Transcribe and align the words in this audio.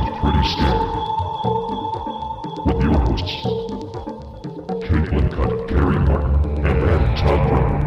to 0.00 0.12
Pretty 0.20 0.44
Scary 0.44 0.90
with 2.66 2.82
your 2.82 2.94
hosts, 2.94 3.44
Caitlin 4.84 5.30
Cutt, 5.32 5.68
Gary 5.68 5.98
Martin, 6.00 6.66
and 6.66 6.82
Adam 6.88 7.14
Todd 7.16 7.48
Brown. 7.48 7.80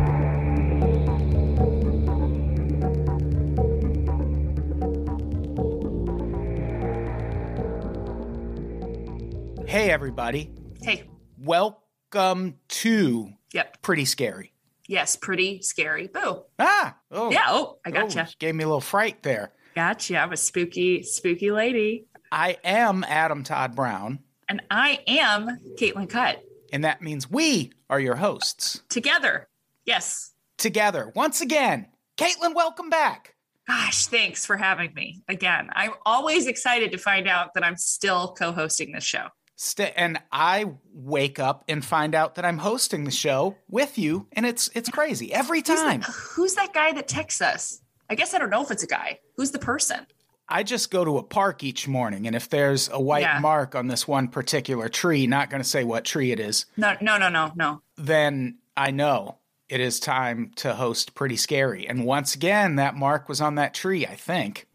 Hey, 9.68 9.92
everybody. 9.92 10.52
Hey, 10.82 11.04
Welcome 11.38 12.56
to 12.70 13.30
yep. 13.54 13.82
Pretty 13.82 14.06
Scary. 14.06 14.54
Yes, 14.88 15.16
pretty 15.18 15.62
scary. 15.62 16.08
Boo. 16.08 16.44
Ah, 16.58 16.96
oh, 17.12 17.30
Yeah, 17.32 17.44
oh, 17.50 17.78
I 17.86 17.90
oh, 17.90 17.92
gotcha. 17.92 18.28
gave 18.40 18.56
me 18.56 18.64
a 18.64 18.68
little 18.68 18.80
fright 18.82 19.22
there. 19.24 19.52
Gotcha. 19.82 20.18
I'm 20.18 20.34
a 20.34 20.38
spooky, 20.38 21.04
spooky 21.04 21.52
lady. 21.52 22.08
I 22.32 22.58
am 22.64 23.04
Adam 23.08 23.44
Todd 23.44 23.76
Brown, 23.76 24.18
And 24.50 24.60
I 24.72 25.02
am 25.06 25.60
Caitlin 25.80 26.10
Cutt. 26.10 26.42
and 26.74 26.84
that 26.84 27.00
means 27.04 27.30
we 27.30 27.74
are 27.88 28.00
your 28.00 28.16
hosts 28.16 28.82
Together. 28.90 29.48
Yes. 29.86 30.34
together 30.58 31.12
once 31.16 31.42
again. 31.42 31.86
Caitlin, 32.18 32.56
welcome 32.56 32.90
back. 32.90 33.36
Gosh, 33.68 34.08
thanks 34.08 34.48
for 34.48 34.58
having 34.58 34.96
me 34.96 35.22
again. 35.28 35.70
I'm 35.74 35.92
always 36.08 36.48
excited 36.48 36.92
to 36.94 36.98
find 36.98 37.28
out 37.28 37.54
that 37.54 37.64
I'm 37.64 37.78
still 37.78 38.34
co 38.34 38.52
hosting 38.54 38.94
this 38.94 39.04
show. 39.04 39.28
St- 39.58 39.94
and 39.96 40.20
I 40.32 40.66
wake 40.92 41.38
up 41.38 41.66
and 41.70 41.86
find 41.86 42.16
out 42.16 42.34
that 42.36 42.46
I'm 42.46 42.58
hosting 42.58 43.04
the 43.04 43.12
show 43.12 43.58
with 43.70 44.00
you, 44.00 44.26
and 44.34 44.44
it's 44.46 44.72
it's 44.74 44.90
crazy 44.90 45.32
every 45.32 45.60
Who's 45.60 45.80
time. 45.80 46.00
that, 46.02 46.10
who's 46.10 46.56
that 46.56 46.74
guy 46.74 46.94
that 46.94 47.08
texts 47.08 47.42
us? 47.42 47.80
I 48.10 48.16
guess 48.16 48.34
I 48.34 48.38
don't 48.40 48.50
know 48.50 48.62
if 48.64 48.72
it's 48.72 48.84
a 48.84 48.88
guy. 48.88 49.20
Who's 49.36 49.52
the 49.52 49.60
person? 49.60 50.06
I 50.50 50.64
just 50.64 50.92
go 50.92 51.04
to 51.04 51.18
a 51.18 51.24
park 51.24 51.62
each 51.64 51.88
morning, 51.90 52.26
and 52.26 52.36
if 52.36 52.48
there's 52.50 52.90
a 52.90 53.00
white 53.02 53.22
Yeah. 53.22 53.40
mark 53.40 53.76
on 53.76 53.88
this 53.88 54.08
one 54.08 54.30
particular 54.30 54.88
tree, 54.88 55.28
not 55.28 55.50
going 55.50 55.62
to 55.62 55.68
say 55.68 55.84
what 55.84 56.06
tree 56.06 56.32
it 56.32 56.40
is, 56.40 56.66
No, 56.78 56.96
no, 57.02 57.18
no, 57.18 57.28
no, 57.28 57.52
no. 57.56 57.82
then 57.98 58.60
I 58.78 58.92
know 58.92 59.40
it 59.68 59.82
is 59.82 60.00
time 60.00 60.52
to 60.58 60.74
host 60.76 61.16
Pretty 61.16 61.36
Scary. 61.36 61.86
And 61.86 62.06
once 62.06 62.34
again, 62.34 62.78
that 62.78 62.96
mark 62.96 63.28
was 63.28 63.42
on 63.42 63.56
that 63.56 63.74
tree, 63.74 64.06
I 64.06 64.16
think. 64.16 64.68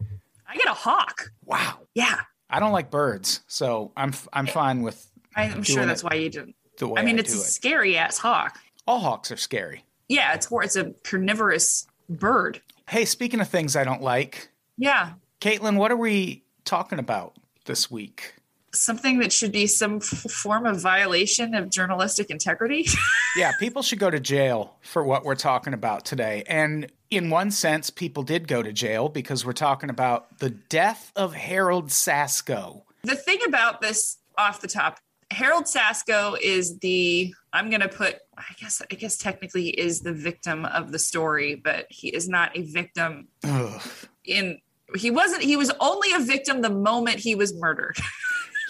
I 0.46 0.56
get 0.56 0.67
a 0.67 0.74
hawk. 0.74 1.33
Wow. 1.46 1.78
Yeah. 1.94 2.20
I 2.50 2.61
don't 2.61 2.72
like 2.72 2.91
birds, 2.91 3.41
so 3.46 3.92
I'm 3.96 4.12
I'm 4.34 4.46
fine 4.46 4.83
with 4.83 5.11
I'm 5.34 5.62
sure 5.62 5.86
that's 5.86 6.05
why 6.05 6.17
you 6.17 6.28
didn't. 6.28 6.55
the 6.77 6.86
way 6.89 7.00
I 7.00 7.05
mean, 7.06 7.17
I 7.17 7.20
it's 7.20 7.34
a 7.34 7.39
it. 7.39 7.44
scary 7.44 7.96
ass 7.96 8.19
hawk. 8.19 8.58
All 8.86 9.00
hawks 9.00 9.33
are 9.33 9.39
scary. 9.39 9.86
Yeah, 10.08 10.34
it's 10.34 10.48
it's 10.52 10.77
a 10.77 10.92
carnivorous 11.02 11.86
bird. 12.11 12.61
Hey, 12.92 13.06
speaking 13.06 13.40
of 13.40 13.48
things 13.48 13.74
I 13.74 13.84
don't 13.84 14.02
like, 14.02 14.50
Yeah, 14.76 15.12
Caitlin, 15.40 15.76
what 15.78 15.90
are 15.90 15.96
we 15.96 16.44
talking 16.66 16.98
about 16.98 17.34
this 17.64 17.90
week? 17.90 18.34
something 18.74 19.18
that 19.18 19.30
should 19.30 19.52
be 19.52 19.66
some 19.66 19.96
f- 19.96 20.02
form 20.32 20.64
of 20.64 20.80
violation 20.80 21.54
of 21.54 21.68
journalistic 21.70 22.30
integrity. 22.30 22.86
Yeah, 23.36 23.52
people 23.58 23.80
should 23.80 23.98
go 23.98 24.10
to 24.10 24.20
jail 24.20 24.76
for 24.82 25.02
what 25.04 25.24
we're 25.24 25.36
talking 25.36 25.72
about 25.72 26.04
today. 26.04 26.42
And 26.46 26.92
in 27.10 27.30
one 27.30 27.50
sense, 27.50 27.88
people 27.88 28.22
did 28.24 28.46
go 28.46 28.62
to 28.62 28.74
jail 28.74 29.08
because 29.08 29.42
we're 29.46 29.52
talking 29.54 29.88
about 29.88 30.38
the 30.38 30.50
death 30.50 31.10
of 31.16 31.32
Harold 31.32 31.88
Sasko. 31.88 32.82
the 33.04 33.16
thing 33.16 33.38
about 33.46 33.80
this 33.80 34.18
off 34.36 34.60
the 34.60 34.68
top, 34.68 34.98
Harold 35.33 35.64
Sasko 35.64 36.38
is 36.41 36.78
the 36.78 37.34
I'm 37.52 37.69
going 37.70 37.80
to 37.80 37.88
put 37.88 38.19
I 38.36 38.55
guess 38.61 38.83
I 38.91 38.94
guess 38.94 39.16
technically 39.16 39.64
he 39.64 39.70
is 39.70 40.00
the 40.00 40.12
victim 40.12 40.64
of 40.64 40.92
the 40.92 40.98
story, 40.98 41.55
but 41.55 41.86
he 41.91 42.08
is 42.08 42.28
not 42.28 42.56
a 42.56 42.62
victim 42.62 43.28
Ugh. 43.44 43.83
in 44.24 44.58
he 44.94 45.11
wasn't 45.11 45.42
he 45.42 45.56
was 45.56 45.70
only 45.80 46.12
a 46.12 46.20
victim 46.20 46.61
the 46.61 46.70
moment 46.70 47.19
he 47.19 47.34
was 47.34 47.55
murdered. 47.55 47.97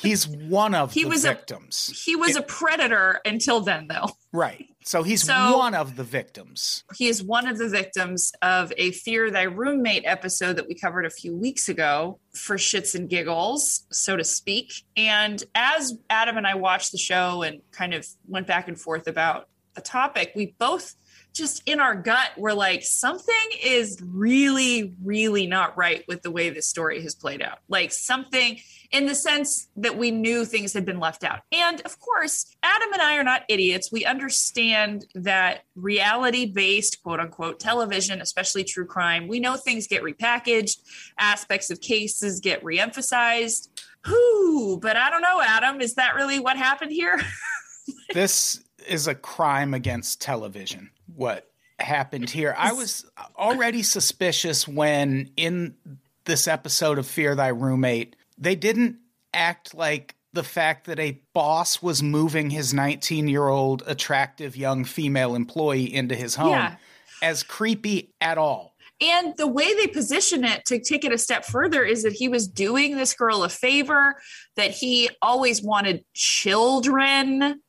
He's 0.02 0.26
one 0.28 0.74
of 0.74 0.92
He 0.92 1.04
the 1.04 1.08
was 1.10 1.24
a- 1.24 1.28
victims. 1.28 2.02
he 2.04 2.16
was 2.16 2.36
a 2.36 2.42
predator 2.42 3.20
until 3.24 3.60
then 3.60 3.86
though. 3.88 4.10
Right. 4.32 4.66
So 4.84 5.02
he's 5.02 5.22
So- 5.24 5.58
one 5.58 5.74
of 5.74 5.96
the 5.96 6.04
victims. 6.04 6.84
He 6.96 7.06
is 7.08 7.22
one 7.22 7.46
of 7.46 7.58
the 7.58 7.68
victims 7.68 8.32
of 8.42 8.72
a 8.76 8.90
Fear 8.92 9.30
Thy 9.30 9.42
Roommate 9.42 10.02
episode 10.06 10.56
that 10.56 10.66
we 10.66 10.74
covered 10.74 11.06
a 11.06 11.10
few 11.10 11.36
weeks 11.36 11.68
ago 11.68 12.18
for 12.34 12.56
shits 12.56 12.94
and 12.94 13.08
giggles, 13.08 13.86
so 13.92 14.16
to 14.16 14.24
speak. 14.24 14.72
And 14.96 15.42
as 15.54 15.94
Adam 16.10 16.36
and 16.36 16.46
I 16.46 16.54
watched 16.56 16.92
the 16.92 16.98
show 16.98 17.42
and 17.42 17.60
kind 17.70 17.94
of 17.94 18.06
went 18.26 18.46
back 18.46 18.68
and 18.68 18.80
forth 18.80 19.06
about 19.06 19.48
the 19.74 19.80
topic, 19.82 20.32
we 20.34 20.54
both 20.58 20.94
just 21.34 21.62
in 21.66 21.80
our 21.80 21.94
gut 21.94 22.30
were 22.36 22.52
like, 22.52 22.82
something 22.82 23.34
is 23.62 23.98
really, 24.04 24.94
really 25.02 25.46
not 25.46 25.76
right 25.78 26.04
with 26.08 26.20
the 26.22 26.30
way 26.30 26.50
this 26.50 26.66
story 26.68 27.00
has 27.02 27.14
played 27.14 27.40
out. 27.40 27.58
Like 27.68 27.90
something 27.92 28.58
in 28.92 29.06
the 29.06 29.14
sense 29.14 29.68
that 29.76 29.96
we 29.96 30.10
knew 30.10 30.44
things 30.44 30.74
had 30.74 30.84
been 30.84 31.00
left 31.00 31.24
out. 31.24 31.40
And 31.50 31.80
of 31.82 31.98
course, 31.98 32.54
Adam 32.62 32.92
and 32.92 33.00
I 33.00 33.16
are 33.16 33.24
not 33.24 33.44
idiots. 33.48 33.90
We 33.90 34.04
understand 34.04 35.06
that 35.14 35.64
reality 35.74 36.44
based, 36.44 37.02
quote 37.02 37.18
unquote, 37.18 37.58
television, 37.58 38.20
especially 38.20 38.64
true 38.64 38.84
crime, 38.84 39.28
we 39.28 39.40
know 39.40 39.56
things 39.56 39.86
get 39.86 40.02
repackaged, 40.02 40.78
aspects 41.18 41.70
of 41.70 41.80
cases 41.80 42.40
get 42.40 42.62
reemphasized. 42.62 43.68
Whew, 44.06 44.78
but 44.82 44.96
I 44.96 45.10
don't 45.10 45.22
know, 45.22 45.40
Adam. 45.40 45.80
Is 45.80 45.94
that 45.94 46.14
really 46.14 46.38
what 46.38 46.56
happened 46.56 46.92
here? 46.92 47.20
this 48.12 48.62
is 48.86 49.06
a 49.06 49.14
crime 49.14 49.74
against 49.74 50.20
television. 50.20 50.90
What 51.14 51.50
happened 51.78 52.28
here? 52.28 52.54
I 52.58 52.72
was 52.72 53.06
already 53.38 53.82
suspicious 53.82 54.68
when 54.68 55.30
in 55.36 55.76
this 56.24 56.46
episode 56.46 56.98
of 56.98 57.06
Fear 57.06 57.36
Thy 57.36 57.48
Roommate, 57.48 58.16
they 58.42 58.54
didn't 58.56 58.96
act 59.32 59.74
like 59.74 60.14
the 60.32 60.42
fact 60.42 60.86
that 60.86 60.98
a 60.98 61.20
boss 61.34 61.82
was 61.82 62.02
moving 62.02 62.50
his 62.50 62.72
19 62.74 63.28
year 63.28 63.48
old 63.48 63.82
attractive 63.86 64.56
young 64.56 64.84
female 64.84 65.34
employee 65.34 65.92
into 65.92 66.14
his 66.14 66.34
home 66.34 66.50
Yeah. 66.50 66.76
as 67.22 67.42
creepy 67.42 68.12
at 68.20 68.38
all. 68.38 68.74
And 69.00 69.34
the 69.36 69.46
way 69.48 69.74
they 69.74 69.88
position 69.88 70.44
it 70.44 70.64
to 70.66 70.78
take 70.80 71.04
it 71.04 71.12
a 71.12 71.18
step 71.18 71.44
further 71.44 71.82
is 71.82 72.02
that 72.04 72.12
he 72.12 72.28
was 72.28 72.46
doing 72.46 72.96
this 72.96 73.14
girl 73.14 73.42
a 73.42 73.48
favor, 73.48 74.14
that 74.56 74.70
he 74.70 75.10
always 75.20 75.60
wanted 75.62 76.04
children. 76.14 77.60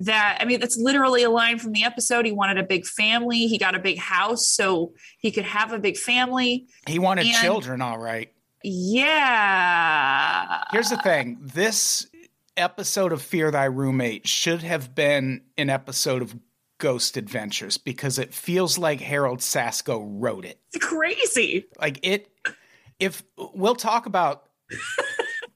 That, 0.00 0.38
I 0.40 0.44
mean, 0.46 0.60
that's 0.60 0.76
literally 0.76 1.22
a 1.22 1.30
line 1.30 1.58
from 1.58 1.72
the 1.72 1.84
episode. 1.84 2.26
He 2.26 2.32
wanted 2.32 2.58
a 2.58 2.62
big 2.62 2.86
family. 2.86 3.46
He 3.46 3.56
got 3.58 3.74
a 3.74 3.78
big 3.78 3.98
house 3.98 4.48
so 4.48 4.92
he 5.18 5.30
could 5.30 5.44
have 5.44 5.72
a 5.72 5.78
big 5.78 5.96
family. 5.96 6.66
He 6.86 6.98
wanted 6.98 7.26
And- 7.26 7.36
children, 7.36 7.80
all 7.80 7.98
right. 7.98 8.32
Yeah. 8.62 10.62
Here's 10.72 10.90
the 10.90 10.96
thing 10.98 11.38
this 11.40 12.06
episode 12.56 13.12
of 13.12 13.22
Fear 13.22 13.50
Thy 13.50 13.64
Roommate 13.64 14.26
should 14.26 14.62
have 14.62 14.94
been 14.94 15.42
an 15.56 15.70
episode 15.70 16.22
of 16.22 16.34
Ghost 16.78 17.16
Adventures 17.16 17.78
because 17.78 18.18
it 18.18 18.34
feels 18.34 18.78
like 18.78 19.00
Harold 19.00 19.38
Sasko 19.40 20.02
wrote 20.04 20.44
it. 20.44 20.58
It's 20.72 20.84
crazy. 20.84 21.66
Like 21.80 22.00
it, 22.02 22.28
if 22.98 23.22
we'll 23.36 23.76
talk 23.76 24.06
about 24.06 24.44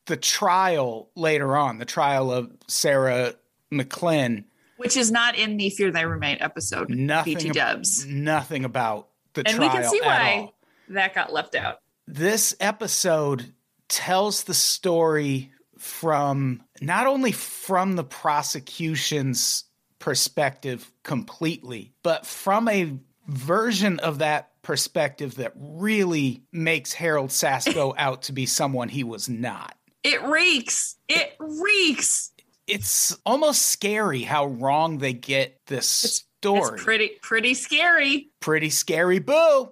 the 0.07 0.17
trial 0.17 1.11
later 1.15 1.57
on, 1.57 1.79
the 1.79 1.85
trial 1.85 2.31
of 2.33 2.51
Sarah 2.69 3.35
McLean, 3.71 4.45
Which 4.77 4.97
is 4.97 5.11
not 5.11 5.37
in 5.37 5.57
the 5.57 5.71
Fear 5.71 5.93
Thy 5.93 6.03
Roommate 6.03 6.41
episode. 6.41 6.91
nothing, 6.91 7.35
BT 7.35 7.51
dubs. 7.51 8.07
nothing 8.07 8.65
about 8.65 9.09
the 9.35 9.43
And 9.47 9.57
trial 9.57 9.71
And 9.71 9.79
we 9.79 9.83
can 9.83 9.91
see 9.91 10.01
why 10.03 10.39
all. 10.41 10.55
that 10.91 11.15
got 11.15 11.33
left 11.33 11.55
out. 11.55 11.81
This 12.07 12.55
episode 12.61 13.53
tells 13.89 14.45
the 14.45 14.55
story 14.55 15.53
from 15.79 16.63
not 16.81 17.07
only 17.07 17.33
from 17.33 17.97
the 17.97 18.05
prosecution's 18.05 19.65
perspective 19.99 20.91
completely, 21.03 21.93
but 22.03 22.27
from 22.27 22.69
a 22.69 22.99
version 23.27 23.99
of 24.01 24.19
that 24.19 24.51
perspective 24.63 25.37
that 25.37 25.53
really 25.57 26.43
makes 26.53 26.93
Harold 26.93 27.31
Sasko 27.31 27.95
out 27.99 28.23
to 28.23 28.33
be 28.33 28.47
someone 28.47 28.89
he 28.89 29.05
was 29.05 29.29
not. 29.29 29.77
It 30.03 30.23
reeks. 30.23 30.97
It 31.09 31.35
reeks. 31.39 32.31
It's 32.67 33.17
almost 33.27 33.63
scary 33.63 34.23
how 34.23 34.47
wrong 34.47 34.99
they 34.99 35.13
get 35.13 35.61
this 35.67 36.25
story. 36.41 36.75
It's 36.75 36.85
pretty 36.85 37.11
pretty 37.23 37.55
scary. 37.55 38.29
Pretty 38.41 38.71
scary, 38.71 39.19
boo. 39.19 39.71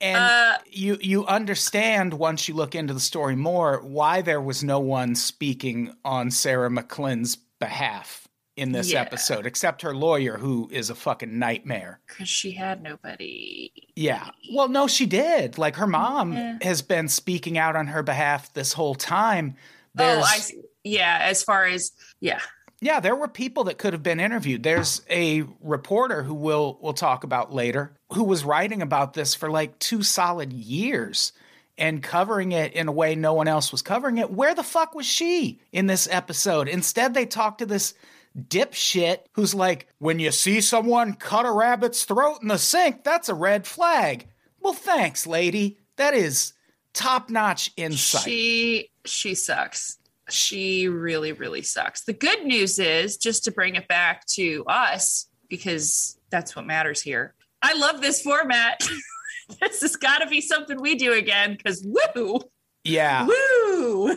And 0.00 0.16
Uh, 0.16 0.58
you 0.70 0.98
you 1.00 1.26
understand 1.26 2.14
once 2.14 2.48
you 2.48 2.54
look 2.54 2.74
into 2.74 2.92
the 2.94 3.00
story 3.00 3.36
more 3.36 3.80
why 3.82 4.22
there 4.22 4.40
was 4.40 4.62
no 4.64 4.78
one 4.78 5.14
speaking 5.14 5.94
on 6.04 6.30
Sarah 6.30 6.70
McLean's 6.70 7.36
behalf 7.58 8.28
in 8.56 8.72
this 8.72 8.90
Yeah. 8.92 9.02
episode 9.02 9.44
except 9.46 9.82
her 9.82 9.94
lawyer 9.94 10.38
who 10.38 10.68
is 10.72 10.88
a 10.90 10.94
fucking 10.94 11.38
nightmare. 11.38 12.00
Because 12.06 12.28
she 12.28 12.52
had 12.52 12.82
nobody. 12.82 13.70
Yeah. 13.94 14.30
Well, 14.54 14.68
no 14.68 14.86
she 14.86 15.04
did. 15.06 15.58
Like 15.58 15.76
her 15.76 15.86
mom 15.86 16.32
Yeah. 16.32 16.58
has 16.62 16.80
been 16.82 17.08
speaking 17.08 17.58
out 17.58 17.76
on 17.76 17.86
her 17.88 18.02
behalf 18.02 18.52
this 18.54 18.72
whole 18.72 18.94
time. 18.94 19.56
There's 19.94 20.22
oh, 20.24 20.26
I 20.26 20.38
see. 20.38 20.60
Yeah, 20.84 21.18
as 21.22 21.42
far 21.42 21.64
as 21.64 21.92
yeah, 22.20 22.40
Yeah, 22.80 23.00
there 23.00 23.16
were 23.16 23.28
people 23.28 23.64
that 23.64 23.78
could 23.78 23.94
have 23.94 24.02
been 24.02 24.20
interviewed. 24.20 24.62
There's 24.62 25.00
a 25.08 25.44
reporter 25.62 26.22
who 26.22 26.34
we'll 26.34 26.78
we'll 26.80 26.92
talk 26.92 27.24
about 27.24 27.52
later 27.52 27.96
who 28.12 28.24
was 28.24 28.44
writing 28.44 28.82
about 28.82 29.14
this 29.14 29.34
for 29.34 29.50
like 29.50 29.78
two 29.78 30.02
solid 30.02 30.52
years 30.52 31.32
and 31.78 32.02
covering 32.02 32.52
it 32.52 32.72
in 32.72 32.88
a 32.88 32.92
way 32.92 33.14
no 33.14 33.34
one 33.34 33.48
else 33.48 33.72
was 33.72 33.82
covering 33.82 34.18
it. 34.18 34.30
Where 34.30 34.54
the 34.54 34.62
fuck 34.62 34.94
was 34.94 35.06
she 35.06 35.60
in 35.72 35.86
this 35.86 36.08
episode? 36.10 36.68
Instead, 36.68 37.14
they 37.14 37.26
talk 37.26 37.58
to 37.58 37.66
this 37.66 37.94
dipshit 38.38 39.20
who's 39.32 39.54
like, 39.54 39.86
when 39.98 40.18
you 40.18 40.30
see 40.30 40.60
someone 40.60 41.14
cut 41.14 41.46
a 41.46 41.52
rabbit's 41.52 42.04
throat 42.04 42.38
in 42.42 42.48
the 42.48 42.58
sink, 42.58 43.04
that's 43.04 43.28
a 43.28 43.34
red 43.34 43.66
flag. 43.66 44.28
Well, 44.60 44.74
thanks, 44.74 45.26
lady. 45.26 45.78
That 45.96 46.14
is 46.14 46.52
top 46.92 47.30
notch 47.30 47.72
insight. 47.76 48.22
She 48.22 48.90
she 49.04 49.34
sucks. 49.34 49.98
She 50.28 50.88
really 50.88 51.32
really 51.32 51.62
sucks. 51.62 52.04
The 52.04 52.12
good 52.12 52.44
news 52.44 52.78
is 52.78 53.16
just 53.16 53.44
to 53.44 53.52
bring 53.52 53.76
it 53.76 53.88
back 53.88 54.26
to 54.34 54.64
us 54.66 55.28
because 55.48 56.18
that's 56.30 56.56
what 56.56 56.66
matters 56.66 57.00
here. 57.00 57.34
I 57.62 57.74
love 57.74 58.00
this 58.00 58.22
format. 58.22 58.80
this 59.60 59.80
has 59.80 59.96
got 59.96 60.18
to 60.18 60.26
be 60.26 60.40
something 60.40 60.80
we 60.80 60.96
do 60.96 61.12
again 61.12 61.52
because 61.52 61.84
woo 61.84 62.40
yeah. 62.86 63.26
woo. 63.26 64.16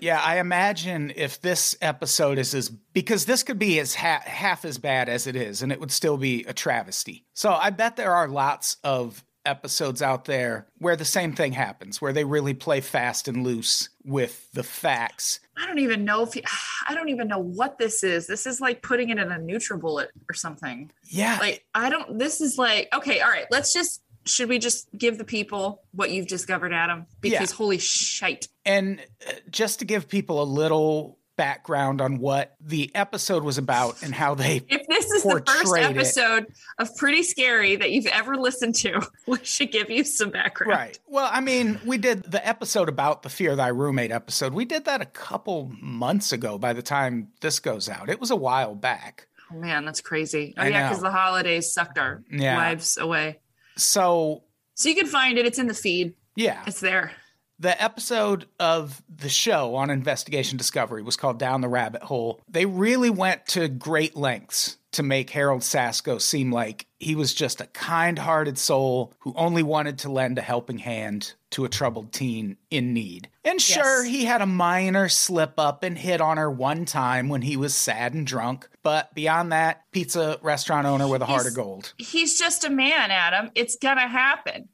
yeah, 0.00 0.20
I 0.20 0.38
imagine 0.38 1.12
if 1.14 1.40
this 1.40 1.76
episode 1.80 2.38
is 2.38 2.54
as 2.54 2.68
because 2.68 3.24
this 3.24 3.42
could 3.42 3.58
be 3.58 3.78
as 3.80 3.94
ha- 3.94 4.22
half 4.24 4.64
as 4.64 4.78
bad 4.78 5.08
as 5.08 5.26
it 5.26 5.36
is, 5.36 5.62
and 5.62 5.72
it 5.72 5.80
would 5.80 5.92
still 5.92 6.16
be 6.16 6.44
a 6.44 6.52
travesty. 6.52 7.24
So 7.34 7.52
I 7.52 7.70
bet 7.70 7.96
there 7.96 8.14
are 8.14 8.28
lots 8.28 8.76
of 8.84 9.24
episodes 9.44 10.02
out 10.02 10.24
there 10.24 10.66
where 10.78 10.96
the 10.96 11.04
same 11.04 11.32
thing 11.32 11.52
happens, 11.52 12.00
where 12.00 12.12
they 12.12 12.24
really 12.24 12.54
play 12.54 12.80
fast 12.80 13.28
and 13.28 13.44
loose 13.44 13.88
with 14.04 14.50
the 14.52 14.62
facts. 14.62 15.40
I 15.56 15.66
don't 15.66 15.78
even 15.78 16.04
know 16.04 16.22
if 16.22 16.36
you, 16.36 16.42
I 16.88 16.94
don't 16.94 17.08
even 17.08 17.28
know 17.28 17.38
what 17.38 17.78
this 17.78 18.02
is. 18.02 18.26
This 18.26 18.46
is 18.46 18.60
like 18.60 18.82
putting 18.82 19.10
it 19.10 19.18
in 19.18 19.30
a 19.30 19.38
NutriBullet 19.38 20.08
or 20.28 20.34
something. 20.34 20.90
Yeah, 21.04 21.38
Like 21.40 21.64
I 21.74 21.90
don't. 21.90 22.18
This 22.18 22.40
is 22.40 22.58
like 22.58 22.88
okay. 22.94 23.20
All 23.20 23.30
right. 23.30 23.46
Let's 23.50 23.72
just. 23.72 24.02
Should 24.26 24.50
we 24.50 24.58
just 24.58 24.86
give 24.96 25.16
the 25.16 25.24
people 25.24 25.82
what 25.92 26.10
you've 26.10 26.26
discovered, 26.26 26.74
Adam? 26.74 27.06
Because 27.22 27.52
Yeah. 27.52 27.56
holy 27.56 27.78
shite. 27.78 28.48
And 28.66 29.00
uh, 29.26 29.32
just 29.48 29.78
to 29.78 29.86
give 29.86 30.08
people 30.08 30.42
a 30.42 30.44
little 30.44 31.16
background 31.40 32.02
on 32.02 32.18
what 32.18 32.54
the 32.60 32.90
episode 32.94 33.42
was 33.44 33.56
about 33.56 34.02
and 34.02 34.14
how 34.14 34.34
they 34.34 34.56
If 34.68 34.86
this 34.86 35.06
is 35.10 35.22
the 35.22 35.42
first 35.46 35.46
Portrayed 35.64 35.84
it. 35.92 35.96
episode 35.96 36.46
of 36.78 36.94
Pretty 36.98 37.22
Scary 37.22 37.76
that 37.76 37.90
you've 37.90 38.04
ever 38.08 38.36
listened 38.36 38.74
to, 38.76 39.00
we 39.26 39.38
should 39.42 39.72
give 39.72 39.88
you 39.88 40.04
some 40.04 40.28
background. 40.30 40.70
Right. 40.70 40.98
Well, 41.08 41.30
I 41.32 41.40
mean, 41.40 41.80
we 41.86 41.96
did 41.96 42.24
the 42.24 42.46
episode 42.46 42.90
about 42.90 43.22
the 43.22 43.30
Fear 43.30 43.56
Thy 43.56 43.68
Roommate 43.68 44.10
episode. 44.10 44.52
We 44.52 44.66
did 44.66 44.84
that 44.84 45.00
a 45.00 45.06
couple 45.06 45.72
months 45.80 46.30
ago 46.32 46.58
by 46.58 46.74
the 46.74 46.82
time 46.82 47.28
this 47.40 47.58
goes 47.58 47.88
out. 47.88 48.10
It 48.10 48.20
was 48.20 48.30
a 48.30 48.36
while 48.36 48.74
back. 48.74 49.26
Oh 49.50 49.56
man, 49.56 49.86
that's 49.86 50.02
crazy. 50.02 50.52
Oh 50.58 50.62
I 50.62 50.68
yeah, 50.68 50.88
because 50.90 51.02
the 51.02 51.10
holidays 51.10 51.72
sucked 51.72 51.96
our 51.98 52.22
Yeah. 52.30 52.56
lives 52.58 52.98
away. 52.98 53.38
So, 53.76 54.42
So 54.74 54.90
you 54.90 54.94
can 54.94 55.06
find 55.06 55.38
it. 55.38 55.46
It's 55.46 55.58
in 55.58 55.68
the 55.68 55.74
feed. 55.74 56.12
yeah, 56.36 56.62
It's 56.66 56.80
there. 56.80 57.12
The 57.60 57.80
episode 57.80 58.46
of 58.58 59.02
the 59.14 59.28
show 59.28 59.76
on 59.76 59.90
Investigation 59.90 60.56
Discovery 60.56 61.02
was 61.02 61.16
called 61.16 61.38
Down 61.38 61.60
the 61.60 61.68
Rabbit 61.68 62.02
Hole. 62.02 62.40
They 62.48 62.64
really 62.66 63.10
went 63.10 63.46
to 63.48 63.68
great 63.68 64.16
lengths 64.16 64.78
to 64.92 65.02
make 65.04 65.30
Harold 65.30 65.60
Sasko 65.60 66.20
seem 66.20 66.50
like 66.50 66.86
he 66.98 67.14
was 67.14 67.32
just 67.32 67.60
a 67.60 67.66
kind 67.66 68.18
hearted 68.18 68.58
soul 68.58 69.12
who 69.20 69.32
only 69.36 69.62
wanted 69.62 69.98
to 69.98 70.10
lend 70.10 70.36
a 70.36 70.42
helping 70.42 70.78
hand 70.78 71.34
to 71.50 71.64
a 71.64 71.68
troubled 71.68 72.12
teen 72.12 72.56
in 72.70 72.92
need. 72.92 73.28
And 73.44 73.60
sure, 73.60 74.04
Yes. 74.04 74.12
he 74.12 74.24
had 74.24 74.42
a 74.42 74.46
minor 74.46 75.08
slip 75.08 75.52
up 75.58 75.84
and 75.84 75.96
hit 75.96 76.20
on 76.20 76.38
her 76.38 76.50
one 76.50 76.86
time 76.86 77.28
when 77.28 77.42
he 77.42 77.56
was 77.56 77.74
sad 77.74 78.14
and 78.14 78.26
drunk, 78.26 78.68
but 78.82 79.14
beyond 79.14 79.52
that, 79.52 79.84
pizza 79.92 80.38
restaurant 80.42 80.86
owner 80.88 81.06
with 81.06 81.22
a 81.22 81.26
heart 81.26 81.46
of 81.46 81.54
gold. 81.54 81.92
He's 81.98 82.36
just 82.38 82.64
a 82.64 82.70
man, 82.70 83.10
Adam. 83.12 83.50
It's 83.54 83.76
gonna 83.76 84.08
happen. 84.08 84.68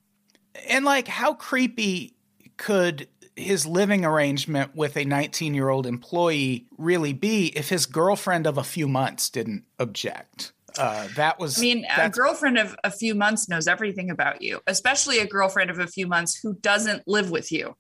And 0.69 0.87
like, 0.87 1.09
how 1.09 1.35
creepy 1.35 2.16
could 2.57 3.09
his 3.35 3.67
living 3.67 4.05
arrangement 4.05 4.75
with 4.75 4.97
a 4.97 5.05
19 5.05 5.55
year 5.55 5.69
old 5.69 5.87
employee 5.87 6.67
really 6.79 7.13
be 7.13 7.49
if 7.49 7.69
his 7.69 7.87
girlfriend 7.87 8.47
of 8.47 8.57
a 8.57 8.65
few 8.65 8.89
months 8.89 9.29
didn't 9.29 9.65
object? 9.79 10.53
Uh, 10.79 11.09
that 11.17 11.39
was. 11.39 11.59
I 11.59 11.63
mean, 11.63 11.87
a 11.97 12.11
girlfriend 12.11 12.59
of 12.59 12.77
a 12.85 12.91
few 12.91 13.15
months 13.15 13.49
knows 13.49 13.67
everything 13.67 14.11
about 14.11 14.43
you, 14.43 14.61
especially 14.67 15.19
a 15.19 15.27
girlfriend 15.27 15.71
of 15.71 15.79
a 15.79 15.87
few 15.87 16.07
months 16.07 16.39
who 16.39 16.55
doesn't 16.55 17.07
live 17.07 17.31
with 17.31 17.51
you. 17.51 17.77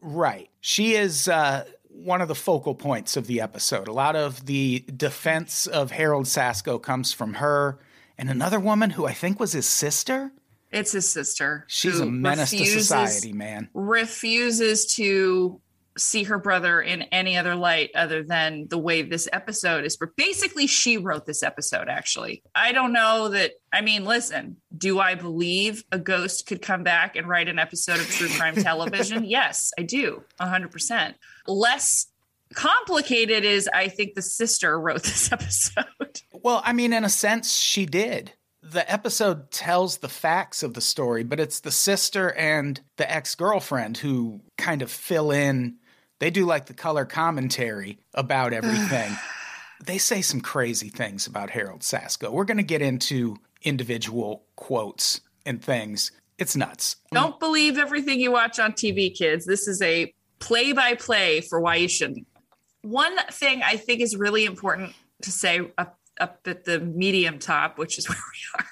Right. 0.00 0.50
She 0.60 0.94
is 0.94 1.28
uh, 1.28 1.64
one 1.88 2.20
of 2.20 2.28
the 2.28 2.34
focal 2.34 2.74
points 2.74 3.16
of 3.16 3.26
the 3.26 3.40
episode. 3.40 3.88
A 3.88 3.92
lot 3.92 4.16
of 4.16 4.46
the 4.46 4.84
defense 4.96 5.66
of 5.66 5.90
Harold 5.92 6.26
Sasko 6.26 6.80
comes 6.80 7.12
from 7.12 7.34
her 7.34 7.78
and 8.18 8.30
another 8.30 8.60
woman 8.60 8.90
who 8.90 9.06
I 9.06 9.12
think 9.12 9.38
was 9.38 9.52
his 9.52 9.68
sister. 9.68 10.32
It's 10.76 10.92
his 10.92 11.08
sister. 11.08 11.64
She's 11.68 12.00
a 12.00 12.06
menace 12.06 12.50
to 12.50 12.64
society, 12.66 13.32
man. 13.32 13.68
Refuses 13.72 14.86
to 14.96 15.60
see 15.98 16.24
her 16.24 16.38
brother 16.38 16.80
in 16.82 17.02
any 17.04 17.38
other 17.38 17.54
light 17.54 17.90
other 17.94 18.22
than 18.22 18.66
the 18.68 18.76
way 18.76 19.02
this 19.02 19.28
episode 19.32 19.84
is. 19.84 19.96
But 19.96 20.14
basically, 20.16 20.66
she 20.66 20.98
wrote 20.98 21.24
this 21.24 21.42
episode, 21.42 21.88
actually. 21.88 22.42
I 22.54 22.72
don't 22.72 22.92
know 22.92 23.30
that. 23.30 23.52
I 23.72 23.80
mean, 23.80 24.04
listen, 24.04 24.56
do 24.76 25.00
I 25.00 25.14
believe 25.14 25.84
a 25.90 25.98
ghost 25.98 26.46
could 26.46 26.60
come 26.62 26.82
back 26.82 27.16
and 27.16 27.26
write 27.26 27.48
an 27.48 27.58
episode 27.58 27.98
of 27.98 28.10
true 28.10 28.28
crime 28.28 28.56
television? 28.56 29.24
yes, 29.28 29.72
I 29.78 29.82
do, 29.82 30.22
100%. 30.40 31.14
Less 31.46 32.06
complicated 32.54 33.44
is 33.44 33.68
I 33.72 33.88
think 33.88 34.14
the 34.14 34.22
sister 34.22 34.78
wrote 34.78 35.02
this 35.02 35.32
episode. 35.32 35.86
Well, 36.32 36.60
I 36.64 36.72
mean, 36.72 36.92
in 36.92 37.04
a 37.04 37.08
sense, 37.08 37.56
she 37.56 37.86
did. 37.86 38.32
The 38.70 38.90
episode 38.90 39.50
tells 39.50 39.98
the 39.98 40.08
facts 40.08 40.62
of 40.62 40.74
the 40.74 40.80
story, 40.80 41.22
but 41.22 41.38
it's 41.38 41.60
the 41.60 41.70
sister 41.70 42.32
and 42.32 42.80
the 42.96 43.10
ex 43.10 43.34
girlfriend 43.34 43.98
who 43.98 44.40
kind 44.58 44.82
of 44.82 44.90
fill 44.90 45.30
in. 45.30 45.76
They 46.18 46.30
do 46.30 46.46
like 46.46 46.66
the 46.66 46.74
color 46.74 47.04
commentary 47.04 47.98
about 48.14 48.52
everything. 48.52 49.16
they 49.86 49.98
say 49.98 50.20
some 50.20 50.40
crazy 50.40 50.88
things 50.88 51.26
about 51.26 51.50
Harold 51.50 51.82
Sasko. 51.82 52.30
We're 52.30 52.44
going 52.44 52.56
to 52.56 52.64
get 52.64 52.82
into 52.82 53.36
individual 53.62 54.44
quotes 54.56 55.20
and 55.44 55.62
things. 55.62 56.10
It's 56.38 56.56
nuts. 56.56 56.96
Don't 57.12 57.38
believe 57.38 57.78
everything 57.78 58.20
you 58.20 58.32
watch 58.32 58.58
on 58.58 58.72
TV, 58.72 59.14
kids. 59.14 59.46
This 59.46 59.68
is 59.68 59.80
a 59.80 60.12
play 60.38 60.72
by 60.72 60.94
play 60.94 61.40
for 61.40 61.60
why 61.60 61.76
you 61.76 61.88
shouldn't. 61.88 62.26
One 62.82 63.16
thing 63.30 63.62
I 63.62 63.76
think 63.76 64.00
is 64.00 64.16
really 64.16 64.44
important 64.44 64.92
to 65.22 65.30
say 65.30 65.72
up, 65.78 65.98
up 66.20 66.40
at 66.46 66.64
the 66.64 66.80
medium 66.80 67.38
top, 67.38 67.78
which 67.78 67.98
is 67.98 68.08
where 68.08 68.18
we 68.18 68.60
are. 68.60 68.66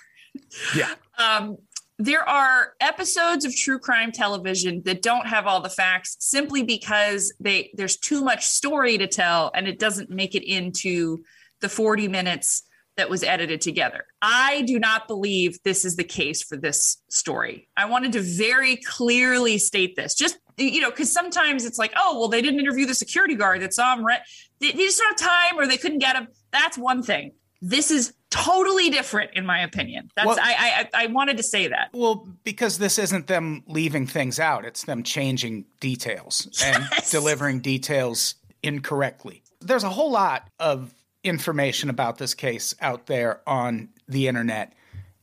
Yeah. 0.76 0.94
Um, 1.18 1.58
there 1.98 2.28
are 2.28 2.72
episodes 2.80 3.44
of 3.44 3.54
true 3.54 3.78
crime 3.78 4.10
television 4.10 4.82
that 4.84 5.00
don't 5.00 5.26
have 5.26 5.46
all 5.46 5.60
the 5.60 5.70
facts 5.70 6.16
simply 6.18 6.64
because 6.64 7.32
they 7.38 7.70
there's 7.74 7.96
too 7.96 8.24
much 8.24 8.46
story 8.46 8.98
to 8.98 9.06
tell 9.06 9.52
and 9.54 9.68
it 9.68 9.78
doesn't 9.78 10.10
make 10.10 10.34
it 10.34 10.42
into 10.42 11.22
the 11.60 11.68
40 11.68 12.08
minutes 12.08 12.64
that 12.96 13.10
was 13.10 13.22
edited 13.24 13.60
together. 13.60 14.06
I 14.22 14.62
do 14.62 14.78
not 14.78 15.08
believe 15.08 15.58
this 15.64 15.84
is 15.84 15.96
the 15.96 16.04
case 16.04 16.42
for 16.42 16.56
this 16.56 16.98
story. 17.08 17.68
I 17.76 17.86
wanted 17.86 18.12
to 18.12 18.20
very 18.20 18.76
clearly 18.76 19.58
state 19.58 19.96
this. 19.96 20.14
Just 20.14 20.38
you 20.56 20.80
know, 20.80 20.90
because 20.90 21.12
sometimes 21.12 21.64
it's 21.64 21.78
like, 21.78 21.92
oh, 21.96 22.18
well, 22.18 22.28
they 22.28 22.40
didn't 22.40 22.60
interview 22.60 22.86
the 22.86 22.94
security 22.94 23.34
guard 23.34 23.62
that 23.62 23.74
saw 23.74 23.96
him. 23.96 24.04
Right? 24.04 24.20
They, 24.60 24.72
they 24.72 24.84
just 24.84 24.98
don't 24.98 25.18
have 25.20 25.28
time, 25.28 25.58
or 25.58 25.66
they 25.66 25.76
couldn't 25.76 25.98
get 25.98 26.14
them. 26.14 26.28
That's 26.52 26.78
one 26.78 27.02
thing. 27.02 27.32
This 27.60 27.90
is 27.90 28.12
totally 28.30 28.90
different, 28.90 29.30
in 29.34 29.46
my 29.46 29.60
opinion. 29.62 30.10
That's 30.16 30.26
Well- 30.26 30.38
I, 30.40 30.86
I 30.94 31.04
I 31.04 31.06
wanted 31.06 31.36
to 31.38 31.42
say 31.42 31.68
that. 31.68 31.90
Well, 31.94 32.28
because 32.44 32.78
this 32.78 32.98
isn't 32.98 33.26
them 33.26 33.62
leaving 33.66 34.06
things 34.06 34.38
out, 34.38 34.64
it's 34.64 34.84
them 34.84 35.02
changing 35.02 35.64
details 35.80 36.46
and 36.64 36.84
Yes. 36.92 37.10
delivering 37.10 37.60
details 37.60 38.34
incorrectly. 38.62 39.42
There's 39.60 39.84
a 39.84 39.90
whole 39.90 40.10
lot 40.10 40.48
of 40.58 40.94
information 41.22 41.88
about 41.90 42.18
this 42.18 42.34
case 42.34 42.74
out 42.80 43.06
there 43.06 43.40
on 43.46 43.88
the 44.08 44.28
internet. 44.28 44.74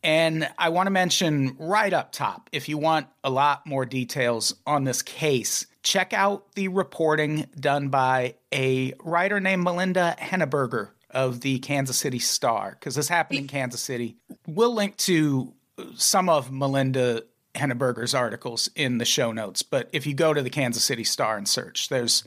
And 0.03 0.49
I 0.57 0.69
want 0.69 0.87
to 0.87 0.91
mention 0.91 1.55
right 1.59 1.93
up 1.93 2.11
top 2.11 2.49
if 2.51 2.67
you 2.67 2.77
want 2.77 3.07
a 3.23 3.29
lot 3.29 3.67
more 3.67 3.85
details 3.85 4.55
on 4.65 4.83
this 4.83 5.01
case, 5.01 5.67
check 5.83 6.13
out 6.13 6.53
the 6.55 6.69
reporting 6.69 7.47
done 7.59 7.89
by 7.89 8.35
a 8.53 8.93
writer 9.03 9.39
named 9.39 9.63
Melinda 9.63 10.15
Henneberger 10.19 10.89
of 11.11 11.41
the 11.41 11.59
Kansas 11.59 11.97
City 11.97 12.19
Star, 12.19 12.71
because 12.71 12.95
this 12.95 13.09
happened 13.09 13.39
in 13.39 13.47
Kansas 13.47 13.81
City. 13.81 14.17
We'll 14.47 14.73
link 14.73 14.97
to 14.97 15.53
some 15.95 16.29
of 16.29 16.51
Melinda 16.51 17.23
Henneberger's 17.53 18.15
articles 18.15 18.69
in 18.75 18.97
the 18.97 19.05
show 19.05 19.31
notes, 19.31 19.61
but 19.61 19.89
if 19.91 20.07
you 20.07 20.13
go 20.13 20.33
to 20.33 20.41
the 20.41 20.49
Kansas 20.49 20.83
City 20.83 21.03
Star 21.03 21.37
and 21.37 21.47
search, 21.47 21.89
there's 21.89 22.23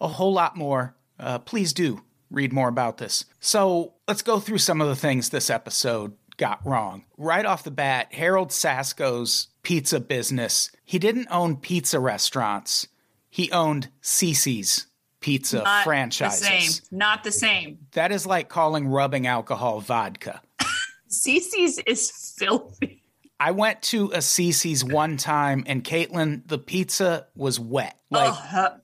a 0.00 0.08
whole 0.08 0.32
lot 0.32 0.56
more. 0.56 0.96
Uh, 1.18 1.38
please 1.38 1.72
do 1.72 2.02
read 2.30 2.52
more 2.52 2.68
about 2.68 2.98
this. 2.98 3.24
So 3.38 3.94
let's 4.08 4.22
go 4.22 4.40
through 4.40 4.58
some 4.58 4.80
of 4.80 4.88
the 4.88 4.96
things 4.96 5.28
this 5.28 5.48
episode 5.48 6.14
got 6.36 6.64
wrong. 6.66 7.04
Right 7.16 7.44
off 7.44 7.64
the 7.64 7.70
bat, 7.70 8.12
Harold 8.12 8.50
Sasko's 8.50 9.48
pizza 9.62 10.00
business, 10.00 10.70
he 10.84 10.98
didn't 10.98 11.28
own 11.30 11.56
pizza 11.56 12.00
restaurants, 12.00 12.88
he 13.28 13.50
owned 13.52 13.88
Cicis 14.02 14.86
pizza 15.20 15.62
Not 15.62 15.84
franchises. 15.84 16.40
The 16.40 16.46
same. 16.46 16.98
Not 16.98 17.24
the 17.24 17.32
same. 17.32 17.78
That 17.92 18.12
is 18.12 18.26
like 18.26 18.48
calling 18.48 18.86
rubbing 18.86 19.26
alcohol 19.26 19.80
vodka. 19.80 20.40
Cicis 21.10 21.80
is 21.84 22.34
filthy. 22.38 23.02
I 23.38 23.50
went 23.50 23.82
to 23.82 24.06
a 24.12 24.18
Cicis 24.18 24.82
one 24.82 25.16
time, 25.16 25.64
and 25.66 25.84
Caitlin, 25.84 26.46
the 26.46 26.58
pizza 26.58 27.26
was 27.34 27.60
wet, 27.60 27.98
like 28.08 28.32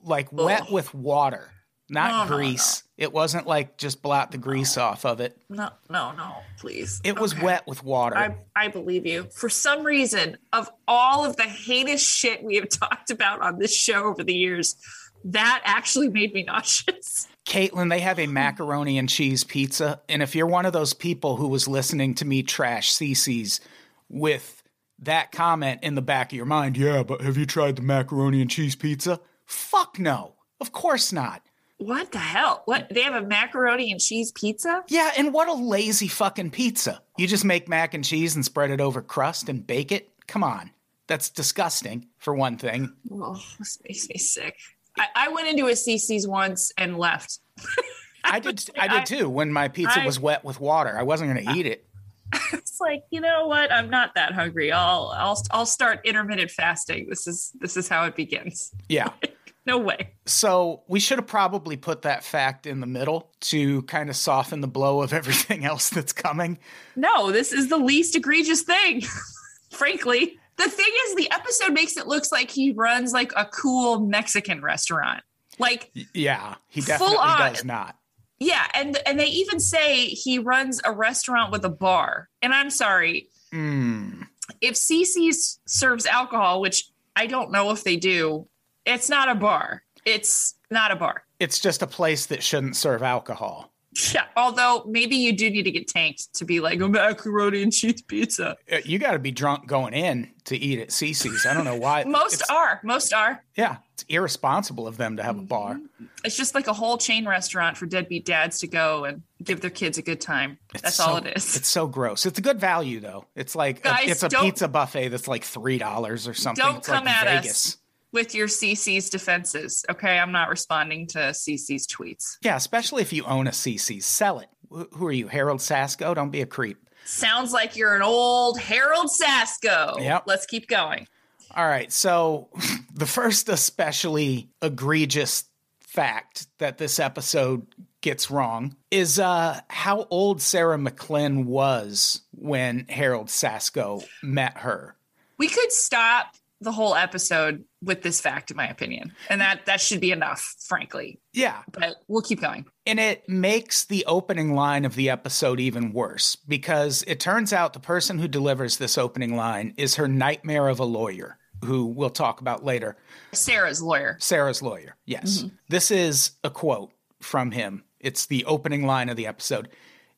like 0.03 0.33
wet 0.33 0.71
with 0.71 0.93
water, 0.93 1.51
not 1.93 2.29
No, 2.29 2.37
no, 2.37 2.37
grease. 2.37 2.85
It 2.97 3.13
wasn't 3.13 3.47
like 3.47 3.77
just 3.77 4.03
blot 4.03 4.31
the 4.31 4.39
grease 4.39 4.77
off 4.77 5.05
of 5.05 5.21
it. 5.21 5.37
no, 5.49 5.71
no, 5.91 6.13
no, 6.13 6.37
please. 6.59 7.01
It 7.05 7.19
was 7.19 7.39
wet 7.39 7.67
with 7.67 7.85
water. 7.85 8.17
I, 8.17 8.37
I 8.57 8.69
believe 8.69 9.07
you. 9.07 9.25
For 9.33 9.49
some 9.49 9.85
reason, 9.85 10.39
of 10.53 10.71
all 10.89 11.25
of 11.25 11.37
the 11.37 11.43
heinous 11.43 12.03
shit 12.07 12.43
we 12.43 12.57
have 12.57 12.69
talked 12.71 13.11
about 13.11 13.43
on 13.43 13.59
this 13.59 13.75
show 13.77 14.05
over 14.05 14.25
the 14.25 14.35
years, 14.35 14.77
that 15.25 15.61
actually 15.65 16.09
made 16.09 16.33
me 16.33 16.43
nauseous. 16.47 17.29
Caitlin, 17.45 17.91
they 17.91 18.01
have 18.01 18.19
a 18.19 18.27
macaroni 18.27 18.99
and 18.99 19.09
cheese 19.09 19.45
pizza. 19.45 20.01
And 20.09 20.23
if 20.23 20.35
you're 20.35 20.47
one 20.47 20.65
of 20.65 20.73
those 20.73 20.95
people 20.95 21.37
who 21.37 21.49
was 21.49 21.69
listening 21.69 22.15
to 22.17 22.25
me 22.25 22.43
trash 22.43 22.93
Cicis 22.93 23.61
with 24.09 24.63
that 25.01 25.33
comment 25.33 25.81
in 25.83 25.95
the 25.95 26.03
back 26.03 26.33
of 26.33 26.37
your 26.37 26.47
mind, 26.47 26.77
yeah, 26.77 27.03
but 27.03 27.21
have 27.21 27.37
you 27.37 27.45
tried 27.45 27.77
the 27.77 27.83
macaroni 27.83 28.41
and 28.41 28.51
cheese 28.51 28.77
pizza? 28.77 29.21
Fuck 29.45 29.99
no. 29.99 30.35
Of 30.61 30.71
course 30.71 31.13
not. 31.13 31.43
What 31.83 32.13
the 32.13 32.19
hell? 32.19 32.63
What 32.67 32.89
they 32.91 33.03
have 33.03 33.21
a 33.21 33.27
macaroni 33.27 33.91
and 33.91 34.01
cheese 34.01 34.31
pizza? 34.31 34.85
Yeah, 34.87 35.11
and 35.19 35.35
what 35.35 35.49
a 35.49 35.53
lazy 35.53 36.07
fucking 36.07 36.53
pizza. 36.53 37.03
You 37.17 37.27
just 37.27 37.45
make 37.45 37.69
mac 37.69 37.93
and 37.93 38.05
cheese 38.05 38.37
and 38.37 38.45
spread 38.45 38.71
it 38.71 38.81
over 38.81 39.03
crust 39.03 39.49
and 39.49 39.67
bake 39.67 39.91
it? 39.91 40.09
Come 40.29 40.45
on. 40.45 40.71
That's 41.09 41.29
disgusting, 41.29 42.07
for 42.19 42.35
one 42.35 42.57
thing. 42.57 42.93
Oh, 43.11 43.35
this 43.59 43.79
makes 43.83 44.09
me 44.09 44.17
sick. 44.19 44.57
I, 44.97 45.07
I 45.17 45.29
went 45.31 45.49
into 45.49 45.67
a 45.67 45.73
Cicis 45.73 46.29
once 46.29 46.71
and 46.79 46.97
left. 46.97 47.41
I 48.25 48.39
did 48.39 48.65
I 48.79 48.87
did 48.87 49.07
too 49.07 49.29
when 49.29 49.53
my 49.53 49.67
pizza 49.67 50.03
I- 50.03 50.07
was 50.07 50.21
wet 50.21 50.45
with 50.45 50.61
water. 50.61 50.97
I 50.97 51.03
wasn't 51.03 51.35
going 51.35 51.45
to 51.47 51.53
eat 51.59 51.67
it. 51.67 51.87
It's 52.53 52.81
like 52.81 53.03
you 53.11 53.21
know 53.21 53.47
what? 53.47 53.71
I'm 53.71 53.91
not 53.91 54.15
that 54.15 54.33
hungry. 54.33 54.73
I'll 54.73 55.13
I'll 55.15 55.43
I'll 55.51 55.67
start 55.67 56.01
intermittent 56.05 56.51
fasting. 56.51 57.09
This 57.11 57.27
is 57.27 57.51
this 57.61 57.77
is 57.77 57.89
how 57.89 58.07
it 58.07 58.17
begins. 58.17 58.73
Yeah. 58.89 59.11
No 59.65 59.79
way. 59.79 60.15
So 60.27 60.83
we 60.89 60.99
should 60.99 61.19
have 61.19 61.27
probably 61.29 61.77
put 61.77 62.03
that 62.03 62.25
fact 62.25 62.67
in 62.67 62.81
the 62.81 62.87
middle 62.87 63.31
to 63.43 63.83
kind 63.83 64.11
of 64.11 64.17
soften 64.17 64.61
the 64.61 64.67
blow 64.69 65.03
of 65.03 65.13
everything 65.13 65.65
else 65.65 65.89
that's 65.91 66.13
coming. 66.13 66.59
No, 66.97 67.31
this 67.31 67.53
is 67.53 67.69
the 67.69 67.77
least 67.79 68.17
egregious 68.17 68.63
thing. 68.63 69.03
Frankly, 69.71 70.39
the 70.57 70.69
thing 70.69 70.93
is, 71.07 71.15
the 71.15 71.31
episode 71.31 71.73
makes 71.73 71.97
it 71.97 72.07
looks 72.07 72.31
like 72.33 72.51
he 72.51 72.73
runs 72.73 73.13
like 73.13 73.33
a 73.37 73.45
cool 73.47 74.01
Mexican 74.01 74.61
restaurant. 74.63 75.23
Like, 75.59 75.91
Yeah, 76.15 76.57
he 76.69 76.81
definitely 76.81 77.17
on. 77.19 77.53
does 77.53 77.65
not. 77.65 77.97
yeah, 78.41 78.67
and 78.75 78.99
and 79.07 79.19
they 79.21 79.27
even 79.27 79.61
say 79.61 80.07
he 80.07 80.39
runs 80.39 80.81
a 80.85 80.93
restaurant 80.93 81.53
with 81.53 81.65
a 81.65 81.69
bar. 81.71 82.29
And 82.43 82.53
I'm 82.55 82.71
sorry, 82.71 83.29
Mm. 83.53 84.27
if 84.61 84.75
Cicis 84.75 85.59
serves 85.67 86.07
alcohol, 86.07 86.61
which 86.63 86.91
I 87.15 87.27
don't 87.27 87.53
know 87.53 87.71
if 87.71 87.85
they 87.85 87.97
do, 87.97 88.49
it's 88.87 89.09
not 89.09 89.29
a 89.29 89.35
bar. 89.35 89.83
It's 90.05 90.55
not 90.71 90.91
a 90.91 90.97
bar. 90.97 91.25
It's 91.39 91.59
just 91.59 91.83
a 91.83 91.87
place 91.87 92.27
that 92.27 92.43
shouldn't 92.43 92.77
serve 92.77 93.03
alcohol. 93.03 93.69
Yeah. 94.15 94.25
Although 94.39 94.85
maybe 94.89 95.17
you 95.17 95.37
do 95.37 95.51
need 95.51 95.65
to 95.65 95.71
get 95.71 95.87
tanked 95.87 96.33
to 96.37 96.47
be 96.47 96.61
like 96.61 96.81
a 96.81 96.89
macaroni 96.89 97.63
and 97.63 97.71
cheese 97.71 98.01
pizza. 98.01 98.57
Uh, 98.73 98.79
You 98.87 98.99
got 98.99 99.11
to 99.13 99.19
be 99.19 99.31
drunk 99.33 99.67
going 99.67 99.93
in 99.93 100.31
to 100.45 100.57
eat 100.57 100.79
at 100.79 100.89
Cicis. 100.89 101.45
I 101.45 101.53
don't 101.53 101.67
know 101.67 101.77
why. 101.77 102.03
Most 102.07 102.35
It's- 102.37 102.49
are. 102.51 102.81
Most 102.83 103.13
are. 103.13 103.45
yeah, 103.55 103.77
it's 103.93 104.05
irresponsible 104.09 104.87
of 104.89 104.97
them 104.97 105.19
to 105.19 105.23
have 105.23 105.39
a 105.39 105.43
bar. 105.43 105.79
It's 106.25 106.39
just 106.39 106.55
like 106.55 106.69
a 106.69 106.73
whole 106.73 106.97
chain 106.97 107.29
restaurant 107.29 107.77
for 107.77 107.85
deadbeat 107.85 108.25
dads 108.25 108.61
to 108.61 108.67
go 108.67 109.05
and 109.05 109.23
give 109.45 109.61
their 109.61 109.69
kids 109.71 109.99
a 109.99 110.03
good 110.03 110.23
time. 110.23 110.57
It's 110.73 110.83
That's 110.83 110.97
so- 110.97 111.05
all 111.05 111.17
it 111.19 111.27
is. 111.37 111.55
It's 111.55 111.69
so 111.69 111.87
gross. 111.87 112.25
It's 112.25 112.39
a 112.39 112.43
good 112.43 112.59
value 112.59 112.99
though. 112.99 113.27
It's 113.37 113.55
like 113.55 113.85
a- 113.85 113.99
it's 114.09 114.23
a 114.23 114.31
pizza 114.31 114.69
buffet 114.69 115.09
that's 115.09 115.29
like 115.29 115.45
three 115.45 115.77
dollars 115.77 116.27
or 116.27 116.33
something. 116.33 116.65
Don't 116.65 116.79
it's 116.79 116.89
come 116.89 117.05
like 117.05 117.15
at 117.15 117.27
Vegas. 117.43 117.51
us 117.67 117.77
with 118.13 118.35
your 118.35 118.47
CC's 118.47 119.11
defenses. 119.11 119.85
Okay. 119.91 120.19
I'm 120.19 120.33
not 120.33 120.49
responding 120.49 121.07
to 121.09 121.19
CC's 121.19 121.87
tweets. 121.87 122.37
Yeah, 122.43 122.57
especially 122.57 123.03
if 123.03 123.13
you 123.13 123.25
own 123.25 123.47
a 123.47 123.51
CC, 123.53 124.03
sell 124.03 124.39
it. 124.39 124.49
Who 124.71 125.07
are 125.07 125.13
you, 125.13 125.29
Harold 125.29 125.61
Sasko? 125.61 126.15
Don't 126.15 126.31
be 126.31 126.41
a 126.41 126.47
creep. 126.47 126.79
Sounds 127.05 127.53
like 127.53 127.77
you're 127.77 127.95
an 127.95 128.03
old 128.03 128.59
Harold 128.59 129.11
Sasko. 129.11 130.01
Yep. 130.01 130.25
Let's 130.27 130.47
keep 130.47 130.69
going. 130.69 131.07
All 131.55 131.67
right, 131.67 131.93
so 131.93 132.49
the 132.95 133.07
first 133.07 133.49
especially 133.49 134.49
egregious 134.63 135.45
fact 135.81 136.47
that 136.59 136.79
this 136.79 136.99
episode 136.99 137.67
gets 138.01 138.31
wrong 138.31 138.75
is 138.91 139.19
uh, 139.19 139.61
how 139.69 140.07
old 140.11 140.41
Sarah 140.41 140.79
McLean 140.79 141.47
was 141.47 142.23
when 142.33 142.87
Harold 142.89 143.29
Sasko 143.29 144.05
met 144.23 144.59
her. 144.59 144.97
We 145.39 145.49
could 145.49 145.73
stop 145.73 146.35
the 146.63 146.73
whole 146.73 146.95
episode 146.95 147.65
with 147.83 148.03
this 148.03 148.21
fact, 148.21 148.51
in 148.51 148.57
my 148.57 148.69
opinion. 148.69 149.13
And 149.29 149.41
that 149.41 149.67
that 149.67 149.81
should 149.81 150.01
be 150.01 150.13
enough, 150.13 150.55
frankly. 150.67 151.21
Yeah, 151.33 151.63
But 151.73 151.97
we'll 152.09 152.23
keep 152.23 152.41
going. 152.41 152.67
And 152.87 153.01
it 153.01 153.29
makes 153.29 153.85
the 153.85 154.05
opening 154.07 154.55
line 154.55 154.85
of 154.85 154.95
the 154.95 155.11
episode 155.11 155.61
even 155.61 155.93
worse 155.93 156.37
because 156.37 157.05
it 157.07 157.21
turns 157.21 157.53
out 157.53 157.73
the 157.73 157.81
person 157.81 158.19
who 158.19 158.29
delivers 158.29 158.77
this 158.77 158.99
opening 158.99 159.37
line 159.37 159.75
is 159.77 159.97
her 159.97 160.09
nightmare 160.09 160.69
of 160.69 160.79
a 160.81 160.85
lawyer, 160.85 161.39
who 161.65 161.87
we'll 161.87 162.11
talk 162.11 162.41
about 162.41 162.65
later. 162.65 162.97
Sarah's 163.33 163.83
lawyer. 163.83 164.17
Sarah's 164.21 164.63
lawyer, 164.63 164.97
yes. 165.07 165.39
Mm-hmm. 165.39 165.49
This 165.69 165.91
is 165.91 166.33
a 166.45 166.51
quote 166.51 166.93
from 167.21 167.53
him. 167.53 167.85
It's 168.01 168.27
the 168.27 168.45
opening 168.45 168.85
line 168.87 169.09
of 169.09 169.17
the 169.17 169.27
episode. 169.27 169.69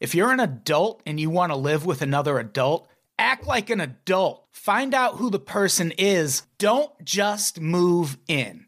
If 0.01 0.15
you're 0.15 0.33
an 0.33 0.41
adult 0.41 1.03
and 1.07 1.21
you 1.21 1.31
want 1.31 1.53
to 1.53 1.57
live 1.57 1.87
with 1.87 2.03
another 2.03 2.39
adult, 2.39 2.89
act 3.19 3.47
like 3.47 3.71
an 3.71 3.81
adult. 3.81 4.47
Find 4.53 4.95
out 4.95 5.17
who 5.17 5.31
the 5.31 5.39
person 5.39 5.93
is. 5.93 6.43
Don't 6.59 6.93
just 7.05 7.61
move 7.61 8.19
in. 8.29 8.67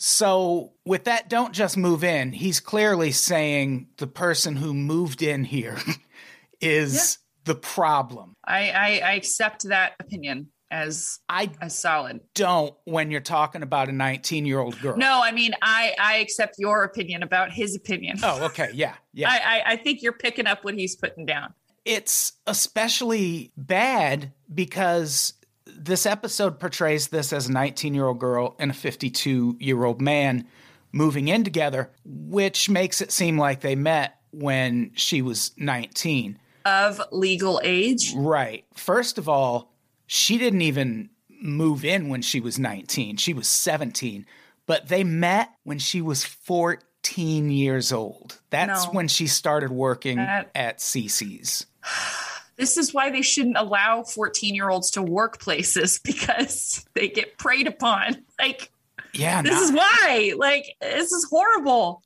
So, 0.00 0.74
with 0.86 1.04
that, 1.04 1.28
don't 1.28 1.52
just 1.52 1.76
move 1.76 2.04
in, 2.04 2.30
he's 2.30 2.60
clearly 2.60 3.10
saying 3.10 3.88
the 3.96 4.06
person 4.06 4.54
who 4.54 4.72
moved 4.72 5.22
in 5.22 5.42
here 5.42 5.76
is 6.60 7.18
the 7.44 7.56
problem. 7.56 8.34
I, 8.46 8.70
I 8.70 8.88
I 9.04 9.12
accept 9.14 9.64
that 9.68 9.94
opinion 9.98 10.50
as 10.70 11.18
I 11.28 11.50
as 11.60 11.76
solid. 11.76 12.20
don't 12.34 12.74
when 12.84 13.10
you're 13.10 13.20
talking 13.20 13.62
about 13.62 13.88
a 13.88 13.92
19 13.92 14.46
year 14.46 14.60
old 14.60 14.78
girl. 14.80 14.96
No, 14.96 15.20
I 15.22 15.32
mean 15.32 15.52
I 15.62 15.94
I 15.98 16.16
accept 16.18 16.56
your 16.58 16.84
opinion 16.84 17.22
about 17.22 17.50
his 17.50 17.74
opinion. 17.74 18.18
Oh, 18.22 18.44
okay. 18.46 18.70
Yeah. 18.74 18.94
Yeah. 19.14 19.30
I, 19.30 19.38
I 19.38 19.72
I 19.72 19.76
think 19.76 20.00
you're 20.02 20.12
picking 20.12 20.46
up 20.46 20.62
what 20.62 20.74
he's 20.74 20.94
putting 20.94 21.26
down. 21.26 21.52
It's 21.88 22.34
especially 22.46 23.50
bad 23.56 24.34
because 24.54 25.32
this 25.64 26.04
episode 26.04 26.60
portrays 26.60 27.08
this 27.08 27.32
as 27.32 27.48
a 27.48 27.52
19 27.52 27.94
year 27.94 28.06
old 28.06 28.20
girl 28.20 28.54
and 28.58 28.70
a 28.70 28.74
52 28.74 29.56
year 29.58 29.84
old 29.84 29.98
man 30.02 30.46
moving 30.92 31.28
in 31.28 31.44
together, 31.44 31.90
which 32.04 32.68
makes 32.68 33.00
it 33.00 33.10
seem 33.10 33.38
like 33.38 33.62
they 33.62 33.74
met 33.74 34.20
when 34.32 34.90
she 34.96 35.22
was 35.22 35.52
19. 35.56 36.38
Of 36.66 37.00
legal 37.10 37.58
age. 37.64 38.12
Right. 38.14 38.66
First 38.74 39.16
of 39.16 39.26
all, 39.26 39.72
she 40.06 40.36
didn't 40.36 40.62
even 40.62 41.08
move 41.40 41.86
in 41.86 42.10
when 42.10 42.20
she 42.20 42.38
was 42.38 42.58
19, 42.58 43.16
she 43.16 43.32
was 43.32 43.48
17, 43.48 44.26
but 44.66 44.88
they 44.88 45.04
met 45.04 45.50
when 45.62 45.78
she 45.78 46.02
was 46.02 46.22
14 46.22 46.86
years 47.06 47.92
old. 47.92 48.38
That's 48.50 48.84
No. 48.86 48.90
when 48.92 49.08
she 49.08 49.26
started 49.26 49.70
working 49.70 50.16
That- 50.18 50.50
at 50.54 50.78
Cicis. 50.78 51.66
This 52.56 52.76
is 52.76 52.92
why 52.92 53.10
they 53.10 53.22
shouldn't 53.22 53.56
allow 53.56 54.02
14 54.02 54.52
year 54.52 54.68
olds 54.68 54.90
to 54.90 55.02
work 55.02 55.38
places 55.40 56.00
because 56.04 56.84
they 56.92 57.06
get 57.08 57.38
preyed 57.38 57.68
upon. 57.68 58.24
Like, 58.36 58.72
Yeah, 59.14 59.42
this 59.42 59.60
is 59.60 59.70
why. 59.70 60.34
Like, 60.36 60.66
this 60.80 61.12
is 61.12 61.24
horrible. 61.30 62.02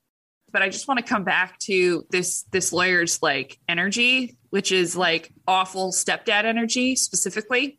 But 0.53 0.61
I 0.61 0.69
just 0.69 0.87
want 0.87 0.99
to 1.01 1.07
come 1.07 1.25
back 1.25 1.59
to 1.61 2.05
this 2.11 2.43
this 2.51 2.71
lawyer's 2.71 3.23
like 3.23 3.59
energy, 3.67 4.37
which 4.51 4.73
is 4.73 4.95
like 4.95 5.33
awful 5.49 5.91
stepdad 5.91 6.45
energy 6.45 6.97
specifically. 6.97 7.79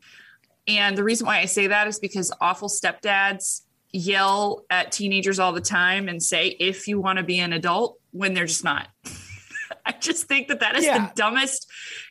And 0.66 0.98
the 0.98 1.04
reason 1.04 1.28
why 1.28 1.38
I 1.38 1.44
say 1.44 1.68
that 1.68 1.86
is 1.86 2.00
because 2.00 2.32
awful 2.40 2.68
stepdads 2.68 3.60
yell 3.94 4.64
at 4.70 4.90
teenagers 4.92 5.38
all 5.38 5.52
the 5.52 5.60
time 5.60 6.08
and 6.08 6.22
say, 6.22 6.48
if 6.48 6.88
you 6.88 7.00
want 7.00 7.18
to 7.18 7.24
be 7.24 7.38
an 7.38 7.52
adult, 7.52 7.98
when 8.10 8.34
they're 8.34 8.46
just 8.46 8.64
not. 8.64 8.88
I 9.86 9.92
just 9.92 10.26
think 10.26 10.48
that 10.48 10.60
that 10.60 10.76
is 10.76 10.84
Yeah. 10.84 11.06
the 11.06 11.12
dumbest. 11.14 11.66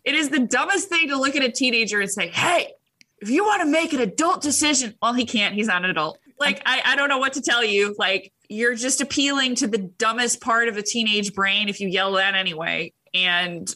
It 0.05 0.15
is 0.15 0.29
the 0.29 0.39
dumbest 0.39 0.89
thing 0.89 1.09
to 1.09 1.17
look 1.17 1.35
at 1.35 1.43
a 1.43 1.51
teenager 1.51 1.99
and 1.99 2.09
say, 2.09 2.27
hey, 2.29 2.73
if 3.19 3.29
you 3.29 3.43
want 3.45 3.61
to 3.61 3.67
make 3.67 3.93
an 3.93 3.99
adult 3.99 4.41
decision, 4.41 4.95
well, 5.01 5.13
he 5.13 5.25
can't. 5.25 5.55
He's 5.55 5.67
not 5.67 5.83
an 5.83 5.89
adult. 5.89 6.19
Like, 6.39 6.61
I, 6.65 6.81
I 6.85 6.95
don't 6.95 7.09
know 7.09 7.19
what 7.19 7.33
to 7.33 7.41
tell 7.41 7.63
you. 7.63 7.95
Like, 7.97 8.33
you're 8.49 8.75
just 8.75 9.01
appealing 9.01 9.55
to 9.55 9.67
the 9.67 9.77
dumbest 9.77 10.41
part 10.41 10.67
of 10.67 10.77
a 10.77 10.81
teenage 10.81 11.33
brain 11.33 11.69
if 11.69 11.79
you 11.79 11.87
yell 11.87 12.13
that 12.13 12.35
anyway. 12.35 12.91
And 13.13 13.73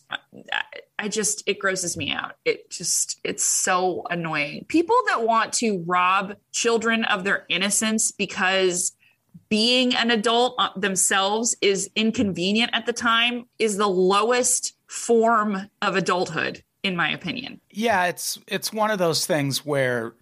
I, 0.98 1.08
just, 1.10 1.44
it 1.48 1.60
grosses 1.60 1.96
me 1.96 2.12
out. 2.12 2.34
It 2.44 2.70
just, 2.72 3.20
it's 3.24 3.44
so 3.44 4.04
annoying. 4.10 4.66
People 4.68 4.96
that 5.08 5.24
want 5.24 5.54
to 5.54 5.84
rob 5.86 6.36
children 6.52 7.06
of 7.06 7.24
their 7.24 7.46
innocence 7.50 8.12
because 8.12 8.94
being 9.50 9.96
an 9.96 10.12
adult 10.12 10.56
uh, 10.58 10.70
themselves 10.76 11.56
is 11.62 11.90
inconvenient 11.96 12.72
at 12.74 12.86
the 12.86 12.94
time 12.94 13.46
is 13.60 13.78
the 13.78 13.88
lowest 13.88 14.74
form 14.88 15.70
of 15.82 15.96
adulthood. 15.96 16.64
in 16.84 16.96
my 16.96 17.10
opinion. 17.12 17.60
Yeah, 17.70 18.06
it's 18.06 18.40
it's 18.48 18.72
one 18.72 18.92
of 18.92 18.98
those 19.00 19.26
things 19.26 19.66
where 19.66 20.14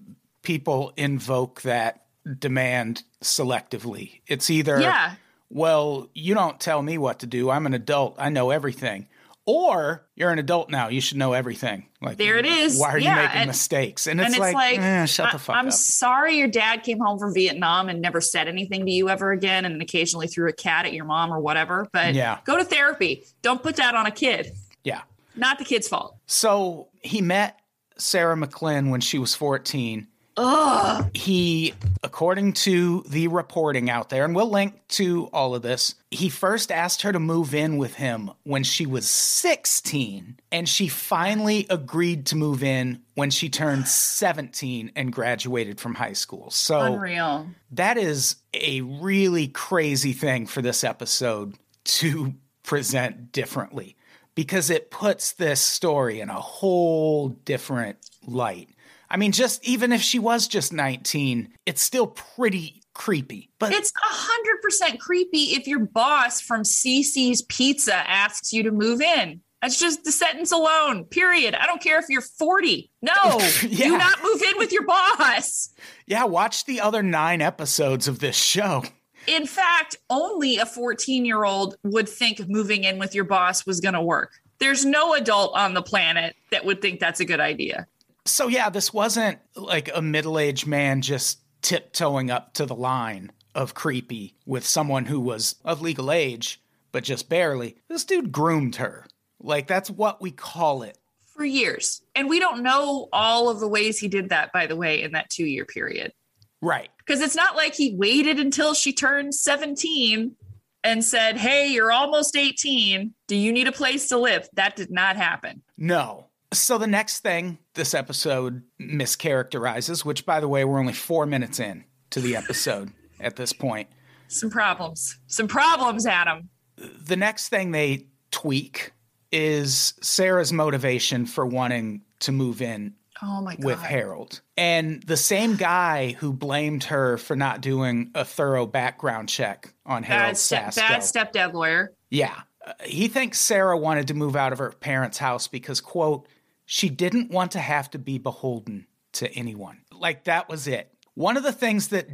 people 0.42 0.94
invoke 0.98 1.62
that 1.62 2.06
demand 2.40 3.04
selectively. 3.24 4.22
It's 4.28 4.50
either 4.50 4.80
Yeah. 4.80 5.16
Well, 5.50 6.10
you 6.14 6.34
don't 6.34 6.60
tell 6.60 6.82
me 6.82 6.98
what 6.98 7.20
to 7.20 7.28
do. 7.28 7.50
I'm 7.50 7.66
an 7.66 7.74
adult. 7.74 8.16
I 8.18 8.30
know 8.30 8.50
everything. 8.52 9.08
Or 9.48 10.08
you're 10.16 10.32
an 10.32 10.40
adult 10.40 10.72
now. 10.72 10.88
You 10.88 11.00
should 11.00 11.18
know 11.18 11.34
everything. 11.34 11.86
Like 12.02 12.18
There 12.18 12.38
it 12.38 12.48
is. 12.48 12.80
Why 12.80 12.90
are 12.94 12.98
Yeah, 12.98 13.16
you 13.16 13.22
making 13.22 13.38
and- 13.42 13.48
mistakes? 13.48 14.08
And 14.08 14.20
it's, 14.20 14.26
and 14.26 14.34
it's 14.36 14.40
like, 14.42 14.56
like, 14.56 14.80
eh, 14.80 15.06
shut 15.06 15.30
the 15.30 15.36
I- 15.36 15.40
fuck 15.40 15.56
I'm 15.56 15.68
up. 15.68 15.74
sorry 15.74 16.38
your 16.38 16.48
dad 16.48 16.82
came 16.84 16.98
home 17.00 17.20
from 17.20 17.32
Vietnam 17.32 17.88
and 17.88 18.02
never 18.02 18.22
said 18.22 18.48
anything 18.48 18.88
to 18.88 18.92
you 18.92 19.08
ever 19.08 19.32
again 19.32 19.66
and 19.66 19.80
occasionally 19.84 20.26
threw 20.28 20.50
a 20.50 20.54
cat 20.54 20.88
at 20.88 20.94
your 20.94 21.06
mom 21.06 21.32
or 21.32 21.40
whatever. 21.40 21.88
But 21.94 22.16
Yeah. 22.16 22.40
go 22.44 22.58
to 22.58 22.64
therapy. 22.66 23.24
Don't 23.44 23.62
put 23.62 23.76
that 23.76 23.94
on 23.94 24.08
a 24.08 24.12
kid. 24.12 24.52
yeah. 24.84 25.02
Not 25.36 25.60
the 25.60 25.66
kid's 25.66 25.88
fault. 25.88 26.16
So 26.26 26.88
he 27.02 27.22
met 27.22 27.60
Sarah 27.98 28.36
McLean 28.38 28.90
when 28.90 29.02
she 29.02 29.20
was 29.20 29.36
14. 29.36 30.08
Ugh. 30.38 31.10
he, 31.14 31.74
according 32.04 32.54
to 32.54 33.04
the 33.08 33.28
reporting 33.28 33.90
out 33.90 34.10
there, 34.10 34.26
and 34.26 34.36
we'll 34.36 34.50
link 34.50 34.88
to 34.90 35.28
all 35.32 35.56
of 35.56 35.62
this, 35.62 35.96
he 36.12 36.30
first 36.30 36.72
asked 36.72 37.04
her 37.04 37.12
to 37.12 37.20
move 37.20 37.56
in 37.56 37.78
with 37.78 37.96
him 37.96 38.32
when 38.44 38.64
she 38.64 38.86
was 38.86 39.10
16, 39.10 40.38
and 40.52 40.68
she 40.68 40.88
finally 40.88 41.66
agreed 41.70 42.26
to 42.28 42.36
move 42.36 42.64
in 42.64 43.02
when 43.16 43.30
she 43.30 43.50
turned 43.50 43.88
17 43.88 44.92
and 44.96 45.14
graduated 45.14 45.80
from 45.80 45.96
high 45.96 46.14
school. 46.14 46.50
So 46.52 46.80
Unreal. 46.80 47.48
that 47.72 47.98
is 47.98 48.36
a 48.54 48.82
really 48.82 49.48
crazy 49.48 50.14
thing 50.14 50.48
for 50.48 50.62
this 50.62 50.84
episode 50.84 51.56
to 51.86 52.34
present 52.64 53.32
differently 53.32 53.96
because 54.34 54.70
it 54.70 54.92
puts 54.92 55.32
this 55.34 55.62
story 55.62 56.20
in 56.20 56.30
a 56.30 56.40
whole 56.40 57.30
different 57.30 57.98
light. 58.28 58.70
I 59.10 59.18
mean, 59.18 59.32
just 59.32 59.66
even 59.68 59.92
if 59.92 60.02
she 60.02 60.20
was 60.20 60.48
just 60.48 60.74
19, 60.74 61.50
it's 61.66 61.82
still 61.82 62.08
pretty 62.08 62.82
creepy. 62.94 63.50
But 63.60 63.74
It's 63.74 63.92
a 63.92 64.14
hundred 64.14 64.62
percent 64.62 65.00
creepy 65.00 65.54
if 65.56 65.68
your 65.68 65.80
boss 65.80 66.42
from 66.42 66.62
Cicis 66.64 67.48
Pizza 67.48 67.96
asks 67.96 68.54
you 68.54 68.64
to 68.64 68.72
move 68.72 69.02
in. 69.02 69.42
That's 69.62 69.80
just 69.80 70.04
the 70.04 70.12
sentence 70.12 70.52
alone. 70.52 71.06
Period. 71.06 71.56
I 71.56 71.66
don't 71.66 71.82
care 71.82 71.98
if 71.98 72.06
you're 72.08 72.22
40. 72.22 72.90
No, 73.02 73.12
Yeah. 73.68 73.88
do 73.88 73.98
not 73.98 74.22
move 74.22 74.42
in 74.42 74.58
with 74.58 74.72
your 74.72 74.86
boss. 74.86 75.70
yeah, 76.06 76.24
watch 76.26 76.66
the 76.66 76.82
other 76.82 77.02
nine 77.02 77.42
episodes 77.42 78.08
of 78.08 78.20
this 78.20 78.36
show. 78.36 78.84
In 79.28 79.48
fact, 79.48 79.96
only 80.10 80.58
a 80.58 80.66
14 80.68 81.26
year 81.26 81.46
old 81.46 81.78
would 81.84 82.08
think 82.08 82.48
moving 82.48 82.84
in 82.84 83.00
with 83.00 83.16
your 83.16 83.24
boss 83.24 83.66
was 83.66 83.82
going 83.82 83.96
to 83.96 84.02
work. 84.02 84.34
There's 84.60 84.86
no 84.86 85.16
adult 85.16 85.58
on 85.58 85.74
the 85.74 85.82
planet 85.82 86.36
that 86.52 86.64
would 86.64 86.80
think 86.82 87.00
that's 87.00 87.20
a 87.20 87.26
good 87.26 87.40
idea. 87.40 87.88
So, 88.26 88.48
yeah, 88.48 88.70
this 88.70 88.94
wasn't 88.94 89.40
like 89.56 89.90
a 89.94 90.02
middle 90.02 90.40
aged 90.40 90.66
man 90.66 91.02
just 91.02 91.40
tiptoeing 91.62 92.32
up 92.32 92.54
to 92.56 92.66
the 92.66 92.76
line 92.76 93.32
of 93.54 93.74
creepy 93.74 94.36
with 94.46 94.66
someone 94.66 95.06
who 95.06 95.20
was 95.20 95.56
of 95.64 95.82
legal 95.82 96.12
age, 96.12 96.62
but 96.92 97.04
just 97.04 97.30
barely. 97.30 97.76
This 97.88 98.04
dude 98.04 98.32
groomed 98.32 98.78
her. 98.78 99.06
Like, 99.40 99.68
that's 99.68 99.90
what 99.90 100.22
we 100.22 100.32
call 100.32 100.82
it. 100.82 100.98
For 101.36 101.46
years. 101.46 102.02
And 102.16 102.30
we 102.30 102.40
don't 102.40 102.64
know 102.64 103.10
all 103.12 103.50
of 103.50 103.60
the 103.60 103.68
ways 103.68 104.00
he 104.00 104.08
did 104.08 104.30
that, 104.30 104.52
by 104.52 104.68
the 104.68 104.76
way, 104.76 105.02
in 105.02 105.12
that 105.12 105.30
two 105.30 105.46
year 105.46 105.66
period. 105.66 106.14
Right. 106.62 106.90
Because 106.98 107.22
it's 107.22 107.36
not 107.36 107.56
like 107.56 107.76
he 107.76 107.96
waited 107.96 108.40
until 108.40 108.74
she 108.74 108.94
turned 108.94 109.36
17 109.36 110.36
and 110.84 111.04
said, 111.04 111.38
Hey, 111.38 111.68
you're 111.68 111.92
almost 111.92 112.36
18. 112.36 113.14
Do 113.28 113.36
you 113.36 113.52
need 113.52 113.68
a 113.68 113.72
place 113.72 114.08
to 114.10 114.18
live? 114.18 114.48
That 114.54 114.76
did 114.76 114.90
not 114.90 115.18
happen. 115.18 115.62
No. 115.78 116.28
So, 116.54 116.78
the 116.78 116.88
next 116.88 117.20
thing 117.20 117.58
this 117.74 117.94
episode 117.94 118.64
mischaracterizes, 118.80 120.06
which, 120.06 120.26
by 120.26 120.40
the 120.40 120.48
way, 120.48 120.64
we're 120.66 120.80
only 120.80 120.94
four 120.94 121.26
minutes 121.26 121.60
in 121.60 121.84
to 122.12 122.22
the 122.22 122.36
episode 122.36 122.92
at 123.20 123.36
this 123.36 123.54
point. 123.54 123.90
Some 124.28 124.50
problems. 124.50 125.18
Some 125.28 125.48
problems, 125.48 126.06
Adam. 126.06 126.50
the 126.78 127.16
next 127.16 127.50
thing 127.50 127.72
they 127.72 128.08
tweak 128.32 128.92
is 129.32 129.94
Sarah's 130.02 130.54
motivation 130.54 131.26
for 131.26 131.46
wanting 131.46 132.02
to 132.22 132.32
move 132.32 132.62
in 132.62 132.96
Oh 133.22 133.42
my 133.42 133.56
God. 133.56 133.66
with 133.66 133.80
Harold. 133.82 134.42
And 134.58 135.02
the 135.04 135.18
same 135.18 135.56
guy 135.56 136.14
who 136.20 136.32
blamed 136.34 136.86
her 136.86 137.18
for 137.18 137.36
not 137.36 137.62
doing 137.62 138.12
a 138.16 138.24
thorough 138.26 138.66
background 138.66 139.30
check 139.30 139.74
on 139.86 140.04
Harold 140.04 140.34
Bad, 140.34 140.36
Sasko. 140.36 140.76
bad 140.76 141.02
stepdad 141.02 141.54
lawyer. 141.54 141.94
Yeah. 142.10 142.36
Uh, 142.66 142.74
he 142.84 143.08
thinks 143.08 143.40
Sarah 143.40 143.78
wanted 143.78 144.08
to 144.10 144.14
move 144.14 144.36
out 144.36 144.52
of 144.54 144.60
her 144.60 144.72
parents' 144.72 145.18
house 145.18 145.48
because, 145.48 145.80
quote, 145.82 146.28
she 146.66 146.90
didn't 146.90 147.32
want 147.32 147.52
to 147.52 147.60
have 147.60 147.90
to 147.92 148.00
be 148.00 148.18
beholden 148.18 148.88
to 149.14 149.32
anyone. 149.34 149.82
Like 149.92 150.26
that 150.26 150.50
was 150.50 150.68
it. 150.68 150.92
One 151.14 151.38
of 151.38 151.44
the 151.44 151.52
things 151.54 151.90
that 151.90 152.08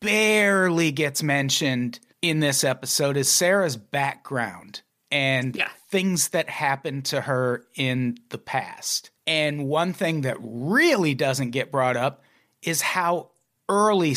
barely 0.00 0.90
gets 0.92 1.22
mentioned 1.22 2.00
in 2.22 2.40
this 2.40 2.64
episode 2.64 3.16
is 3.16 3.28
Sarah's 3.28 3.76
background 3.76 4.82
and 5.10 5.54
Yeah. 5.56 5.68
things 5.88 6.28
that 6.28 6.48
happened 6.48 7.04
to 7.06 7.20
her 7.20 7.64
in 7.76 8.16
the 8.30 8.38
past. 8.38 9.10
And 9.26 9.66
one 9.66 9.92
thing 9.92 10.22
that 10.22 10.36
really 10.40 11.14
doesn't 11.14 11.50
get 11.50 11.70
brought 11.70 11.96
up 11.96 12.22
is 12.62 12.80
how 12.82 13.30
early 13.68 14.16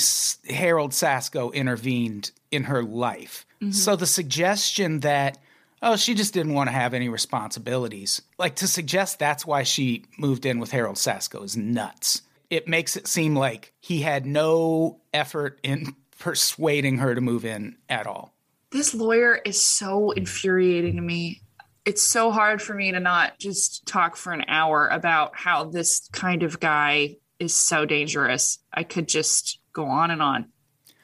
Harold 0.50 0.92
Sasko 0.92 1.54
intervened 1.54 2.32
in 2.50 2.64
her 2.66 2.84
life. 2.84 3.46
Mm-hmm. 3.62 3.72
So 3.72 3.96
the 3.96 4.08
suggestion 4.08 5.02
that, 5.02 5.38
oh, 5.84 5.98
she 5.98 6.16
just 6.16 6.34
didn't 6.34 6.54
want 6.54 6.70
to 6.70 6.72
have 6.72 6.94
any 6.94 7.10
responsibilities, 7.10 8.22
like 8.40 8.56
to 8.56 8.68
suggest 8.68 9.20
that's 9.20 9.46
why 9.46 9.64
she 9.64 10.06
moved 10.18 10.46
in 10.46 10.60
with 10.60 10.72
Harold 10.72 10.96
Sasko 10.96 11.44
is 11.44 11.56
nuts. 11.56 12.22
It 12.50 12.68
makes 12.68 12.96
it 12.96 13.06
seem 13.06 13.36
like 13.36 13.74
he 13.80 14.02
had 14.02 14.26
no 14.26 15.02
effort 15.14 15.60
in 15.62 15.96
persuading 16.20 17.00
her 17.00 17.14
to 17.14 17.22
move 17.22 17.46
in 17.46 17.76
at 17.90 18.08
all. 18.08 18.34
This 18.72 18.96
lawyer 18.96 19.40
is 19.46 19.62
so 19.62 20.12
infuriating 20.12 20.96
to 20.96 21.02
me. 21.02 21.42
It's 21.86 22.02
so 22.02 22.32
hard 22.32 22.62
for 22.62 22.74
me 22.74 22.92
to 22.92 23.00
not 23.00 23.38
just 23.38 23.86
talk 23.86 24.16
for 24.16 24.32
an 24.32 24.46
hour 24.48 24.88
about 24.88 25.36
how 25.36 25.66
this 25.66 26.08
kind 26.14 26.42
of 26.44 26.60
guy 26.60 27.18
is 27.40 27.54
so 27.54 27.86
dangerous. 27.86 28.60
I 28.74 28.84
could 28.84 29.08
just 29.08 29.60
go 29.74 29.86
on 29.86 30.12
and 30.12 30.22
on 30.22 30.48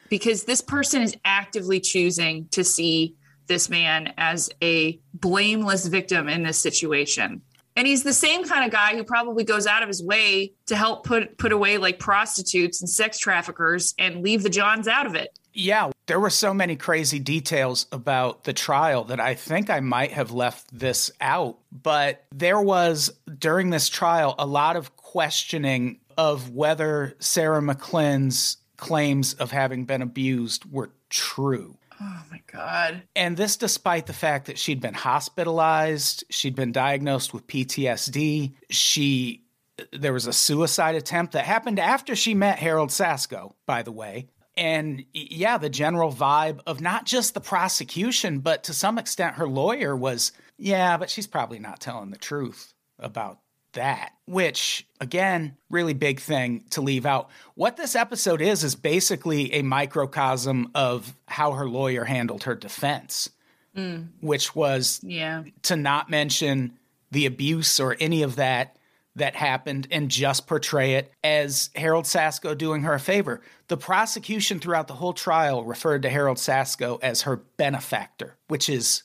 because 0.08 0.44
this 0.44 0.62
person 0.62 1.02
is 1.02 1.16
actively 1.24 1.80
choosing 1.80 2.48
to 2.52 2.64
see 2.64 3.16
this 3.50 3.68
man 3.68 4.14
as 4.16 4.48
a 4.62 4.98
blameless 5.12 5.86
victim 5.86 6.28
in 6.28 6.44
this 6.44 6.58
situation. 6.58 7.42
And 7.76 7.86
he's 7.86 8.02
the 8.02 8.12
same 8.12 8.44
kind 8.44 8.64
of 8.64 8.70
guy 8.70 8.96
who 8.96 9.04
probably 9.04 9.44
goes 9.44 9.66
out 9.66 9.82
of 9.82 9.88
his 9.88 10.02
way 10.02 10.52
to 10.66 10.76
help 10.76 11.04
put 11.04 11.36
put 11.36 11.52
away 11.52 11.76
like 11.78 11.98
prostitutes 11.98 12.80
and 12.80 12.88
sex 12.88 13.18
traffickers 13.18 13.94
and 13.98 14.22
leave 14.22 14.42
the 14.42 14.50
Johns 14.50 14.88
out 14.88 15.06
of 15.06 15.14
it. 15.14 15.38
Yeah, 15.52 15.90
there 16.06 16.20
were 16.20 16.30
so 16.30 16.54
many 16.54 16.76
crazy 16.76 17.18
details 17.18 17.86
about 17.90 18.44
the 18.44 18.52
trial 18.52 19.04
that 19.04 19.18
I 19.18 19.34
think 19.34 19.68
I 19.68 19.80
might 19.80 20.12
have 20.12 20.30
left 20.30 20.66
this 20.72 21.10
out. 21.20 21.58
But 21.72 22.24
there 22.32 22.60
was, 22.60 23.10
during 23.38 23.70
this 23.70 23.88
trial, 23.88 24.36
a 24.38 24.46
lot 24.46 24.76
of 24.76 24.96
questioning 24.96 25.98
of 26.16 26.50
whether 26.50 27.16
Sarah 27.18 27.62
McLean's 27.62 28.58
claims 28.76 29.34
of 29.34 29.50
having 29.50 29.86
been 29.86 30.02
abused 30.02 30.70
were 30.70 30.90
true. 31.08 31.76
Oh 32.00 32.22
my 32.30 32.40
god. 32.46 33.02
And 33.14 33.36
this 33.36 33.56
despite 33.56 34.06
the 34.06 34.12
fact 34.12 34.46
that 34.46 34.58
she'd 34.58 34.80
been 34.80 34.94
hospitalized, 34.94 36.24
she'd 36.30 36.54
been 36.54 36.72
diagnosed 36.72 37.34
with 37.34 37.46
PTSD, 37.46 38.52
she 38.70 39.44
there 39.92 40.12
was 40.12 40.26
a 40.26 40.32
suicide 40.32 40.94
attempt 40.94 41.32
that 41.32 41.44
happened 41.44 41.78
after 41.78 42.14
she 42.14 42.34
met 42.34 42.58
Harold 42.58 42.90
Sasko, 42.90 43.54
by 43.66 43.82
the 43.82 43.92
way. 43.92 44.28
And 44.56 45.04
yeah, 45.14 45.58
the 45.58 45.70
general 45.70 46.12
vibe 46.12 46.60
of 46.66 46.80
not 46.80 47.06
just 47.06 47.34
the 47.34 47.40
prosecution, 47.40 48.40
but 48.40 48.64
to 48.64 48.74
some 48.74 48.98
extent 48.98 49.36
her 49.36 49.48
lawyer 49.48 49.96
was, 49.96 50.32
yeah, 50.58 50.96
but 50.96 51.08
she's 51.08 51.26
probably 51.26 51.58
not 51.58 51.80
telling 51.80 52.10
the 52.10 52.18
truth 52.18 52.74
about 52.98 53.38
that, 53.72 54.12
which 54.26 54.86
again, 55.00 55.56
really 55.70 55.94
big 55.94 56.20
thing 56.20 56.64
to 56.70 56.80
leave 56.80 57.06
out. 57.06 57.30
What 57.54 57.76
this 57.76 57.94
episode 57.94 58.40
is, 58.40 58.64
is 58.64 58.74
basically 58.74 59.52
a 59.54 59.62
microcosm 59.62 60.70
of 60.74 61.14
how 61.26 61.52
her 61.52 61.68
lawyer 61.68 62.04
handled 62.04 62.44
her 62.44 62.54
defense, 62.54 63.30
mm. 63.76 64.08
which 64.20 64.54
was 64.54 65.00
Yeah. 65.02 65.44
to 65.62 65.76
not 65.76 66.10
mention 66.10 66.78
the 67.10 67.26
abuse 67.26 67.80
or 67.80 67.96
any 68.00 68.22
of 68.22 68.36
that 68.36 68.76
that 69.16 69.34
happened 69.34 69.88
and 69.90 70.08
just 70.08 70.46
portray 70.46 70.94
it 70.94 71.12
as 71.24 71.70
Harold 71.74 72.04
Sasko 72.04 72.56
doing 72.56 72.82
her 72.82 72.94
a 72.94 73.00
favor. 73.00 73.40
The 73.68 73.76
prosecution 73.76 74.60
throughout 74.60 74.86
the 74.86 74.94
whole 74.94 75.12
trial 75.12 75.64
referred 75.64 76.02
to 76.02 76.10
Harold 76.10 76.36
Sasko 76.36 76.98
as 77.02 77.22
her 77.22 77.36
benefactor, 77.56 78.36
which 78.48 78.68
is 78.68 79.02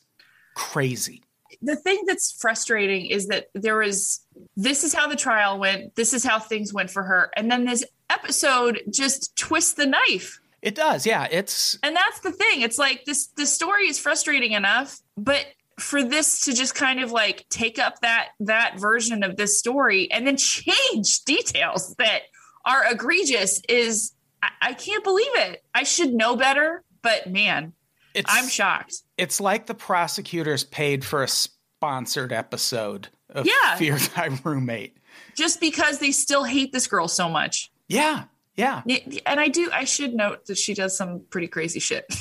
crazy. 0.56 1.24
The 1.62 1.76
thing 1.76 2.04
that's 2.06 2.32
frustrating 2.40 3.08
is 3.08 3.28
that 3.28 3.50
there 3.54 3.78
was 3.78 4.22
this 4.56 4.84
is 4.84 4.94
how 4.94 5.08
the 5.08 5.16
trial 5.16 5.60
went, 5.60 5.96
this 5.96 6.14
is 6.14 6.24
how 6.24 6.40
things 6.40 6.74
went 6.74 6.90
for 6.90 7.04
her, 7.04 7.32
and 7.36 7.52
then 7.52 7.66
this 7.66 7.84
episode 8.10 8.82
just 8.90 9.36
twists 9.36 9.74
the 9.74 9.86
knife. 9.86 10.40
It 10.62 10.76
does, 10.76 11.06
yeah. 11.06 11.28
It's 11.30 11.78
And 11.84 11.96
that's 11.96 12.22
the 12.22 12.32
thing. 12.32 12.62
It's 12.62 12.80
like 12.80 13.06
this 13.06 13.28
the 13.28 13.46
story 13.46 13.88
is 13.88 14.00
frustrating 14.00 14.54
enough, 14.54 15.00
but 15.16 15.46
for 15.80 16.04
this 16.04 16.42
to 16.46 16.54
just 16.54 16.74
kind 16.74 17.02
of 17.02 17.12
like 17.12 17.46
take 17.50 17.78
up 17.78 18.00
that 18.02 18.30
that 18.40 18.80
version 18.80 19.24
of 19.24 19.36
this 19.36 19.60
story 19.60 20.10
and 20.12 20.26
then 20.26 20.38
change 20.38 21.24
details 21.26 21.94
that 22.00 22.22
are 22.66 22.84
egregious 22.92 23.62
is 23.70 24.14
I, 24.42 24.50
I 24.62 24.74
can't 24.74 25.04
believe 25.04 25.36
it. 25.36 25.64
I 25.74 25.84
should 25.84 26.14
know 26.14 26.36
better, 26.36 26.84
but 27.02 27.30
man, 27.30 27.74
It's, 28.14 28.32
I'm 28.34 28.48
shocked. 28.48 29.04
It's 29.18 29.40
like 29.40 29.68
the 29.68 29.76
prosecutors 29.76 30.64
paid 30.64 31.06
for 31.06 31.22
a 31.22 31.28
sponsored 31.28 32.34
episode 32.34 33.10
of 33.36 33.46
Yeah. 33.46 33.76
Fear 33.76 33.98
Thy 34.16 34.30
Roommate. 34.44 34.98
Just 35.36 35.60
because 35.60 36.00
they 36.00 36.12
still 36.12 36.44
hate 36.44 36.72
this 36.72 36.88
girl 36.88 37.08
so 37.08 37.30
much. 37.30 37.72
Yeah, 37.88 38.24
yeah. 38.56 38.82
And 39.26 39.40
I 39.40 39.48
do 39.50 39.70
I 39.72 39.84
should 39.84 40.14
note 40.14 40.46
that 40.48 40.58
she 40.58 40.74
does 40.74 40.96
some 40.98 41.22
pretty 41.30 41.48
crazy 41.48 41.80
shit. 41.80 42.06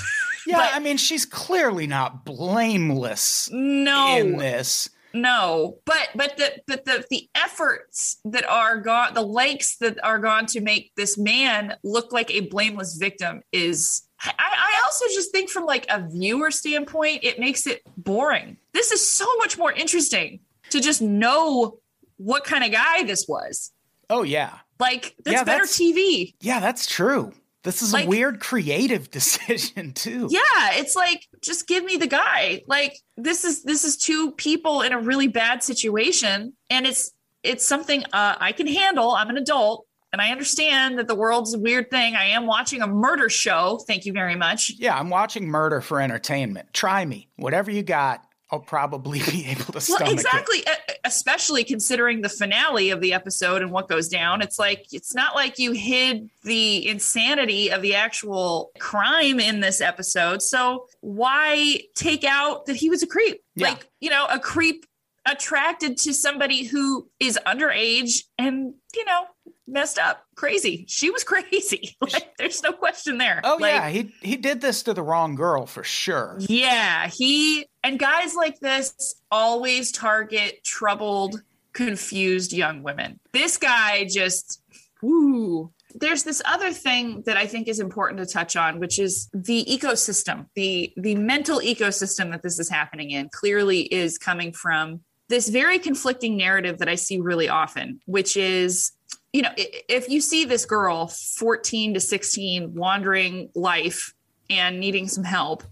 Yeah, 0.46 0.59
But- 0.59 0.74
I 0.74 0.79
mean, 0.79 0.98
she's 0.98 1.24
clearly 1.24 1.87
not 1.87 2.27
blameless 2.27 3.48
no. 3.50 4.18
in 4.18 4.37
this. 4.37 4.90
No, 5.14 5.79
but 5.87 6.11
but 6.14 6.37
the 6.37 6.61
but 6.66 6.85
the 6.85 7.03
the 7.09 7.31
efforts 7.35 8.18
that 8.27 8.44
are 8.46 8.79
gone, 8.79 9.14
the 9.14 9.22
lengths 9.22 9.77
that 9.79 9.96
are 10.05 10.18
gone 10.18 10.44
to 10.46 10.61
make 10.61 10.92
this 10.96 11.16
man 11.16 11.77
look 11.83 12.12
like 12.12 12.31
a 12.31 12.40
blameless 12.40 12.96
victim 12.96 13.40
is. 13.53 14.03
I, 14.20 14.33
I 14.38 14.83
also 14.85 15.07
just 15.14 15.33
think 15.33 15.48
from 15.50 15.64
like 15.64 15.87
a 15.88 16.07
viewer 16.09 16.50
standpoint, 16.50 17.24
it 17.24 17.38
makes 17.38 17.66
it 17.66 17.81
boring. 17.96 18.57
This 18.72 18.90
is 18.92 19.07
so 19.07 19.27
much 19.38 19.57
more 19.57 19.72
interesting 19.72 20.40
to 20.74 20.80
just 20.80 21.00
know 21.00 21.78
what 22.18 22.44
kind 22.44 22.62
of 22.62 22.70
guy 22.70 23.02
this 23.04 23.26
was. 23.28 23.72
Oh, 24.10 24.22
yeah. 24.22 24.58
Like 24.78 25.14
that's 25.24 25.32
Yeah, 25.34 25.44
better 25.44 25.64
that's- 25.64 25.78
TV. 25.78 26.34
Yeah, 26.40 26.60
that's 26.60 26.87
true. 26.87 27.32
This 27.62 27.80
is 27.80 27.92
Like- 27.94 28.04
a 28.04 28.08
weird 28.08 28.40
creative 28.40 29.10
decision, 29.18 29.92
too. 29.94 30.28
Yeah, 30.30 30.72
it's 30.72 30.94
like 30.94 31.26
just 31.40 31.66
give 31.66 31.82
me 31.84 31.96
the 31.96 32.06
guy. 32.06 32.62
Like 32.66 32.98
this 33.16 33.44
is 33.44 33.62
this 33.62 33.84
is 33.84 33.96
two 33.96 34.32
people 34.32 34.82
in 34.82 34.92
a 34.92 34.98
really 35.00 35.28
bad 35.28 35.62
situation 35.62 36.52
and 36.70 36.87
it's 36.87 37.12
it's 37.42 37.64
something 37.66 38.04
uh, 38.12 38.37
I 38.38 38.52
can 38.52 38.66
handle. 38.66 39.12
I'm 39.12 39.30
an 39.30 39.37
adult 39.38 39.87
and 40.12 40.20
I 40.22 40.30
understand 40.30 40.98
that 40.98 41.08
the 41.08 41.14
world's 41.14 41.54
a 41.54 41.58
weird 41.58 41.90
thing. 41.90 42.14
I 42.16 42.24
am 42.26 42.46
watching 42.46 42.82
a 42.82 42.87
murder 42.87 43.28
show. 43.28 43.80
Thank 43.87 44.04
you 44.06 44.12
very 44.12 44.37
much. 44.37 44.72
Yeah, 44.78 44.98
I'm 44.98 45.10
watching 45.10 45.46
murder 45.48 45.80
for 45.80 46.00
entertainment. 46.00 46.72
Try 46.72 47.04
me. 47.04 47.28
Whatever 47.37 47.70
you 47.70 47.82
got, 47.82 48.24
I'll 48.50 48.61
probably 48.61 49.18
be 49.30 49.46
able 49.46 49.64
to 49.66 49.72
Well, 49.72 49.80
stomach 49.80 50.09
it. 50.09 50.12
exactly, 50.12 50.59
e- 50.59 50.94
especially 51.04 51.64
considering 51.64 52.20
the 52.20 52.28
finale 52.28 52.90
of 52.90 53.00
the 53.00 53.12
episode 53.12 53.62
and 53.62 53.70
what 53.70 53.88
goes 53.88 54.09
down. 54.09 54.42
It's 54.42 54.59
like 54.59 54.87
it's 54.92 55.14
not 55.14 55.35
like 55.35 55.59
you 55.59 55.72
hid 55.72 56.28
the 56.44 56.87
insanity 56.88 57.70
of 57.70 57.83
the 57.83 57.94
actual 57.94 58.70
crime 58.78 59.40
in 59.40 59.61
this 59.61 59.80
episode. 59.80 60.42
So 60.42 60.87
why 61.00 61.80
take 61.94 62.24
out 62.24 62.66
that 62.66 62.76
he 62.76 62.90
was 62.90 63.02
a 63.02 63.07
creep? 63.07 63.40
Yeah. 63.57 63.68
Like, 63.70 63.88
you 64.00 64.11
know, 64.11 64.26
a 64.30 64.38
creep 64.38 64.85
attracted 65.26 65.96
to 65.96 66.12
somebody 66.12 66.64
who 66.64 67.09
is 67.18 67.38
underage 67.46 68.24
and, 68.38 68.74
you 68.94 69.04
know, 69.07 69.24
messed 69.66 69.98
up, 69.98 70.22
crazy. 70.37 70.85
She 70.87 71.11
was 71.11 71.24
crazy. 71.33 71.96
like 72.12 72.37
there's 72.37 72.62
no 72.62 72.72
question 72.72 73.16
there. 73.18 73.40
Oh 73.42 73.57
Like, 73.59 73.72
yeah, 73.72 73.88
he 73.88 74.12
he 74.20 74.37
did 74.37 74.61
this 74.61 74.83
to 74.83 74.92
the 74.94 75.02
wrong 75.02 75.35
girl 75.35 75.64
for 75.66 75.83
sure. 75.83 76.37
yeah, 76.40 77.09
he 77.09 77.66
and 77.84 77.98
guys 77.98 78.34
like 78.34 78.58
this 78.60 79.14
always 79.30 79.92
target 79.92 80.64
troubled, 80.64 81.42
confused 81.74 82.52
young 82.52 82.82
women. 82.82 83.20
This 83.32 83.58
guy 83.58 84.06
just, 84.10 84.62
woo. 85.02 85.70
There's 85.94 86.24
this 86.24 86.42
other 86.44 86.72
thing 86.72 87.22
that 87.26 87.36
I 87.36 87.46
think 87.46 87.68
is 87.68 87.78
important 87.78 88.18
to 88.18 88.26
touch 88.26 88.56
on, 88.56 88.80
which 88.80 88.98
is 88.98 89.28
the 89.32 89.64
ecosystem, 89.66 90.46
the 90.56 90.92
the 90.96 91.14
mental 91.14 91.60
ecosystem 91.60 92.32
that 92.32 92.42
this 92.42 92.58
is 92.58 92.68
happening 92.68 93.12
in. 93.12 93.28
Clearly, 93.28 93.82
is 93.82 94.18
coming 94.18 94.52
from 94.52 95.02
this 95.28 95.48
very 95.48 95.78
conflicting 95.78 96.36
narrative 96.36 96.78
that 96.78 96.88
I 96.88 96.96
see 96.96 97.20
really 97.20 97.48
often, 97.48 98.00
which 98.06 98.36
is 98.36 98.90
you 99.32 99.42
know, 99.42 99.50
if 99.56 100.08
you 100.08 100.20
see 100.20 100.44
this 100.44 100.64
girl, 100.64 101.08
14 101.08 101.94
to 101.94 102.00
16, 102.00 102.74
wandering 102.74 103.50
life 103.54 104.14
and 104.48 104.78
needing 104.78 105.08
some 105.08 105.24
help, 105.24 105.64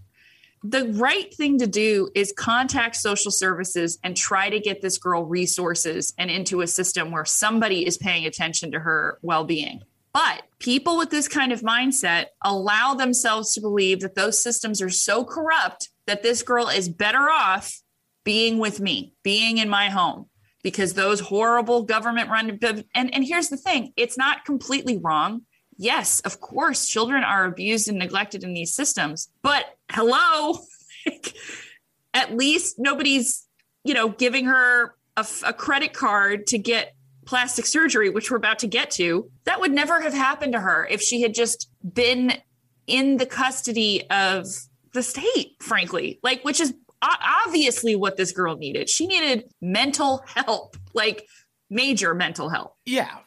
the 0.63 0.87
right 0.93 1.33
thing 1.33 1.59
to 1.59 1.67
do 1.67 2.09
is 2.15 2.33
contact 2.37 2.95
social 2.95 3.31
services 3.31 3.99
and 4.03 4.15
try 4.15 4.49
to 4.49 4.59
get 4.59 4.81
this 4.81 4.97
girl 4.97 5.25
resources 5.25 6.13
and 6.17 6.31
into 6.31 6.61
a 6.61 6.67
system 6.67 7.11
where 7.11 7.25
somebody 7.25 7.85
is 7.85 7.97
paying 7.97 8.25
attention 8.25 8.71
to 8.71 8.79
her 8.79 9.19
well 9.21 9.43
being. 9.43 9.81
But 10.13 10.43
people 10.59 10.97
with 10.97 11.09
this 11.09 11.27
kind 11.27 11.51
of 11.51 11.61
mindset 11.61 12.27
allow 12.43 12.93
themselves 12.93 13.53
to 13.53 13.61
believe 13.61 14.01
that 14.01 14.15
those 14.15 14.41
systems 14.41 14.81
are 14.81 14.89
so 14.89 15.25
corrupt 15.25 15.89
that 16.05 16.23
this 16.23 16.43
girl 16.43 16.69
is 16.69 16.87
better 16.87 17.29
off 17.29 17.81
being 18.23 18.57
with 18.59 18.79
me, 18.79 19.13
being 19.23 19.57
in 19.57 19.69
my 19.69 19.89
home, 19.89 20.29
because 20.61 20.93
those 20.93 21.19
horrible 21.19 21.83
government 21.83 22.29
run. 22.29 22.57
And, 22.95 23.13
and 23.13 23.25
here's 23.25 23.49
the 23.49 23.57
thing 23.57 23.91
it's 23.97 24.17
not 24.17 24.45
completely 24.45 24.97
wrong. 24.97 25.41
Yes, 25.77 26.19
of 26.21 26.39
course, 26.39 26.87
children 26.87 27.23
are 27.23 27.45
abused 27.45 27.87
and 27.89 27.97
neglected 27.97 28.43
in 28.43 28.53
these 28.53 28.73
systems, 28.73 29.29
but 29.41 29.65
hello, 29.93 30.59
at 32.13 32.35
least 32.35 32.75
nobody's, 32.79 33.47
you 33.83 33.93
know, 33.93 34.09
giving 34.09 34.45
her 34.45 34.95
a 35.15 35.53
credit 35.53 35.93
card 35.93 36.47
to 36.47 36.57
get 36.57 36.95
plastic 37.25 37.65
surgery, 37.65 38.09
which 38.09 38.31
we're 38.31 38.37
about 38.37 38.59
to 38.59 38.67
get 38.67 38.91
to. 38.91 39.29
That 39.45 39.59
would 39.59 39.71
never 39.71 40.01
have 40.01 40.13
happened 40.13 40.53
to 40.53 40.59
her 40.59 40.87
if 40.89 41.01
she 41.01 41.21
had 41.21 41.33
just 41.33 41.69
been 41.93 42.33
in 42.87 43.17
the 43.17 43.25
custody 43.25 44.09
of 44.09 44.47
the 44.93 45.03
state, 45.03 45.55
frankly, 45.61 46.19
like, 46.23 46.43
which 46.43 46.59
is 46.59 46.73
obviously 47.01 47.95
what 47.95 48.17
this 48.17 48.31
girl 48.31 48.55
needed. 48.55 48.89
She 48.89 49.07
needed 49.07 49.45
mental 49.61 50.23
help, 50.25 50.77
like 50.93 51.27
major 51.69 52.13
mental 52.13 52.49
help. 52.49 52.75
Yeah, 52.85 53.17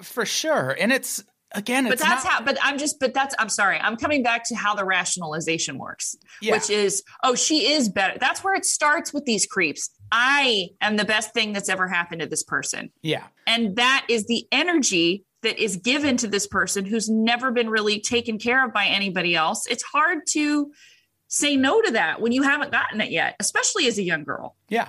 for 0.00 0.24
sure. 0.24 0.76
And 0.78 0.92
it's 0.92 1.22
again, 1.56 1.88
But 1.88 1.98
that's 1.98 2.24
not, 2.24 2.32
how, 2.32 2.44
but 2.44 2.58
I'm 2.62 2.78
just, 2.78 3.00
but 3.00 3.14
that's, 3.14 3.34
I'm 3.38 3.48
sorry. 3.48 3.78
I'm 3.78 3.96
coming 3.96 4.22
back 4.22 4.46
to 4.48 4.54
how 4.54 4.74
the 4.74 4.84
rationalization 4.84 5.78
works, 5.78 6.14
yeah, 6.40 6.52
which 6.52 6.70
is, 6.70 7.02
oh, 7.24 7.34
she 7.34 7.72
is 7.72 7.88
better. 7.88 8.16
That's 8.20 8.44
where 8.44 8.54
it 8.54 8.64
starts 8.64 9.12
with 9.12 9.24
these 9.24 9.46
creeps. 9.46 9.90
I 10.12 10.68
am 10.80 10.96
the 10.96 11.04
best 11.04 11.32
thing 11.34 11.52
that's 11.52 11.68
ever 11.68 11.88
happened 11.88 12.20
to 12.20 12.26
this 12.26 12.44
person. 12.44 12.90
yeah, 13.02 13.24
And 13.46 13.76
that 13.76 14.06
is 14.08 14.26
the 14.26 14.46
energy 14.52 15.24
that 15.42 15.58
is 15.58 15.76
given 15.76 16.16
to 16.18 16.28
this 16.28 16.46
person 16.46 16.84
who's 16.84 17.08
never 17.08 17.50
been 17.50 17.70
really 17.70 18.00
taken 18.00 18.38
care 18.38 18.64
of 18.64 18.72
by 18.72 18.86
anybody 18.86 19.34
else. 19.34 19.66
It's 19.66 19.82
hard 19.82 20.20
to 20.30 20.70
say 21.28 21.56
no 21.56 21.82
to 21.82 21.92
that 21.92 22.20
when 22.20 22.32
you 22.32 22.42
haven't 22.42 22.70
gotten 22.70 23.00
it 23.00 23.10
yet, 23.10 23.34
especially 23.40 23.86
as 23.86 23.98
a 23.98 24.02
young 24.02 24.24
girl. 24.24 24.56
yeah. 24.68 24.88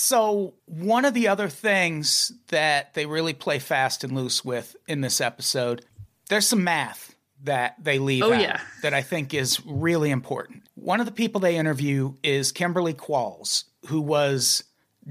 So, 0.00 0.54
one 0.66 1.04
of 1.04 1.12
the 1.12 1.26
other 1.26 1.48
things 1.48 2.30
that 2.48 2.94
they 2.94 3.04
really 3.04 3.34
play 3.34 3.58
fast 3.58 4.04
and 4.04 4.14
loose 4.14 4.44
with 4.44 4.76
in 4.86 5.00
this 5.00 5.20
episode, 5.20 5.84
there's 6.28 6.46
some 6.46 6.62
math 6.62 7.16
that 7.42 7.74
they 7.82 7.98
leave 7.98 8.22
Oh, 8.22 8.32
out 8.32 8.40
yeah. 8.40 8.60
that 8.82 8.94
I 8.94 9.02
think 9.02 9.34
is 9.34 9.60
really 9.66 10.10
important. 10.10 10.62
One 10.76 11.00
of 11.00 11.06
the 11.06 11.12
people 11.12 11.40
they 11.40 11.56
interview 11.56 12.14
is 12.22 12.52
Kimberly 12.52 12.94
Qualls, 12.94 13.64
who 13.86 14.00
was 14.00 14.62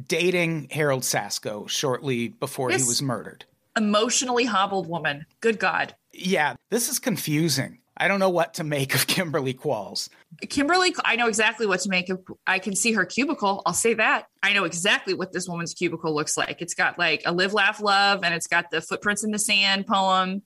dating 0.08 0.70
Harold 0.72 1.04
Sasko 1.04 1.68
shortly 1.68 2.30
before 2.30 2.70
he 2.70 2.76
was 2.78 3.02
murdered. 3.02 3.44
Emotionally 3.76 4.46
hobbled 4.46 4.88
woman. 4.88 5.26
Good 5.42 5.60
God. 5.60 5.96
Yeah, 6.14 6.56
this 6.70 6.88
is 6.88 6.98
confusing. 6.98 7.80
I 7.98 8.08
don't 8.08 8.20
know 8.20 8.30
what 8.30 8.54
to 8.56 8.64
make 8.64 8.96
of 8.96 9.08
Kimberly 9.08 9.54
Qualls. 9.54 10.10
Kimberly, 10.50 10.96
I 11.04 11.16
know 11.16 11.28
exactly 11.28 11.66
what 11.66 11.80
to 11.82 11.90
make 11.90 12.10
of. 12.10 12.22
I 12.46 12.60
can 12.60 12.76
see 12.76 12.94
her 12.94 13.06
cubicle. 13.06 13.62
I'll 13.66 13.74
say 13.74 13.96
that. 13.96 14.28
I 14.44 14.54
know 14.54 14.64
exactly 14.64 15.14
what 15.14 15.34
this 15.34 15.48
woman's 15.48 15.74
cubicle 15.74 16.14
looks 16.14 16.38
like. 16.38 16.62
It's 16.62 16.74
got 16.74 17.00
like 17.00 17.24
a 17.26 17.32
live, 17.32 17.54
laugh, 17.54 17.82
love, 17.82 18.24
and 18.24 18.34
it's 18.34 18.48
got 18.48 18.70
the 18.72 18.82
footprints 18.82 19.24
in 19.24 19.32
the 19.32 19.40
sand 19.40 19.88
poem. 19.88 20.44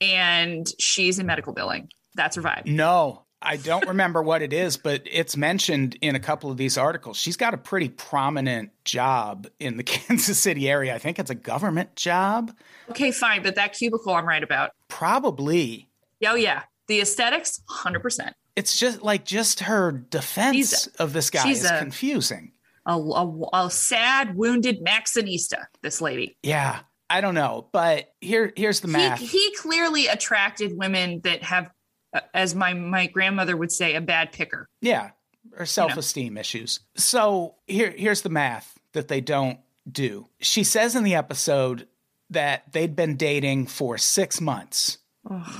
And 0.00 0.66
she's 0.78 1.18
in 1.18 1.26
medical 1.26 1.52
billing. 1.52 1.88
That's 2.14 2.36
her 2.36 2.42
vibe. 2.42 2.66
No, 2.66 3.24
I 3.44 3.56
don't 3.56 3.86
remember 3.86 4.22
what 4.22 4.40
it 4.40 4.52
is, 4.52 4.76
but 4.76 5.02
it's 5.10 5.36
mentioned 5.36 5.96
in 6.00 6.14
a 6.14 6.20
couple 6.20 6.50
of 6.50 6.56
these 6.56 6.78
articles. 6.78 7.18
She's 7.18 7.36
got 7.36 7.52
a 7.52 7.58
pretty 7.58 7.90
prominent 7.90 8.70
job 8.84 9.46
in 9.60 9.76
the 9.76 9.82
Kansas 9.84 10.38
City 10.38 10.68
area. 10.68 10.94
I 10.94 10.98
think 10.98 11.18
it's 11.18 11.30
a 11.30 11.34
government 11.34 11.94
job. 11.94 12.56
Okay, 12.90 13.12
fine. 13.12 13.42
But 13.42 13.56
that 13.56 13.74
cubicle 13.74 14.14
I'm 14.14 14.26
right 14.26 14.42
about. 14.42 14.70
Probably. 14.88 15.90
Oh, 16.26 16.34
yeah. 16.34 16.62
The 16.86 17.00
aesthetics, 17.00 17.60
100%. 17.70 18.32
It's 18.56 18.78
just 18.78 19.02
like 19.02 19.24
just 19.24 19.60
her 19.60 19.90
defense 19.92 20.56
She's 20.56 20.86
of 20.98 21.12
this 21.12 21.30
guy 21.30 21.48
is 21.48 21.64
a- 21.64 21.78
confusing. 21.78 22.52
A, 22.86 22.98
a, 22.98 23.48
a 23.54 23.70
sad, 23.70 24.36
wounded 24.36 24.84
Maxxinista, 24.84 25.64
this 25.82 26.02
lady. 26.02 26.36
Yeah, 26.42 26.80
I 27.08 27.22
don't 27.22 27.34
know, 27.34 27.68
but 27.72 28.12
here 28.20 28.52
here's 28.56 28.80
the 28.80 28.88
math. 28.88 29.20
He, 29.20 29.26
he 29.26 29.54
clearly 29.56 30.06
attracted 30.06 30.76
women 30.76 31.22
that 31.24 31.42
have, 31.42 31.70
uh, 32.12 32.20
as 32.34 32.54
my, 32.54 32.74
my 32.74 33.06
grandmother 33.06 33.56
would 33.56 33.72
say, 33.72 33.94
a 33.94 34.02
bad 34.02 34.32
picker. 34.32 34.68
Yeah, 34.82 35.12
or 35.58 35.64
self-esteem 35.64 36.36
issues. 36.36 36.80
So 36.94 37.54
here 37.66 37.94
here's 37.96 38.20
the 38.20 38.28
math 38.28 38.78
that 38.92 39.08
they 39.08 39.22
don't 39.22 39.58
do. 39.90 40.28
She 40.40 40.62
says 40.62 40.94
in 40.94 41.04
the 41.04 41.14
episode 41.14 41.88
that 42.30 42.70
they'd 42.72 42.94
been 42.94 43.16
dating 43.16 43.66
for 43.66 43.96
6 43.96 44.40
months 44.42 44.98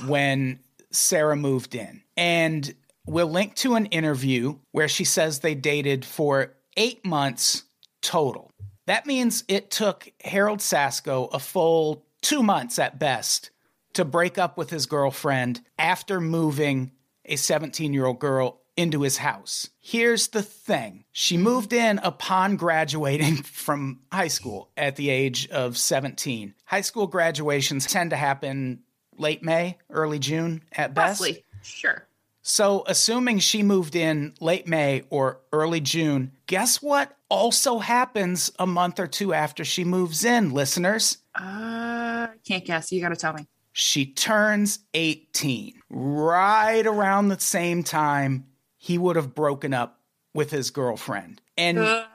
when 0.05 0.59
Sarah 0.95 1.35
moved 1.35 1.75
in. 1.75 2.03
And 2.17 2.73
we'll 3.05 3.29
link 3.29 3.55
to 3.55 3.75
an 3.75 3.87
interview 3.87 4.57
where 4.71 4.87
she 4.87 5.03
says 5.03 5.39
they 5.39 5.55
dated 5.55 6.05
for 6.05 6.55
8 6.77 7.05
months 7.05 7.63
total. 8.01 8.51
That 8.87 9.05
means 9.05 9.43
it 9.47 9.71
took 9.71 10.11
Harold 10.23 10.59
Sasko 10.59 11.29
a 11.33 11.39
full 11.39 12.05
2 12.21 12.43
months 12.43 12.79
at 12.79 12.99
best 12.99 13.51
to 13.93 14.05
break 14.05 14.37
up 14.37 14.57
with 14.57 14.69
his 14.69 14.85
girlfriend 14.85 15.61
after 15.79 16.19
moving 16.21 16.91
a 17.25 17.35
17 17.35 17.93
year 17.93 18.05
old 18.05 18.19
girl 18.19 18.61
into 18.77 19.01
his 19.01 19.17
house. 19.17 19.69
Here's 19.79 20.27
the 20.29 20.43
thing 20.43 21.05
she 21.11 21.37
moved 21.37 21.71
in 21.73 21.99
upon 21.99 22.57
graduating 22.57 23.35
from 23.43 24.01
high 24.11 24.27
school 24.27 24.69
at 24.75 24.95
the 24.95 25.09
age 25.09 25.47
of 25.49 25.77
17. 25.77 26.53
High 26.65 26.81
school 26.81 27.07
graduations 27.07 27.85
tend 27.85 28.09
to 28.09 28.17
happen 28.17 28.81
late 29.17 29.43
May, 29.43 29.77
early 29.89 30.19
June 30.19 30.63
at 30.71 30.93
best. 30.93 31.21
Roughly. 31.21 31.43
Sure. 31.63 32.07
So, 32.41 32.83
assuming 32.85 33.39
she 33.39 33.63
moved 33.63 33.95
in 33.95 34.35
late 34.39 34.67
May 34.67 35.03
or 35.09 35.39
early 35.51 35.79
June, 35.79 36.31
guess 36.45 36.79
what 36.81 37.17
also 37.27 37.79
happens 37.79 38.51
a 38.59 38.67
month 38.67 38.99
or 38.99 39.07
two 39.07 39.33
after 39.33 39.65
she 39.65 39.83
moves 39.83 40.23
in, 40.23 40.51
listeners? 40.51 41.17
Uh, 41.33 42.27
can't 42.47 42.63
guess. 42.63 42.91
You 42.91 43.01
got 43.01 43.09
to 43.09 43.15
tell 43.15 43.33
me. 43.33 43.47
She 43.71 44.05
turns 44.05 44.79
18. 44.93 45.73
Right 45.89 46.85
around 46.85 47.29
the 47.29 47.39
same 47.39 47.83
time 47.83 48.45
he 48.77 48.99
would 48.99 49.15
have 49.15 49.33
broken 49.33 49.73
up 49.73 50.01
with 50.35 50.51
his 50.51 50.69
girlfriend. 50.69 51.41
And 51.57 51.79
Uh, 51.79 52.05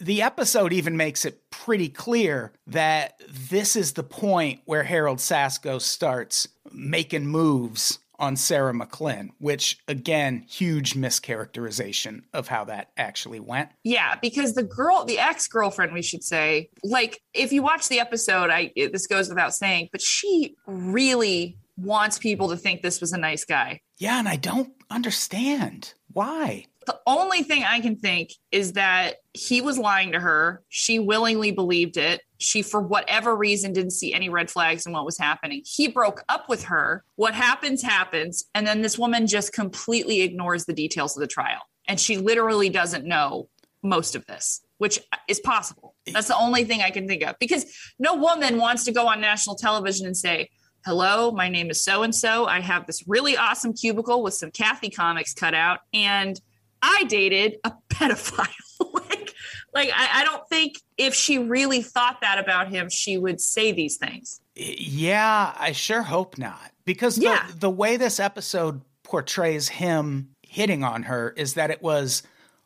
the 0.00 0.22
episode 0.22 0.72
even 0.72 0.96
makes 0.96 1.24
it 1.24 1.50
pretty 1.50 1.88
clear 1.88 2.52
that 2.66 3.20
this 3.28 3.76
is 3.76 3.92
the 3.92 4.02
point 4.02 4.60
where 4.64 4.82
Harold 4.82 5.18
Sasko 5.18 5.80
starts 5.80 6.48
making 6.72 7.26
moves 7.26 7.98
on 8.18 8.36
Sarah 8.36 8.74
McLean, 8.74 9.32
which 9.38 9.78
again, 9.88 10.44
huge 10.48 10.94
mischaracterization 10.94 12.22
of 12.32 12.48
how 12.48 12.64
that 12.64 12.90
actually 12.96 13.40
went. 13.40 13.70
yeah, 13.82 14.16
because 14.20 14.54
the 14.54 14.62
girl, 14.62 15.04
the 15.04 15.18
ex 15.18 15.48
girlfriend, 15.48 15.92
we 15.92 16.02
should 16.02 16.22
say, 16.22 16.70
like, 16.82 17.20
if 17.34 17.52
you 17.52 17.62
watch 17.62 17.88
the 17.88 18.00
episode, 18.00 18.50
I 18.50 18.72
this 18.76 19.06
goes 19.06 19.28
without 19.28 19.54
saying, 19.54 19.88
but 19.92 20.00
she 20.00 20.54
really 20.66 21.58
wants 21.76 22.18
people 22.18 22.48
to 22.50 22.56
think 22.56 22.82
this 22.82 23.00
was 23.00 23.12
a 23.12 23.18
nice 23.18 23.44
guy. 23.44 23.80
Yeah, 23.98 24.18
and 24.18 24.28
I 24.28 24.36
don't 24.36 24.72
understand 24.90 25.94
why. 26.12 26.66
The 26.86 26.98
only 27.06 27.42
thing 27.42 27.64
I 27.64 27.80
can 27.80 27.96
think 27.96 28.30
is 28.50 28.72
that 28.72 29.16
he 29.32 29.60
was 29.60 29.78
lying 29.78 30.12
to 30.12 30.20
her. 30.20 30.62
She 30.68 30.98
willingly 30.98 31.50
believed 31.50 31.96
it. 31.96 32.20
She, 32.38 32.62
for 32.62 32.80
whatever 32.80 33.34
reason, 33.34 33.72
didn't 33.72 33.92
see 33.92 34.12
any 34.12 34.28
red 34.28 34.50
flags 34.50 34.86
in 34.86 34.92
what 34.92 35.04
was 35.04 35.18
happening. 35.18 35.62
He 35.64 35.88
broke 35.88 36.22
up 36.28 36.48
with 36.48 36.64
her. 36.64 37.04
What 37.16 37.34
happens, 37.34 37.82
happens. 37.82 38.44
And 38.54 38.66
then 38.66 38.82
this 38.82 38.98
woman 38.98 39.26
just 39.26 39.52
completely 39.52 40.22
ignores 40.22 40.66
the 40.66 40.74
details 40.74 41.16
of 41.16 41.20
the 41.20 41.26
trial. 41.26 41.60
And 41.86 41.98
she 41.98 42.18
literally 42.18 42.68
doesn't 42.68 43.04
know 43.04 43.48
most 43.82 44.16
of 44.16 44.26
this, 44.26 44.62
which 44.78 44.98
is 45.28 45.40
possible. 45.40 45.94
That's 46.06 46.28
the 46.28 46.36
only 46.36 46.64
thing 46.64 46.80
I 46.80 46.90
can 46.90 47.06
think 47.06 47.22
of 47.22 47.36
because 47.38 47.66
no 47.98 48.14
woman 48.14 48.58
wants 48.58 48.84
to 48.84 48.92
go 48.92 49.06
on 49.06 49.20
national 49.20 49.56
television 49.56 50.06
and 50.06 50.16
say, 50.16 50.48
Hello, 50.84 51.30
my 51.30 51.48
name 51.48 51.70
is 51.70 51.82
so 51.82 52.02
and 52.02 52.14
so. 52.14 52.44
I 52.44 52.60
have 52.60 52.86
this 52.86 53.04
really 53.08 53.38
awesome 53.38 53.72
cubicle 53.72 54.22
with 54.22 54.34
some 54.34 54.50
Cathy 54.50 54.90
comics 54.90 55.32
cut 55.32 55.54
out, 55.54 55.80
and 55.94 56.38
I 56.84 57.04
dated 57.04 57.56
a 57.64 57.72
pedophile. 57.88 58.46
like, 58.92 59.34
like 59.72 59.90
I, 59.94 60.20
I 60.20 60.24
don't 60.24 60.46
think 60.48 60.74
if 60.98 61.14
she 61.14 61.38
really 61.38 61.82
thought 61.82 62.20
that 62.20 62.38
about 62.38 62.68
him, 62.68 62.88
she 62.90 63.16
would 63.18 63.40
say 63.40 63.72
these 63.72 63.96
things. 63.96 64.40
Yeah, 64.54 65.54
I 65.58 65.72
sure 65.72 66.02
hope 66.02 66.38
not. 66.38 66.70
Because 66.84 67.16
the, 67.16 67.24
Yeah. 67.24 67.46
the 67.58 67.70
way 67.70 67.96
this 67.96 68.20
episode 68.20 68.82
portrays 69.02 69.68
him 69.68 70.30
hitting 70.42 70.84
on 70.84 71.04
her 71.04 71.30
is 71.36 71.54
that 71.54 71.70
it 71.70 71.82
was 71.82 72.22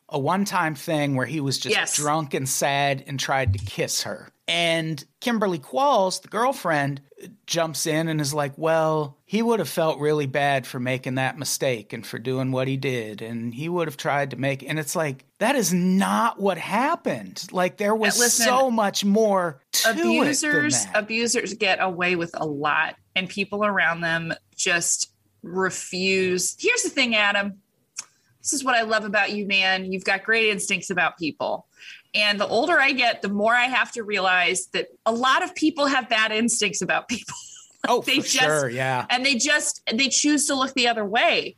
a 0.09 0.19
one 0.19 0.43
time 0.45 0.75
thing 0.75 1.15
where 1.15 1.25
he 1.25 1.39
was 1.39 1.57
just 1.57 1.75
Yes. 1.75 1.95
drunk 1.95 2.33
and 2.33 2.47
sad 2.47 3.03
and 3.07 3.19
tried 3.19 3.53
to 3.53 3.59
kiss 3.59 4.03
her. 4.03 4.29
And 4.49 5.03
Kimberly 5.19 5.59
Qualls, 5.59 6.23
the 6.23 6.27
girlfriend, 6.27 7.01
jumps 7.45 7.85
in 7.85 8.07
and 8.07 8.19
is 8.19 8.33
like, 8.33 8.53
Well, 8.57 9.17
he 9.25 9.43
would 9.43 9.59
have 9.59 9.69
felt 9.69 9.99
really 9.99 10.25
bad 10.25 10.65
for 10.65 10.79
making 10.79 11.15
that 11.15 11.37
mistake 11.37 11.93
and 11.93 12.05
for 12.05 12.17
doing 12.17 12.51
what 12.51 12.67
he 12.67 12.75
did. 12.75 13.21
And 13.21 13.53
he 13.53 13.69
would 13.69 13.87
have 13.87 13.97
tried 13.97 14.31
to 14.31 14.37
make 14.37 14.63
and 14.63 14.79
it's 14.79 14.95
like, 14.95 15.25
that 15.37 15.55
is 15.55 15.71
not 15.71 16.39
what 16.39 16.57
happened. 16.57 17.45
Like 17.51 17.77
there 17.77 17.93
was 17.93 18.17
listen, 18.17 18.45
so 18.45 18.71
much 18.71 19.05
more 19.05 19.61
to 19.71 19.91
abusers 19.91 20.75
it 20.75 20.83
than 20.85 20.93
that. 20.93 21.03
abusers 21.03 21.53
get 21.53 21.77
away 21.79 22.15
with 22.15 22.31
a 22.33 22.45
lot 22.45 22.95
and 23.15 23.29
people 23.29 23.63
around 23.63 24.01
them 24.01 24.33
just 24.55 25.11
refuse 25.43 26.57
here's 26.59 26.83
the 26.83 26.89
thing 26.89 27.15
adam 27.15 27.59
this 28.41 28.51
is 28.51 28.63
what 28.63 28.75
i 28.75 28.81
love 28.81 29.05
about 29.05 29.31
you 29.31 29.47
man 29.47 29.89
you've 29.89 30.03
got 30.03 30.23
great 30.23 30.49
instincts 30.49 30.89
about 30.89 31.17
people 31.17 31.65
and 32.15 32.39
the 32.39 32.47
older 32.47 32.79
i 32.79 32.91
get 32.91 33.21
the 33.21 33.29
more 33.29 33.53
i 33.55 33.65
have 33.65 33.91
to 33.91 34.03
realize 34.03 34.67
that 34.73 34.87
a 35.05 35.11
lot 35.11 35.43
of 35.43 35.53
people 35.55 35.85
have 35.85 36.09
bad 36.09 36.31
instincts 36.31 36.81
about 36.81 37.07
people 37.07 37.35
Oh, 37.87 38.01
they 38.01 38.17
for 38.17 38.23
just- 38.27 38.33
sure, 38.39 38.69
yeah. 38.69 39.05
and 39.09 39.25
they 39.25 39.35
just 39.35 39.81
they 39.93 40.09
choose 40.09 40.47
to 40.47 40.55
look 40.55 40.73
the 40.73 40.87
other 40.89 41.05
way 41.05 41.55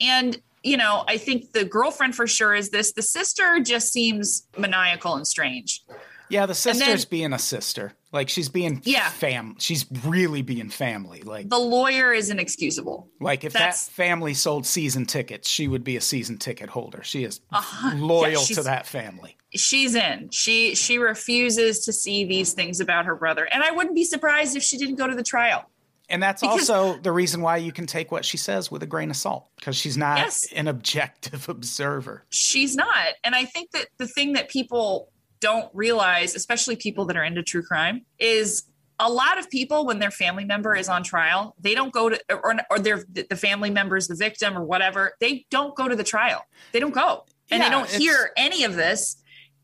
and 0.00 0.40
you 0.62 0.76
know 0.76 1.04
i 1.06 1.16
think 1.16 1.52
the 1.52 1.64
girlfriend 1.64 2.14
for 2.16 2.26
sure 2.26 2.54
is 2.54 2.70
this 2.70 2.92
the 2.92 3.02
sister 3.02 3.60
just 3.60 3.92
seems 3.92 4.46
maniacal 4.58 5.14
and 5.14 5.26
strange 5.26 5.82
Yeah, 6.30 6.46
the 6.46 6.54
then- 6.54 6.74
sister's 6.74 7.04
being 7.04 7.32
a 7.34 7.38
sister. 7.38 7.92
Like 8.10 8.28
she's 8.30 8.48
being 8.48 8.80
Yeah. 8.84 9.08
fam 9.10 9.56
she's 9.58 9.84
really 10.06 10.40
being 10.42 10.70
family. 10.70 11.20
Like 11.22 11.48
the 11.48 11.58
lawyer 11.58 12.12
is 12.12 12.30
inexcusable 12.30 13.08
like 13.20 13.44
if 13.44 13.52
that's- 13.52 13.86
that 13.86 13.92
family 13.92 14.34
sold 14.34 14.66
season 14.66 15.04
tickets, 15.04 15.48
she 15.48 15.68
would 15.68 15.84
be 15.84 15.96
a 15.96 16.00
season 16.00 16.38
ticket 16.38 16.70
holder. 16.70 17.02
She 17.04 17.24
is 17.24 17.40
Uh-huh. 17.52 17.94
loyal 18.14 18.42
Yeah, 18.48 18.54
to 18.56 18.62
that 18.62 18.86
family. 18.86 19.36
She's 19.54 19.94
in. 19.94 20.28
She 20.30 20.74
she 20.74 20.98
refuses 20.98 21.84
to 21.86 21.92
see 21.92 22.24
these 22.24 22.52
things 22.52 22.80
about 22.80 23.06
her 23.06 23.14
brother. 23.14 23.44
And 23.52 23.62
I 23.62 23.70
wouldn't 23.70 23.94
be 23.94 24.04
surprised 24.04 24.56
if 24.56 24.62
she 24.62 24.76
didn't 24.78 24.96
go 24.96 25.06
to 25.06 25.14
the 25.14 25.22
trial. 25.22 25.68
And 26.08 26.22
that's 26.22 26.42
Because- 26.42 26.68
also 26.68 26.98
the 27.00 27.12
reason 27.12 27.40
why 27.40 27.56
you 27.56 27.72
can 27.72 27.86
take 27.86 28.12
what 28.12 28.24
she 28.24 28.36
says 28.36 28.70
with 28.70 28.82
a 28.82 28.86
grain 28.86 29.10
of 29.10 29.16
salt 29.16 29.46
because 29.56 29.74
she's 29.76 29.96
not 29.96 30.18
Yes. 30.18 30.46
an 30.54 30.68
objective 30.68 31.48
observer. 31.48 32.24
She's 32.28 32.76
not. 32.76 33.14
And 33.22 33.34
I 33.34 33.44
think 33.46 33.70
that 33.70 33.86
the 33.96 34.06
thing 34.06 34.34
that 34.34 34.48
people 34.50 35.08
don't 35.40 35.70
realize, 35.74 36.34
especially 36.34 36.76
people 36.76 37.04
that 37.06 37.16
are 37.16 37.24
into 37.24 37.42
true 37.42 37.62
crime, 37.62 38.04
is 38.18 38.64
a 39.00 39.10
lot 39.10 39.38
of 39.38 39.50
people 39.50 39.86
when 39.86 39.98
their 39.98 40.10
family 40.10 40.44
member 40.44 40.74
is 40.76 40.88
on 40.88 41.02
trial, 41.02 41.54
they 41.58 41.74
don't 41.74 41.92
go 41.92 42.08
to 42.10 42.20
or 42.30 42.54
or 42.70 42.78
their 42.78 43.04
the 43.10 43.36
family 43.36 43.70
member 43.70 43.96
is 43.96 44.06
the 44.06 44.14
victim 44.14 44.56
or 44.56 44.62
whatever, 44.64 45.14
they 45.20 45.46
don't 45.50 45.74
go 45.74 45.88
to 45.88 45.96
the 45.96 46.04
trial. 46.04 46.44
They 46.72 46.80
don't 46.80 46.94
go. 46.94 47.24
And 47.50 47.60
Yeah, 47.62 47.68
they 47.68 47.74
don't 47.74 47.90
hear 47.90 48.30
any 48.36 48.64
of 48.64 48.76
this 48.76 49.16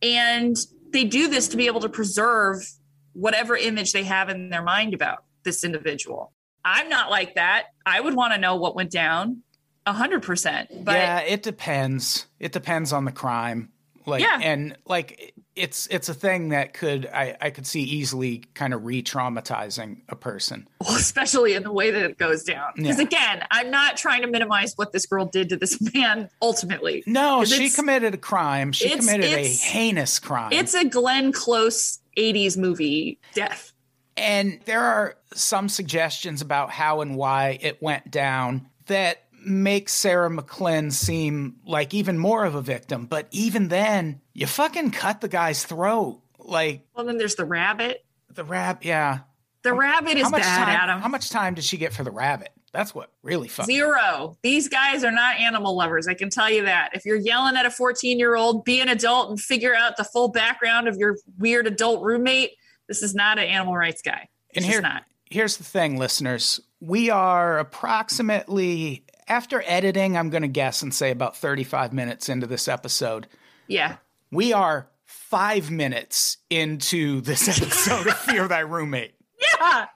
and 0.03 0.57
they 0.91 1.05
do 1.05 1.29
this 1.29 1.49
to 1.49 1.57
be 1.57 1.67
able 1.67 1.81
to 1.81 1.89
preserve 1.89 2.67
whatever 3.13 3.57
image 3.57 3.93
they 3.93 4.05
have 4.05 4.29
in 4.29 4.51
their 4.51 4.63
mind 4.63 4.95
about 4.95 5.25
this 5.45 5.65
individual. 5.65 6.33
I'm 6.65 6.89
not 6.89 7.11
like 7.11 7.35
that. 7.37 7.67
I 7.87 8.01
would 8.01 8.15
want 8.15 8.35
to 8.35 8.39
know 8.39 8.57
what 8.57 8.75
went 8.75 8.91
down 8.91 9.43
a 9.87 9.93
hundred 9.93 10.23
percent. 10.23 10.85
But 10.85 10.97
yeah, 10.97 11.21
it 11.21 11.43
depends. 11.43 12.27
It 12.39 12.53
depends 12.53 12.93
on 12.93 13.05
the 13.05 13.13
crime. 13.13 13.71
Like 14.07 14.23
Yeah. 14.23 14.39
and 14.43 14.77
like 14.87 15.35
it's 15.61 15.87
it's 15.89 16.09
a 16.09 16.15
thing 16.15 16.49
that 16.51 16.73
could 16.75 17.07
I, 17.07 17.37
I 17.41 17.51
could 17.51 17.67
see 17.67 17.83
easily 17.83 18.45
kind 18.55 18.73
of 18.75 18.85
re-traumatizing 18.85 20.03
a 20.09 20.17
person. 20.17 20.67
well, 20.81 20.97
especially 20.97 21.55
in 21.55 21.63
the 21.63 21.73
way 21.73 21.91
that 21.91 22.03
it 22.03 22.19
goes 22.19 22.43
down. 22.45 22.73
Because 22.77 22.99
Yeah. 22.99 23.05
again, 23.05 23.47
I'm 23.51 23.71
not 23.71 23.97
trying 23.97 24.23
to 24.23 24.29
minimize 24.29 24.73
what 24.77 24.93
this 24.93 25.07
girl 25.07 25.27
did 25.27 25.49
to 25.51 25.57
this 25.57 25.79
man 25.95 26.29
ultimately. 26.43 27.03
no 27.07 27.45
she 27.45 27.71
committed 27.71 28.15
a 28.15 28.19
crime. 28.19 28.73
She 28.73 28.91
committed 28.97 29.27
a 29.33 29.47
heinous 29.47 30.19
crime. 30.19 30.53
It's 30.53 30.75
a 30.75 30.85
Glenn 30.85 31.33
Close 31.33 31.99
80s 32.17 32.57
movie 32.57 33.19
death. 33.35 33.73
and 34.17 34.61
there 34.65 34.81
are 34.83 35.15
some 35.35 35.69
suggestions 35.69 36.43
about 36.43 36.71
how 36.71 37.01
and 37.03 37.17
why 37.17 37.59
it 37.61 37.81
went 37.83 38.11
down 38.11 38.67
that 38.87 39.23
make 39.47 39.89
Sarah 39.89 40.29
McLean 40.29 40.91
seem 40.91 41.57
like 41.65 41.95
even 41.95 42.19
more 42.19 42.45
of 42.45 42.55
a 42.55 42.61
victim. 42.61 43.07
But 43.07 43.27
even 43.31 43.69
then, 43.69 44.21
you 44.41 44.47
fucking 44.49 44.91
cut 44.91 45.21
the 45.21 45.29
guy's 45.29 45.65
throat. 45.65 46.21
Like 46.39 46.87
Well, 46.97 47.05
then 47.07 47.19
there's 47.19 47.37
the 47.37 47.45
rabbit. 47.45 48.05
the 48.35 48.43
rap, 48.45 48.85
yeah. 48.85 49.21
The 49.63 49.75
rabbit 49.75 50.17
is 50.17 50.25
how 50.25 50.31
bad, 50.31 50.43
time? 50.43 50.69
Adam. 50.75 51.01
How 51.03 51.09
much 51.09 51.29
time 51.31 51.55
did 51.55 51.63
she 51.65 51.77
get 51.77 51.93
for 51.93 52.03
the 52.03 52.11
rabbit? 52.11 52.49
That's 52.73 52.95
what 52.95 53.11
really 53.23 53.49
fucked. 53.49 53.67
Zero. 53.67 54.37
These 54.43 54.69
guys 54.69 55.05
are 55.05 55.11
not 55.11 55.37
animal 55.37 55.77
lovers. 55.77 56.09
I 56.09 56.15
can 56.15 56.31
tell 56.31 56.49
you 56.51 56.65
that. 56.65 56.91
If 56.95 57.05
you're 57.05 57.17
yelling 57.19 57.57
at 57.57 57.67
a 57.67 57.71
14 57.71 58.19
year 58.19 58.37
old, 58.37 58.65
be 58.65 58.81
an 58.81 58.89
adult 58.89 59.29
and 59.29 59.39
figure 59.41 59.75
out 59.75 59.97
the 59.99 60.05
full 60.05 60.29
background 60.29 60.89
of 60.89 60.97
your 60.97 61.17
weird 61.39 61.67
adult 61.67 62.03
roommate. 62.03 62.53
This 62.89 63.03
is 63.03 63.15
not 63.15 63.39
an 63.39 63.45
animal 63.45 63.77
rights 63.77 64.01
guy. 64.03 64.29
It's 64.51 64.65
And 64.65 64.73
here- 64.73 64.81
not. 64.81 65.05
Here's 65.31 65.59
the 65.59 65.65
thing, 65.65 65.97
listeners. 65.99 66.61
We 66.81 67.11
are 67.11 67.59
approximately 67.59 69.05
after 69.29 69.63
editing, 69.67 70.17
I'm 70.17 70.31
going 70.31 70.43
to 70.43 70.49
guess 70.49 70.83
and 70.83 70.93
say 70.93 71.11
about 71.11 71.37
35 71.37 71.93
minutes 71.93 72.29
into 72.29 72.47
this 72.47 72.67
episode. 72.67 73.29
Yeah. 73.69 73.97
We 74.31 74.53
are 74.53 74.89
five 75.05 75.71
minutes 75.71 76.39
into 76.49 77.21
this 77.21 77.49
episode 77.63 78.07
of 78.07 78.17
Fear 78.19 78.49
Thy 78.49 78.61
Roommate. 78.61 79.15
Yeah. 79.61 79.87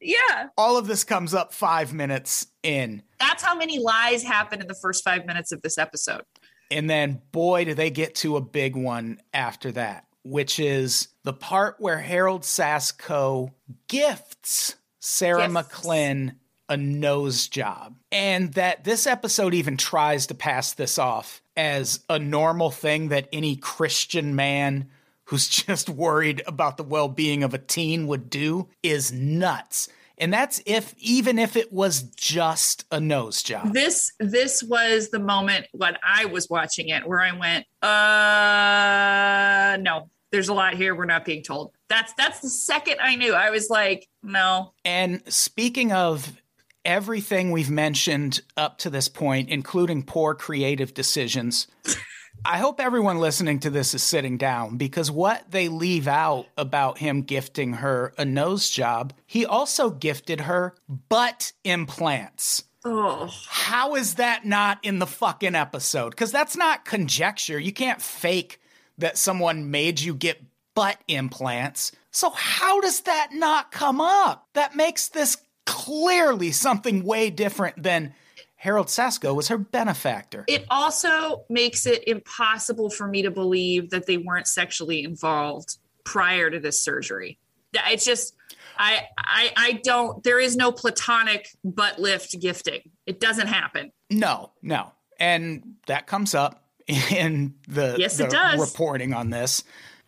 Yeah. 0.00 0.48
All 0.56 0.76
of 0.76 0.86
this 0.86 1.04
comes 1.04 1.34
up 1.34 1.52
five 1.52 1.92
minutes 1.92 2.46
in. 2.62 3.02
That's 3.20 3.42
how 3.42 3.54
many 3.54 3.78
lies 3.78 4.22
happen 4.22 4.60
in 4.60 4.66
the 4.66 4.74
first 4.74 5.04
five 5.04 5.26
minutes 5.26 5.52
of 5.52 5.62
this 5.62 5.78
episode. 5.78 6.22
And 6.70 6.90
then, 6.90 7.20
boy, 7.32 7.64
do 7.64 7.74
they 7.74 7.90
get 7.90 8.16
to 8.16 8.36
a 8.36 8.40
big 8.40 8.74
one 8.74 9.20
after 9.32 9.70
that, 9.72 10.06
which 10.24 10.58
is 10.58 11.08
the 11.22 11.32
part 11.32 11.76
where 11.78 11.98
Harold 11.98 12.42
Sasko 12.42 13.52
gifts 13.86 14.76
Sarah 15.06 15.48
Gifts. 15.48 16.40
A 16.68 16.76
nose 16.76 17.46
job. 17.46 17.96
And 18.10 18.52
that 18.54 18.82
this 18.82 19.06
episode 19.06 19.54
even 19.54 19.76
tries 19.76 20.26
to 20.26 20.34
pass 20.34 20.72
this 20.72 20.98
off 20.98 21.40
as 21.56 22.04
a 22.08 22.18
normal 22.18 22.70
thing 22.70 23.08
that 23.08 23.28
any 23.32 23.56
Christian 23.56 24.36
man 24.36 24.88
who's 25.24 25.48
just 25.66 25.88
worried 25.88 26.42
about 26.46 26.76
the 26.76 26.84
well 26.84 27.08
being 27.08 27.42
of 27.42 27.54
a 27.54 27.58
teen 27.58 28.06
would 28.06 28.30
do 28.30 28.68
is 28.82 29.12
nuts. 29.12 29.88
And 30.18 30.32
that's 30.32 30.62
if, 30.64 30.94
even 30.96 31.38
if 31.38 31.56
it 31.56 31.70
was 31.70 32.02
just 32.02 32.86
a 32.90 32.98
nose 32.98 33.42
job. 33.42 33.74
This 33.74 34.10
this 34.18 34.62
was 34.62 35.10
the 35.10 35.18
moment 35.18 35.66
when 35.72 35.98
I 36.02 36.24
was 36.24 36.48
watching 36.48 36.88
it 36.88 37.06
where 37.06 37.20
I 37.20 37.32
went, 37.32 37.66
uh 37.82 39.76
no, 39.82 40.08
there's 40.32 40.48
a 40.48 40.54
lot 40.54 40.74
here 40.74 40.94
we're 40.94 41.04
not 41.04 41.26
being 41.26 41.42
told. 41.42 41.72
That's 41.88 42.14
that's 42.14 42.40
the 42.40 42.48
second 42.48 42.96
I 43.02 43.16
knew. 43.16 43.34
I 43.34 43.50
was 43.50 43.68
like, 43.68 44.08
no. 44.22 44.72
And 44.84 45.22
speaking 45.28 45.92
of 45.92 46.40
everything 46.86 47.50
we've 47.50 47.70
mentioned 47.70 48.40
up 48.56 48.78
to 48.78 48.88
this 48.88 49.08
point, 49.08 49.50
including 49.50 50.04
poor 50.04 50.34
creative 50.34 50.94
decisions, 50.94 51.66
I 52.44 52.58
hope 52.58 52.80
everyone 52.80 53.18
listening 53.18 53.58
to 53.60 53.70
this 53.70 53.92
is 53.92 54.02
sitting 54.02 54.36
down 54.36 54.76
because 54.76 55.10
what 55.10 55.50
they 55.50 55.68
leave 55.68 56.06
out 56.06 56.46
about 56.56 56.98
him 56.98 57.22
gifting 57.22 57.74
her 57.74 58.14
a 58.16 58.24
nose 58.24 58.70
job, 58.70 59.12
he 59.26 59.44
also 59.44 59.90
gifted 59.90 60.42
her 60.42 60.74
butt 61.08 61.52
implants. 61.64 62.62
Oh. 62.84 63.28
How 63.48 63.96
is 63.96 64.14
that 64.14 64.44
not 64.44 64.78
in 64.84 65.00
the 65.00 65.06
fucking 65.06 65.56
episode? 65.56 66.10
Because 66.10 66.30
that's 66.30 66.56
not 66.56 66.84
conjecture. 66.84 67.58
You 67.58 67.72
can't 67.72 68.00
fake 68.00 68.60
that 68.98 69.18
someone 69.18 69.72
made 69.72 70.00
you 70.00 70.14
get 70.14 70.40
butt 70.74 70.98
implants. 71.08 71.90
So, 72.12 72.30
how 72.30 72.80
does 72.80 73.00
that 73.02 73.30
not 73.32 73.72
come 73.72 74.00
up? 74.00 74.46
That 74.54 74.76
makes 74.76 75.08
this 75.08 75.36
clearly 75.66 76.52
something 76.52 77.04
way 77.04 77.30
different 77.30 77.82
than 77.82 78.14
Harold 78.56 78.86
Sasko 78.86 79.34
was 79.34 79.48
her 79.48 79.58
benefactor. 79.58 80.44
It 80.48 80.64
also 80.70 81.44
makes 81.50 81.86
it 81.86 82.06
impossible 82.08 82.88
for 82.90 83.06
me 83.06 83.22
to 83.22 83.30
believe 83.30 83.90
that 83.90 84.06
they 84.06 84.16
weren't 84.16 84.46
sexually 84.46 85.04
involved 85.04 85.76
prior 86.04 86.50
to 86.50 86.58
this 86.58 86.80
surgery. 86.82 87.38
It's 87.74 88.04
just 88.04 88.34
I 88.78 89.02
I 89.18 89.52
I 89.56 89.80
don't 89.84 90.22
there 90.22 90.40
is 90.40 90.56
no 90.56 90.72
platonic 90.72 91.50
butt 91.62 91.98
lift 91.98 92.40
gifting. 92.40 92.80
It 93.04 93.20
doesn't 93.20 93.48
happen. 93.48 93.92
No, 94.10 94.52
no. 94.62 94.92
And 95.18 95.74
that 95.86 96.06
comes 96.06 96.34
up 96.34 96.64
in 96.86 97.54
the, 97.68 97.96
Yes, 97.98 98.16
the 98.16 98.24
it 98.24 98.30
does. 98.30 98.60
reporting 98.60 99.12
on 99.12 99.30
this. 99.30 99.64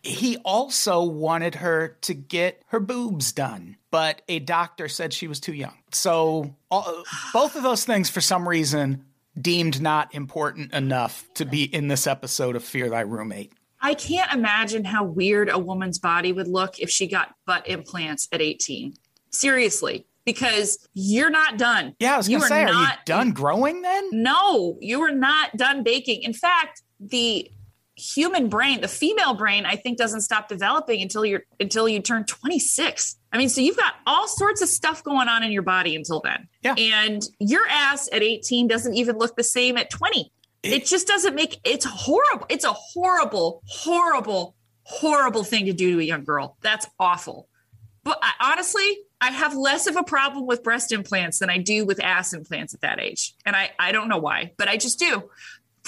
He 0.09 0.37
also 0.37 1.03
wanted 1.03 1.55
her 1.55 1.97
to 2.01 2.13
get 2.13 2.61
her 2.67 2.79
boobs 2.79 3.31
done, 3.31 3.77
but 3.91 4.21
a 4.27 4.39
doctor 4.39 4.87
said 4.87 5.13
she 5.13 5.27
was 5.27 5.39
too 5.39 5.53
young. 5.53 5.77
So 5.91 6.55
all, 6.71 7.03
both 7.33 7.55
of 7.55 7.63
those 7.63 7.85
things, 7.85 8.09
for 8.09 8.21
some 8.21 8.47
reason, 8.47 9.05
deemed 9.39 9.81
not 9.81 10.13
important 10.13 10.73
enough 10.73 11.25
to 11.35 11.45
be 11.45 11.63
in 11.63 11.87
this 11.87 12.07
episode 12.07 12.55
of 12.55 12.63
Fear 12.63 12.89
Thy 12.89 13.01
Roommate. 13.01 13.53
I 13.81 13.93
can't 13.93 14.33
imagine 14.33 14.83
how 14.83 15.03
weird 15.05 15.49
a 15.49 15.57
woman's 15.57 15.99
body 15.99 16.33
would 16.33 16.47
look 16.47 16.79
if 16.79 16.89
she 16.89 17.07
got 17.07 17.35
butt 17.45 17.67
implants 17.67 18.27
at 18.31 18.41
18. 18.41 18.93
Seriously, 19.29 20.05
because 20.25 20.77
you're 20.93 21.29
not 21.29 21.57
done. 21.57 21.95
Yeah, 21.99 22.15
I 22.15 22.17
was 22.17 22.27
going 22.27 22.41
to 22.41 22.47
say, 22.47 22.63
are 22.63 22.67
you 22.67 22.73
not- 22.73 23.05
done 23.05 23.31
growing 23.31 23.81
then? 23.81 24.09
No, 24.11 24.77
you 24.81 25.01
are 25.01 25.11
not 25.11 25.55
done 25.55 25.83
baking. 25.83 26.23
In 26.23 26.33
fact, 26.33 26.81
the 26.99 27.49
human 27.99 28.49
brain, 28.49 28.81
the 28.81 28.87
female 28.87 29.33
brain, 29.33 29.65
I 29.65 29.75
think 29.75 29.97
doesn't 29.97 30.21
stop 30.21 30.47
developing 30.47 31.01
until 31.01 31.25
you're 31.25 31.43
until 31.59 31.87
you 31.87 32.01
turn 32.01 32.25
26. 32.25 33.17
I 33.31 33.37
mean, 33.37 33.49
so 33.49 33.61
you've 33.61 33.77
got 33.77 33.93
all 34.07 34.27
sorts 34.27 34.61
of 34.61 34.69
stuff 34.69 35.03
going 35.03 35.27
on 35.27 35.43
in 35.43 35.51
your 35.51 35.61
body 35.61 35.95
until 35.95 36.21
then. 36.21 36.47
Yeah. 36.61 36.75
And 36.77 37.21
your 37.39 37.67
ass 37.69 38.09
at 38.11 38.23
18 38.23 38.67
doesn't 38.67 38.93
even 38.95 39.17
look 39.17 39.35
the 39.35 39.43
same 39.43 39.77
at 39.77 39.89
20. 39.89 40.31
It, 40.61 40.85
just 40.85 41.07
doesn't 41.07 41.35
make 41.35 41.59
it's 41.63 41.85
horrible. 41.85 42.45
It's 42.49 42.65
a 42.65 42.73
horrible, 42.73 43.61
horrible, 43.67 44.55
horrible 44.83 45.43
thing 45.43 45.65
to 45.67 45.73
do 45.73 45.93
to 45.93 45.99
a 45.99 46.03
young 46.03 46.23
girl. 46.23 46.57
That's 46.61 46.87
awful. 46.99 47.47
But 48.03 48.19
I, 48.21 48.51
honestly, 48.51 48.99
I 49.21 49.31
have 49.31 49.55
less 49.55 49.87
of 49.87 49.95
a 49.95 50.03
problem 50.03 50.45
with 50.45 50.63
breast 50.63 50.91
implants 50.91 51.39
than 51.39 51.49
I 51.49 51.57
do 51.57 51.85
with 51.85 52.01
ass 52.01 52.33
implants 52.33 52.73
at 52.73 52.81
that 52.81 52.99
age. 52.99 53.35
And 53.45 53.55
I, 53.55 53.71
I 53.77 53.91
don't 53.91 54.07
know 54.07 54.17
why, 54.17 54.53
but 54.57 54.67
I 54.67 54.77
just 54.77 54.99
do. 54.99 55.29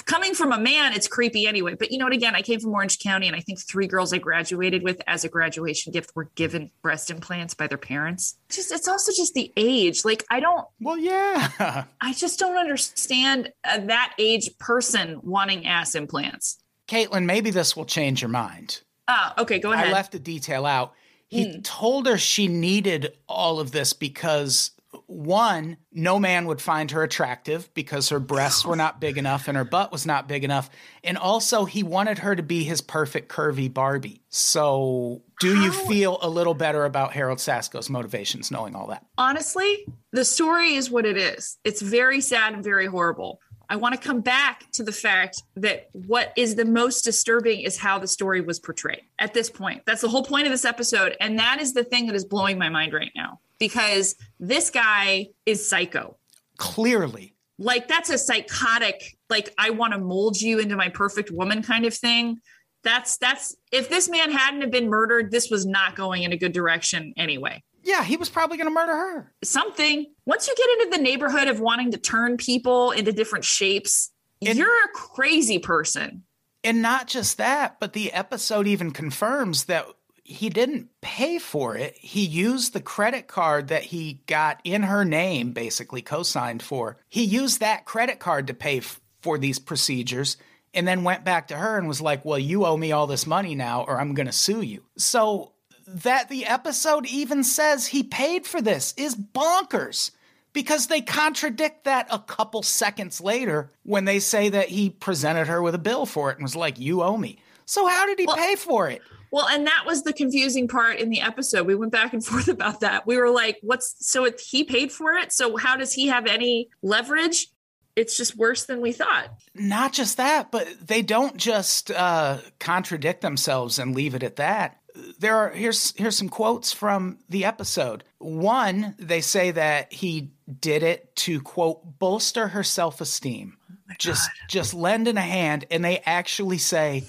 Coming 0.06 0.34
from 0.34 0.52
a 0.52 0.60
man, 0.60 0.94
it's 0.94 1.08
creepy 1.08 1.48
anyway. 1.48 1.76
But 1.76 1.92
you 1.92 1.98
know 1.98 2.06
what? 2.06 2.14
Again, 2.14 2.36
I 2.36 2.42
came 2.42 2.60
from 2.60 2.74
Orange 2.74 3.00
County, 3.00 3.28
and 3.28 3.36
I 3.36 3.40
think 3.40 3.60
three 3.60 3.88
girls 3.88 4.14
I 4.14 4.18
graduated 4.18 4.84
with 4.84 5.02
as 5.08 5.24
a 5.24 5.30
graduation 5.30 5.92
gift 5.92 6.12
were 6.16 6.30
given 6.36 6.72
breast 6.82 7.10
implants 7.10 7.54
by 7.54 7.68
their 7.68 7.78
parents. 7.78 8.38
Just, 8.50 8.72
it's 8.72 8.88
also 8.88 9.12
just 9.12 9.34
the 9.34 9.52
age. 9.58 10.04
Like, 10.06 10.26
I 10.30 10.40
don't, 10.40 10.66
Well, 10.80 10.98
yeah. 10.98 11.86
I 12.02 12.14
just 12.14 12.40
don't 12.40 12.58
understand 12.58 13.52
uh, 13.64 13.80
that 13.86 14.14
age 14.18 14.50
person 14.60 15.20
wanting 15.24 15.66
ass 15.66 15.96
implants. 15.96 16.58
Caitlin, 16.88 17.26
maybe 17.26 17.52
this 17.52 17.76
will 17.76 17.86
change 17.86 18.22
your 18.22 18.30
mind. 18.30 18.82
Ah, 19.08 19.34
okay, 19.38 19.60
go 19.60 19.72
ahead. 19.72 19.88
I 19.88 19.92
left 19.92 20.16
a 20.16 20.20
detail 20.20 20.66
out. 20.66 20.94
He 21.28 21.62
told 21.62 22.08
her 22.08 22.18
she 22.18 22.50
needed 22.50 23.18
all 23.30 23.62
of 23.62 23.72
this 23.72 23.94
because 23.94 24.72
one, 25.08 25.78
no 25.92 26.20
man 26.20 26.46
would 26.46 26.62
find 26.62 26.92
her 26.92 27.04
attractive 27.04 27.74
because 27.74 28.10
her 28.10 28.20
breasts 28.20 28.66
were 28.66 28.76
not 28.76 29.00
big 29.00 29.18
enough 29.18 29.48
and 29.48 29.58
her 29.58 29.64
butt 29.64 29.92
was 29.92 30.06
not 30.06 30.28
big 30.28 30.44
enough. 30.44 30.70
And 31.04 31.18
also, 31.18 31.66
he 31.66 31.84
wanted 31.84 32.20
her 32.20 32.36
to 32.36 32.44
be 32.44 32.64
his 32.64 32.82
perfect 32.82 33.30
curvy 33.30 33.74
Barbie. 33.74 34.22
So, 34.30 35.22
do 35.40 35.62
you 35.62 35.72
feel 35.72 36.18
a 36.22 36.30
little 36.30 36.54
better 36.54 36.86
about 36.86 37.14
Harold 37.14 37.40
Sasko's 37.40 37.90
motivations 37.90 38.52
knowing 38.52 38.76
all 38.76 38.88
that? 38.88 39.06
honestly, 39.18 39.86
the 40.12 40.26
story 40.26 40.74
is 40.74 40.90
what 40.90 41.06
it 41.06 41.18
is. 41.18 41.58
It's 41.64 41.82
very 41.82 42.22
sad 42.22 42.54
and 42.54 42.64
very 42.64 42.88
horrible. 42.88 43.40
I 43.70 43.78
want 43.78 43.96
to 43.96 44.02
come 44.02 44.20
back 44.20 44.70
to 44.74 44.84
the 44.84 44.92
fact 44.92 45.44
that 45.56 45.90
what 45.94 46.34
is 46.36 46.56
the 46.56 46.66
most 46.66 47.04
disturbing 47.04 47.62
is 47.62 47.78
how 47.78 48.00
the 48.00 48.08
story 48.08 48.42
was 48.42 48.60
portrayed 48.60 49.04
at 49.18 49.34
this 49.34 49.50
point. 49.50 49.84
That's 49.86 50.02
the 50.02 50.10
whole 50.10 50.26
point 50.26 50.46
of 50.46 50.52
this 50.52 50.66
episode. 50.66 51.16
And 51.22 51.40
that 51.40 51.62
is 51.62 51.74
the 51.74 51.86
thing 51.86 52.08
that 52.08 52.16
is 52.16 52.26
blowing 52.26 52.58
my 52.58 52.68
mind 52.68 52.92
right 52.92 53.12
now 53.16 53.40
because 53.62 54.16
this 54.40 54.72
guy 54.72 55.28
is 55.46 55.66
psycho. 55.70 56.18
Clearly. 56.58 57.36
Like, 57.60 57.88
that's 57.88 58.10
a 58.10 58.18
psychotic, 58.18 59.18
like, 59.30 59.54
I 59.58 59.70
want 59.70 59.94
to 59.94 60.00
mold 60.00 60.42
you 60.42 60.58
into 60.60 60.76
my 60.76 60.90
perfect 60.90 61.30
woman 61.32 61.62
kind 61.62 61.86
of 61.86 61.94
thing. 61.94 62.40
That's, 62.84 63.18
that's, 63.18 63.56
if 63.72 63.88
this 63.88 64.10
man 64.10 64.32
hadn't 64.32 64.62
have 64.62 64.72
been 64.72 64.90
murdered, 64.90 65.30
this 65.32 65.52
was 65.52 65.66
not 65.68 65.96
going 65.96 66.24
in 66.24 66.34
a 66.34 66.38
good 66.38 66.54
direction 66.54 67.14
anyway 67.16 67.62
Yeah, 67.84 68.04
he 68.04 68.18
was 68.18 68.30
probably 68.30 68.58
going 68.58 68.66
to 68.68 68.74
murder 68.74 68.94
her. 68.96 69.34
something. 69.44 70.08
Once 70.26 70.48
you 70.48 70.56
get 70.58 70.88
into 70.88 70.98
the 70.98 71.04
neighborhood 71.04 71.48
of 71.48 71.60
wanting 71.60 71.92
to 71.92 72.00
turn 72.00 72.38
people 72.38 72.90
into 72.92 73.12
different 73.12 73.46
shapes, 73.46 74.10
And- 74.44 74.58
you're 74.58 74.68
a 74.86 74.90
crazy 74.96 75.60
person. 75.60 76.24
And 76.64 76.82
not 76.82 77.08
just 77.08 77.38
that, 77.38 77.80
but 77.80 77.94
the 77.94 78.12
episode 78.12 78.66
even 78.68 78.90
confirms 78.92 79.66
that 79.66 79.86
he 80.24 80.50
didn't 80.50 80.90
pay 81.02 81.40
for 81.40 81.76
it. 81.76 81.96
He 81.98 82.26
used 82.26 82.74
the 82.74 82.82
credit 82.82 83.28
card 83.28 83.68
that 83.70 83.84
he 83.84 84.22
got 84.28 84.60
in 84.64 84.84
her 84.84 85.04
name, 85.06 85.52
basically 85.52 86.02
co 86.02 86.24
signed 86.24 86.62
for. 86.64 86.98
He 87.10 87.24
used 87.24 87.60
that 87.60 87.86
credit 87.86 88.20
card 88.20 88.48
to 88.48 88.54
pay 88.54 88.78
f- 88.80 89.02
for 89.22 89.38
these 89.38 89.60
procedures 89.60 90.38
and 90.74 90.88
then 90.88 91.04
went 91.04 91.26
back 91.26 91.50
to 91.50 91.58
her 91.58 91.78
and 91.78 91.88
was 91.88 92.02
like, 92.02 92.24
Well, 92.24 92.40
you 92.40 92.66
owe 92.66 92.78
me 92.78 92.92
all 92.92 93.08
this 93.08 93.26
money 93.28 93.56
now, 93.56 93.84
or 93.88 94.00
I'm 94.00 94.14
going 94.14 94.28
to 94.28 94.32
sue 94.32 94.62
you. 94.62 94.84
So 94.98 95.52
that 95.88 96.30
the 96.30 96.46
episode 96.46 97.06
even 97.08 97.44
says 97.44 97.88
he 97.88 98.04
paid 98.04 98.46
for 98.46 98.62
this 98.62 98.94
is 98.96 99.16
bonkers 99.16 100.12
because 100.54 100.88
they 100.88 101.02
contradict 101.02 101.84
that 101.86 102.08
a 102.12 102.20
couple 102.20 102.64
seconds 102.64 103.20
later 103.20 103.72
when 103.84 104.06
they 104.06 104.20
say 104.20 104.50
that 104.50 104.70
he 104.70 104.90
presented 104.90 105.48
her 105.48 105.62
with 105.62 105.76
a 105.76 105.80
bill 105.80 106.06
for 106.06 106.30
it 106.32 106.38
and 106.38 106.44
was 106.44 106.56
like, 106.56 106.80
You 106.80 107.02
owe 107.02 107.18
me. 107.18 107.40
So, 107.66 107.88
how 107.88 108.06
did 108.06 108.20
he 108.20 108.26
Well- 108.28 108.36
pay 108.38 108.56
for 108.56 108.90
it? 108.90 109.02
Well, 109.32 109.48
and 109.48 109.66
that 109.66 109.84
was 109.86 110.04
the 110.04 110.14
confusing 110.14 110.68
part 110.68 111.00
in 111.00 111.10
the 111.10 111.22
episode. 111.22 111.66
We 111.66 111.76
went 111.76 111.92
back 111.92 112.14
and 112.14 112.24
forth 112.26 112.50
about 112.50 112.82
that. 112.82 113.08
We 113.08 113.18
were 113.18 113.30
like, 113.30 113.58
what's 113.62 113.96
so 114.00 114.26
it, 114.26 114.40
he 114.40 114.64
paid 114.64 114.92
for 114.92 115.14
it? 115.14 115.32
So 115.32 115.58
how 115.58 115.78
does 115.78 115.94
he 115.94 116.08
have 116.08 116.28
any 116.28 116.70
leverage? 116.82 117.48
It's 117.96 118.16
just 118.16 118.38
worse 118.38 118.66
than 118.66 118.80
we 118.82 118.94
thought. 118.94 119.34
Not 119.54 119.92
just 119.92 120.18
that, 120.18 120.52
but 120.52 120.68
they 120.86 121.02
don't 121.02 121.36
just 121.36 121.92
uh, 121.92 122.38
contradict 122.60 123.22
themselves 123.22 123.80
and 123.80 123.96
leave 123.96 124.16
it 124.16 124.24
at 124.24 124.38
that. 124.38 124.78
There 125.20 125.36
are 125.36 125.50
here's 125.50 125.94
here's 125.98 126.18
some 126.18 126.30
quotes 126.30 126.74
from 126.74 127.20
the 127.30 127.46
episode. 127.46 128.04
One, 128.18 128.96
they 128.98 129.22
say 129.22 129.52
that 129.52 129.92
he 129.92 130.32
did 130.60 130.84
it 130.84 131.16
to 131.18 131.42
quote 131.42 132.00
bolster 132.00 132.50
her 132.50 132.64
self-esteem. 132.64 133.58
just 133.98 134.30
just 134.50 134.74
lending 134.74 135.18
a 135.18 135.22
hand 135.22 135.66
and 135.72 135.84
they 135.84 136.00
actually 136.00 136.58
say 136.58 137.04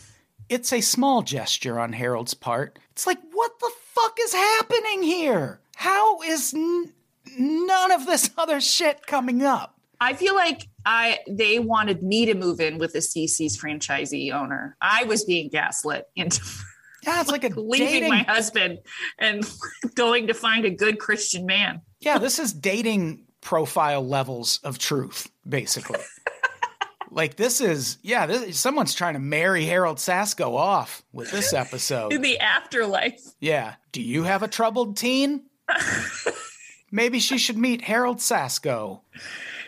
it's 0.52 0.72
a 0.72 0.80
small 0.82 1.22
gesture 1.22 1.80
on 1.80 1.94
Harold's 1.94 2.34
part. 2.34 2.78
It's 2.90 3.06
like 3.06 3.18
what 3.32 3.58
the 3.58 3.70
fuck 3.94 4.18
is 4.20 4.34
happening 4.34 5.02
here? 5.02 5.60
How 5.76 6.20
is 6.22 6.52
n- 6.54 6.92
none 7.38 7.90
of 7.90 8.06
this 8.06 8.30
other 8.38 8.60
shit 8.60 9.06
coming 9.06 9.42
up? 9.42 9.78
I 10.00 10.14
feel 10.14 10.34
like 10.34 10.68
I 10.84 11.20
they 11.28 11.58
wanted 11.58 12.02
me 12.02 12.26
to 12.26 12.34
move 12.34 12.60
in 12.60 12.78
with 12.78 12.92
the 12.92 12.98
Cicis 12.98 13.58
franchisee 13.58 14.32
owner. 14.32 14.76
I 14.80 15.04
was 15.04 15.24
being 15.24 15.48
gaslit 15.48 16.08
into 16.16 16.42
Yeah, 17.04 17.20
it's 17.20 17.30
like 17.30 17.44
a 17.44 17.48
leaving 17.60 17.86
dating 17.86 18.08
my 18.10 18.22
husband 18.22 18.78
and 19.18 19.44
going 19.94 20.28
to 20.28 20.34
find 20.34 20.64
a 20.64 20.70
good 20.70 20.98
Christian 20.98 21.46
man. 21.46 21.80
Yeah, 22.00 22.18
this 22.18 22.38
is 22.38 22.52
dating 22.52 23.24
profile 23.40 24.06
levels 24.06 24.60
of 24.62 24.78
truth, 24.78 25.30
basically. 25.48 25.98
Like 27.12 27.36
this 27.36 27.60
is 27.60 27.98
yeah, 28.02 28.26
this, 28.26 28.58
someone's 28.58 28.94
trying 28.94 29.14
to 29.14 29.20
marry 29.20 29.66
Harold 29.66 29.98
Sasko 29.98 30.56
off 30.56 31.02
with 31.12 31.30
this 31.30 31.52
episode. 31.54 32.12
In 32.12 32.22
the 32.22 32.38
afterlife. 32.38 33.20
Yeah. 33.38 33.74
Do 33.92 34.00
you 34.00 34.22
have 34.22 34.42
a 34.42 34.48
troubled 34.48 34.96
teen? 34.96 35.44
Maybe 36.90 37.20
she 37.20 37.38
should 37.38 37.58
meet 37.58 37.82
Harold 37.82 38.18
Sasko. 38.18 39.00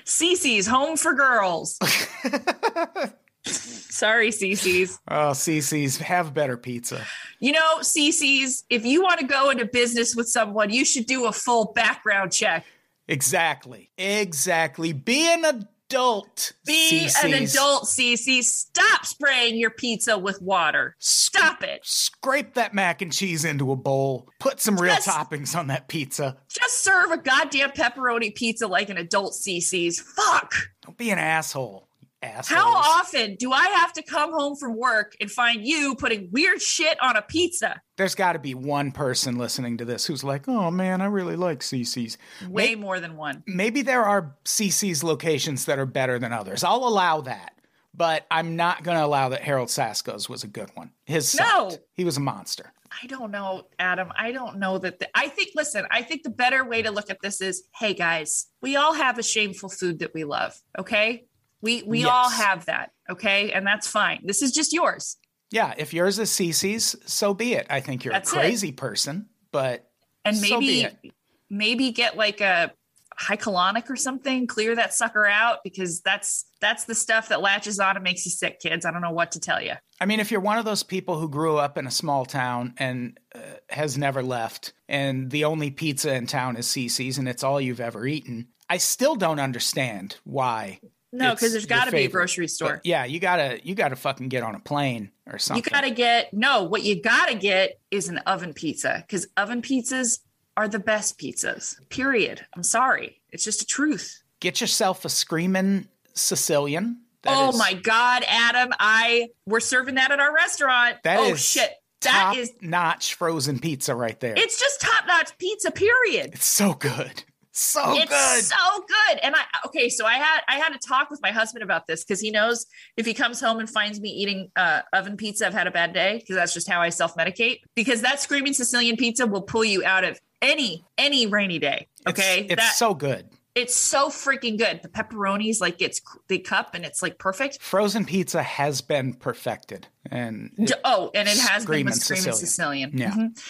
Cicis 0.04 0.66
home 0.66 0.96
for 0.96 1.14
girls. 1.14 1.78
Sorry, 3.46 4.30
Cicis. 4.30 4.98
Oh, 5.08 5.30
Cicis 5.32 5.98
have 5.98 6.34
better 6.34 6.56
pizza. 6.56 7.04
You 7.40 7.52
know, 7.52 7.78
Cicis, 7.80 8.64
if 8.68 8.84
you 8.84 9.02
want 9.02 9.20
to 9.20 9.26
go 9.26 9.50
into 9.50 9.66
business 9.66 10.16
with 10.16 10.28
someone, 10.28 10.70
you 10.70 10.84
should 10.84 11.06
do 11.06 11.26
a 11.26 11.32
full 11.32 11.72
background 11.74 12.32
check. 12.32 12.66
Exactly. 13.06 13.90
Exactly. 13.96 14.92
Be 14.92 15.32
an 15.32 15.68
adult. 15.94 16.52
Be 16.64 17.08
an 17.22 17.34
adult, 17.34 17.84
Cece. 17.84 18.42
Stop 18.42 19.06
spraying 19.06 19.56
your 19.56 19.70
pizza 19.70 20.18
with 20.18 20.40
water. 20.42 20.96
Stop 20.98 21.62
it. 21.62 21.80
Scrape 21.84 22.54
that 22.54 22.74
mac 22.74 23.02
and 23.02 23.12
cheese 23.12 23.44
into 23.44 23.72
a 23.72 23.76
bowl. 23.76 24.28
Put 24.40 24.60
some 24.60 24.76
real 24.76 24.94
Just- 24.94 25.08
toppings 25.08 25.56
on 25.56 25.68
that 25.68 25.88
pizza. 25.88 26.36
Just 26.48 26.82
serve 26.82 27.10
a 27.10 27.18
goddamn 27.18 27.70
pepperoni 27.70 28.34
pizza 28.34 28.66
like 28.66 28.90
an 28.90 28.98
adult, 28.98 29.34
Cicis. 29.34 30.00
Fuck. 30.00 30.52
Don't 30.82 30.98
be 30.98 31.10
an 31.10 31.18
asshole. 31.18 31.88
Asshole. 32.24 32.58
How 32.58 32.68
often 33.00 33.36
do 33.36 33.52
I 33.52 33.64
have 33.68 33.92
to 33.94 34.02
come 34.02 34.32
home 34.32 34.56
from 34.56 34.76
work 34.76 35.14
and 35.20 35.30
find 35.30 35.64
you 35.64 35.94
putting 35.96 36.28
weird 36.32 36.60
shit 36.62 36.96
on 37.02 37.16
a 37.16 37.22
pizza? 37.22 37.80
There's 37.96 38.14
got 38.14 38.32
to 38.32 38.38
be 38.38 38.54
one 38.54 38.90
person 38.92 39.36
listening 39.38 39.76
to 39.78 39.84
this 39.84 40.06
who's 40.06 40.24
like, 40.24 40.48
"Oh 40.48 40.70
man, 40.70 41.00
I 41.00 41.06
really 41.06 41.36
like 41.36 41.60
Cicis." 41.60 42.16
Way 42.48 42.74
more 42.74 42.98
than 43.00 43.16
one. 43.16 43.42
Maybe 43.46 43.82
there 43.82 44.04
are 44.04 44.34
Cicis 44.44 45.04
locations 45.04 45.66
that 45.66 45.78
are 45.78 45.86
better 45.86 46.18
than 46.18 46.32
others. 46.32 46.64
I'll 46.64 46.86
allow 46.88 47.20
that, 47.22 47.52
but 47.94 48.26
I'm 48.30 48.56
not 48.56 48.82
going 48.82 48.96
to 48.98 49.04
allow 49.04 49.28
that 49.28 49.42
Harold 49.42 49.68
Sasko's 49.68 50.28
was 50.28 50.42
a 50.44 50.48
good 50.48 50.70
one. 50.74 50.90
His 51.04 51.34
No. 51.38 51.68
sucked. 51.70 51.82
he 51.92 52.04
was 52.04 52.16
a 52.16 52.20
monster. 52.20 52.72
I 53.02 53.06
don't 53.08 53.32
know, 53.32 53.66
Adam. 53.80 54.12
I 54.16 54.30
don't 54.30 54.58
know 54.60 54.78
that. 54.78 55.00
The, 55.00 55.08
I 55.16 55.26
think, 55.28 55.50
listen, 55.56 55.84
I 55.90 56.02
think 56.02 56.22
the 56.22 56.30
better 56.30 56.64
way 56.64 56.80
to 56.82 56.92
look 56.92 57.10
at 57.10 57.18
this 57.20 57.40
is 57.40 57.64
hey, 57.74 57.92
guys, 57.92 58.46
we 58.62 58.76
all 58.76 58.92
have 58.94 59.18
a 59.18 59.22
shameful 59.22 59.68
food 59.68 59.98
that 59.98 60.14
we 60.14 60.22
love. 60.24 60.54
Okay. 60.78 61.24
We, 61.64 61.82
we 61.82 62.00
Yes. 62.00 62.08
all 62.12 62.28
have 62.30 62.66
that. 62.66 62.90
Okay. 63.10 63.50
And 63.52 63.66
that's 63.66 63.88
fine. 63.88 64.20
This 64.24 64.40
is 64.42 64.52
just 64.52 64.72
yours. 64.72 65.16
Yeah, 65.50 65.74
if 65.76 65.92
yours 65.94 66.18
is 66.18 66.30
Cicis, 66.30 66.96
so 67.08 67.34
be 67.34 67.54
it. 67.54 67.66
I 67.70 67.80
think 67.80 68.04
you're 68.04 68.12
That's 68.12 68.32
a 68.32 68.36
it. 68.36 68.40
crazy 68.40 68.72
person, 68.72 69.28
but 69.52 69.90
And 70.24 70.36
So 70.36 70.58
be 70.60 70.82
maybe, 70.82 70.82
it. 71.08 71.12
maybe 71.50 71.90
get 71.92 72.16
like 72.16 72.40
a 72.40 72.72
high 73.16 73.36
colonic 73.36 73.88
or 73.88 73.94
something, 73.94 74.46
clear 74.48 74.74
that 74.74 74.92
sucker 74.92 75.24
out 75.24 75.58
because 75.62 76.00
that's, 76.00 76.46
that's 76.60 76.84
the 76.84 76.94
stuff 76.96 77.28
that 77.28 77.40
latches 77.40 77.78
on 77.78 77.94
and 77.96 78.02
makes 78.02 78.24
you 78.26 78.32
sick, 78.32 78.58
kids. 78.58 78.84
I 78.84 78.90
don't 78.90 79.02
know 79.02 79.12
what 79.12 79.30
to 79.32 79.40
tell 79.40 79.62
you. 79.62 79.74
I 80.00 80.06
mean, 80.06 80.18
if 80.18 80.32
you're 80.32 80.40
one 80.40 80.58
of 80.58 80.64
those 80.64 80.82
people 80.82 81.20
who 81.20 81.28
grew 81.28 81.56
up 81.56 81.78
in 81.78 81.86
a 81.86 81.90
small 81.92 82.24
town 82.26 82.74
and 82.78 83.18
uh, 83.34 83.38
has 83.70 83.96
never 83.96 84.22
left, 84.22 84.72
and 84.88 85.30
the 85.30 85.44
only 85.44 85.70
pizza 85.70 86.12
in 86.12 86.26
town 86.26 86.56
is 86.56 86.66
Cicis, 86.66 87.18
and 87.18 87.28
it's 87.28 87.44
all 87.44 87.60
you've 87.60 87.78
ever 87.80 88.04
eaten, 88.06 88.48
I 88.68 88.78
still 88.78 89.14
don't 89.14 89.38
understand 89.38 90.16
why. 90.24 90.80
No, 91.14 91.32
because 91.32 91.52
there's 91.52 91.66
got 91.66 91.84
to 91.84 91.92
be 91.92 92.04
a 92.04 92.08
grocery 92.08 92.48
store. 92.48 92.74
But 92.74 92.86
yeah, 92.86 93.04
you 93.04 93.20
gotta 93.20 93.60
you 93.62 93.74
gotta 93.74 93.94
fucking 93.96 94.28
get 94.28 94.42
on 94.42 94.54
a 94.56 94.60
plane 94.60 95.10
or 95.30 95.38
something. 95.38 95.64
You 95.64 95.70
got 95.70 95.82
to 95.82 95.90
get 95.90 96.34
no. 96.34 96.64
What 96.64 96.82
you 96.82 97.00
got 97.00 97.28
to 97.28 97.36
get 97.36 97.78
is 97.90 98.08
an 98.08 98.18
oven 98.26 98.52
pizza 98.52 99.04
because 99.06 99.28
oven 99.36 99.62
pizzas 99.62 100.18
are 100.56 100.66
the 100.68 100.80
best 100.80 101.18
pizzas. 101.18 101.76
Period. 101.88 102.44
I'm 102.54 102.62
sorry. 102.64 103.20
It's 103.30 103.44
just 103.44 103.62
a 103.62 103.66
truth. 103.66 104.22
get 104.40 104.60
yourself 104.60 105.04
a 105.04 105.08
screaming 105.08 105.88
Sicilian. 106.14 107.00
That 107.22 107.36
oh 107.36 107.50
is 107.50 107.58
my 107.58 107.72
god, 107.74 108.24
Adam! 108.28 108.72
I 108.78 109.28
we're 109.46 109.60
serving 109.60 109.94
that 109.94 110.10
at 110.10 110.20
our 110.20 110.34
restaurant. 110.34 110.96
That 111.04 111.20
oh 111.20 111.32
is 111.32 111.44
shit! 111.44 111.70
That 112.02 112.34
is 112.36 112.52
notch 112.60 113.14
frozen 113.14 113.58
pizza 113.60 113.94
right 113.94 114.18
there. 114.20 114.34
It's 114.36 114.60
just 114.60 114.80
top 114.80 115.06
notch 115.06 115.38
pizza. 115.38 115.70
Period. 115.70 116.34
It's 116.34 116.44
so 116.44 116.74
good, 116.74 117.24
so 117.56 117.80
it's 117.96 118.10
good. 118.10 118.42
so 118.44 118.84
good. 118.86 119.18
And 119.22 119.34
I 119.36 119.42
okay, 119.66 119.88
so 119.88 120.04
I 120.04 120.14
had 120.14 120.40
I 120.48 120.56
had 120.58 120.70
to 120.72 120.78
talk 120.78 121.08
with 121.10 121.22
my 121.22 121.30
husband 121.30 121.62
about 121.62 121.86
this 121.86 122.04
because 122.04 122.20
he 122.20 122.30
knows 122.30 122.66
if 122.96 123.06
he 123.06 123.14
comes 123.14 123.40
home 123.40 123.60
and 123.60 123.70
finds 123.70 124.00
me 124.00 124.08
eating 124.10 124.50
uh, 124.56 124.80
oven 124.92 125.16
pizza, 125.16 125.46
I've 125.46 125.54
had 125.54 125.66
a 125.68 125.70
bad 125.70 125.92
day 125.92 126.18
because 126.18 126.34
that's 126.36 126.52
just 126.52 126.68
how 126.68 126.80
I 126.80 126.88
self 126.88 127.14
medicate. 127.16 127.60
Because 127.76 128.02
that 128.02 128.20
screaming 128.20 128.52
Sicilian 128.54 128.96
pizza 128.96 129.26
will 129.26 129.42
pull 129.42 129.64
you 129.64 129.84
out 129.84 130.02
of 130.04 130.20
any 130.42 130.84
any 130.98 131.26
rainy 131.26 131.58
day. 131.60 131.86
Okay, 132.08 132.46
it's, 132.50 132.56
that 132.60 132.74
so 132.74 132.92
good. 132.92 133.28
it's 133.54 133.74
so 133.74 134.08
freaking 134.08 134.58
good. 134.58 134.80
The 134.82 134.88
pepperonis 134.88 135.60
like 135.60 135.80
it's 135.80 136.00
the 136.28 136.40
cup 136.40 136.74
and 136.74 136.84
it's 136.84 137.02
like 137.02 137.18
perfect. 137.18 137.62
Frozen 137.62 138.04
pizza 138.04 138.42
has 138.42 138.80
been 138.80 139.14
perfected, 139.14 139.86
and 140.10 140.50
it- 140.58 140.72
oh, 140.84 141.12
and 141.14 141.28
it 141.28 141.38
has 141.38 141.64
been 141.64 141.84
with 141.84 141.94
screaming 141.94 142.32
Sicilian. 142.32 142.90
Sicilian. 142.90 142.98
Yeah. 142.98 143.10
Mhm. 143.12 143.40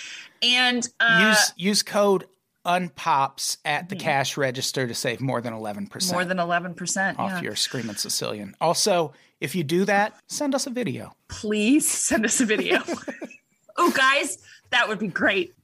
And 0.43 0.89
uh, 1.01 1.29
use 1.31 1.53
use 1.57 1.83
code 1.83 2.27
unpops 2.65 3.59
at 3.65 3.89
the 3.89 3.97
cash 3.97 4.37
register 4.37 4.87
to 4.87 4.95
save 4.95 5.21
more 5.21 5.41
than 5.41 5.53
eleven 5.53 5.87
percent 5.87 6.11
Mm-hmm. 6.11 6.17
more 6.17 6.25
than 6.25 6.39
eleven 6.39 6.75
percent 6.75 7.19
off 7.19 7.33
yeah. 7.33 7.41
your 7.43 7.57
screaming 7.57 7.97
Sicilian. 7.97 8.55
Also, 8.61 9.13
if 9.41 9.55
you 9.55 9.65
do 9.65 9.85
that, 9.85 10.15
send 10.29 10.55
us 10.55 10.67
a 10.67 10.71
video. 10.71 11.13
Please 11.29 11.89
send 11.89 12.25
us 12.25 12.41
a 12.41 12.47
video. 12.47 12.79
oh, 13.77 13.91
guys, 13.91 14.39
that 14.71 14.89
would 14.89 14.99
be 14.99 15.09
great. 15.09 15.55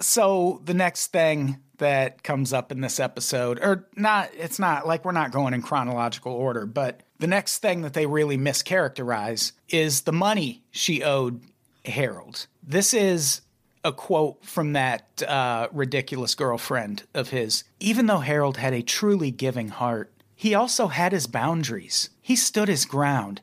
So 0.00 0.62
the 0.64 0.74
next 0.74 1.08
thing 1.08 1.58
that 1.78 2.22
comes 2.22 2.52
up 2.52 2.72
in 2.72 2.80
this 2.80 2.98
episode, 2.98 3.58
or 3.62 3.88
not, 3.96 4.30
it's 4.34 4.58
not 4.58 4.86
like 4.86 5.04
we're 5.04 5.12
not 5.12 5.30
going 5.30 5.54
in 5.54 5.62
chronological 5.62 6.32
order, 6.32 6.66
but 6.66 7.02
the 7.18 7.26
next 7.26 7.58
thing 7.58 7.82
that 7.82 7.92
they 7.92 8.06
really 8.06 8.38
mischaracterize 8.38 9.52
is 9.68 10.02
the 10.02 10.12
money 10.12 10.62
she 10.70 11.02
owed 11.02 11.42
Harold. 11.84 12.46
This 12.62 12.94
is 12.94 13.42
a 13.84 13.92
quote 13.92 14.44
from 14.44 14.74
that 14.74 15.22
uh, 15.22 15.68
ridiculous 15.72 16.34
girlfriend 16.34 17.04
of 17.14 17.30
his. 17.30 17.64
Even 17.78 18.06
though 18.06 18.18
Harold 18.18 18.56
had 18.56 18.74
a 18.74 18.82
truly 18.82 19.30
giving 19.30 19.68
heart, 19.68 20.12
he 20.34 20.54
also 20.54 20.88
had 20.88 21.12
his 21.12 21.26
boundaries. 21.26 22.10
He 22.20 22.36
stood 22.36 22.68
his 22.68 22.84
ground. 22.84 23.40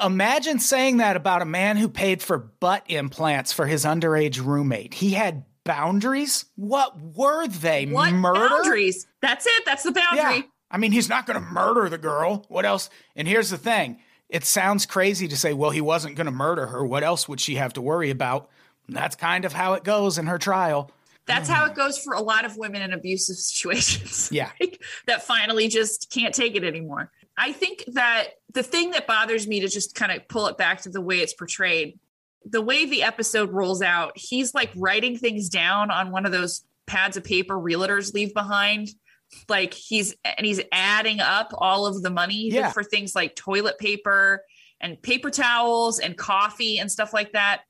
Imagine 0.00 0.58
saying 0.58 0.96
that 0.96 1.16
about 1.16 1.42
a 1.42 1.46
man 1.46 1.76
who 1.76 1.88
paid 1.88 2.22
for 2.22 2.38
butt 2.38 2.84
implants 2.88 3.52
for 3.52 3.66
his 3.66 3.84
underage 3.84 4.44
roommate. 4.44 4.94
He 4.94 5.12
had 5.12 5.44
boundaries? 5.64 6.46
What 6.56 6.98
were 7.00 7.46
they? 7.46 7.86
What 7.86 8.12
Murder? 8.12 8.48
boundaries? 8.48 9.06
That's 9.20 9.46
it. 9.46 9.64
That's 9.64 9.82
the 9.82 9.92
boundary. 9.92 10.36
Yeah. 10.36 10.42
I 10.70 10.78
mean, 10.78 10.92
he's 10.92 11.08
not 11.08 11.26
going 11.26 11.40
to 11.40 11.46
murder 11.46 11.88
the 11.88 11.98
girl. 11.98 12.44
What 12.48 12.64
else? 12.64 12.90
And 13.16 13.28
here's 13.28 13.50
the 13.50 13.58
thing 13.58 13.98
it 14.28 14.44
sounds 14.44 14.86
crazy 14.86 15.28
to 15.28 15.36
say, 15.36 15.52
well, 15.52 15.70
he 15.70 15.80
wasn't 15.80 16.16
going 16.16 16.26
to 16.26 16.32
murder 16.32 16.66
her. 16.66 16.84
What 16.84 17.04
else 17.04 17.28
would 17.28 17.40
she 17.40 17.56
have 17.56 17.72
to 17.74 17.82
worry 17.82 18.10
about? 18.10 18.48
That's 18.88 19.16
kind 19.16 19.44
of 19.44 19.52
how 19.52 19.74
it 19.74 19.84
goes 19.84 20.18
in 20.18 20.26
her 20.26 20.38
trial. 20.38 20.90
That's 21.26 21.48
how 21.48 21.64
it 21.66 21.74
goes 21.74 21.98
for 21.98 22.12
a 22.14 22.20
lot 22.20 22.44
of 22.44 22.56
women 22.58 22.82
in 22.82 22.92
abusive 22.92 23.36
situations. 23.38 24.28
Yeah. 24.30 24.50
Like, 24.60 24.82
that 25.06 25.22
finally 25.24 25.68
just 25.68 26.10
can't 26.12 26.34
take 26.34 26.54
it 26.56 26.64
anymore. 26.64 27.10
I 27.36 27.52
think 27.52 27.84
that 27.94 28.28
the 28.52 28.62
thing 28.62 28.90
that 28.90 29.06
bothers 29.06 29.46
me 29.48 29.60
to 29.60 29.68
just 29.68 29.94
kind 29.94 30.12
of 30.12 30.28
pull 30.28 30.46
it 30.46 30.56
back 30.58 30.82
to 30.82 30.90
the 30.90 31.00
way 31.00 31.18
it's 31.20 31.32
portrayed, 31.34 31.98
the 32.44 32.60
way 32.62 32.84
the 32.84 33.02
episode 33.02 33.50
rolls 33.50 33.82
out, 33.82 34.12
he's 34.16 34.54
like 34.54 34.70
writing 34.76 35.16
things 35.16 35.48
down 35.48 35.90
on 35.90 36.10
one 36.12 36.26
of 36.26 36.32
those 36.32 36.62
pads 36.86 37.16
of 37.16 37.24
paper 37.24 37.54
realtors 37.54 38.12
leave 38.14 38.34
behind. 38.34 38.90
Like 39.48 39.74
he's 39.74 40.14
and 40.24 40.46
he's 40.46 40.60
adding 40.70 41.20
up 41.20 41.48
all 41.54 41.86
of 41.86 42.02
the 42.02 42.10
money 42.10 42.50
Yeah. 42.52 42.70
for 42.70 42.84
things 42.84 43.14
like 43.16 43.34
toilet 43.34 43.78
paper 43.78 44.44
and 44.80 45.00
paper 45.00 45.30
towels 45.30 45.98
and 45.98 46.16
coffee 46.16 46.78
and 46.78 46.92
stuff 46.92 47.12
like 47.12 47.32
that. 47.32 47.62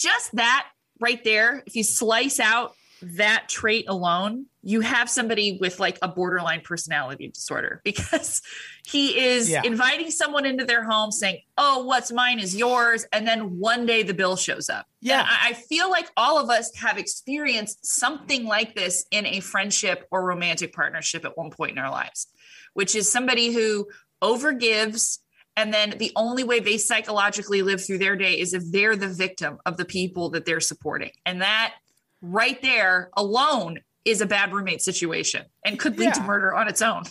Just 0.00 0.34
that 0.36 0.68
right 1.00 1.22
there, 1.24 1.62
if 1.66 1.76
you 1.76 1.84
slice 1.84 2.40
out 2.40 2.74
that 3.02 3.48
trait 3.48 3.86
alone, 3.88 4.44
you 4.62 4.80
have 4.82 5.08
somebody 5.08 5.56
with 5.58 5.80
like 5.80 5.98
a 6.02 6.08
borderline 6.08 6.60
personality 6.60 7.28
disorder 7.28 7.80
because 7.84 8.42
he 8.86 9.18
is 9.18 9.48
Yeah. 9.48 9.62
inviting 9.64 10.10
someone 10.10 10.44
into 10.44 10.66
their 10.66 10.82
home 10.84 11.10
saying, 11.10 11.38
Oh, 11.56 11.84
what's 11.84 12.12
mine 12.12 12.38
is 12.38 12.54
yours. 12.54 13.06
And 13.12 13.26
then 13.26 13.58
one 13.58 13.86
day 13.86 14.02
the 14.02 14.12
bill 14.12 14.36
shows 14.36 14.68
up. 14.68 14.84
Yeah. 15.00 15.20
And 15.20 15.28
I 15.30 15.48
I 15.50 15.52
feel 15.54 15.90
like 15.90 16.10
all 16.16 16.38
of 16.38 16.50
us 16.50 16.74
have 16.76 16.98
experienced 16.98 17.86
something 17.86 18.44
like 18.44 18.74
this 18.74 19.06
in 19.10 19.24
a 19.24 19.40
friendship 19.40 20.06
or 20.10 20.22
romantic 20.26 20.74
partnership 20.74 21.24
at 21.24 21.38
one 21.38 21.50
point 21.50 21.72
in 21.72 21.78
our 21.78 21.90
lives, 21.90 22.26
which 22.74 22.94
is 22.94 23.10
somebody 23.10 23.52
who 23.52 23.88
overgives. 24.22 25.18
And 25.56 25.74
then 25.74 25.94
the 25.98 26.12
only 26.16 26.44
way 26.44 26.60
they 26.60 26.78
psychologically 26.78 27.62
live 27.62 27.84
through 27.84 27.98
their 27.98 28.16
day 28.16 28.38
is 28.38 28.54
if 28.54 28.62
they're 28.70 28.96
the 28.96 29.08
victim 29.08 29.58
of 29.66 29.76
the 29.76 29.84
people 29.84 30.30
that 30.30 30.44
they're 30.44 30.60
supporting. 30.60 31.10
And 31.26 31.42
that 31.42 31.74
right 32.22 32.60
there 32.62 33.10
alone 33.16 33.80
is 34.04 34.20
a 34.20 34.26
bad 34.26 34.52
roommate 34.52 34.80
situation 34.80 35.44
and 35.64 35.78
could 35.78 35.98
lead 35.98 36.14
to 36.14 36.22
murder 36.22 36.54
on 36.54 36.68
its 36.68 36.80
own. 36.80 37.02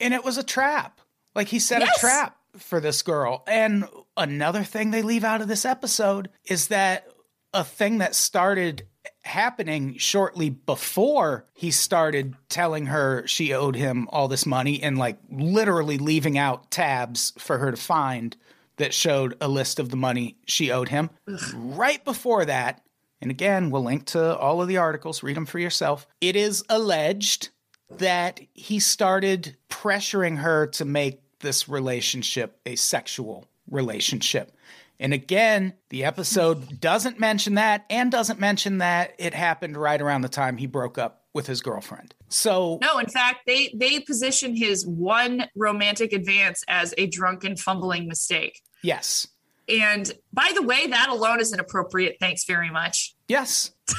And 0.00 0.12
it 0.12 0.24
was 0.24 0.36
a 0.36 0.42
trap. 0.42 1.00
Like 1.34 1.48
he 1.48 1.58
set 1.58 1.80
Yes. 1.80 1.96
a 1.96 2.00
trap 2.00 2.36
for 2.58 2.80
this 2.80 3.02
girl. 3.02 3.42
And 3.46 3.88
another 4.16 4.62
thing 4.64 4.90
they 4.90 5.02
leave 5.02 5.24
out 5.24 5.40
of 5.40 5.48
this 5.48 5.64
episode 5.64 6.28
is 6.44 6.68
that 6.68 7.06
a 7.52 7.64
thing 7.64 7.98
that 7.98 8.14
started 8.14 8.86
happening 9.22 9.96
shortly 9.98 10.50
before 10.50 11.46
he 11.54 11.70
started 11.70 12.34
telling 12.48 12.86
her 12.86 13.26
she 13.26 13.52
owed 13.52 13.76
him 13.76 14.08
all 14.10 14.28
this 14.28 14.46
money 14.46 14.82
and 14.82 14.98
like 14.98 15.18
literally 15.30 15.98
leaving 15.98 16.38
out 16.38 16.70
tabs 16.70 17.32
for 17.38 17.58
her 17.58 17.70
to 17.70 17.76
find 17.76 18.36
that 18.76 18.92
showed 18.92 19.36
a 19.40 19.48
list 19.48 19.78
of 19.78 19.90
the 19.90 19.96
money 19.96 20.36
she 20.46 20.70
owed 20.70 20.88
him. 20.88 21.10
Right 21.54 22.04
before 22.04 22.44
that, 22.44 22.82
and 23.20 23.30
again, 23.30 23.70
we'll 23.70 23.84
link 23.84 24.06
to 24.06 24.36
all 24.36 24.60
of 24.60 24.68
the 24.68 24.76
articles, 24.76 25.22
read 25.22 25.36
them 25.36 25.46
for 25.46 25.58
yourself. 25.58 26.06
It 26.20 26.36
is 26.36 26.64
alleged 26.68 27.50
that 27.90 28.40
he 28.52 28.80
started 28.80 29.56
pressuring 29.70 30.38
her 30.38 30.66
to 30.68 30.84
make 30.84 31.20
this 31.40 31.68
relationship 31.68 32.58
a 32.66 32.76
sexual 32.76 33.46
relationship. 33.70 34.52
And 35.00 35.12
again, 35.12 35.74
the 35.90 36.04
episode 36.04 36.80
doesn't 36.80 37.18
mention 37.18 37.54
that 37.54 37.84
and 37.90 38.10
doesn't 38.12 38.38
mention 38.38 38.78
that 38.78 39.14
it 39.18 39.34
happened 39.34 39.76
right 39.76 40.00
around 40.00 40.22
the 40.22 40.28
time 40.28 40.56
he 40.56 40.66
broke 40.66 40.98
up 40.98 41.22
with 41.34 41.46
his 41.48 41.60
girlfriend. 41.62 42.14
So, 42.28 42.78
No, 42.80 42.98
in 42.98 43.06
fact, 43.06 43.40
they 43.46 43.74
they 43.76 43.98
position 44.00 44.54
his 44.56 44.86
one 44.86 45.46
romantic 45.56 46.12
advance 46.12 46.62
as 46.68 46.94
a 46.96 47.06
drunken 47.08 47.56
fumbling 47.56 48.06
mistake. 48.08 48.60
yes. 48.82 49.26
And 49.66 50.12
by 50.30 50.52
the 50.54 50.60
way, 50.62 50.86
that 50.88 51.08
alone 51.08 51.40
is 51.40 51.52
inappropriate. 51.54 52.18
Thanks 52.20 52.44
very 52.44 52.70
much. 52.70 53.14
Yes. 53.28 53.70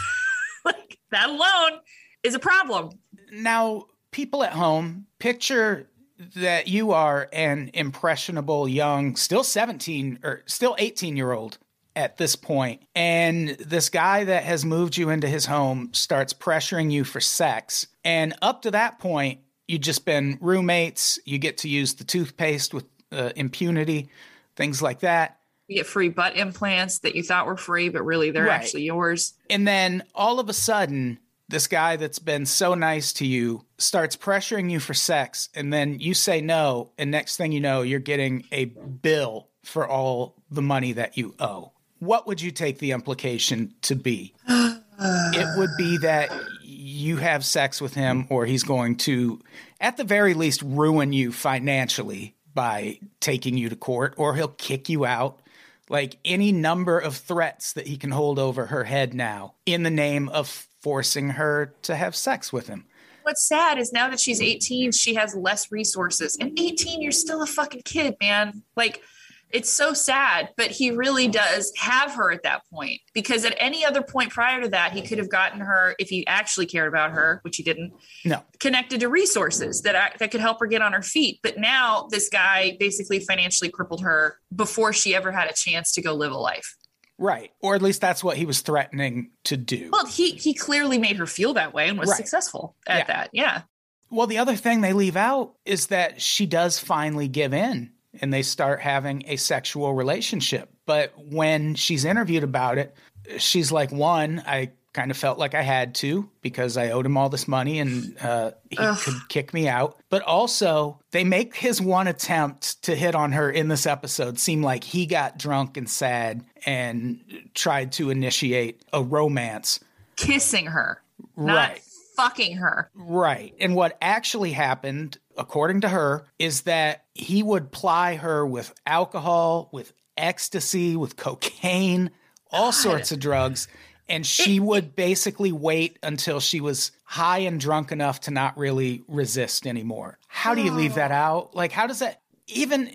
Like 0.63 0.97
that 1.11 1.29
alone 1.29 1.79
is 2.23 2.33
a 2.35 2.39
problem. 2.39 2.89
Now, 3.31 3.85
people 4.11 4.43
at 4.43 4.53
home, 4.53 5.05
picture 5.19 5.89
that 6.35 6.67
you 6.67 6.91
are 6.91 7.29
an 7.33 7.69
impressionable 7.73 8.67
young, 8.67 9.15
still 9.15 9.43
17 9.43 10.19
or 10.23 10.43
still 10.45 10.75
18 10.79 11.17
year 11.17 11.31
old 11.31 11.57
at 11.95 12.17
this 12.17 12.35
point, 12.35 12.81
and 12.93 13.49
this 13.51 13.89
guy 13.89 14.25
that 14.25 14.43
has 14.43 14.65
moved 14.65 14.97
you 14.97 15.09
into 15.09 15.27
his 15.27 15.45
home 15.45 15.89
starts 15.93 16.33
pressuring 16.33 16.91
you 16.91 17.05
for 17.05 17.21
sex. 17.21 17.87
And 18.03 18.33
up 18.41 18.63
to 18.63 18.71
that 18.71 18.99
point, 18.99 19.39
you've 19.67 19.81
just 19.81 20.03
been 20.05 20.37
roommates. 20.41 21.19
You 21.25 21.37
get 21.37 21.59
to 21.59 21.69
use 21.69 21.93
the 21.93 22.03
toothpaste 22.03 22.73
with 22.73 22.85
uh, 23.13 23.31
impunity, 23.37 24.09
things 24.57 24.81
like 24.81 24.99
that. 24.99 25.39
You 25.67 25.77
get 25.77 25.87
free 25.87 26.09
butt 26.09 26.35
implants 26.35 26.99
that 26.99 27.15
you 27.15 27.23
thought 27.23 27.47
were 27.47 27.57
free, 27.57 27.87
but 27.89 28.03
really 28.03 28.29
they're 28.29 28.43
Right. 28.45 28.61
actually 28.61 28.83
yours. 28.83 29.33
And 29.49 29.65
then 29.67 30.03
all 30.13 30.39
of 30.41 30.49
a 30.49 30.53
sudden, 30.53 31.17
this 31.47 31.67
guy 31.67 31.95
that's 31.95 32.19
been 32.19 32.45
so 32.45 32.73
nice 32.73 33.13
to 33.13 33.25
you 33.25 33.65
starts 33.77 34.15
pressuring 34.15 34.71
you 34.71 34.79
for 34.79 34.93
sex. 34.93 35.49
And 35.53 35.71
then 35.71 35.99
you 35.99 36.13
say 36.13 36.41
no. 36.41 36.91
And 36.97 37.11
next 37.11 37.37
thing 37.37 37.51
you 37.51 37.59
know, 37.59 37.81
you're 37.81 37.99
getting 37.99 38.45
a 38.51 38.65
bill 38.65 39.49
for 39.63 39.87
all 39.87 40.35
the 40.49 40.61
money 40.61 40.93
that 40.93 41.17
you 41.17 41.35
owe. 41.39 41.71
What 41.99 42.27
would 42.27 42.41
you 42.41 42.51
take 42.51 42.79
the 42.79 42.91
implication 42.91 43.73
to 43.83 43.95
be? 43.95 44.33
it 44.47 45.57
would 45.57 45.71
be 45.77 45.97
that 45.99 46.31
you 46.63 47.17
have 47.17 47.45
sex 47.45 47.81
with 47.81 47.93
him, 47.93 48.27
or 48.29 48.45
he's 48.45 48.63
going 48.63 48.95
to, 48.95 49.41
at 49.81 49.97
the 49.97 50.03
very 50.03 50.33
least, 50.33 50.61
ruin 50.61 51.13
you 51.13 51.31
financially 51.31 52.35
by 52.53 52.99
taking 53.19 53.57
you 53.57 53.69
to 53.69 53.75
court, 53.75 54.13
or 54.17 54.35
he'll 54.35 54.47
kick 54.47 54.89
you 54.89 55.05
out. 55.05 55.41
Like 55.89 56.17
any 56.25 56.51
number 56.51 56.97
of 56.97 57.15
threats 57.15 57.73
that 57.73 57.85
he 57.85 57.97
can 57.97 58.09
hold 58.09 58.39
over 58.39 58.65
her 58.67 58.83
head 58.83 59.13
now 59.13 59.53
in 59.65 59.83
the 59.83 59.91
name 59.91 60.29
of 60.29 60.67
forcing 60.85 61.31
her 61.31 61.73
to 61.81 61.95
have 61.95 62.15
sex 62.15 62.53
with 62.53 62.67
him. 62.67 62.85
What's 63.23 63.47
sad 63.47 63.79
is 63.79 63.91
now 63.91 64.07
that 64.07 64.19
she's 64.19 64.39
18, 64.39 64.91
she 64.91 65.15
has 65.15 65.33
less 65.33 65.71
resources. 65.71 66.37
And 66.39 66.51
18, 66.59 67.01
you're 67.01 67.11
still 67.11 67.41
a 67.41 67.47
fucking 67.47 67.81
kid, 67.85 68.15
man. 68.21 68.61
Like, 68.75 69.01
it's 69.49 69.71
so 69.71 69.93
sad, 69.93 70.49
but 70.57 70.69
he 70.69 70.91
really 70.91 71.27
does 71.27 71.73
have 71.77 72.11
her 72.11 72.31
at 72.31 72.43
that 72.43 72.61
point 72.71 73.01
because 73.15 73.45
at 73.45 73.55
any 73.57 73.83
other 73.83 74.03
point 74.03 74.29
prior 74.29 74.61
to 74.61 74.69
that, 74.69 74.91
he 74.91 75.01
could 75.01 75.17
have 75.17 75.29
gotten 75.31 75.59
her, 75.59 75.95
if 75.97 76.07
he 76.07 76.27
actually 76.27 76.67
cared 76.67 76.87
about 76.87 77.13
her, 77.13 77.39
which 77.41 77.57
he 77.57 77.63
didn't, 77.63 77.91
No. 78.23 78.43
connected 78.59 78.99
to 78.99 79.09
resources 79.09 79.81
that 79.81 79.95
I, 79.95 80.11
that 80.19 80.29
could 80.29 80.41
help 80.41 80.59
her 80.59 80.67
get 80.67 80.83
on 80.83 80.93
her 80.93 81.01
feet. 81.01 81.39
But 81.41 81.57
now 81.57 82.07
this 82.11 82.29
guy 82.29 82.77
basically 82.79 83.21
financially 83.21 83.71
crippled 83.71 84.01
her 84.01 84.37
before 84.55 84.93
she 84.93 85.15
ever 85.15 85.31
had 85.31 85.49
a 85.49 85.53
chance 85.53 85.93
to 85.93 86.03
go 86.03 86.13
live 86.13 86.31
a 86.31 86.37
life. 86.37 86.75
Right. 87.17 87.51
Or 87.61 87.75
at 87.75 87.81
least 87.81 88.01
that's 88.01 88.23
what 88.23 88.37
he 88.37 88.45
was 88.45 88.61
threatening 88.61 89.31
to 89.45 89.55
do. 89.57 89.89
Well, 89.91 90.05
he 90.05 90.31
he 90.31 90.53
clearly 90.53 90.97
made 90.97 91.15
her 91.17 91.25
feel 91.27 91.53
that 91.53 91.73
way 91.73 91.87
and 91.87 91.97
was 91.97 92.09
Right. 92.09 92.17
successful 92.17 92.75
at 92.87 92.99
Yeah. 92.99 93.05
that. 93.07 93.29
Yeah. 93.33 93.61
Well, 94.09 94.27
the 94.27 94.37
other 94.37 94.55
thing 94.55 94.81
they 94.81 94.93
leave 94.93 95.15
out 95.15 95.53
is 95.65 95.87
that 95.87 96.21
she 96.21 96.45
does 96.45 96.77
finally 96.79 97.27
give 97.27 97.53
in 97.53 97.91
and 98.21 98.33
they 98.33 98.43
start 98.43 98.81
having 98.81 99.23
a 99.27 99.35
sexual 99.37 99.93
relationship. 99.93 100.69
But 100.85 101.13
when 101.17 101.75
she's 101.75 102.05
interviewed 102.05 102.43
about 102.43 102.77
it, 102.77 102.95
she's 103.37 103.71
like, 103.71 103.91
one, 103.91 104.43
I 104.45 104.71
kind 104.93 105.11
of 105.11 105.17
felt 105.17 105.37
like 105.37 105.53
I 105.53 105.61
had 105.61 105.93
to 105.95 106.29
because 106.41 106.77
I 106.77 106.91
owed 106.91 107.05
him 107.05 107.17
all 107.17 107.27
this 107.27 107.49
money 107.49 107.79
and 107.79 108.15
uh, 108.21 108.51
he 108.69 108.77
could 108.77 109.15
kick 109.27 109.53
me 109.53 109.67
out. 109.67 109.97
But 110.09 110.21
also, 110.21 111.01
they 111.11 111.25
make 111.25 111.53
his 111.53 111.81
one 111.81 112.07
attempt 112.07 112.81
to 112.83 112.95
hit 112.95 113.13
on 113.15 113.33
her 113.33 113.49
in 113.51 113.67
this 113.67 113.85
episode 113.85 114.39
seem 114.39 114.61
like 114.63 114.85
he 114.85 115.05
got 115.05 115.37
drunk 115.37 115.75
and 115.75 115.89
sad 115.89 116.45
and 116.65 117.49
tried 117.53 117.91
to 117.93 118.09
initiate 118.09 118.83
a 118.91 119.03
romance. 119.03 119.79
Kissing 120.15 120.67
her, 120.67 121.01
not 121.37 121.69
Right. 121.69 121.81
fucking 122.15 122.57
her. 122.57 122.89
Right. 122.95 123.53
And 123.59 123.75
what 123.75 123.97
actually 124.01 124.51
happened, 124.53 125.17
according 125.37 125.81
to 125.81 125.89
her, 125.89 126.25
is 126.39 126.61
that 126.61 127.05
he 127.13 127.43
would 127.43 127.71
ply 127.71 128.15
her 128.15 128.45
with 128.45 128.73
alcohol, 128.85 129.69
with 129.71 129.93
ecstasy, 130.17 130.95
with 130.95 131.17
cocaine, 131.17 132.11
all 132.51 132.71
sorts 132.71 133.11
of 133.11 133.19
drugs. 133.19 133.67
And 134.07 134.25
she 134.25 134.59
would 134.59 134.95
basically 134.95 135.51
wait 135.51 135.97
until 136.03 136.39
she 136.39 136.61
was 136.61 136.91
high 137.05 137.39
and 137.39 137.59
drunk 137.59 137.91
enough 137.91 138.21
to 138.21 138.31
not 138.31 138.55
really 138.55 139.03
resist 139.07 139.65
anymore. 139.65 140.19
How 140.27 140.53
do 140.53 140.61
you 140.61 140.71
leave 140.71 140.93
that 140.95 141.11
out? 141.11 141.55
Like, 141.55 141.71
how 141.71 141.87
does 141.87 141.99
that 141.99 142.21
even, 142.47 142.93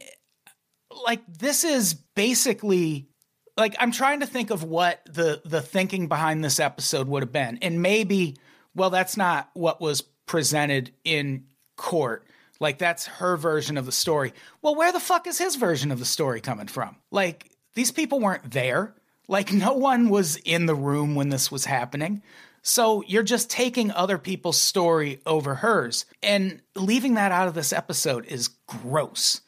like, 1.05 1.21
this 1.27 1.65
is 1.65 1.95
basically 1.95 3.09
like 3.57 3.75
I'm 3.79 3.93
trying 3.93 4.21
to 4.21 4.27
think 4.27 4.51
of 4.51 4.63
what 4.63 5.01
the 5.07 5.41
the 5.45 5.61
thinking 5.61 6.07
behind 6.09 6.45
this 6.45 6.61
episode 6.61 7.09
would 7.09 7.23
have 7.23 7.33
been. 7.33 7.59
And 7.63 7.83
maybe 7.83 8.37
well 8.75 8.91
that's 8.91 9.17
not 9.17 9.51
what 9.55 9.81
was 9.81 10.01
presented 10.27 10.93
in 11.05 11.45
court. 11.77 12.27
Like 12.61 12.79
that's 12.79 13.07
her 13.07 13.37
version 13.37 13.77
of 13.79 13.87
the 13.87 13.93
story. 13.93 14.33
Well, 14.63 14.75
where 14.75 14.93
the 14.93 15.01
fuck 15.01 15.27
is 15.27 15.39
his 15.39 15.57
version 15.57 15.91
of 15.91 15.99
the 15.99 16.05
story 16.05 16.41
coming 16.41 16.67
from? 16.67 16.97
Like 17.11 17.51
these 17.75 17.91
people 17.91 18.21
weren't 18.21 18.51
there. 18.51 18.95
Like 19.29 19.53
no 19.53 19.73
one 19.73 20.09
was 20.11 20.37
in 20.37 20.67
the 20.67 20.75
room 20.75 21.15
when 21.15 21.29
this 21.31 21.51
was 21.51 21.65
happening. 21.65 22.23
So 22.63 23.03
you're 23.07 23.23
just 23.23 23.49
taking 23.49 23.91
other 23.91 24.19
people's 24.19 24.61
story 24.61 25.21
over 25.25 25.55
hers 25.55 26.05
and 26.23 26.61
leaving 26.77 27.15
that 27.15 27.33
out 27.33 27.49
of 27.49 27.55
this 27.55 27.73
episode 27.73 28.27
is 28.27 28.49
gross. 28.67 29.41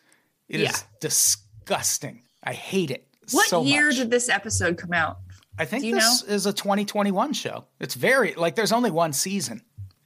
It 0.48 0.61
is 0.61 0.70
Yeah. 0.70 0.76
disgusting. 1.00 2.22
I 2.42 2.55
hate 2.55 2.90
it. 2.90 3.07
What 3.35 3.49
so 3.49 3.62
year 3.62 3.87
much. 3.89 3.97
did 3.97 4.11
this 4.11 4.28
episode 4.28 4.76
come 4.78 4.93
out? 4.93 5.18
I 5.59 5.64
think 5.64 5.83
this 5.95 6.22
is 6.22 6.47
a 6.47 6.53
2021 6.53 7.33
show. 7.35 7.66
It's 7.78 7.95
very 7.95 8.35
like 8.35 8.55
there's 8.55 8.72
only 8.72 8.91
one 8.91 9.12
season. 9.12 9.62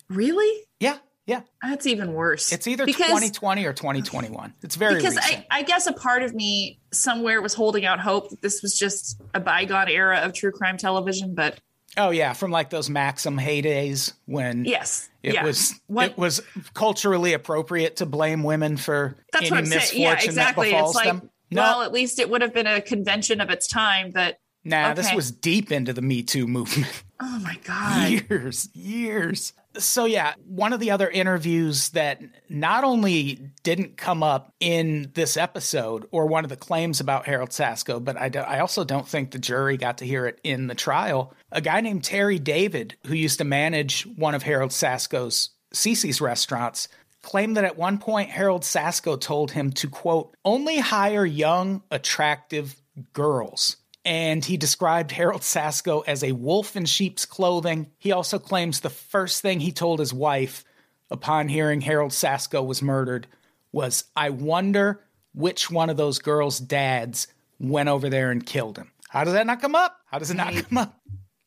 Really? 0.09 0.64
Yeah, 0.81 0.99
yeah. 1.27 1.43
That's 1.62 1.87
even 1.87 2.12
worse. 2.12 2.53
It's 2.53 2.66
either 2.66 2.85
because, 2.85 3.07
2020 3.07 3.62
2020 3.62 3.66
or 3.66 3.72
2021. 3.72 4.55
It's 4.62 4.77
very 4.77 4.97
because 4.97 5.16
recent. 5.16 5.45
I, 5.51 5.59
I 5.59 5.62
guess 5.62 5.87
a 5.87 5.93
part 5.93 6.22
of 6.22 6.35
me 6.35 6.81
somewhere 6.93 7.41
was 7.43 7.55
holding 7.55 7.85
out 7.85 8.01
hope 8.01 8.31
that 8.31 8.43
this 8.43 8.62
was 8.62 8.79
just 8.79 9.20
a 9.35 9.41
bygone 9.41 9.89
era 9.89 10.18
of 10.18 10.33
true 10.33 10.53
crime 10.53 10.77
television, 10.79 11.35
but 11.35 11.59
oh 11.97 12.11
yeah, 12.11 12.33
from 12.33 12.51
like 12.51 12.70
those 12.70 12.91
Maxim 12.91 13.39
heydays 13.39 14.12
when 14.27 14.64
yes, 14.64 15.09
it 15.22 15.35
yeah. 15.35 15.45
was 15.45 15.79
What- 15.87 16.11
it 16.11 16.18
was 16.18 16.43
culturally 16.74 17.33
appropriate 17.33 17.97
to 17.97 18.07
blame 18.07 18.43
women 18.43 18.77
for 18.77 19.16
That's 19.33 19.47
any 19.47 19.51
what 19.51 19.59
I'm 19.59 19.64
misfortune 19.64 19.89
saying. 19.89 20.03
Yeah, 20.03 20.12
exactly. 20.22 20.70
that 20.70 20.77
befalls 20.77 20.97
It's 20.97 21.07
like, 21.07 21.20
them. 21.20 21.31
No, 21.51 21.62
well, 21.62 21.82
at 21.82 21.92
least 21.92 22.18
it 22.18 22.28
would 22.30 22.42
have 22.42 22.53
been 22.55 22.66
a 22.66 22.80
convention 22.80 23.40
of 23.40 23.51
its 23.51 23.66
time, 23.66 24.11
but 24.11 24.38
Nah, 24.64 24.94
this 24.94 25.14
was 25.14 25.30
deep 25.30 25.70
into 25.70 25.92
the 25.92 26.03
Me 26.03 26.22
Too 26.22 26.47
movement. 26.47 27.05
Oh 27.18 27.38
my 27.38 27.57
god. 27.64 28.11
years, 28.28 28.68
years. 28.74 29.55
So 29.78 30.05
yeah, 30.05 30.34
one 30.47 30.74
of 30.74 30.80
the 30.80 30.90
other 30.90 31.09
interviews 31.09 31.88
that 31.90 32.20
not 32.51 32.84
only 32.84 33.40
didn't 33.62 33.97
come 33.97 34.22
up 34.22 34.53
in 34.61 35.12
this 35.14 35.38
episode 35.38 36.07
or 36.11 36.26
one 36.26 36.44
of 36.44 36.51
the 36.51 36.57
claims 36.59 37.01
about 37.01 37.24
Harold 37.24 37.51
Sasko, 37.51 38.05
but 38.05 38.18
I, 38.20 38.28
do- 38.28 38.40
I 38.40 38.59
also 38.59 38.84
don't 38.84 39.09
think 39.09 39.30
the 39.30 39.38
jury 39.38 39.78
got 39.78 39.97
to 39.99 40.05
hear 40.05 40.26
it 40.26 40.38
in 40.44 40.66
the 40.66 40.74
trial. 40.74 41.32
A 41.53 41.62
guy 41.62 41.80
named 41.80 42.05
Terry 42.05 42.38
David, 42.38 42.97
who 43.07 43.14
used 43.14 43.38
to 43.38 43.44
manage 43.44 44.03
one 44.16 44.34
of 44.34 44.42
Harold 44.42 44.72
Sasko's 44.72 45.51
Cicis 45.72 46.20
restaurants, 46.20 46.86
claimed 47.27 47.57
that 47.57 47.64
at 47.64 47.77
one 47.77 47.99
point 47.99 48.31
Harold 48.31 48.62
Sasko 48.62 49.20
told 49.20 49.51
him 49.51 49.70
to 49.72 49.89
quote 49.89 50.35
only 50.45 50.79
hire 50.79 51.27
young, 51.27 51.83
attractive 51.91 52.74
girls 53.12 53.77
and 54.07 54.45
he 54.45 54.57
described 54.57 55.11
Harold 55.11 55.41
Sasko 55.41 56.05
as 56.07 56.22
a 56.22 56.31
wolf 56.31 56.77
in 56.77 56.85
sheep's 56.85 57.27
clothing. 57.27 57.91
He 57.99 58.12
also 58.12 58.39
claims 58.39 58.79
the 58.79 58.89
first 58.89 59.43
thing 59.43 59.59
he 59.59 59.72
told 59.72 59.99
his 59.99 60.14
wife 60.14 60.64
upon 61.11 61.49
hearing 61.49 61.81
Harold 61.81 62.12
Sasko 62.12 62.64
was 62.64 62.81
murdered 62.81 63.27
was, 63.72 64.05
I 64.14 64.31
wonder 64.31 65.03
which 65.35 65.72
one 65.72 65.91
of 65.91 65.97
those 65.97 66.20
girls' 66.20 66.61
dads 66.61 67.27
went 67.59 67.89
over 67.89 68.09
there 68.09 68.31
and 68.31 68.47
killed 68.47 68.79
him. 68.79 68.93
How 69.09 69.24
does 69.24 69.33
that 69.33 69.47
not 69.47 69.61
come 69.61 69.74
up? 69.74 69.99
How 70.07 70.20
does 70.20 70.31
it 70.31 70.37
not 70.37 70.55
come 70.55 70.79
up? 70.79 71.01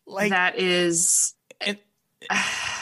Like, 0.05 0.31
that 0.31 0.59
is 0.59 1.33
and, 1.61 1.77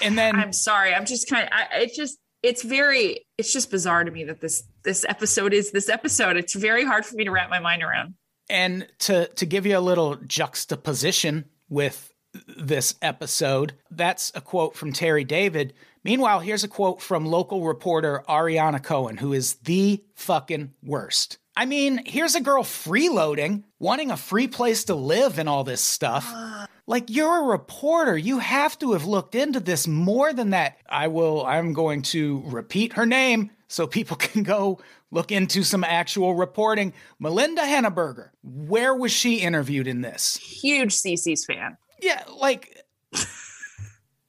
and 0.02 0.18
then 0.18 0.38
I'm 0.38 0.54
sorry. 0.54 0.95
I'm 0.95 1.06
just 1.06 1.30
kind 1.30 1.43
of 1.43 1.50
I 1.54 1.82
it's 1.82 1.95
just 1.95 2.18
it's 2.44 2.64
very 2.64 3.26
it's 3.38 3.54
just 3.54 3.72
bizarre 3.72 4.04
to 4.04 4.12
me 4.12 4.24
that 4.26 4.42
this 4.42 4.64
this 4.84 5.06
episode 5.08 5.54
is 5.54 5.72
this 5.72 5.90
episode. 5.90 6.38
It's 6.38 6.54
very 6.54 6.86
hard 6.86 7.06
for 7.06 7.16
me 7.16 7.26
to 7.26 7.32
wrap 7.32 7.50
my 7.50 7.60
mind 7.60 7.84
around. 7.84 8.16
And 8.50 8.88
to 9.00 9.28
to 9.28 9.46
give 9.46 9.66
you 9.66 9.78
a 9.78 9.80
little 9.80 10.16
juxtaposition 10.16 11.46
with 11.70 12.14
this 12.58 12.96
episode, 13.02 13.74
that's 13.92 14.32
a 14.36 14.42
quote 14.42 14.76
from 14.76 14.94
Terry 14.94 15.24
David. 15.24 15.74
Meanwhile, 16.04 16.40
here's 16.42 16.64
a 16.64 16.70
quote 16.70 17.02
from 17.02 17.26
local 17.26 17.66
reporter 17.66 18.24
Ariana 18.30 18.82
Cohen, 18.82 19.18
who 19.18 19.34
is 19.34 19.56
the 19.56 20.04
fucking 20.16 20.74
worst. 20.84 21.38
I 21.58 21.66
mean, 21.66 22.03
here's 22.05 22.36
a 22.36 22.39
girl 22.39 22.64
freeloading, 22.64 23.64
wanting 23.80 24.12
a 24.12 24.18
free 24.18 24.47
place 24.47 24.84
to 24.86 24.95
live 24.95 25.39
and 25.39 25.49
all 25.49 25.64
this 25.64 25.82
stuff. 25.82 26.32
Like 26.89 27.10
you're 27.10 27.43
a 27.43 27.47
reporter, 27.47 28.18
you 28.18 28.39
have 28.39 28.80
to 28.80 28.93
have 28.93 29.03
looked 29.03 29.36
into 29.36 29.60
this 29.60 29.89
more 29.89 30.32
than 30.32 30.51
that. 30.51 30.78
I 30.88 31.10
will 31.10 31.45
I'm 31.45 31.74
going 31.74 32.01
to 32.03 32.41
repeat 32.45 32.93
her 32.93 33.05
name 33.05 33.51
so 33.68 33.88
people 33.88 34.16
can 34.28 34.43
go 34.43 34.80
look 35.12 35.30
into 35.30 35.64
some 35.64 35.84
actual 35.84 36.34
reporting. 36.34 36.93
Melinda 37.20 37.64
Henneberger. 37.64 38.30
Where 38.41 38.95
was 38.95 39.12
she 39.12 39.41
interviewed 39.41 39.86
in 39.86 39.99
this? 39.99 40.38
Huge 40.38 40.93
Cicis 40.93 41.45
fan. 41.45 41.76
Yeah, 42.01 42.24
like 42.39 42.77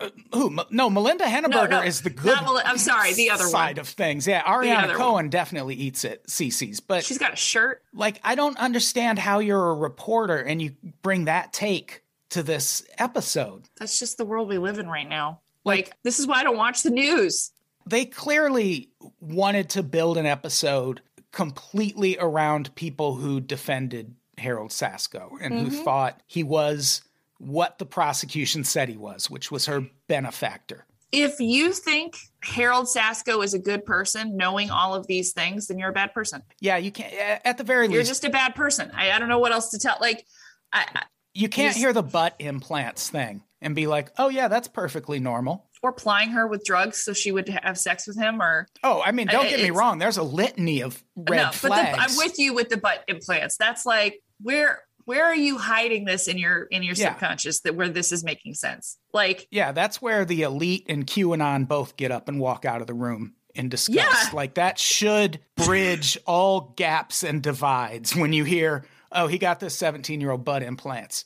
uh, 0.01 0.11
who? 0.33 0.47
M- 0.59 0.67
No, 0.71 0.89
Melinda 0.91 1.25
Henneberger 1.25 1.71
No, 1.71 1.81
no, 1.81 1.83
is 1.83 2.03
the 2.03 2.11
good 2.11 2.27
Mel- 2.43 2.63
I'm 2.65 2.79
sorry, 2.79 3.15
the 3.15 3.31
other 3.31 3.45
side 3.45 3.77
one. 3.77 3.81
of 3.81 3.89
things. 3.89 4.27
Yeah, 4.27 4.43
Ariana 4.43 4.95
Cohen 4.95 5.29
definitely 5.29 5.75
eats 5.75 6.05
at 6.05 6.27
Cicis, 6.29 6.81
but 6.87 7.05
She's 7.05 7.19
got 7.19 7.33
a 7.33 7.37
shirt. 7.37 7.83
like 7.93 8.21
I 8.23 8.35
don't 8.35 8.57
understand 8.59 9.19
how 9.19 9.39
you're 9.41 9.71
a 9.71 9.75
reporter 9.75 10.37
and 10.39 10.61
you 10.63 10.77
bring 11.03 11.25
that 11.27 11.53
take 11.53 12.03
to 12.31 12.43
this 12.43 12.85
episode. 12.99 13.65
That's 13.79 13.99
just 13.99 14.19
the 14.19 14.25
world 14.25 14.49
we 14.49 14.59
live 14.59 14.79
in 14.79 14.89
right 14.89 15.09
now. 15.09 15.41
Like 15.65 15.93
this 16.05 16.19
is 16.19 16.27
why 16.27 16.41
I 16.41 16.43
don't 16.45 16.57
watch 16.57 16.83
the 16.83 16.91
news. 16.91 17.51
They 17.87 18.05
clearly 18.05 18.91
wanted 19.21 19.71
to 19.71 19.83
build 19.83 20.19
an 20.19 20.27
episode 20.27 21.01
completely 21.33 22.17
around 22.21 22.75
people 22.75 23.15
who 23.15 23.41
defended 23.41 24.15
Harold 24.37 24.71
Sasko 24.71 25.33
and 25.41 25.55
Mm-hmm. 25.55 25.69
who 25.71 25.83
thought 25.85 26.21
he 26.27 26.43
was 26.43 27.03
what 27.39 27.78
the 27.78 27.86
prosecution 27.86 28.64
said 28.64 28.89
he 28.89 28.97
was, 28.97 29.30
which 29.30 29.51
was 29.51 29.66
her 29.66 29.86
benefactor. 30.09 30.84
If 31.11 31.41
you 31.41 31.72
think 31.72 32.18
Harold 32.43 32.86
Sasko 32.86 33.43
is 33.43 33.55
a 33.55 33.59
good 33.59 33.86
person, 33.86 34.36
knowing 34.36 34.70
all 34.70 34.95
of 34.95 35.07
these 35.07 35.32
things, 35.32 35.68
then 35.68 35.78
you're 35.78 35.89
a 35.89 35.95
bad 35.95 36.12
person. 36.12 36.43
Yeah, 36.61 36.76
you 36.76 36.93
can't. 36.93 37.41
At 37.45 37.57
the 37.57 37.64
very 37.64 37.86
least. 37.89 37.95
You're 37.95 38.05
just 38.05 38.24
a 38.24 38.30
bad 38.30 38.55
person. 38.55 38.91
I, 38.95 39.12
I 39.12 39.18
don't 39.18 39.28
know 39.28 39.39
what 39.39 39.53
else 39.53 39.70
to 39.70 39.78
tell. 39.78 39.97
Like, 40.01 40.26
I, 40.72 40.86
I, 40.95 41.03
you 41.32 41.49
can't 41.49 41.74
hear 41.76 41.95
the 41.95 42.03
butt 42.03 42.34
implants 42.39 43.09
thing 43.09 43.43
and 43.62 43.74
be 43.74 43.86
like, 43.86 44.11
"Oh 44.18 44.28
yeah, 44.28 44.49
that's 44.49 44.68
perfectly 44.68 45.18
normal." 45.18 45.68
or 45.82 45.93
plying 45.93 46.30
her 46.30 46.47
with 46.47 46.64
drugs 46.64 46.99
so 47.03 47.12
she 47.12 47.32
would 47.32 47.49
have 47.49 47.78
sex 47.78 48.07
with 48.07 48.16
him, 48.16 48.43
or 48.43 48.66
Oh, 48.82 49.03
I 49.05 49.12
mean, 49.12 49.28
don't 49.28 49.47
I- 49.47 49.51
get 49.51 49.62
me 49.62 49.70
wrong. 49.70 49.99
There's 49.99 50.16
a 50.16 50.22
litany 50.22 50.82
of 50.82 51.03
red 51.16 51.36
no. 51.36 51.51
But 51.62 51.68
the. 51.68 52.01
I'm 52.01 52.16
with 52.16 52.39
you 52.39 52.55
with 52.55 52.68
the 52.68 52.76
butt 52.76 53.05
implants. 53.09 53.57
That's 53.57 53.86
like 53.86 54.20
where 54.41 54.82
where 55.09 55.25
are 55.25 55.35
you 55.35 55.57
hiding 55.57 56.05
this 56.05 56.29
in 56.29 56.37
your 56.39 56.65
in 56.65 56.83
your 56.83 56.95
Yeah. 56.95 57.13
subconscious 57.13 57.61
that 57.61 57.75
where 57.75 57.89
this 57.89 58.13
is 58.13 58.23
making 58.23 58.55
sense? 58.55 58.99
Like, 59.15 59.49
Yeah, 59.51 59.73
that's 59.73 60.03
where 60.03 60.25
the 60.27 60.43
elite 60.43 60.85
and 60.89 61.07
QAnon 61.07 61.67
both 61.67 61.97
get 61.97 62.11
up 62.13 62.29
and 62.29 62.39
walk 62.39 62.65
out 62.67 62.81
of 62.83 62.87
the 62.87 62.95
room 62.95 63.35
in 63.55 63.71
disgust. 63.71 63.97
Yeah. 64.29 64.31
Like 64.37 64.55
that 64.55 64.79
should 64.79 65.41
bridge 65.57 66.19
all 66.27 66.75
gaps 66.77 67.23
and 67.25 67.43
divides 67.43 68.15
when 68.15 68.33
you 68.35 68.45
hear, 68.45 68.85
oh, 69.11 69.27
he 69.29 69.39
got 69.39 69.61
this 69.61 69.75
17 69.77 70.21
year 70.21 70.31
old 70.31 70.45
butt 70.45 70.63
implants. 70.63 71.25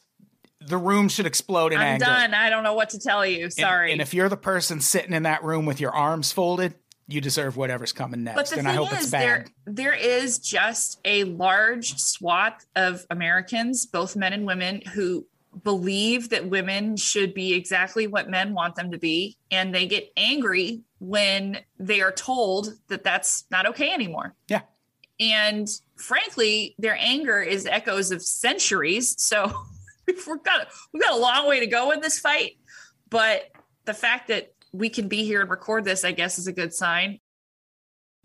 The 0.64 0.78
room 0.78 1.08
should 1.08 1.26
explode 1.26 1.72
in 1.72 1.80
I'm 1.80 1.86
anger. 1.94 2.04
done. 2.04 2.34
I 2.34 2.48
don't 2.48 2.62
know 2.62 2.74
what 2.74 2.90
to 2.90 3.00
tell 3.00 3.26
you. 3.26 3.44
And- 3.44 3.52
Sorry. 3.52 3.90
And, 3.90 4.00
if 4.00 4.14
you're 4.14 4.28
the 4.28 4.36
person 4.36 4.80
sitting 4.80 5.12
in 5.12 5.24
that 5.24 5.42
room 5.42 5.66
with 5.66 5.80
your 5.80 5.90
arms 5.90 6.30
folded, 6.30 6.74
you 7.08 7.20
deserve 7.20 7.56
whatever's 7.56 7.92
coming 7.92 8.24
next. 8.24 8.36
But 8.36 8.46
the 8.48 8.58
and 8.58 8.66
thing 8.66 8.72
I 8.72 8.76
hope 8.76 8.92
is, 8.92 9.00
it's 9.00 9.10
there 9.10 9.46
there 9.66 9.94
is 9.94 10.38
just 10.38 11.00
a 11.04 11.24
large 11.24 11.98
swath 11.98 12.64
of 12.76 13.06
Americans, 13.10 13.86
both 13.86 14.16
men 14.16 14.32
and 14.32 14.46
women, 14.46 14.82
who 14.94 15.26
believe 15.64 16.30
that 16.30 16.48
women 16.48 16.96
should 16.96 17.34
be 17.34 17.52
exactly 17.54 18.06
what 18.06 18.30
men 18.30 18.54
want 18.54 18.76
them 18.76 18.90
to 18.92 18.98
be, 18.98 19.36
and 19.50 19.74
they 19.74 19.86
get 19.86 20.10
angry 20.16 20.82
when 20.98 21.58
they 21.78 22.00
are 22.00 22.12
told 22.12 22.74
that 22.88 23.04
that's 23.04 23.44
not 23.50 23.66
okay 23.66 23.92
anymore. 23.92 24.34
Yeah. 24.48 24.62
And 25.20 25.68
frankly, 25.96 26.74
their 26.78 26.96
anger 26.98 27.40
is 27.40 27.66
echoes 27.66 28.10
of 28.10 28.22
centuries. 28.22 29.14
So 29.20 29.52
we've 30.06 30.24
got 30.42 30.68
we've 30.92 31.02
got 31.02 31.12
a 31.12 31.20
long 31.20 31.48
way 31.48 31.60
to 31.60 31.66
go 31.66 31.90
in 31.90 32.00
this 32.00 32.18
fight. 32.18 32.56
But 33.10 33.50
the 33.84 33.94
fact 33.94 34.28
that 34.28 34.52
we 34.72 34.88
can 34.88 35.08
be 35.08 35.24
here 35.24 35.40
and 35.40 35.50
record 35.50 35.84
this, 35.84 36.04
I 36.04 36.12
guess, 36.12 36.38
is 36.38 36.46
a 36.46 36.52
good 36.52 36.72
sign. 36.74 37.18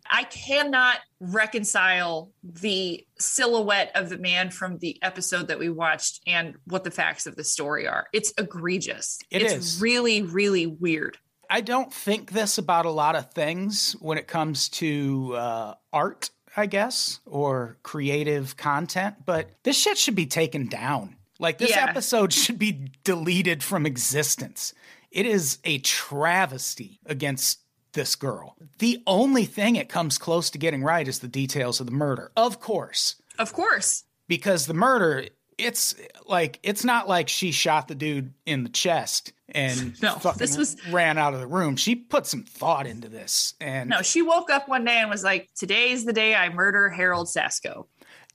I 0.10 0.24
cannot 0.24 1.00
reconcile 1.20 2.32
the 2.44 3.06
silhouette 3.20 3.92
of 3.96 4.10
the 4.10 4.18
man 4.18 4.52
from 4.52 4.78
the 4.78 4.98
episode 5.04 5.50
that 5.50 5.60
we 5.60 5.70
watched 5.70 6.22
and 6.26 6.56
what 6.66 6.86
the 6.86 6.92
facts 6.92 7.26
of 7.26 7.36
the 7.36 7.44
story 7.44 7.88
are. 7.88 8.08
It's 8.14 8.34
egregious. 8.38 9.20
It 9.30 9.42
it's 9.42 9.54
is. 9.54 9.82
really, 9.82 10.22
really 10.22 10.66
weird. 10.66 11.18
I 11.50 11.62
don't 11.62 11.92
think 11.94 12.32
this 12.32 12.58
about 12.58 12.86
a 12.86 12.90
lot 12.92 13.16
of 13.16 13.32
things 13.34 13.94
when 14.00 14.18
it 14.18 14.28
comes 14.28 14.70
to 14.70 15.34
uh, 15.36 15.74
art, 15.92 16.30
I 16.56 16.66
guess, 16.68 17.20
or 17.26 17.78
creative 17.84 18.56
content, 18.56 19.16
but 19.26 19.50
this 19.64 19.78
shit 19.78 19.98
should 19.98 20.16
be 20.16 20.26
taken 20.26 20.68
down. 20.68 21.16
Like, 21.40 21.58
this 21.58 21.70
Yeah. 21.72 21.86
episode 21.88 22.34
should 22.34 22.58
be 22.58 22.92
deleted 23.04 23.62
from 23.62 23.86
existence. 23.86 24.74
It 25.18 25.26
is 25.26 25.58
a 25.64 25.80
travesty 25.80 27.00
against 27.08 27.60
this 27.94 28.16
girl. 28.16 28.56
The 28.78 29.02
only 29.08 29.46
thing 29.46 29.76
it 29.76 29.90
comes 29.90 30.18
close 30.20 30.52
to 30.52 30.58
getting 30.60 30.84
right 30.84 31.08
is 31.08 31.20
the 31.20 31.28
details 31.28 31.80
of 31.80 31.88
the 31.88 31.92
murder, 31.92 32.32
of 32.38 32.60
course 32.60 33.16
Of 33.40 33.52
course. 33.54 34.04
because 34.28 34.68
the 34.68 34.74
murder 34.76 35.26
it's 35.58 35.96
like 36.28 36.60
it's 36.62 36.84
not 36.84 37.08
like 37.10 37.28
she 37.28 37.52
shot 37.52 37.88
the 37.88 37.96
dude 37.96 38.32
in 38.46 38.62
the 38.62 38.70
chest 38.70 39.34
and 39.50 40.00
No, 40.04 40.16
this 40.38 40.56
was- 40.56 40.76
ran 40.92 41.18
out 41.18 41.34
of 41.34 41.40
the 41.40 41.48
room. 41.48 41.76
She 41.78 41.96
put 41.96 42.28
some 42.28 42.44
thought 42.44 42.86
into 42.86 43.10
this, 43.10 43.56
and 43.60 43.90
No, 43.90 44.04
she 44.04 44.22
woke 44.22 44.52
up 44.52 44.68
one 44.70 44.86
day 44.86 44.98
and 45.00 45.10
was 45.10 45.24
like, 45.24 45.50
Today's 45.56 46.06
the 46.06 46.14
day 46.14 46.36
I 46.36 46.50
murder 46.50 46.90
Harold 46.90 47.26
Sasko. 47.28 47.88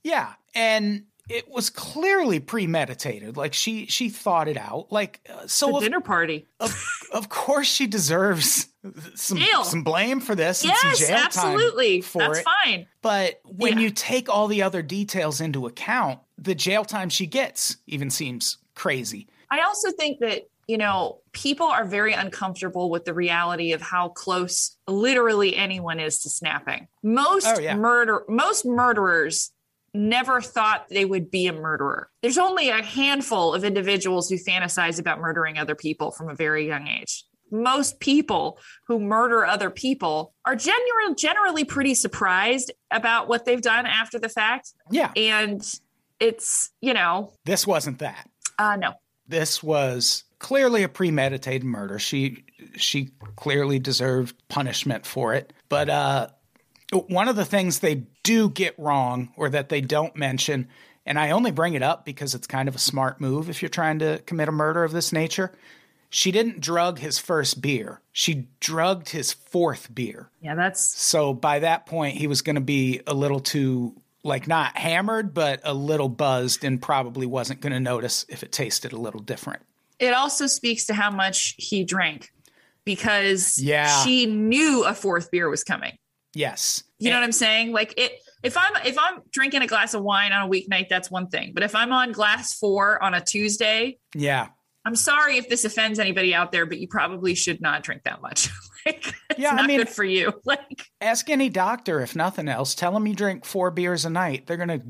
yeah, 0.03 0.33
and 0.53 1.05
it 1.29 1.49
was 1.49 1.69
clearly 1.69 2.39
premeditated. 2.39 3.37
Like 3.37 3.53
she 3.53 3.85
she 3.87 4.09
thought 4.09 4.47
it 4.47 4.57
out. 4.57 4.91
Like 4.91 5.21
uh, 5.29 5.43
The 5.43 5.49
so 5.49 5.77
of, 5.77 5.83
dinner 5.83 6.01
party. 6.01 6.47
of 6.59 6.75
of 7.13 7.29
course 7.29 7.67
she 7.67 7.87
deserves 7.87 8.67
some 9.15 9.37
Jail. 9.37 9.63
some 9.63 9.83
blame 9.83 10.19
for 10.19 10.35
this. 10.35 10.63
and 10.63 10.73
some 10.75 10.89
Yes, 10.89 10.99
jail 10.99 11.07
time 11.17 11.25
absolutely. 11.25 12.01
for 12.01 12.19
That's 12.19 12.39
it. 12.39 12.45
fine. 12.65 12.87
But 13.01 13.39
when 13.45 13.73
Yeah. 13.73 13.79
you 13.85 13.89
take 13.91 14.27
all 14.29 14.47
the 14.47 14.61
other 14.63 14.81
details 14.81 15.39
into 15.41 15.65
account, 15.67 16.19
the 16.37 16.55
jail 16.55 16.83
time 16.83 17.09
she 17.09 17.25
gets 17.25 17.77
even 17.87 18.09
seems 18.09 18.57
crazy. 18.75 19.27
I 19.49 19.61
also 19.61 19.91
think 19.91 20.19
that, 20.19 20.47
you 20.67 20.77
know, 20.77 21.19
people 21.31 21.67
are 21.67 21.85
very 21.85 22.11
uncomfortable 22.13 22.89
with 22.89 23.05
the 23.05 23.13
reality 23.13 23.71
of 23.71 23.81
how 23.81 24.09
close 24.09 24.75
literally 24.87 25.55
anyone 25.55 25.99
is 25.99 26.19
to 26.23 26.29
snapping. 26.29 26.87
Most 27.03 27.47
Oh, 27.47 27.59
yeah. 27.59 27.75
murder 27.75 28.23
most 28.27 28.65
murderers 28.65 29.51
never 29.93 30.41
thought 30.41 30.87
they 30.89 31.05
would 31.05 31.29
be 31.29 31.47
a 31.47 31.53
murderer. 31.53 32.09
There's 32.21 32.37
only 32.37 32.69
a 32.69 32.81
handful 32.81 33.53
of 33.53 33.63
individuals 33.63 34.29
who 34.29 34.35
fantasize 34.37 34.99
about 34.99 35.19
murdering 35.19 35.57
other 35.57 35.75
people 35.75 36.11
from 36.11 36.29
a 36.29 36.35
very 36.35 36.67
young 36.67 36.87
age. 36.87 37.23
Most 37.51 37.99
people 37.99 38.57
who 38.87 38.99
murder 38.99 39.45
other 39.45 39.69
people 39.69 40.33
are 40.45 40.55
genuine, 40.55 41.15
generally 41.15 41.63
pretty 41.63 41.93
surprised 41.93 42.71
about 42.89 43.27
what 43.27 43.45
they've 43.45 43.61
done 43.61 43.85
after 43.85 44.17
the 44.17 44.29
fact 44.29 44.73
Yeah. 44.89 45.11
and 45.15 45.61
it's, 46.19 46.71
you 46.81 46.93
know, 46.93 47.31
This 47.45 47.67
wasn't 47.67 47.99
that. 47.99 48.27
uh 48.57 48.75
no. 48.77 48.93
This 49.27 49.61
was 49.61 50.23
clearly 50.39 50.83
a 50.83 50.89
premeditated 50.89 51.63
murder. 51.63 51.99
She 51.99 52.43
she 52.75 53.11
clearly 53.35 53.77
deserved 53.79 54.35
punishment 54.49 55.05
for 55.05 55.33
it. 55.35 55.53
But 55.69 55.89
uh 55.89 56.27
one 56.99 57.27
of 57.27 57.35
the 57.35 57.45
things 57.45 57.79
they 57.79 58.03
do 58.23 58.49
get 58.49 58.77
wrong 58.77 59.33
or 59.37 59.49
that 59.49 59.69
they 59.69 59.81
don't 59.81 60.15
mention, 60.15 60.67
and 61.05 61.19
I 61.19 61.31
only 61.31 61.51
bring 61.51 61.73
it 61.73 61.83
up 61.83 62.05
because 62.05 62.33
it's 62.35 62.47
kind 62.47 62.67
of 62.69 62.75
a 62.75 62.79
smart 62.79 63.19
move 63.21 63.49
if 63.49 63.61
you're 63.61 63.69
trying 63.69 63.99
to 63.99 64.19
commit 64.25 64.47
a 64.47 64.51
murder 64.51 64.83
of 64.83 64.91
this 64.91 65.11
nature. 65.11 65.51
She 66.09 66.31
didn't 66.31 66.59
drug 66.59 66.99
his 66.99 67.17
first 67.17 67.61
beer. 67.61 67.99
She 68.11 68.47
drugged 68.59 69.09
his 69.09 69.33
fourth 69.33 69.93
beer. 69.93 70.29
Yeah, 70.41 70.53
that's 70.55 70.81
So 71.01 71.33
by 71.33 71.59
that 71.59 71.85
point, 71.87 72.17
he 72.17 72.27
was 72.27 72.41
going 72.43 72.55
to 72.55 72.61
be 72.61 73.01
a 73.07 73.13
little 73.15 73.39
too, 73.39 73.95
like, 74.23 74.47
not 74.47 74.77
hammered, 74.77 75.33
but 75.33 75.59
a 75.63 75.73
little 75.73 76.09
buzzed 76.09 76.63
and 76.63 76.79
probably 76.79 77.25
wasn't 77.25 77.61
going 77.61 77.73
to 77.73 77.79
notice 77.79 78.25
if 78.29 78.43
it 78.43 78.51
tasted 78.51 78.93
a 78.93 78.97
little 78.97 79.21
different. 79.21 79.61
it 79.99 80.13
also 80.13 80.47
speaks 80.47 80.85
to 80.87 80.93
how 80.93 81.09
much 81.09 81.55
he 81.57 81.83
drank 81.83 82.31
because 82.85 83.57
Yeah. 83.59 84.03
she 84.03 84.25
knew 84.25 84.83
a 84.85 84.93
fourth 84.93 85.31
beer 85.31 85.49
was 85.49 85.63
coming. 85.63 85.95
Yes. 86.33 86.83
You 86.99 87.09
know 87.09 87.17
what 87.17 87.23
I'm 87.23 87.31
saying? 87.31 87.71
Like 87.71 87.93
it 87.97 88.13
if 88.43 88.57
I'm 88.57 88.73
if 88.85 88.97
I'm 88.99 89.21
drinking 89.31 89.61
a 89.61 89.67
glass 89.67 89.93
of 89.93 90.01
wine 90.03 90.31
on 90.31 90.47
a 90.47 90.49
weeknight, 90.51 90.89
that's 90.89 91.09
one 91.11 91.27
thing. 91.27 91.51
But 91.53 91.63
if 91.63 91.75
I'm 91.75 91.91
on 91.93 92.11
glass 92.11 92.53
four 92.57 93.01
on 93.03 93.13
a 93.13 93.21
Tuesday, 93.21 93.99
Yeah. 94.15 94.47
I'm 94.85 94.95
sorry 94.97 95.37
if 95.37 95.47
this 95.47 95.63
offends 95.63 95.97
anybody 95.97 96.35
out 96.35 96.51
there, 96.51 96.65
but 96.65 96.77
you 96.77 96.89
probably 96.89 97.35
should 97.35 97.61
not 97.61 97.83
drink 97.83 98.03
that 98.03 98.21
much. 98.21 98.49
like, 98.85 99.13
it's 99.29 99.39
Yeah, 99.39 99.51
I 99.51 99.65
mean- 99.65 99.77
good 99.77 99.87
for 99.89 100.03
you. 100.03 100.33
Like, 100.45 100.87
Ask 100.99 101.29
any 101.29 101.47
doctor, 101.47 102.01
if 102.01 102.17
nothing 102.17 102.49
else. 102.49 102.75
Tell 102.75 102.91
them 102.91 103.07
you 103.07 103.15
drink 103.15 103.45
four 103.45 103.71
beers 103.71 104.03
a 104.03 104.09
night. 104.09 104.45
They're 104.45 104.57
going 104.57 104.67
to 104.67 104.81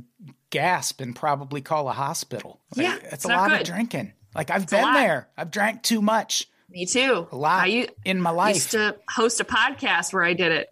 gasp 0.49 0.99
and 1.01 1.15
probably 1.15 1.61
call 1.61 1.87
a 1.89 1.93
hospital. 1.93 2.59
Like, 2.75 2.85
Yeah, 2.87 2.95
It's 3.03 3.13
it's 3.13 3.25
a 3.25 3.27
lot 3.27 3.51
good. 3.51 3.61
of 3.61 3.67
drinking. 3.67 4.13
Like, 4.33 4.49
I've 4.49 4.63
a 4.63 4.67
been 4.67 4.93
there. 4.93 5.29
I've 5.37 5.51
drank 5.51 5.83
too 5.83 6.01
much. 6.01 6.47
me 6.69 6.87
too. 6.87 7.27
A 7.31 7.35
lot 7.35 7.67
I 7.67 7.87
in 8.03 8.19
my 8.19 8.31
life. 8.31 8.47
I 8.47 8.53
used 8.55 8.71
to 8.71 8.95
host 9.09 9.39
a 9.41 9.43
podcast 9.45 10.11
where 10.11 10.23
I 10.23 10.33
did 10.33 10.51
it 10.51 10.69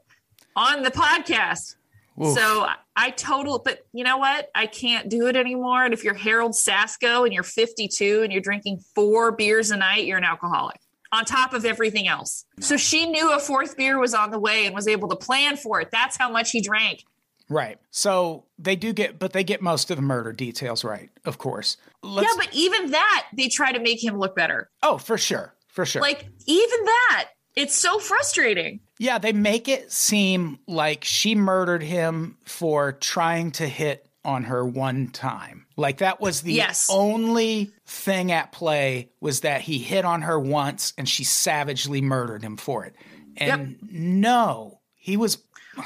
on 0.56 0.84
the 0.84 0.92
podcast. 0.92 1.76
Oof. 2.22 2.38
So 2.38 2.68
I- 2.96 3.12
total, 3.12 3.60
but 3.60 3.86
you 3.94 4.04
know 4.04 4.18
what? 4.18 4.50
I 4.54 4.68
can't 4.68 5.10
do 5.10 5.28
it 5.28 5.36
anymore. 5.36 5.84
And 5.84 5.94
if 5.94 6.04
you're 6.04 6.14
Harold 6.14 6.52
Sasko 6.52 7.26
and 7.26 7.34
you're 7.34 7.44
52 7.44 8.22
and 8.22 8.32
you're 8.32 8.42
drinking 8.42 8.80
four 8.94 9.32
beers 9.32 9.72
a 9.72 9.78
night, 9.78 10.06
you're 10.06 10.18
an 10.20 10.24
alcoholic 10.24 10.80
on 11.12 11.26
top 11.26 11.54
of 11.54 11.66
everything 11.66 12.08
else. 12.08 12.46
So 12.60 12.78
she 12.78 13.06
knew 13.10 13.34
a 13.34 13.40
fourth 13.40 13.76
beer 13.76 14.00
was 14.00 14.14
on 14.14 14.32
the 14.32 14.40
way 14.40 14.66
and 14.66 14.76
was 14.76 14.88
able 14.88 15.10
to 15.10 15.16
plan 15.16 15.58
for 15.58 15.82
it. 15.82 15.90
That's 15.92 16.16
how 16.18 16.30
much 16.30 16.52
he 16.52 16.62
drank. 16.62 17.04
Right. 17.50 17.80
So 17.90 18.46
they 18.58 18.78
do 18.78 18.94
get, 18.94 19.20
but 19.20 19.34
they 19.34 19.44
get 19.44 19.62
most 19.62 19.92
of 19.92 19.98
the 19.98 20.02
murder 20.04 20.32
details 20.32 20.84
right, 20.86 21.10
of 21.26 21.38
course. 21.38 21.76
Let's, 22.02 22.30
yeah, 22.30 22.46
but 22.46 22.54
even 22.54 22.92
that, 22.92 23.28
they 23.34 23.50
try 23.50 23.74
to 23.74 23.80
make 23.80 24.02
him 24.02 24.18
look 24.18 24.36
better. 24.36 24.70
oh, 24.84 24.98
for 24.98 25.18
sure. 25.18 25.54
For 25.68 25.86
sure. 25.86 26.02
Like, 26.02 26.28
even 26.46 26.86
that, 26.86 27.30
it's 27.56 27.76
so 27.76 27.98
frustrating. 28.00 28.80
Yeah, 29.02 29.18
they 29.18 29.34
make 29.34 29.68
it 29.68 29.92
seem 29.92 30.60
like 30.68 31.04
she 31.04 31.34
murdered 31.34 31.82
him 31.82 32.38
for 32.46 32.92
trying 32.92 33.50
to 33.54 33.68
hit 33.68 34.08
on 34.24 34.44
her 34.44 34.64
one 34.64 35.08
time. 35.08 35.66
Like 35.76 35.98
that 35.98 36.22
was 36.22 36.44
the 36.44 36.54
Yes. 36.54 36.86
only 36.88 37.72
thing 37.88 38.32
at 38.32 38.52
play 38.52 39.10
was 39.20 39.40
that 39.40 39.62
he 39.62 39.80
hit 39.80 40.06
on 40.06 40.22
her 40.22 40.40
once 40.40 40.94
and 41.00 41.10
she 41.10 41.24
savagely 41.24 42.00
murdered 42.02 42.44
him 42.44 42.58
for 42.58 42.86
it. 42.86 42.96
And 43.38 43.80
no, 43.90 44.82
he 44.94 45.18
was 45.18 45.40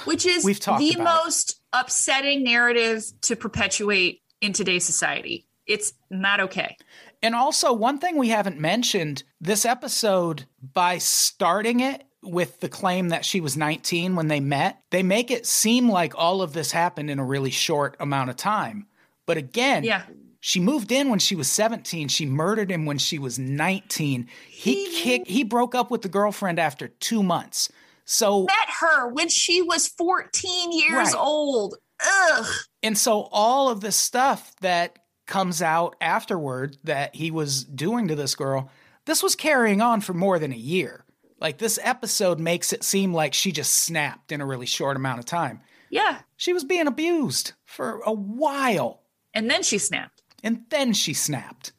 which 0.03 0.25
is 0.25 0.43
We've 0.43 0.59
talked 0.59 0.81
the 0.81 0.95
about 0.95 0.99
it. 1.01 1.03
most 1.25 1.61
upsetting 1.71 2.43
narrative 2.43 3.05
to 3.21 3.37
perpetuate 3.37 4.23
in 4.41 4.51
today's 4.51 4.83
society. 4.83 5.47
It's 5.65 5.93
not 6.09 6.41
okay. 6.41 6.75
And 7.23 7.33
also, 7.33 7.71
one 7.71 7.99
thing 7.99 8.17
we 8.17 8.27
haven't 8.27 8.59
mentioned 8.59 9.23
this 9.39 9.63
episode, 9.65 10.45
by 10.73 10.97
starting 10.97 11.79
it 11.79 12.03
with 12.25 12.59
the 12.59 12.69
claim 12.69 13.09
that 13.09 13.23
she 13.25 13.39
was 13.41 13.55
19 13.57 14.15
when 14.15 14.27
they 14.27 14.39
met, 14.39 14.79
they 14.91 15.03
make 15.03 15.31
it 15.31 15.45
seem 15.45 15.89
like 15.89 16.13
all 16.17 16.41
of 16.41 16.53
this 16.53 16.71
happened 16.71 17.09
in 17.09 17.19
a 17.19 17.25
really 17.25 17.51
short 17.51 17.95
amount 17.99 18.29
of 18.29 18.35
time. 18.35 18.87
But 19.25 19.37
again, 19.37 19.83
Yeah. 19.83 20.03
she 20.39 20.59
moved 20.59 20.91
in 20.91 21.09
when 21.09 21.19
she 21.19 21.35
was 21.35 21.49
17. 21.49 22.07
She 22.07 22.25
murdered 22.25 22.71
him 22.71 22.85
when 22.85 22.97
she 22.97 23.17
was 23.19 23.39
19. 23.39 24.27
He, 24.47 24.95
kicked, 25.01 25.27
he 25.27 25.43
broke 25.43 25.73
up 25.75 25.89
with 25.91 26.01
the 26.01 26.09
girlfriend 26.09 26.59
after 26.59 26.87
two 26.87 27.23
months. 27.23 27.69
So, 28.05 28.43
Met 28.43 28.69
her 28.81 29.07
when 29.07 29.29
she 29.29 29.61
was 29.61 29.87
14 29.87 30.71
years 30.71 30.91
Right. 31.13 31.15
old. 31.15 31.75
Ugh. 32.05 32.45
and 32.83 32.97
so 32.97 33.29
all 33.31 33.69
of 33.69 33.79
this 33.79 33.95
stuff 33.95 34.53
that 34.59 34.99
comes 35.27 35.61
out 35.61 35.95
afterward 36.01 36.77
that 36.83 37.15
he 37.15 37.31
was 37.31 37.63
doing 37.63 38.09
to 38.09 38.15
this 38.15 38.35
girl, 38.35 38.69
this 39.05 39.23
was 39.23 39.33
carrying 39.33 39.81
on 39.81 40.01
for 40.01 40.13
more 40.13 40.37
than 40.37 40.51
a 40.51 40.57
year. 40.57 41.04
Like 41.39 41.57
this 41.57 41.79
episode 41.83 42.39
makes 42.39 42.71
it 42.73 42.83
seem 42.83 43.13
like 43.13 43.33
she 43.33 43.51
just 43.51 43.73
snapped 43.73 44.31
in 44.31 44.41
a 44.41 44.45
really 44.45 44.65
short 44.65 44.95
amount 44.95 45.19
of 45.19 45.25
time. 45.25 45.61
Yeah. 45.89 46.19
She 46.37 46.53
was 46.53 46.63
being 46.63 46.87
abused 46.87 47.53
for 47.63 48.01
a 48.05 48.11
while 48.13 49.01
And 49.33 49.49
then 49.49 49.63
she 49.63 49.77
snapped. 49.77 50.23
and 50.43 50.63
then 50.69 50.93
she 50.93 51.13
snapped. 51.13 51.71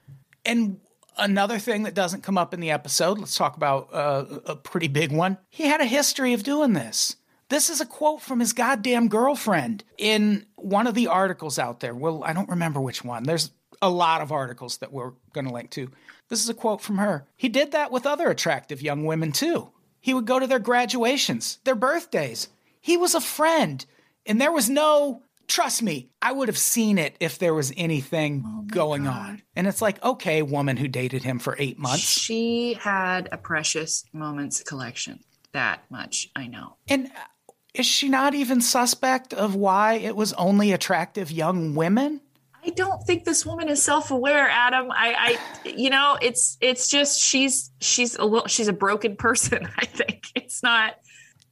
And 0.44 0.80
another 1.18 1.58
thing 1.58 1.82
that 1.84 1.94
doesn't 1.94 2.22
come 2.22 2.38
up 2.38 2.54
in 2.54 2.60
the 2.60 2.70
episode, 2.70 3.18
let's 3.18 3.34
talk 3.36 3.56
about 3.56 3.88
uh, 3.92 4.24
a 4.46 4.56
pretty 4.56 4.88
big 4.88 5.10
one. 5.12 5.38
He 5.50 5.64
had 5.64 5.80
a 5.80 5.86
history 5.86 6.32
of 6.34 6.42
doing 6.42 6.72
this. 6.74 7.16
This 7.48 7.70
is 7.70 7.80
a 7.80 7.86
quote 7.86 8.22
from 8.22 8.40
his 8.40 8.52
goddamn 8.52 9.08
girlfriend 9.08 9.84
in 9.98 10.46
one 10.56 10.86
of 10.86 10.94
the 10.94 11.06
articles 11.06 11.58
out 11.58 11.80
there. 11.80 11.94
Well, 11.94 12.22
I 12.24 12.32
don't 12.32 12.48
remember 12.48 12.80
which 12.80 13.04
one. 13.04 13.22
There's 13.22 13.50
a 13.82 13.88
lot 13.90 14.20
of 14.20 14.32
articles 14.32 14.78
that 14.78 14.92
we're 14.92 15.12
going 15.32 15.46
to 15.46 15.52
link 15.52 15.70
to. 15.70 15.90
This 16.28 16.42
is 16.42 16.48
a 16.48 16.54
quote 16.54 16.80
from 16.80 16.98
her. 16.98 17.26
He 17.36 17.48
did 17.48 17.72
that 17.72 17.92
with 17.92 18.06
other 18.06 18.28
attractive 18.30 18.82
young 18.82 19.04
women 19.04 19.32
too. 19.32 19.70
He 20.00 20.14
would 20.14 20.26
go 20.26 20.38
to 20.38 20.46
their 20.46 20.58
graduations, 20.58 21.58
their 21.64 21.74
birthdays. 21.74 22.48
He 22.80 22.96
was 22.96 23.14
a 23.14 23.20
friend, 23.20 23.84
and 24.24 24.40
there 24.40 24.52
was 24.52 24.70
no 24.70 25.22
trust 25.46 25.82
me, 25.82 26.10
I 26.20 26.32
would 26.32 26.48
have 26.48 26.58
seen 26.58 26.98
it 26.98 27.16
if 27.20 27.38
there 27.38 27.54
was 27.54 27.72
anything 27.76 28.44
oh 28.46 28.62
going 28.66 29.06
on. 29.06 29.42
And 29.54 29.66
it's 29.66 29.82
like, 29.82 30.02
okay, 30.02 30.42
woman 30.42 30.76
who 30.76 30.88
dated 30.88 31.22
him 31.22 31.38
for 31.38 31.56
eight 31.58 31.78
months. 31.78 32.02
She 32.02 32.74
had 32.74 33.28
a 33.32 33.36
precious 33.36 34.04
moments 34.12 34.62
collection. 34.62 35.20
That 35.52 35.82
much 35.90 36.28
I 36.36 36.48
know. 36.48 36.76
And 36.88 37.06
uh, 37.06 37.52
is 37.74 37.86
she 37.86 38.08
not 38.08 38.34
even 38.34 38.60
suspect 38.60 39.32
of 39.32 39.54
why 39.54 39.94
it 39.94 40.16
was 40.16 40.32
only 40.34 40.72
attractive 40.72 41.30
young 41.30 41.74
women? 41.74 42.20
I 42.66 42.70
don't 42.70 43.00
think 43.04 43.24
this 43.24 43.46
woman 43.46 43.68
is 43.68 43.82
self-aware, 43.82 44.48
Adam. 44.50 44.90
I, 44.90 45.38
I, 45.64 45.68
you 45.68 45.88
know, 45.88 46.18
it's 46.20 46.58
it's 46.60 46.88
just 46.88 47.20
she's 47.20 47.70
she's 47.80 48.16
a 48.16 48.24
little 48.24 48.48
she's 48.48 48.66
a 48.66 48.72
broken 48.72 49.16
person. 49.16 49.68
I 49.78 49.86
think 49.86 50.26
it's 50.34 50.62
not. 50.62 50.96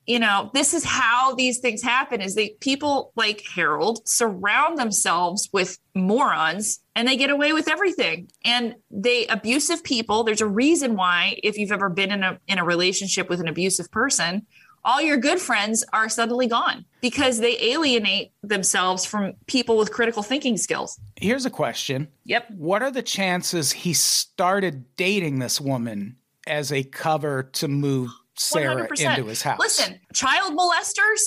You 0.06 0.18
know, 0.18 0.50
this 0.52 0.74
is 0.74 0.84
how 0.84 1.34
these 1.34 1.60
things 1.60 1.82
happen: 1.82 2.20
is 2.20 2.34
they 2.34 2.50
people 2.60 3.12
like 3.14 3.42
Harold 3.54 4.06
surround 4.08 4.76
themselves 4.76 5.48
with 5.52 5.78
morons, 5.94 6.80
and 6.96 7.06
they 7.06 7.16
get 7.16 7.30
away 7.30 7.52
with 7.52 7.68
everything. 7.68 8.28
And 8.44 8.74
they 8.90 9.26
abusive 9.28 9.84
people. 9.84 10.24
There's 10.24 10.42
a 10.42 10.46
reason 10.46 10.96
why, 10.96 11.38
if 11.42 11.56
you've 11.56 11.72
ever 11.72 11.88
been 11.88 12.10
in 12.10 12.24
a 12.24 12.38
in 12.48 12.58
a 12.58 12.64
relationship 12.64 13.28
with 13.30 13.40
an 13.40 13.48
abusive 13.48 13.90
person, 13.92 14.46
all 14.84 15.00
your 15.00 15.16
good 15.16 15.38
friends 15.40 15.84
are 15.92 16.08
suddenly 16.08 16.46
gone 16.46 16.84
because 17.00 17.38
they 17.38 17.58
alienate 17.60 18.32
themselves 18.42 19.04
from 19.04 19.32
people 19.46 19.76
with 19.76 19.92
critical 19.92 20.22
thinking 20.22 20.56
skills. 20.56 20.98
Here's 21.16 21.46
a 21.46 21.50
question 21.50 22.08
Yep. 22.24 22.50
What 22.56 22.82
are 22.82 22.90
the 22.90 23.02
chances 23.02 23.72
he 23.72 23.92
started 23.94 24.84
dating 24.96 25.38
this 25.38 25.60
woman 25.60 26.16
as 26.46 26.72
a 26.72 26.82
cover 26.84 27.44
to 27.54 27.68
move 27.68 28.10
Sarah 28.36 28.86
100%. 28.88 29.10
into 29.18 29.24
his 29.26 29.42
house? 29.42 29.58
Listen, 29.58 30.00
child 30.12 30.52
molesters, 30.58 31.20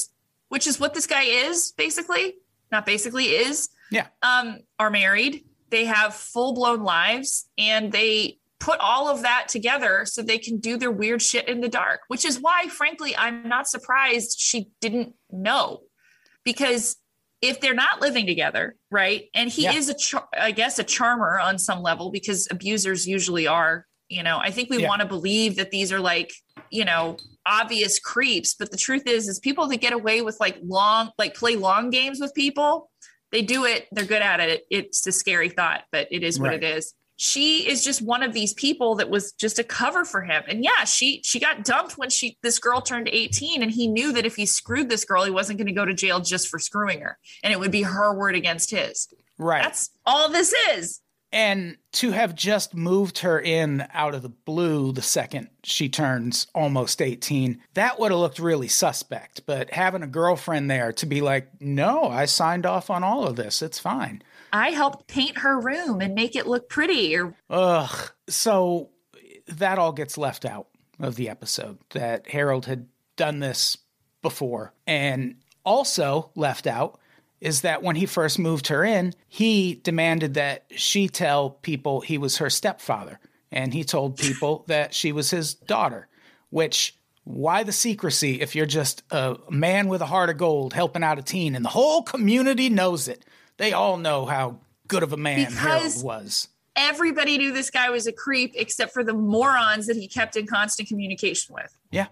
which 0.49 0.67
is 0.67 0.79
what 0.79 0.93
this 0.93 1.07
guy 1.07 1.23
is 1.23 1.73
basically, 1.77 2.35
not 2.71 2.85
basically 2.85 3.25
is, 3.25 3.69
Yeah. 3.91 4.07
um, 4.21 4.59
are 4.79 4.89
married. 4.89 5.45
They 5.69 5.85
have 5.85 6.13
full 6.13 6.53
blown 6.53 6.83
lives 6.83 7.47
and 7.57 7.91
they 7.91 8.39
put 8.59 8.79
all 8.79 9.07
of 9.07 9.21
that 9.21 9.47
together 9.47 10.03
so 10.05 10.21
they 10.21 10.37
can 10.37 10.57
do 10.59 10.77
their 10.77 10.91
weird 10.91 11.21
shit 11.21 11.47
in 11.47 11.61
the 11.61 11.69
dark, 11.69 12.01
which 12.07 12.25
is 12.25 12.39
why, 12.39 12.67
frankly, 12.67 13.15
I'm 13.15 13.47
not 13.47 13.67
surprised 13.67 14.37
she 14.39 14.69
didn't 14.81 15.13
know 15.31 15.81
because 16.43 16.95
if 17.41 17.61
they're 17.61 17.75
not 17.75 18.01
living 18.01 18.25
together, 18.25 18.75
right? 18.89 19.25
And 19.35 19.49
he 19.49 19.63
Yeah. 19.63 19.73
is 19.73 19.89
a, 19.89 19.93
char- 19.93 20.27
I 20.35 20.51
guess, 20.51 20.79
a 20.79 20.83
charmer 20.83 21.39
on 21.39 21.59
some 21.59 21.83
level 21.83 22.09
because 22.09 22.47
abusers 22.49 23.07
usually 23.07 23.45
are. 23.45 23.85
You 24.09 24.23
know, 24.23 24.37
I 24.39 24.51
think 24.51 24.69
we 24.69 24.79
Yeah. 24.81 24.87
want 24.87 25.01
to 25.01 25.07
believe 25.07 25.57
that 25.57 25.69
these 25.69 25.91
are 25.91 25.99
like, 25.99 26.33
you 26.71 26.85
know, 26.85 27.17
obvious 27.45 27.99
creeps, 27.99 28.55
but 28.57 28.71
the 28.71 28.77
truth 28.77 29.03
is, 29.05 29.27
is 29.27 29.39
people 29.39 29.67
that 29.67 29.77
get 29.81 29.93
away 29.93 30.21
with 30.21 30.37
like 30.39 30.57
long, 30.63 31.11
like 31.17 31.35
play 31.35 31.55
long 31.57 31.89
games 31.89 32.19
with 32.19 32.33
people, 32.33 32.89
they 33.31 33.41
do 33.41 33.65
it. 33.65 33.87
They're 33.91 34.05
good 34.05 34.21
at 34.21 34.39
it. 34.39 34.63
It's 34.71 35.05
a 35.05 35.11
scary 35.11 35.49
thought, 35.49 35.83
but 35.91 36.07
it 36.09 36.23
is 36.23 36.39
what 36.39 36.51
Right. 36.51 36.63
it 36.63 36.77
is. 36.77 36.93
She 37.17 37.67
is 37.67 37.83
just 37.83 38.01
one 38.01 38.23
of 38.23 38.33
these 38.33 38.53
people 38.53 38.95
that 38.95 39.09
was 39.09 39.31
just 39.33 39.59
a 39.59 39.63
cover 39.63 40.05
for 40.05 40.21
him. 40.21 40.43
And 40.47 40.63
yeah, 40.63 40.83
she 40.85 41.21
she 41.23 41.39
got 41.39 41.63
dumped 41.63 41.97
when 41.97 42.09
she 42.09 42.37
this 42.43 42.59
girl 42.59 42.79
turned 42.79 43.09
18 43.11 43.61
and 43.61 43.71
he 43.71 43.87
knew 43.87 44.13
that 44.13 44.25
if 44.25 44.35
he 44.35 44.45
screwed 44.45 44.89
this 44.89 45.03
girl, 45.03 45.23
he 45.23 45.31
wasn't 45.31 45.57
going 45.57 45.67
to 45.67 45.73
go 45.73 45.85
to 45.85 45.93
jail 45.93 46.19
just 46.19 46.47
for 46.47 46.59
screwing 46.59 47.01
her. 47.01 47.17
And 47.43 47.51
it 47.51 47.59
would 47.59 47.71
be 47.71 47.81
her 47.81 48.15
word 48.15 48.35
against 48.35 48.71
his. 48.71 49.07
Right. 49.37 49.63
That's 49.63 49.89
all 50.05 50.29
this 50.29 50.53
is. 50.71 51.01
And 51.31 51.77
to 51.93 52.11
have 52.11 52.35
just 52.35 52.73
moved 52.73 53.19
her 53.19 53.39
in 53.39 53.85
out 53.93 54.15
of 54.15 54.21
the 54.21 54.29
blue 54.29 54.93
the 54.93 55.01
second 55.01 55.49
she 55.63 55.89
turns 55.89 56.47
almost 56.55 57.01
18, 57.01 57.61
that 57.73 57.99
would 57.99 58.11
have 58.11 58.19
looked 58.19 58.39
really 58.39 58.69
suspect. 58.69 59.45
But 59.45 59.71
having 59.71 60.03
a 60.03 60.07
girlfriend 60.07 60.71
there 60.71 60.93
to 60.93 61.05
be 61.05 61.19
like, 61.19 61.49
no, 61.59 62.05
I 62.05 62.25
signed 62.25 62.65
off 62.65 62.89
on 62.89 63.03
all 63.03 63.27
of 63.27 63.35
this, 63.35 63.61
it's 63.61 63.79
fine. 63.79 64.23
I 64.51 64.71
helped 64.71 65.07
paint 65.07 65.39
her 65.39 65.59
room 65.59 66.01
and 66.01 66.15
make 66.15 66.35
it 66.35 66.47
look 66.47 66.69
pretty. 66.69 67.15
Or 67.17 67.33
Ugh. 67.49 68.11
So 68.29 68.89
that 69.47 69.79
all 69.79 69.91
gets 69.91 70.17
left 70.17 70.45
out 70.45 70.67
of 70.99 71.15
the 71.15 71.29
episode 71.29 71.77
that 71.91 72.27
Harold 72.27 72.65
had 72.65 72.87
done 73.15 73.39
this 73.39 73.77
before. 74.21 74.73
And 74.85 75.35
also 75.63 76.31
left 76.35 76.67
out 76.67 76.99
is 77.39 77.61
that 77.61 77.83
when 77.83 77.95
he 77.95 78.05
first 78.05 78.39
moved 78.39 78.67
her 78.67 78.83
in, 78.83 79.13
he 79.27 79.75
demanded 79.83 80.33
that 80.35 80.65
she 80.71 81.07
tell 81.07 81.51
people 81.51 82.01
he 82.01 82.17
was 82.17 82.37
her 82.37 82.49
stepfather. 82.49 83.19
And 83.51 83.73
he 83.73 83.83
told 83.83 84.17
people 84.17 84.65
that 84.67 84.93
she 84.93 85.11
was 85.11 85.29
his 85.29 85.53
daughter, 85.53 86.07
which 86.49 86.97
why 87.23 87.63
the 87.63 87.73
secrecy 87.73 88.39
if 88.39 88.55
you're 88.55 88.65
just 88.65 89.03
a 89.11 89.37
man 89.49 89.89
with 89.89 90.01
a 90.01 90.05
heart 90.05 90.29
of 90.29 90.37
gold 90.37 90.73
helping 90.73 91.03
out 91.03 91.19
a 91.19 91.21
teen 91.21 91.55
and 91.55 91.65
the 91.65 91.69
whole 91.69 92.01
community 92.01 92.69
knows 92.69 93.07
it? 93.07 93.25
They 93.57 93.73
all 93.73 93.97
know 93.97 94.25
how 94.25 94.59
good 94.87 95.03
of 95.03 95.13
a 95.13 95.17
man 95.17 95.39
Because- 95.39 95.57
Harold 95.57 96.03
was. 96.03 96.47
everybody 96.75 97.37
knew 97.37 97.51
this 97.51 97.69
guy 97.71 97.89
was 97.89 98.07
a 98.07 98.11
creep 98.13 98.53
except 98.55 98.93
for 98.93 99.03
the 99.03 99.13
morons 99.13 99.87
that 99.87 99.95
he 99.95 100.07
kept 100.07 100.35
in 100.35 100.45
constant 100.47 100.87
communication 100.87 101.53
with. 101.55 101.75
Yeah. 101.91 102.07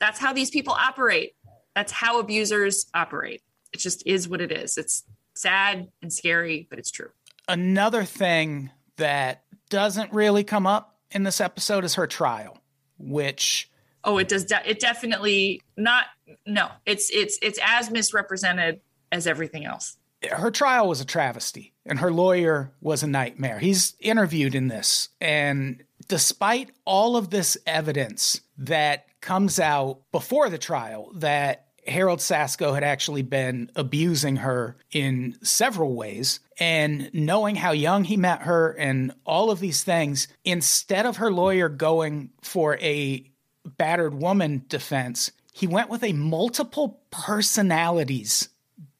That's 0.00 0.18
how 0.18 0.32
these 0.32 0.50
people 0.50 0.72
operate. 0.72 1.34
That's 1.76 1.92
how 1.92 2.18
abusers 2.18 2.86
operate. 2.94 3.42
It 3.72 3.78
just 3.78 4.02
is 4.06 4.28
what 4.28 4.40
it 4.40 4.50
is. 4.52 4.76
It's 4.76 5.04
sad 5.34 5.88
and 6.02 6.12
scary, 6.12 6.66
but 6.68 6.78
it's 6.78 6.90
true. 6.90 7.10
another 7.48 8.04
thing 8.04 8.70
that 8.96 9.42
doesn't 9.70 10.12
really 10.12 10.44
come 10.44 10.66
up 10.66 10.96
in 11.10 11.22
this 11.24 11.40
episode 11.40 11.84
is 11.84 11.94
her 11.94 12.06
trial, 12.06 12.58
which 12.98 13.68
Oh, 14.04 14.18
it 14.18 14.28
does. 14.28 14.44
De- 14.44 14.68
it 14.68 14.80
definitely 14.80 15.62
not. 15.76 16.06
No, 16.46 16.68
it's 16.86 17.08
it's 17.10 17.38
it's 17.40 17.58
as 17.62 17.90
misrepresented 17.90 18.80
as 19.12 19.26
everything 19.26 19.64
else. 19.64 19.96
Her 20.30 20.50
trial 20.50 20.88
was 20.88 21.00
a 21.00 21.06
travesty 21.06 21.72
and 21.84 21.98
her 21.98 22.12
lawyer 22.12 22.72
was 22.80 23.02
a 23.02 23.06
nightmare. 23.08 23.58
He's 23.58 23.94
interviewed 24.00 24.54
in 24.54 24.68
this. 24.68 25.08
And 25.20 25.82
despite 26.08 26.70
all 26.84 27.16
of 27.16 27.30
this 27.30 27.56
evidence 27.66 28.40
that 28.58 29.06
comes 29.20 29.58
out 29.58 30.00
before 30.12 30.48
the 30.48 30.58
trial 30.58 31.10
that 31.16 31.66
Harold 31.86 32.20
Sasko 32.20 32.74
had 32.74 32.84
actually 32.84 33.22
been 33.22 33.70
abusing 33.74 34.36
her 34.36 34.76
in 34.92 35.36
several 35.42 35.94
ways, 35.94 36.38
and 36.58 37.10
knowing 37.12 37.56
how 37.56 37.72
young 37.72 38.04
he 38.04 38.16
met 38.16 38.42
her 38.42 38.70
and 38.72 39.12
all 39.24 39.50
of 39.50 39.58
these 39.58 39.82
things, 39.82 40.28
instead 40.44 41.06
of 41.06 41.16
her 41.16 41.32
lawyer 41.32 41.68
going 41.68 42.30
for 42.40 42.78
a 42.78 43.24
battered 43.64 44.14
woman 44.14 44.64
defense, 44.68 45.32
he 45.52 45.66
went 45.66 45.90
with 45.90 46.04
a 46.04 46.12
multiple 46.12 47.00
personalities 47.10 48.48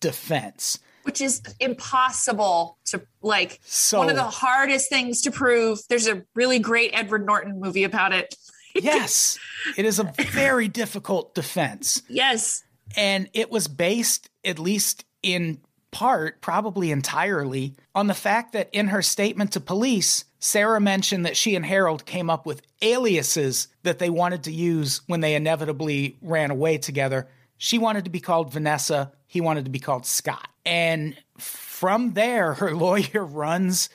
defense. 0.01 0.79
Which 1.05 1.21
is 1.21 1.41
impossible 1.61 2.79
to 2.87 3.03
like 3.23 3.61
So- 3.65 3.99
one 3.99 4.11
of 4.11 4.17
the 4.17 4.23
hardest 4.25 4.89
things 4.89 5.21
to 5.23 5.31
prove 5.31 5.81
there's 5.89 6.07
a 6.07 6.23
really 6.35 6.59
great 6.59 6.91
edward 6.95 7.27
norton 7.27 7.61
movie 7.61 7.85
about 7.85 8.13
it 8.13 8.35
Yes, 8.75 9.39
it 9.77 9.85
is 9.85 9.99
a 9.99 10.05
very 10.31 10.67
difficult 10.67 11.35
defense. 11.35 12.03
yes 12.09 12.63
And 12.97 13.29
it 13.35 13.51
was 13.51 13.69
based, 13.69 14.31
at 14.47 14.59
least 14.59 15.05
in 15.23 15.59
part, 15.91 16.41
probably 16.41 16.91
entirely, 16.91 17.75
on 17.95 18.07
the 18.07 18.15
fact 18.15 18.55
that 18.55 18.71
in 18.73 18.89
her 18.89 19.03
statement 19.03 19.53
to 19.53 19.61
police, 19.61 20.25
Sarah 20.41 20.81
mentioned 20.81 21.27
that 21.27 21.37
she 21.37 21.55
and 21.55 21.67
Harold 21.67 22.07
came 22.07 22.31
up 22.31 22.47
with 22.47 22.63
aliases 22.81 23.69
that 23.83 23.99
they 23.99 24.09
wanted 24.09 24.45
to 24.45 24.53
use 24.53 25.03
when 25.07 25.21
they 25.21 25.35
inevitably 25.35 26.17
ran 26.23 26.51
away 26.51 26.79
together. 26.79 27.29
She 27.59 27.77
wanted 27.77 28.05
to 28.05 28.11
be 28.11 28.21
called 28.21 28.51
Vanessa, 28.53 29.13
he 29.27 29.43
wanted 29.43 29.67
to 29.67 29.71
be 29.71 29.81
called 29.81 30.07
Scott. 30.07 30.49
And 30.65 31.17
from 31.39 32.13
there, 32.15 32.55
her 32.55 32.75
lawyer 32.77 33.25
runs 33.25 33.89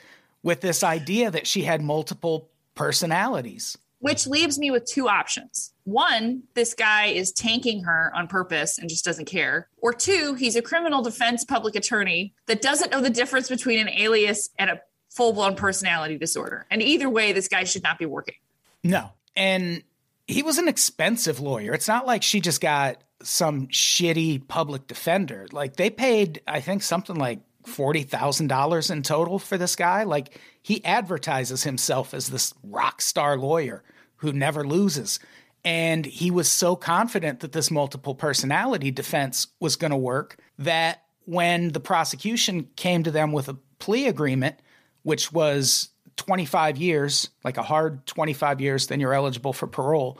with 0.43 0.61
this 0.61 0.83
idea 0.83 1.31
that 1.31 1.47
she 1.47 1.63
had 1.63 1.81
multiple 1.81 2.49
personalities. 2.75 3.77
which 3.99 4.27
leaves 4.27 4.59
me 4.59 4.69
with 4.69 4.85
two 4.85 5.07
options 5.09 5.73
one 5.83 6.43
this 6.53 6.75
guy 6.75 7.07
is 7.07 7.31
tanking 7.31 7.83
her 7.83 8.11
on 8.15 8.27
purpose 8.27 8.77
and 8.77 8.87
just 8.87 9.03
doesn't 9.03 9.25
care 9.25 9.67
or 9.77 9.91
two 9.91 10.35
he's 10.35 10.55
a 10.55 10.61
criminal 10.61 11.01
defense 11.01 11.43
public 11.43 11.75
attorney 11.75 12.35
that 12.45 12.61
doesn't 12.61 12.91
know 12.91 13.01
the 13.01 13.09
difference 13.09 13.49
between 13.49 13.79
an 13.79 13.89
alias 13.89 14.49
and 14.59 14.69
a 14.69 14.79
full-blown 15.09 15.55
personality 15.55 16.19
disorder 16.19 16.67
and 16.69 16.83
either 16.83 17.09
way 17.09 17.33
this 17.33 17.47
guy 17.47 17.63
should 17.63 17.81
not 17.81 17.97
be 17.97 18.05
working 18.05 18.35
No. 18.83 19.09
And 19.35 19.83
he 20.27 20.43
was 20.43 20.57
an 20.57 20.67
expensive 20.67 21.39
lawyer. 21.39 21.73
It's 21.73 21.87
not 21.87 22.05
like 22.05 22.23
she 22.23 22.41
just 22.41 22.61
got 22.61 22.97
some 23.21 23.67
shitty 23.67 24.47
public 24.47 24.87
defender. 24.87 25.47
Like 25.51 25.75
they 25.75 25.89
paid, 25.89 26.41
I 26.47 26.61
think, 26.61 26.83
something 26.83 27.15
like 27.15 27.39
$40,000 27.63 28.91
in 28.91 29.03
total 29.03 29.39
for 29.39 29.57
this 29.57 29.75
guy. 29.75 30.03
Like 30.03 30.39
he 30.61 30.83
advertises 30.85 31.63
himself 31.63 32.13
as 32.13 32.27
this 32.27 32.53
rock 32.63 33.01
star 33.01 33.37
lawyer 33.37 33.83
who 34.17 34.31
never 34.33 34.63
loses. 34.63 35.19
And 35.65 36.05
he 36.05 36.31
was 36.31 36.49
so 36.49 36.75
confident 36.75 37.41
that 37.41 37.51
this 37.51 37.69
multiple 37.69 38.15
personality 38.15 38.91
defense 38.91 39.47
was 39.59 39.75
going 39.75 39.91
to 39.91 39.97
work 39.97 40.37
that 40.57 41.03
when 41.25 41.73
the 41.73 41.79
prosecution 41.79 42.69
came 42.75 43.03
to 43.03 43.11
them 43.11 43.33
with 43.33 43.49
a 43.49 43.57
plea 43.79 44.07
agreement, 44.07 44.55
which 45.03 45.31
was 45.31 45.89
25 46.15 46.77
years, 46.77 47.29
like 47.43 47.57
a 47.57 47.63
hard 47.63 48.05
25 48.05 48.61
years, 48.61 48.87
then 48.87 48.99
you're 48.99 49.13
eligible 49.13 49.53
for 49.53 49.67
parole, 49.67 50.19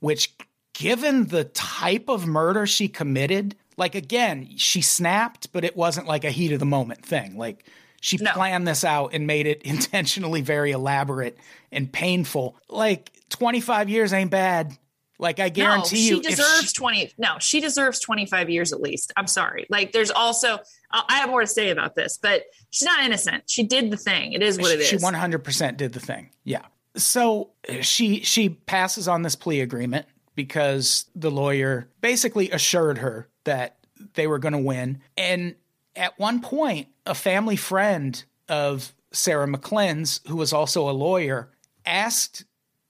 which, 0.00 0.34
given 0.78 1.26
the 1.26 1.44
type 1.44 2.08
of 2.08 2.26
murder 2.26 2.66
she 2.66 2.88
committed, 2.88 3.56
like 3.76 3.94
again, 3.94 4.48
she 4.56 4.80
snapped, 4.80 5.52
but 5.52 5.64
it 5.64 5.76
wasn't 5.76 6.06
like 6.06 6.24
a 6.24 6.30
heat 6.30 6.52
of 6.52 6.60
the 6.60 6.66
moment 6.66 7.04
thing. 7.04 7.36
Like 7.36 7.64
she 8.00 8.16
No. 8.18 8.30
planned 8.32 8.66
this 8.68 8.84
out 8.84 9.12
and 9.12 9.26
made 9.26 9.46
it 9.46 9.62
intentionally 9.64 10.40
very 10.40 10.70
elaborate 10.70 11.36
and 11.72 11.92
painful. 11.92 12.56
Like 12.68 13.10
25 13.30 13.88
years 13.88 14.12
ain't 14.12 14.30
bad. 14.30 14.76
Like 15.18 15.40
I 15.40 15.48
guarantee 15.48 16.10
no, 16.10 16.16
you, 16.18 16.22
she 16.22 16.30
deserves 16.30 16.72
20 16.72 17.12
no 17.18 17.38
she 17.40 17.58
deserves 17.60 17.98
25 17.98 18.50
years 18.50 18.72
at 18.72 18.80
least 18.80 19.12
i'm 19.16 19.26
sorry 19.26 19.66
like 19.68 19.90
there's 19.90 20.12
also 20.12 20.60
i 20.92 21.16
have 21.18 21.28
more 21.28 21.40
to 21.40 21.46
say 21.48 21.70
about 21.70 21.96
this 21.96 22.20
but 22.22 22.44
she's 22.70 22.86
not 22.86 23.04
innocent 23.04 23.42
she 23.50 23.64
did 23.64 23.90
the 23.90 23.96
thing 23.96 24.32
it 24.32 24.44
is 24.44 24.58
what 24.60 24.70
it 24.70 24.78
is 24.78 24.86
She 24.86 24.96
100% 24.96 25.76
did 25.76 25.92
the 25.92 25.98
thing. 25.98 26.30
Yeah. 26.44 26.62
So 26.94 27.50
she 27.80 28.20
she 28.20 28.50
passes 28.50 29.08
on 29.08 29.22
this 29.22 29.34
plea 29.34 29.60
agreement 29.60 30.06
because 30.38 31.06
the 31.16 31.32
lawyer 31.32 31.88
basically 32.00 32.48
assured 32.52 32.98
her 32.98 33.28
that 33.42 33.76
they 34.14 34.28
were 34.28 34.38
going 34.38 34.52
to 34.52 34.58
win. 34.58 35.00
And 35.16 35.56
at 35.96 36.16
one 36.16 36.40
point, 36.40 36.86
a 37.04 37.14
family 37.16 37.56
friend 37.56 38.24
of 38.48 38.94
Sarah 39.10 39.48
McLinn's, 39.48 40.20
who 40.28 40.36
was 40.36 40.52
also 40.52 40.88
a 40.88 40.92
lawyer, 40.92 41.50
asked 41.84 42.44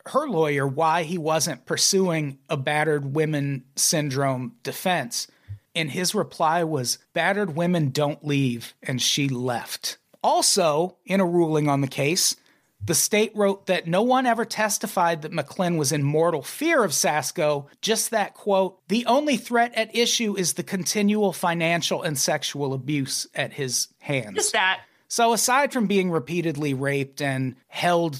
her 0.04 0.28
lawyer 0.28 0.66
why 0.66 1.04
he 1.04 1.16
wasn't 1.16 1.64
pursuing 1.64 2.38
a 2.50 2.58
battered 2.58 3.14
women 3.14 3.64
syndrome 3.76 4.56
defense. 4.62 5.26
And 5.74 5.90
his 5.90 6.14
reply 6.14 6.64
was 6.64 6.98
battered 7.14 7.56
women 7.56 7.88
don't 7.88 8.22
leave, 8.22 8.74
and 8.82 9.00
she 9.00 9.26
left. 9.26 9.96
Also, 10.22 10.98
in 11.06 11.20
a 11.20 11.26
ruling 11.26 11.66
on 11.66 11.80
the 11.80 11.88
case, 11.88 12.36
the 12.84 12.94
state 12.94 13.32
wrote 13.34 13.66
that 13.66 13.86
no 13.86 14.02
one 14.02 14.24
ever 14.24 14.44
testified 14.44 15.22
that 15.22 15.32
McLinn 15.32 15.76
was 15.76 15.92
in 15.92 16.02
mortal 16.02 16.42
fear 16.42 16.84
of 16.84 16.92
Sasko, 16.92 17.66
just 17.82 18.10
that 18.10 18.34
quote, 18.34 18.78
the 18.88 19.04
only 19.06 19.36
threat 19.36 19.74
at 19.74 19.94
issue 19.94 20.36
is 20.38 20.54
the 20.54 20.62
continual 20.62 21.32
financial 21.32 22.02
and 22.02 22.16
sexual 22.18 22.72
abuse 22.72 23.26
at 23.34 23.52
his 23.52 23.88
hands. 23.98 24.36
just 24.36 24.52
that 24.52 24.80
So, 25.08 25.32
aside 25.32 25.72
from 25.72 25.86
being 25.86 26.10
repeatedly 26.10 26.72
raped 26.74 27.20
and 27.20 27.56
held 27.66 28.16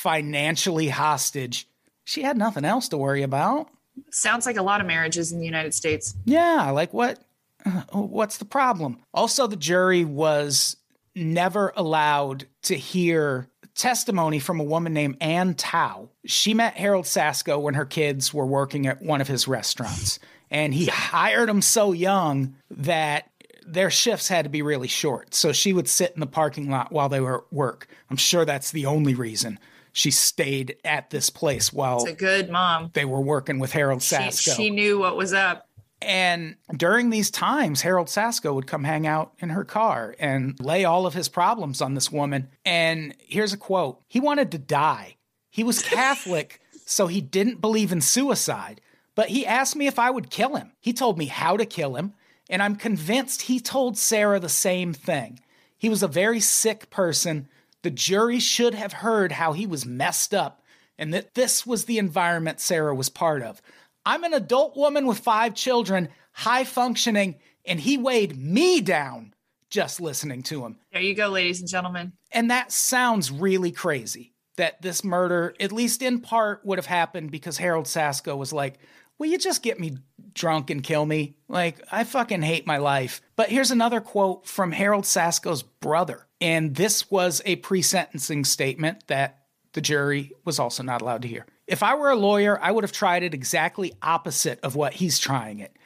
financially 0.00 0.88
hostage, 0.88 1.68
she 2.04 2.22
had 2.22 2.36
nothing 2.36 2.64
else 2.64 2.88
to 2.88 2.98
worry 2.98 3.22
about. 3.22 3.68
sounds 4.10 4.44
like 4.46 4.56
a 4.56 4.62
lot 4.62 4.80
of 4.80 4.86
marriages 4.86 5.30
in 5.32 5.38
the 5.38 5.46
united 5.46 5.74
states 5.74 6.14
Yeah, 6.24 6.70
like 6.70 6.92
what? 6.92 7.20
What's 7.92 8.38
the 8.38 8.44
problem? 8.44 8.98
Also, 9.14 9.46
the 9.46 9.56
jury 9.56 10.04
was 10.04 10.76
never 11.14 11.72
allowed 11.76 12.46
to 12.62 12.74
hear 12.74 13.48
testimony 13.80 14.38
from 14.38 14.60
a 14.60 14.64
woman 14.64 14.92
named 14.92 15.16
Ann 15.20 15.54
Tao. 15.54 16.10
She 16.26 16.52
met 16.52 16.76
Harold 16.76 17.06
Sasko 17.06 17.60
when 17.60 17.74
her 17.74 17.86
kids 17.86 18.32
were 18.32 18.46
working 18.46 18.86
at 18.86 19.00
one 19.02 19.20
of 19.20 19.28
his 19.28 19.48
restaurants, 19.48 20.18
and 20.50 20.74
he 20.74 20.86
hired 20.86 21.48
them 21.48 21.62
so 21.62 21.92
young 21.92 22.54
that 22.70 23.30
their 23.66 23.90
shifts 23.90 24.28
had 24.28 24.44
to 24.44 24.50
be 24.50 24.62
really 24.62 24.88
short. 24.88 25.34
So 25.34 25.52
she 25.52 25.72
would 25.72 25.88
sit 25.88 26.12
in 26.12 26.20
the 26.20 26.26
parking 26.26 26.70
lot 26.70 26.92
while 26.92 27.08
they 27.08 27.20
were 27.20 27.38
at 27.38 27.52
work. 27.52 27.88
I'm 28.10 28.16
sure 28.16 28.44
that's 28.44 28.70
the 28.70 28.86
only 28.86 29.14
reason 29.14 29.58
she 29.92 30.10
stayed 30.10 30.76
at 30.84 31.10
this 31.10 31.30
place 31.30 31.72
while 31.72 32.02
it's 32.02 32.10
a 32.10 32.14
good 32.14 32.48
mom 32.48 32.90
they 32.92 33.04
were 33.04 33.20
working 33.20 33.58
with 33.58 33.72
Harold 33.72 34.02
she, 34.02 34.14
Sasko. 34.14 34.54
she 34.54 34.70
knew 34.70 35.00
what 35.00 35.16
was 35.16 35.32
up 35.32 35.66
And 36.02 36.56
during 36.74 37.10
these 37.10 37.30
times, 37.30 37.82
Harold 37.82 38.06
Sasko 38.08 38.54
would 38.54 38.66
come 38.66 38.84
hang 38.84 39.06
out 39.06 39.32
in 39.38 39.50
her 39.50 39.64
car 39.64 40.14
and 40.18 40.58
lay 40.58 40.84
all 40.84 41.06
of 41.06 41.14
his 41.14 41.28
problems 41.28 41.82
on 41.82 41.94
this 41.94 42.10
woman. 42.10 42.48
And 42.64 43.14
here's 43.18 43.52
a 43.52 43.58
quote 43.58 44.00
He 44.08 44.20
wanted 44.20 44.50
to 44.52 44.58
die. 44.58 45.16
He 45.50 45.62
was 45.64 45.82
Catholic, 45.82 46.60
so 46.86 47.06
he 47.06 47.20
didn't 47.20 47.60
believe 47.60 47.92
in 47.92 48.00
suicide, 48.00 48.80
but 49.14 49.28
he 49.28 49.44
asked 49.46 49.76
me 49.76 49.86
if 49.86 49.98
I 49.98 50.10
would 50.10 50.30
kill 50.30 50.56
him. 50.56 50.72
He 50.80 50.92
told 50.92 51.18
me 51.18 51.26
how 51.26 51.56
to 51.56 51.66
kill 51.66 51.96
him, 51.96 52.14
and 52.48 52.62
I'm 52.62 52.76
convinced 52.76 53.42
he 53.42 53.60
told 53.60 53.98
Sarah 53.98 54.40
the 54.40 54.48
same 54.48 54.94
thing. 54.94 55.40
He 55.76 55.88
was 55.88 56.02
a 56.02 56.08
very 56.08 56.40
sick 56.40 56.88
person. 56.90 57.48
The 57.82 57.90
jury 57.90 58.38
should 58.38 58.74
have 58.74 58.94
heard 58.94 59.32
how 59.32 59.52
he 59.52 59.66
was 59.66 59.86
messed 59.86 60.32
up 60.32 60.62
and 61.00 61.14
that 61.14 61.34
this 61.34 61.66
was 61.66 61.86
the 61.86 61.98
environment 61.98 62.60
Sarah 62.60 62.94
was 62.94 63.08
part 63.08 63.42
of. 63.42 63.62
I'm 64.04 64.24
an 64.24 64.34
adult 64.34 64.76
woman 64.76 65.06
with 65.06 65.18
five 65.18 65.54
children, 65.54 66.08
high 66.32 66.64
functioning, 66.64 67.36
and 67.64 67.78
he 67.78 67.98
weighed 67.98 68.36
me 68.36 68.80
down 68.80 69.34
just 69.68 70.00
listening 70.00 70.42
to 70.44 70.64
him. 70.64 70.76
There 70.92 71.02
you 71.02 71.14
go, 71.14 71.28
ladies 71.28 71.60
and 71.60 71.68
gentlemen. 71.68 72.12
And 72.32 72.50
that 72.50 72.72
sounds 72.72 73.30
really 73.30 73.70
crazy 73.70 74.32
that 74.56 74.82
this 74.82 75.04
murder, 75.04 75.54
at 75.60 75.72
least 75.72 76.02
in 76.02 76.20
part, 76.20 76.64
would 76.64 76.78
have 76.78 76.86
happened 76.86 77.30
because 77.30 77.56
Harold 77.56 77.86
Sasko 77.86 78.36
was 78.36 78.52
like, 78.52 78.78
Will 79.18 79.26
you 79.26 79.36
just 79.36 79.62
get 79.62 79.78
me 79.78 79.98
drunk 80.32 80.70
and 80.70 80.82
kill 80.82 81.04
me? 81.04 81.36
Like, 81.46 81.78
I 81.92 82.04
fucking 82.04 82.40
hate 82.40 82.66
my 82.66 82.78
life. 82.78 83.20
But 83.36 83.50
here's 83.50 83.70
another 83.70 84.00
quote 84.00 84.46
from 84.46 84.72
Harold 84.72 85.04
Sasko's 85.04 85.62
brother. 85.62 86.26
And 86.40 86.74
this 86.74 87.10
was 87.10 87.42
a 87.44 87.56
pre 87.56 87.82
sentencing 87.82 88.46
statement 88.46 89.06
that 89.08 89.40
the 89.74 89.82
jury 89.82 90.32
was 90.46 90.58
also 90.58 90.82
not 90.82 91.02
allowed 91.02 91.22
to 91.22 91.28
hear. 91.28 91.44
If 91.70 91.84
I 91.84 91.94
were 91.94 92.10
a 92.10 92.16
lawyer, 92.16 92.58
I 92.60 92.72
would 92.72 92.82
have 92.82 92.90
tried 92.90 93.22
it 93.22 93.32
exactly 93.32 93.92
opposite 94.02 94.58
of 94.64 94.74
what 94.74 94.94
he's 94.94 95.20
trying 95.20 95.60
it. 95.60 95.76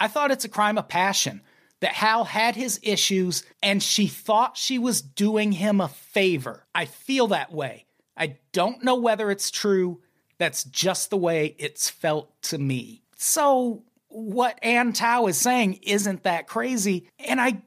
I 0.00 0.08
thought 0.08 0.30
it's 0.30 0.46
a 0.46 0.48
crime 0.48 0.78
of 0.78 0.88
passion 0.88 1.42
that 1.80 1.92
Hal 1.92 2.24
had 2.24 2.56
his 2.56 2.80
issues 2.82 3.44
and 3.62 3.82
she 3.82 4.06
thought 4.06 4.56
she 4.56 4.78
was 4.78 5.02
doing 5.02 5.52
him 5.52 5.82
a 5.82 5.88
favor. 5.88 6.64
I 6.74 6.86
feel 6.86 7.26
that 7.26 7.52
way. 7.52 7.84
I 8.16 8.38
don't 8.52 8.82
know 8.82 8.94
whether 8.94 9.30
it's 9.30 9.50
true. 9.50 10.00
That's 10.38 10.64
just 10.64 11.10
the 11.10 11.18
way 11.18 11.54
it's 11.58 11.90
felt 11.90 12.30
to 12.44 12.56
me. 12.56 13.02
So, 13.18 13.84
what 14.08 14.58
Ann 14.62 14.94
Tao 14.94 15.26
is 15.26 15.36
saying 15.36 15.80
isn't 15.82 16.22
that 16.22 16.46
crazy. 16.46 17.06
And 17.18 17.38
I, 17.38 17.60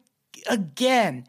again, 0.50 1.28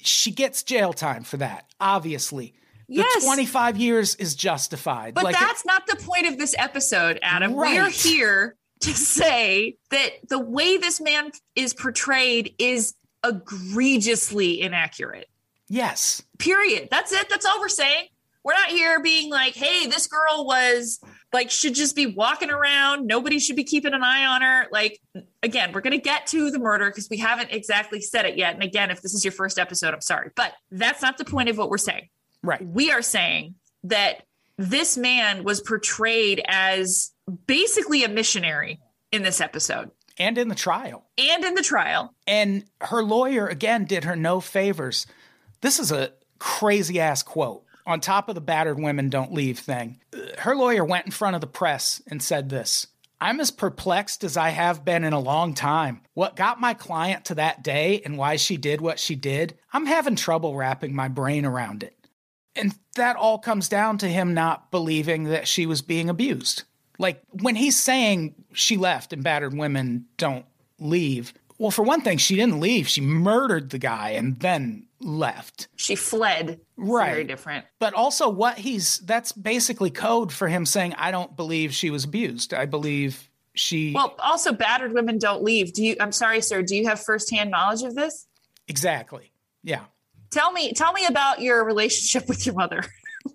she 0.00 0.30
gets 0.30 0.62
jail 0.62 0.92
time 0.92 1.24
for 1.24 1.38
that, 1.38 1.68
obviously. 1.80 2.54
The 2.88 2.94
Yes. 2.96 3.24
25 3.24 3.76
years 3.76 4.14
is 4.16 4.34
justified. 4.34 5.14
But 5.14 5.24
Like, 5.24 5.38
that's 5.38 5.64
not 5.66 5.86
the 5.86 5.96
point 5.96 6.26
of 6.26 6.38
this 6.38 6.54
episode, 6.58 7.18
Adam. 7.22 7.54
Right. 7.54 7.76
We're 7.76 7.90
here 7.90 8.56
to 8.80 8.94
say 8.94 9.76
that 9.90 10.10
the 10.28 10.38
way 10.38 10.76
this 10.78 11.00
man 11.00 11.30
is 11.54 11.74
portrayed 11.74 12.54
is 12.58 12.94
egregiously 13.24 14.60
inaccurate. 14.60 15.28
yes. 15.68 16.22
Period. 16.38 16.88
That's 16.90 17.12
it. 17.12 17.28
That's 17.28 17.44
all 17.44 17.58
we're 17.60 17.68
saying. 17.68 18.06
We're 18.44 18.54
not 18.54 18.68
here 18.68 19.00
being 19.02 19.28
like, 19.30 19.54
hey, 19.54 19.86
this 19.86 20.06
girl 20.06 20.46
was 20.46 21.00
like, 21.32 21.50
should 21.50 21.74
just 21.74 21.94
be 21.96 22.06
walking 22.06 22.48
around. 22.50 23.06
Nobody 23.06 23.38
should 23.40 23.56
be 23.56 23.64
keeping 23.64 23.92
an 23.92 24.02
eye 24.02 24.24
on 24.24 24.40
her. 24.40 24.66
Like, 24.70 25.00
again, 25.42 25.72
we're 25.72 25.80
going 25.82 25.92
to 25.92 26.02
get 26.02 26.28
to 26.28 26.50
the 26.50 26.58
murder 26.60 26.86
because 26.88 27.08
we 27.10 27.18
haven't 27.18 27.50
exactly 27.50 28.00
said 28.00 28.24
it 28.24 28.38
yet. 28.38 28.54
And 28.54 28.62
again, 28.62 28.90
if 28.90 29.02
this 29.02 29.12
is 29.12 29.24
your 29.24 29.32
first 29.32 29.58
episode, 29.58 29.92
I'm 29.92 30.00
sorry. 30.00 30.30
But 30.36 30.54
that's 30.70 31.02
not 31.02 31.18
the 31.18 31.24
point 31.26 31.48
of 31.50 31.58
what 31.58 31.68
we're 31.68 31.76
saying. 31.76 32.08
Right. 32.48 32.66
We 32.66 32.90
are 32.90 33.02
saying 33.02 33.56
that 33.84 34.22
this 34.56 34.96
man 34.96 35.44
was 35.44 35.60
portrayed 35.60 36.42
as 36.48 37.12
basically 37.46 38.04
a 38.04 38.08
missionary 38.08 38.80
in 39.12 39.22
this 39.22 39.42
episode 39.42 39.90
And 40.18 40.38
in 40.38 40.48
the 40.48 40.54
trial. 40.54 41.04
and 41.18 41.44
in 41.44 41.54
the 41.54 41.62
trial. 41.62 42.14
And 42.26 42.64
her 42.80 43.02
lawyer, 43.02 43.46
again, 43.46 43.84
did 43.84 44.04
her 44.04 44.16
no 44.16 44.40
favors. 44.40 45.06
This 45.60 45.78
is 45.78 45.92
a 45.92 46.12
crazy 46.38 46.98
ass 46.98 47.22
quote 47.22 47.64
on 47.86 48.00
top 48.00 48.30
of 48.30 48.34
the 48.34 48.40
battered 48.40 48.80
women 48.80 49.10
don't 49.10 49.32
leave 49.32 49.58
thing. 49.58 50.00
Her 50.38 50.56
lawyer 50.56 50.84
went 50.86 51.04
in 51.04 51.12
front 51.12 51.34
of 51.34 51.42
the 51.42 51.46
press 51.46 52.00
and 52.06 52.22
said 52.22 52.48
this 52.48 52.86
I'm 53.20 53.40
as 53.40 53.50
perplexed 53.50 54.24
as 54.24 54.38
I 54.38 54.50
have 54.50 54.86
been 54.86 55.04
in 55.04 55.12
a 55.12 55.20
long 55.20 55.52
time. 55.52 56.00
What 56.14 56.36
got 56.36 56.60
my 56.60 56.72
client 56.72 57.26
to 57.26 57.34
that 57.34 57.62
day 57.62 58.00
and 58.04 58.16
why 58.16 58.36
she 58.36 58.56
did 58.56 58.80
what 58.80 58.98
she 58.98 59.16
did, 59.16 59.58
I'm 59.72 59.86
having 59.86 60.16
trouble 60.16 60.54
wrapping 60.54 60.94
my 60.94 61.08
brain 61.08 61.44
around 61.44 61.82
it. 61.82 61.94
And 62.58 62.74
that 62.96 63.16
all 63.16 63.38
comes 63.38 63.68
down 63.68 63.98
to 63.98 64.08
him 64.08 64.34
not 64.34 64.70
believing 64.70 65.24
that 65.24 65.48
she 65.48 65.66
was 65.66 65.82
being 65.82 66.08
abused. 66.08 66.64
Like 66.98 67.22
when 67.30 67.54
he's 67.54 67.80
saying 67.80 68.34
she 68.52 68.76
left 68.76 69.12
and 69.12 69.22
battered 69.22 69.56
women 69.56 70.06
don't 70.16 70.44
leave, 70.80 71.32
well, 71.58 71.70
for 71.70 71.82
one 71.82 72.00
thing, 72.02 72.18
she 72.18 72.36
didn't 72.36 72.60
leave. 72.60 72.88
She 72.88 73.00
murdered 73.00 73.70
the 73.70 73.78
guy 73.78 74.10
and 74.10 74.38
then 74.40 74.86
left. 75.00 75.68
She 75.76 75.96
fled. 75.96 76.50
It's 76.50 76.62
Right. 76.76 77.10
Very 77.10 77.24
different. 77.24 77.64
But 77.80 77.94
also, 77.94 78.28
what 78.28 78.58
he's 78.58 78.98
that's 78.98 79.32
basically 79.32 79.90
code 79.90 80.32
for 80.32 80.46
him 80.46 80.64
saying, 80.64 80.94
I 80.96 81.10
don't 81.10 81.34
believe 81.36 81.74
she 81.74 81.90
was 81.90 82.04
abused. 82.04 82.54
I 82.54 82.66
believe 82.66 83.28
she. 83.54 83.92
Well, 83.92 84.14
also 84.20 84.52
battered 84.52 84.92
women 84.92 85.18
don't 85.18 85.42
leave. 85.42 85.72
Do 85.72 85.84
you 85.84 85.96
I'm 85.98 86.12
sorry, 86.12 86.40
sir, 86.40 86.62
do 86.62 86.76
you 86.76 86.86
have 86.86 87.00
firsthand 87.00 87.50
knowledge 87.50 87.82
of 87.82 87.94
this? 87.94 88.26
exactly. 88.68 89.32
Yeah. 89.64 89.84
Tell 90.30 90.52
me 90.52 90.72
tell 90.72 90.92
me 90.92 91.06
about 91.06 91.40
your 91.40 91.64
relationship 91.64 92.28
with 92.28 92.44
your 92.46 92.54
mother. 92.54 92.84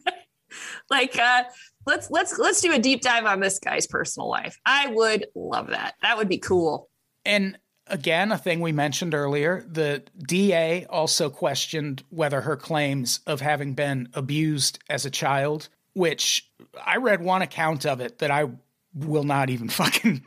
like 0.90 1.18
uh 1.18 1.44
let's 1.86 2.10
let's 2.12 2.38
let's 2.40 2.62
do 2.62 2.74
a 2.74 2.80
deep 2.80 3.02
dive 3.02 3.26
on 3.26 3.40
this 3.40 3.60
guy's 3.60 3.88
personal 3.88 4.30
life. 4.30 4.58
I 4.66 4.88
would 4.88 5.28
love 5.36 5.68
that. 5.68 5.96
That 6.02 6.18
would 6.18 6.30
be 6.30 6.38
cool. 6.38 6.90
And 7.26 7.58
again, 7.88 8.32
a 8.32 8.38
thing 8.38 8.60
we 8.60 8.72
mentioned 8.72 9.14
earlier, 9.14 9.66
the 9.68 10.04
DA 10.28 10.86
also 10.86 11.30
questioned 11.30 12.04
whether 12.10 12.42
her 12.42 12.56
claims 12.56 13.20
of 13.28 13.42
having 13.42 13.74
been 13.74 14.10
abused 14.14 14.80
as 14.90 15.06
a 15.06 15.12
child, 15.12 15.70
which 15.94 16.50
I 16.86 16.98
read 16.98 17.22
one 17.22 17.42
account 17.42 17.86
of 17.86 18.02
it 18.02 18.20
that 18.20 18.32
I 18.32 18.50
will 18.94 19.24
not 19.24 19.50
even 19.50 19.70
fucking 19.70 20.24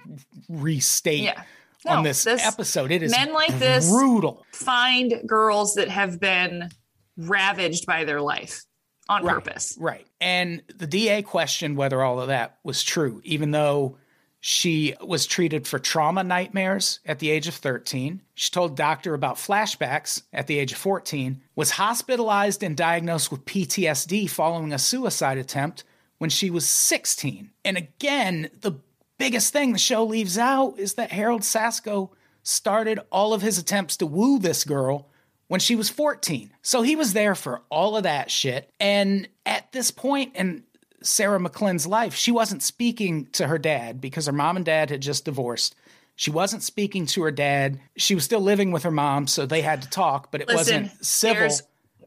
restate 0.49 1.23
Yeah. 1.23 1.43
On 1.89 2.03
this, 2.05 2.25
this- 2.25 2.45
episode. 2.45 2.91
It 2.91 3.03
is 3.03 3.11
men 3.13 3.33
like 3.33 3.59
this- 3.59 3.89
brutal. 3.89 4.45
Find 4.53 5.15
girls 5.27 5.75
that 5.75 5.89
have 5.89 6.21
been 6.21 6.71
ravaged 7.17 7.87
by 7.87 8.05
their 8.05 8.21
life 8.21 8.65
on 9.09 9.25
Right. 9.25 9.35
purpose. 9.35 9.77
Right. 9.79 10.07
And 10.21 10.63
the 10.77 10.87
DA 10.87 11.23
questioned 11.23 11.77
whether 11.77 12.03
all 12.03 12.21
of 12.21 12.29
that 12.29 12.59
was 12.65 12.83
true, 12.83 13.21
even 13.25 13.53
though 13.53 13.99
she 14.41 14.95
was 15.01 15.27
treated 15.27 15.67
for 15.67 15.79
trauma 15.79 16.23
nightmares 16.23 17.01
at 17.07 17.19
the 17.19 17.31
age 17.31 17.49
of 17.49 17.55
13. 17.55 18.21
She 18.35 18.51
told 18.51 18.77
doctor 18.77 19.15
about 19.15 19.37
flashbacks 19.37 20.23
at 20.33 20.47
the 20.47 20.59
age 20.59 20.73
of 20.73 20.79
14, 20.79 21.41
was 21.57 21.73
hospitalized 21.73 22.63
and 22.63 22.77
diagnosed 22.77 23.31
with 23.33 23.45
PTSD 23.45 24.27
following 24.29 24.73
a 24.73 24.79
suicide 24.79 25.39
attempt 25.39 25.85
when 26.19 26.31
she 26.31 26.51
was 26.51 26.69
16. 26.69 27.51
And 27.65 27.77
again, 27.77 28.51
the 28.61 28.73
biggest 29.19 29.53
thing 29.53 29.73
the 29.73 29.79
show 29.79 30.05
leaves 30.05 30.39
out 30.39 30.79
is 30.79 30.95
that 30.95 31.11
Harold 31.11 31.43
Sasko 31.43 32.11
started 32.43 33.01
all 33.11 33.33
of 33.35 33.43
his 33.43 33.59
attempts 33.59 33.97
to 33.99 34.07
woo 34.07 34.39
this 34.39 34.65
girl 34.65 35.09
when 35.49 35.61
she 35.61 35.77
was 35.77 35.89
14. 35.89 36.53
So 36.63 36.83
he 36.83 36.97
was 36.97 37.13
there 37.13 37.35
for 37.35 37.63
all 37.71 37.97
of 37.97 38.05
that 38.05 38.31
shit. 38.31 38.71
And 38.81 39.29
at 39.45 39.71
this 39.73 39.91
point 39.91 40.35
in 40.37 40.65
Sarah 41.03 41.39
McLinn's 41.39 41.87
life, 41.87 42.15
she 42.15 42.31
wasn't 42.31 42.63
speaking 42.63 43.27
to 43.33 43.47
her 43.47 43.59
dad 43.59 44.01
because 44.01 44.27
her 44.27 44.33
mom 44.33 44.57
and 44.57 44.65
dad 44.65 44.91
had 44.91 45.03
just 45.03 45.25
divorced. 45.25 45.75
She 46.17 46.31
wasn't 46.31 46.63
speaking 46.63 47.07
to 47.07 47.23
her 47.23 47.31
dad. 47.31 47.79
She 47.97 48.15
was 48.15 48.25
still 48.25 48.41
living 48.41 48.73
with 48.73 48.85
her 48.85 48.91
mom, 48.91 49.27
so 49.27 49.45
they 49.45 49.61
had 49.61 49.83
to 49.83 49.91
talk, 49.91 50.33
but 50.33 50.41
it 50.41 50.49
Listen, 50.49 50.85
wasn't 50.85 51.05
civil. 51.05 51.41
there's 51.41 51.63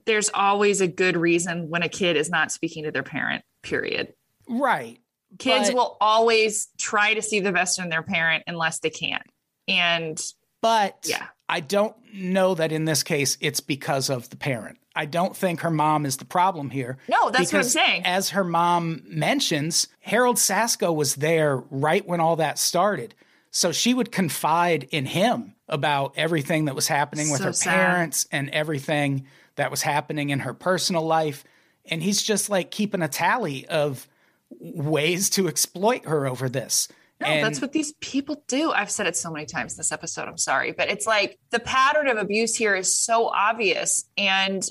there's 0.06 0.32
always 0.34 0.82
a 0.82 0.88
good 0.88 1.16
reason 1.16 1.70
when 1.70 1.84
a 1.84 1.90
kid 1.90 2.18
is 2.18 2.30
not 2.30 2.52
speaking 2.52 2.86
to 2.86 2.92
their 2.92 3.04
parent. 3.04 3.44
Period. 3.62 4.14
right. 4.48 5.00
Kids 5.38 5.70
But- 5.70 5.76
will 5.76 5.98
always 6.02 6.68
try 6.78 7.14
to 7.14 7.22
see 7.22 7.40
the 7.40 7.52
best 7.52 7.78
in 7.80 7.90
their 7.90 8.02
parent 8.04 8.44
unless 8.48 8.80
they 8.80 8.90
can. 8.90 9.22
And 9.68 10.20
But 10.62 11.06
Yeah. 11.08 11.26
I 11.48 11.62
don't 11.62 11.96
know 12.14 12.54
that 12.56 12.72
in 12.74 12.84
this 12.86 13.02
case 13.04 13.38
it's 13.40 13.62
because 13.62 14.10
of 14.10 14.30
the 14.30 14.36
parent. 14.36 14.78
I 14.94 15.06
don't 15.06 15.38
think 15.38 15.62
her 15.62 15.70
mom 15.72 16.06
is 16.06 16.18
the 16.18 16.26
problem 16.26 16.70
here. 16.72 16.98
No, 17.08 17.30
that's 17.30 17.54
what 17.54 17.60
I'm 17.60 17.70
saying. 17.70 18.02
As 18.06 18.32
her 18.32 18.44
mom 18.44 19.02
mentions, 19.06 19.88
Harold 20.02 20.36
Sasko 20.36 20.94
was 20.94 21.16
there 21.16 21.56
right 21.70 22.06
when 22.06 22.20
all 22.20 22.36
that 22.38 22.60
started. 22.60 23.16
So 23.52 23.72
she 23.72 23.94
would 23.94 24.12
confide 24.12 24.90
in 24.92 25.06
him 25.06 25.56
about 25.70 26.14
everything 26.18 26.66
that 26.66 26.76
was 26.76 26.88
happening 26.90 27.30
with 27.30 27.40
So 27.40 27.46
her 27.46 27.54
sad. 27.54 27.74
parents 27.76 28.28
and 28.32 28.50
everything 28.50 29.26
that 29.56 29.72
was 29.72 29.82
happening 29.84 30.32
in 30.32 30.40
her 30.40 30.54
personal 30.54 31.06
life. 31.06 31.46
And 31.86 32.04
he's 32.04 32.22
just 32.22 32.50
like 32.50 32.70
keeping 32.70 33.02
a 33.02 33.08
tally 33.08 33.66
of 33.68 34.09
ways 34.50 35.30
to 35.32 35.48
exploit 35.48 36.06
her 36.06 36.28
over 36.28 36.50
this. 36.50 36.88
No, 37.22 37.28
and 37.28 37.44
that's 37.44 37.60
what 37.60 37.74
these 37.74 37.94
people 38.00 38.44
do. 38.48 38.72
I've 38.72 38.90
said 38.90 39.06
it 39.06 39.18
so 39.18 39.30
many 39.30 39.46
times 39.46 39.76
this 39.76 39.92
episode. 39.92 40.30
I'm 40.30 40.38
sorry, 40.38 40.72
but 40.72 40.90
it's 40.90 41.06
like 41.06 41.38
the 41.50 41.60
pattern 41.60 42.08
of 42.08 42.18
abuse 42.18 42.56
here 42.56 42.76
is 42.76 42.96
so 42.96 43.28
obvious. 43.28 44.06
And 44.18 44.64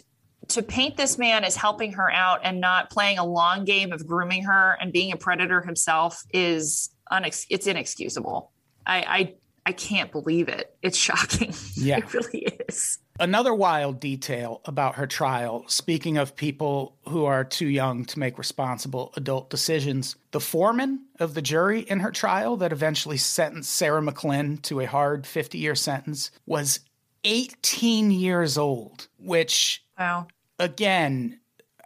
to 0.48 0.62
paint 0.62 0.96
this 0.96 1.18
man 1.18 1.44
as 1.44 1.56
helping 1.56 1.92
her 1.92 2.10
out 2.10 2.40
and 2.42 2.60
not 2.60 2.90
playing 2.90 3.18
a 3.18 3.24
long 3.24 3.64
game 3.64 3.92
of 3.92 4.06
grooming 4.06 4.44
her 4.44 4.78
and 4.80 4.92
being 4.92 5.12
a 5.12 5.16
predator 5.16 5.60
himself 5.60 6.22
is 6.32 6.90
unex- 7.12 7.46
it's 7.50 7.66
inexcusable. 7.66 8.50
I, 8.86 8.96
I 8.96 9.34
I 9.66 9.72
can't 9.72 10.10
believe 10.10 10.48
it. 10.48 10.74
It's 10.80 10.96
shocking. 11.08 11.52
Yeah. 11.74 11.98
it 11.98 12.14
really 12.14 12.48
is. 12.68 12.98
Another 13.20 13.52
wild 13.52 13.98
detail 13.98 14.60
about 14.64 14.94
her 14.94 15.06
trial, 15.06 15.64
speaking 15.66 16.16
of 16.16 16.36
people 16.36 16.96
who 17.08 17.24
are 17.24 17.42
too 17.44 17.66
young 17.66 18.04
to 18.06 18.18
make 18.18 18.38
responsible 18.38 19.12
adult 19.16 19.50
decisions, 19.50 20.14
the 20.30 20.40
foreman 20.40 21.06
of 21.18 21.34
the 21.34 21.42
jury 21.42 21.80
in 21.80 21.98
her 22.00 22.12
trial 22.12 22.56
that 22.58 22.72
eventually 22.72 23.16
sentenced 23.16 23.72
Sarah 23.72 24.00
McLinn 24.02 24.62
to 24.62 24.80
a 24.80 24.86
hard 24.86 25.26
50 25.26 25.58
year 25.58 25.74
sentence 25.74 26.30
was 26.46 26.80
18 27.24 28.12
years 28.12 28.56
old, 28.56 29.08
which, 29.18 29.84
Wow. 29.98 30.28
again, 30.60 31.40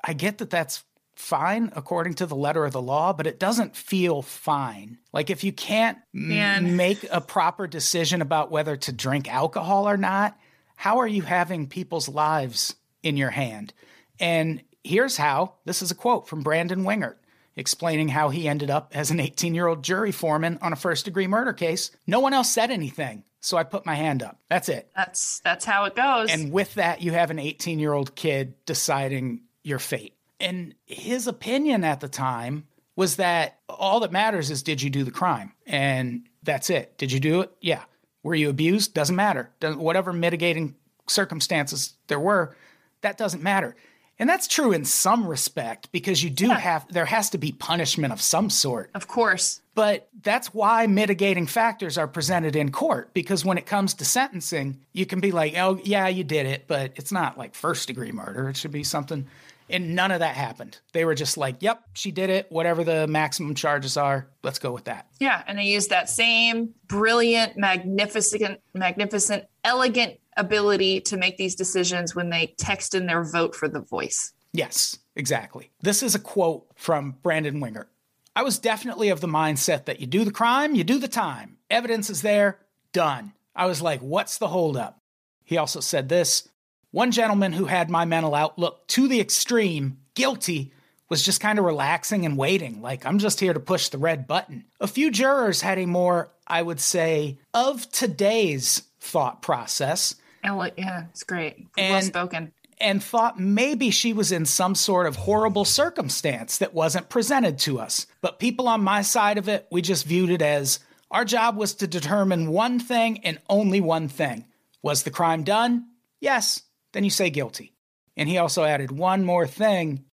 I 0.05 0.13
get 0.13 0.39
that 0.39 0.51
that's 0.51 0.85
fine 1.17 1.73
according 1.77 2.15
to 2.15 2.27
the 2.27 2.35
letter 2.37 2.65
of 2.67 2.73
the 2.73 2.83
law, 2.83 3.13
but 3.13 3.27
it 3.27 3.39
doesn't 3.39 3.77
feel 3.77 4.21
fine. 4.23 4.99
Like 5.13 5.31
if 5.31 5.45
you 5.45 5.53
can't 5.53 5.99
m- 6.15 6.77
make 6.77 7.07
a 7.11 7.21
proper 7.21 7.67
decision 7.67 8.21
about 8.21 8.51
whether 8.51 8.77
to 8.77 8.93
drink 8.93 9.33
alcohol 9.33 9.89
or 9.89 9.97
not, 9.97 10.37
how 10.83 10.99
are 10.99 11.07
you 11.07 11.23
having 11.23 11.69
people's 11.69 12.09
lives 12.09 12.75
in 13.05 13.17
your 13.17 13.31
hand? 13.31 13.73
And 14.19 14.65
here's 14.83 15.17
how 15.17 15.55
this 15.65 15.81
is 15.81 15.93
a 15.93 15.95
quote 15.95 16.27
from 16.27 16.43
Brandon 16.43 16.83
Wingert 16.83 17.19
explaining 17.55 18.09
how 18.09 18.31
he 18.31 18.49
ended 18.49 18.69
up 18.69 18.91
as 18.93 19.13
an 19.13 19.21
18 19.21 19.55
year 19.55 19.69
old 19.69 19.85
jury 19.85 20.11
foreman 20.11 20.59
on 20.61 20.73
a 20.73 20.77
first 20.77 21.05
degree 21.05 21.29
murder 21.29 21.53
case. 21.53 21.93
No 22.09 22.19
one 22.19 22.33
else 22.33 22.51
said 22.51 22.73
anything, 22.73 23.23
so 23.41 23.57
I 23.57 23.63
put 23.63 23.87
my 23.87 23.95
hand 23.95 24.25
up. 24.25 24.41
That's 24.51 24.69
it. 24.69 24.91
That's 24.97 25.39
that's 25.45 25.65
how 25.65 25.85
it 25.85 25.95
goes. 25.95 26.33
And 26.33 26.51
with 26.51 26.75
that, 26.75 27.01
you 27.01 27.13
have 27.13 27.31
an 27.31 27.39
18 27.39 27.79
year 27.79 27.93
old 27.93 28.17
kid 28.17 28.55
deciding 28.67 29.43
your 29.63 29.79
fate. 29.79 30.17
And 30.41 30.75
his 30.87 31.29
opinion 31.29 31.85
at 31.85 32.01
the 32.01 32.09
time 32.09 32.67
was 32.97 33.17
that 33.17 33.61
all 33.69 34.01
that 34.01 34.11
matters 34.11 34.51
is 34.51 34.65
did 34.65 34.83
you 34.83 34.91
do 34.91 35.05
the 35.05 35.13
crime? 35.13 35.53
And 35.65 36.27
that's 36.43 36.71
it. 36.71 36.99
Did 36.99 37.13
you 37.13 37.21
do 37.21 37.43
it? 37.43 37.53
Yeah. 37.61 37.85
Were 38.23 38.35
you 38.35 38.49
abused? 38.51 38.95
Doesn't 38.95 39.17
matter. 39.17 39.51
Doesn't- 39.61 39.81
Whatever 39.81 40.13
mitigating 40.13 40.75
circumstances 41.09 41.95
there 42.07 42.21
were, 42.21 42.57
that 43.01 43.19
doesn't 43.19 43.43
matter. 43.43 43.75
And 44.19 44.29
that's 44.29 44.47
true 44.47 44.73
in 44.73 44.85
some 44.85 45.27
respect 45.27 45.91
because 45.91 46.23
you 46.23 46.31
do 46.31 46.49
have, 46.51 46.87
there 46.93 47.07
has 47.07 47.31
to 47.31 47.39
be 47.39 47.51
punishment 47.51 48.13
of 48.13 48.21
some 48.21 48.51
sort. 48.51 48.91
of 48.95 49.09
course. 49.09 49.61
But 49.75 50.09
that's 50.23 50.53
why 50.55 50.87
mitigating 50.87 51.47
factors 51.47 51.97
are 51.99 52.07
presented 52.07 52.55
in 52.55 52.71
court 52.71 53.13
because 53.15 53.45
when 53.45 53.59
it 53.59 53.67
comes 53.67 53.95
to 53.95 54.05
sentencing, 54.05 54.81
you 54.93 55.07
can 55.07 55.19
be 55.21 55.33
like, 55.33 55.55
oh, 55.57 55.81
yeah, 55.83 56.09
you 56.09 56.25
did 56.25 56.47
it, 56.47 56.65
but 56.69 56.93
it's 56.97 57.11
not 57.11 57.39
like 57.39 57.55
first 57.55 57.89
degree 57.89 58.13
murder. 58.13 58.49
It 58.51 58.57
should 58.57 58.71
be 58.71 58.85
something. 58.85 59.27
And 59.73 59.95
none 59.97 60.11
of 60.11 60.21
that 60.21 60.37
happened. 60.37 60.79
They 60.93 61.05
were 61.05 61.15
just 61.15 61.39
like, 61.39 61.57
yep, 61.61 61.83
she 61.95 62.11
did 62.11 62.29
it. 62.29 62.47
Whatever 62.51 62.85
the 62.85 63.07
maximum 63.07 63.55
charges 63.55 63.97
are, 63.97 64.29
let's 64.43 64.59
go 64.59 64.71
with 64.71 64.85
that. 64.85 65.09
Yeah, 65.19 65.43
and 65.47 65.59
they 65.59 65.65
used 65.65 65.91
that 65.91 66.11
same 66.11 66.75
brilliant, 66.87 67.57
magnificent, 67.57 68.61
magnificent, 68.75 69.45
elegant 69.65 70.19
ability 70.37 71.01
to 71.01 71.17
make 71.17 71.39
these 71.39 71.55
decisions 71.55 72.15
when 72.15 72.31
they 72.31 72.55
text 72.59 72.95
in 72.95 73.07
their 73.07 73.25
vote 73.25 73.55
for 73.55 73.69
the 73.69 73.81
voice. 73.81 74.33
Yes, 74.53 74.99
exactly. 75.17 75.71
This 75.81 76.03
is 76.03 76.15
a 76.15 76.19
quote 76.19 76.67
from 76.77 77.17
Brandon 77.23 77.59
Winger. 77.59 77.89
I 78.37 78.43
was 78.43 78.59
definitely 78.59 79.09
of 79.09 79.21
the 79.21 79.27
mindset 79.27 79.87
that 79.87 80.01
you 80.01 80.07
do 80.07 80.25
the 80.25 80.31
crime, 80.31 80.75
you 80.75 80.85
do 80.85 80.99
the 80.99 81.09
time. 81.09 81.59
Evidence 81.71 82.11
is 82.11 82.23
there, 82.23 82.59
done. 82.93 83.33
I 83.55 83.67
was 83.67 83.83
like, 83.83 84.01
what's 84.01 84.39
the 84.39 84.49
holdup? 84.49 84.99
He 85.45 85.57
also 85.59 85.81
said 85.81 86.09
this 86.09 86.49
one 86.93 87.11
gentleman 87.11 87.53
who 87.53 87.65
had 87.65 87.91
my 87.91 88.05
mental 88.05 88.35
outlook 88.35 88.87
to 88.89 89.09
the 89.09 89.21
extreme, 89.21 89.99
guilty, 90.15 90.73
was 91.09 91.23
just 91.23 91.41
kind 91.41 91.59
of 91.59 91.65
relaxing 91.67 92.25
and 92.25 92.39
waiting, 92.39 92.81
like, 92.81 93.05
I'm 93.05 93.19
just 93.19 93.41
here 93.41 93.53
to 93.53 93.61
push 93.61 93.89
the 93.89 93.99
red 93.99 94.27
button. 94.27 94.65
A 94.81 94.87
few 94.87 95.11
jurors 95.11 95.61
had 95.61 95.79
a 95.79 95.85
more, 95.87 96.31
I 96.47 96.63
would 96.63 96.81
say, 96.81 97.39
of 97.53 97.91
today's 97.91 98.83
thought 99.01 99.43
process 99.43 100.15
Ele- 100.45 100.71
yeah, 100.77 101.05
it's 101.11 101.23
great. 101.23 101.67
And- 101.77 101.93
well 101.93 102.03
spoken. 102.03 102.53
and 102.81 103.03
thought 103.03 103.39
maybe 103.39 103.91
she 103.91 104.13
was 104.13 104.33
in 104.33 104.45
some 104.47 104.75
sort 104.75 105.07
of 105.07 105.17
horrible 105.17 105.65
circumstance 105.65 106.59
that 106.59 106.75
wasn't 106.75 107.09
presented 107.09 107.59
to 107.61 107.79
us. 107.79 108.07
But 108.23 108.39
people 108.41 108.67
on 108.67 108.83
my 108.83 109.03
side 109.03 109.39
of 109.39 109.49
it, 109.49 109.67
we 109.71 109.83
just 109.83 110.05
viewed 110.07 110.31
it 110.31 110.43
as 110.43 110.81
our 111.11 111.25
job 111.25 111.57
was 111.57 111.75
to 111.75 111.87
determine 111.87 112.51
one 112.51 112.81
thing 112.81 113.19
and 113.25 113.39
only 113.49 113.81
one 113.81 114.09
thing. 114.09 114.47
Was 114.83 115.03
the 115.05 115.11
crime 115.11 115.45
done? 115.45 115.87
Yes. 116.21 116.63
Then 116.93 117.05
you 117.05 117.11
say 117.11 117.31
guilty. 117.31 117.73
And 118.17 118.29
he 118.29 118.39
also 118.39 118.65
added 118.65 118.91
one 118.91 119.25
more 119.25 119.47
thing 119.47 120.05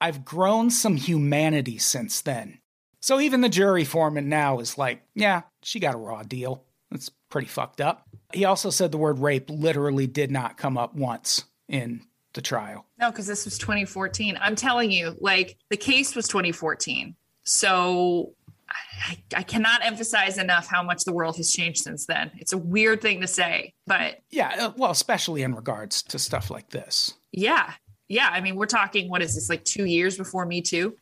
I've 0.00 0.24
grown 0.24 0.70
some 0.70 0.96
humanity 0.96 1.78
since 1.78 2.22
then. 2.22 2.58
So 3.00 3.20
even 3.20 3.40
the 3.40 3.48
jury 3.48 3.84
foreman 3.84 4.28
now 4.28 4.60
is 4.60 4.78
like, 4.78 5.02
yeah, 5.14 5.42
she 5.62 5.78
got 5.78 5.94
a 5.94 5.98
raw 5.98 6.22
deal. 6.22 6.64
That's 6.90 7.10
pretty 7.28 7.48
fucked 7.48 7.80
up. 7.80 8.08
He 8.32 8.44
also 8.44 8.70
said 8.70 8.92
the 8.92 8.98
word 8.98 9.18
rape 9.18 9.50
literally 9.50 10.06
did 10.06 10.30
not 10.30 10.56
come 10.56 10.78
up 10.78 10.94
once 10.94 11.44
in 11.68 12.02
the 12.32 12.42
trial. 12.42 12.86
No, 12.98 13.10
because 13.10 13.26
this 13.26 13.44
was 13.44 13.58
2014. 13.58 14.38
I'm 14.40 14.56
telling 14.56 14.90
you, 14.90 15.16
like 15.20 15.56
the 15.68 15.76
case 15.76 16.14
was 16.14 16.28
2014. 16.28 17.14
So 17.44 18.34
I, 18.70 19.18
I 19.36 19.42
cannot 19.42 19.84
emphasize 19.84 20.38
enough 20.38 20.66
how 20.68 20.82
much 20.82 21.04
the 21.04 21.12
world 21.12 21.36
has 21.36 21.52
changed 21.52 21.82
since 21.82 22.06
then. 22.06 22.30
It's 22.38 22.52
a 22.52 22.58
weird 22.58 23.00
thing 23.02 23.20
to 23.20 23.26
say, 23.26 23.74
but 23.86 24.20
Yeah, 24.30 24.54
uh, 24.58 24.72
well, 24.76 24.90
especially 24.90 25.42
in 25.42 25.54
regards 25.54 26.02
to 26.04 26.18
stuff 26.18 26.50
like 26.50 26.70
this. 26.70 27.14
yeah. 27.32 27.72
Yeah. 28.08 28.28
I 28.32 28.40
mean, 28.40 28.56
we're 28.56 28.66
talking, 28.66 29.08
what 29.08 29.22
is 29.22 29.36
this, 29.36 29.48
like 29.48 29.64
two 29.64 29.84
years 29.84 30.16
before 30.16 30.44
Me 30.44 30.60
Too? 30.60 30.96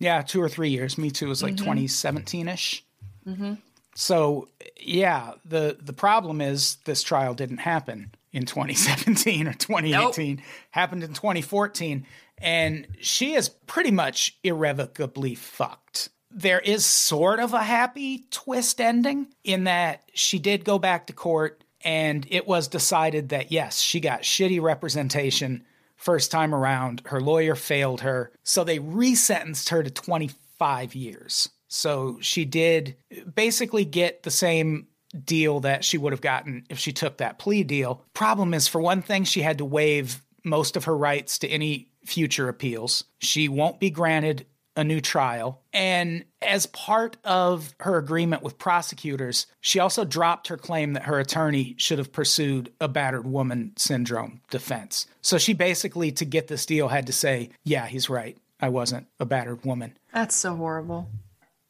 Yeah, 0.00 0.22
two 0.22 0.42
or 0.42 0.48
three 0.48 0.70
years. 0.70 0.98
Me 0.98 1.10
Too 1.10 1.28
was 1.28 1.42
like 1.44 1.56
2017 1.56 2.48
ish. 2.48 2.84
So 3.94 4.48
yeah, 4.80 5.32
the 5.44 5.76
the 5.80 5.92
problem 5.92 6.40
is 6.40 6.76
this 6.84 7.02
trial 7.02 7.34
didn't 7.34 7.58
happen 7.58 8.12
in 8.32 8.46
2017 8.46 9.46
or 9.46 9.52
2018. 9.52 10.42
Happened 10.70 11.02
in 11.04 11.12
2014, 11.12 12.06
and 12.38 12.86
she 13.00 13.34
is 13.34 13.48
pretty 13.48 13.90
much 13.90 14.38
irrevocably 14.42 15.34
fucked. 15.34 16.08
There 16.30 16.60
is 16.60 16.84
sort 16.84 17.40
of 17.40 17.54
a 17.54 17.62
happy 17.62 18.26
twist 18.30 18.80
ending 18.80 19.28
in 19.42 19.64
that 19.64 20.08
she 20.14 20.38
did 20.38 20.64
go 20.64 20.78
back 20.78 21.06
to 21.06 21.12
court, 21.12 21.64
and 21.82 22.26
it 22.30 22.46
was 22.46 22.68
decided 22.68 23.30
that 23.30 23.50
yes, 23.50 23.80
she 23.80 24.00
got 24.00 24.22
shitty 24.22 24.60
representation 24.60 25.64
first 25.96 26.30
time 26.30 26.54
around. 26.54 27.02
Her 27.06 27.20
lawyer 27.20 27.54
failed 27.54 28.02
her, 28.02 28.32
so 28.42 28.64
they 28.64 28.78
resentenced 28.78 29.70
her 29.70 29.82
to 29.82 29.90
25 29.90 30.94
years. 30.94 31.50
So 31.68 32.18
she 32.20 32.44
did 32.44 32.96
basically 33.34 33.84
get 33.84 34.22
the 34.22 34.30
same 34.30 34.88
deal 35.24 35.60
that 35.60 35.84
she 35.84 35.98
would 35.98 36.12
have 36.12 36.20
gotten 36.20 36.64
if 36.70 36.78
she 36.78 36.92
took 36.92 37.18
that 37.18 37.38
plea 37.38 37.64
deal. 37.64 38.04
Problem 38.14 38.54
is, 38.54 38.68
for 38.68 38.80
one 38.80 39.02
thing, 39.02 39.24
she 39.24 39.42
had 39.42 39.58
to 39.58 39.64
waive 39.64 40.22
most 40.44 40.76
of 40.76 40.84
her 40.84 40.96
rights 40.96 41.38
to 41.40 41.48
any 41.48 41.88
future 42.04 42.48
appeals. 42.48 43.04
She 43.18 43.48
won't 43.48 43.80
be 43.80 43.90
granted 43.90 44.46
a 44.76 44.84
new 44.84 45.00
trial. 45.00 45.60
And 45.72 46.24
as 46.40 46.66
part 46.66 47.16
of 47.24 47.74
her 47.80 47.96
agreement 47.98 48.42
with 48.42 48.58
prosecutors, 48.58 49.46
she 49.60 49.78
also 49.78 50.04
dropped 50.04 50.48
her 50.48 50.56
claim 50.56 50.92
that 50.92 51.04
her 51.04 51.18
attorney 51.18 51.74
should 51.76 51.98
have 51.98 52.12
pursued 52.12 52.72
a 52.80 52.88
battered 52.88 53.26
woman 53.26 53.72
syndrome 53.76 54.40
defense. 54.50 55.06
So 55.22 55.38
she 55.38 55.52
basically, 55.52 56.12
to 56.12 56.24
get 56.24 56.48
this 56.48 56.66
deal, 56.66 56.88
had 56.88 57.06
to 57.08 57.12
say, 57.12 57.50
Yeah, 57.64 57.86
he's 57.86 58.08
right. 58.08 58.36
I 58.60 58.68
wasn't 58.68 59.06
a 59.18 59.24
battered 59.26 59.64
woman. 59.64 59.96
That's 60.12 60.36
so 60.36 60.54
horrible. 60.54 61.08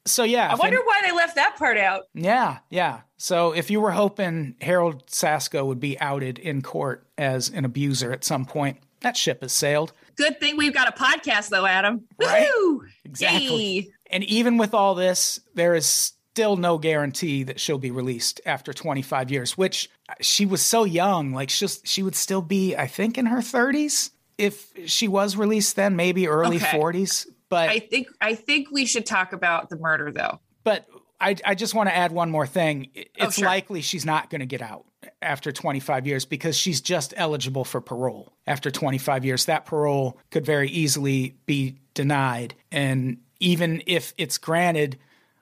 So, 0.07 0.23
yeah. 0.25 0.51
I 0.51 0.55
wonder 0.55 0.79
any- 0.79 0.87
why 0.87 1.01
they 1.05 1.13
left 1.13 1.37
that 1.37 1.57
part 1.57 1.77
out. 1.77 2.05
yeah, 2.15 2.59
yeah. 2.71 3.01
So 3.19 3.53
if 3.53 3.71
you 3.71 3.81
were 3.81 3.91
hoping 3.91 4.55
Harold 4.61 5.07
Sasko 5.07 5.65
would 5.67 5.79
be 5.81 6.01
outed 6.01 6.39
in 6.39 6.63
court 6.63 7.07
as 7.19 7.49
an 7.51 7.65
abuser 7.65 8.13
at 8.13 8.25
some 8.25 8.45
point, 8.47 8.79
that 9.01 9.17
ship 9.17 9.43
has 9.43 9.53
sailed. 9.53 9.93
Good 10.21 10.39
thing 10.39 10.57
we've 10.59 10.75
got 10.75 10.87
a 10.89 10.93
podcast, 10.93 11.49
though, 11.49 11.65
Adam. 11.65 12.03
Right? 12.21 12.47
Woohoo! 12.47 12.81
Exactly. 13.07 13.73
Yay. 13.75 13.89
And 14.11 14.23
even 14.25 14.59
with 14.59 14.75
all 14.75 14.95
this, 14.95 15.41
there 15.55 15.75
is 15.75 15.87
still 15.87 16.57
no 16.57 16.77
guarantee 16.77 17.43
that 17.45 17.59
she'll 17.59 17.79
be 17.79 17.91
released 17.91 18.39
after 18.45 18.75
25 18.75 19.31
years, 19.31 19.57
which 19.57 19.89
she 20.21 20.45
was 20.45 20.61
so 20.61 20.85
young. 20.85 21.33
Like 21.33 21.49
she's, 21.49 21.81
she 21.85 22.03
would 22.03 22.15
still 22.15 22.43
be, 22.43 22.77
I 22.77 22.87
think, 22.87 23.17
in 23.17 23.27
her 23.27 23.39
30s 23.39 24.11
if 24.37 24.71
she 24.87 25.09
was 25.09 25.37
released 25.37 25.77
then, 25.77 25.97
maybe 25.97 26.29
early 26.29 26.57
Okay. 26.57 26.79
40s. 26.79 27.27
But 27.49 27.71
I 27.71 27.79
think 27.79 28.09
I 28.21 28.35
think 28.35 28.71
we 28.71 28.85
should 28.87 29.07
talk 29.07 29.33
about 29.33 29.71
the 29.71 29.77
murder, 29.77 30.13
though. 30.13 30.39
But 30.65 30.87
I, 31.21 31.35
I 31.45 31.55
just 31.55 31.75
want 31.75 31.89
to 31.89 31.97
add 31.97 32.13
one 32.13 32.31
more 32.31 32.47
thing. 32.47 32.91
Oh, 32.95 33.01
It's 33.27 33.37
sure. 33.37 33.47
likely 33.47 33.81
she's 33.81 34.05
not 34.05 34.29
going 34.31 34.41
to 34.41 34.47
get 34.47 34.63
out 34.63 34.85
after 35.23 35.53
25 35.53 36.07
years 36.07 36.25
because 36.25 36.57
she's 36.57 36.81
just 36.81 37.15
eligible 37.17 37.65
for 37.65 37.81
parole 37.81 38.33
after 38.47 38.71
25 38.71 39.25
years. 39.25 39.47
That 39.47 39.67
parole 39.67 40.19
could 40.31 40.45
very 40.45 40.69
easily 40.69 41.37
be 41.47 41.77
denied. 41.95 42.55
And 42.71 43.19
even 43.39 43.83
if 43.87 44.13
it's 44.19 44.39
granted, 44.39 44.99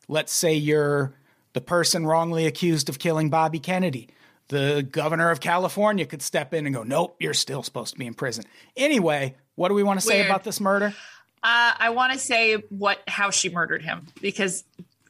let's 0.07 0.33
say 0.33 0.55
you're 0.55 1.13
the 1.53 1.61
person 1.61 2.07
wrongly 2.07 2.47
accused 2.47 2.89
of 2.89 2.99
killing 2.99 3.31
Bobby 3.31 3.59
Kennedy. 3.59 4.09
The 4.49 4.87
governor 4.89 5.31
of 5.31 5.41
California 5.41 6.07
could 6.07 6.23
step 6.23 6.55
in 6.55 6.67
and 6.67 6.75
go, 6.75 6.83
Nope, 6.83 7.17
you're 7.19 7.35
still 7.35 7.63
supposed 7.63 7.95
to 7.95 7.99
be 7.99 8.07
in 8.07 8.15
prison. 8.15 8.45
Anyway, 8.77 9.35
what 9.57 9.69
do 9.69 9.75
we 9.75 9.83
want 9.83 10.01
to 10.01 10.07
say 10.07 10.19
Weird. 10.19 10.27
about 10.27 10.45
this 10.45 10.61
murder? 10.61 10.95
Uh, 11.43 11.73
I 11.79 11.91
want 11.91 12.13
to 12.13 12.19
say 12.19 12.55
what 12.71 12.99
how 13.07 13.31
she 13.31 13.49
murdered 13.49 13.83
him 13.83 14.07
because 14.21 14.65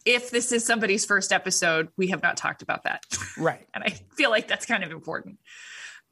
if 0.09 0.31
this 0.31 0.53
is 0.53 0.65
somebody's 0.65 1.05
first 1.05 1.33
episode, 1.33 1.89
we 1.99 2.07
have 2.09 2.23
not 2.23 2.37
talked 2.37 2.63
about 2.63 2.85
that. 2.85 3.05
Right. 3.37 3.67
and 3.75 3.85
I 3.85 3.91
feel 4.17 4.31
like 4.31 4.49
that's 4.49 4.67
kind 4.67 4.83
of 4.83 4.91
important. 4.91 5.39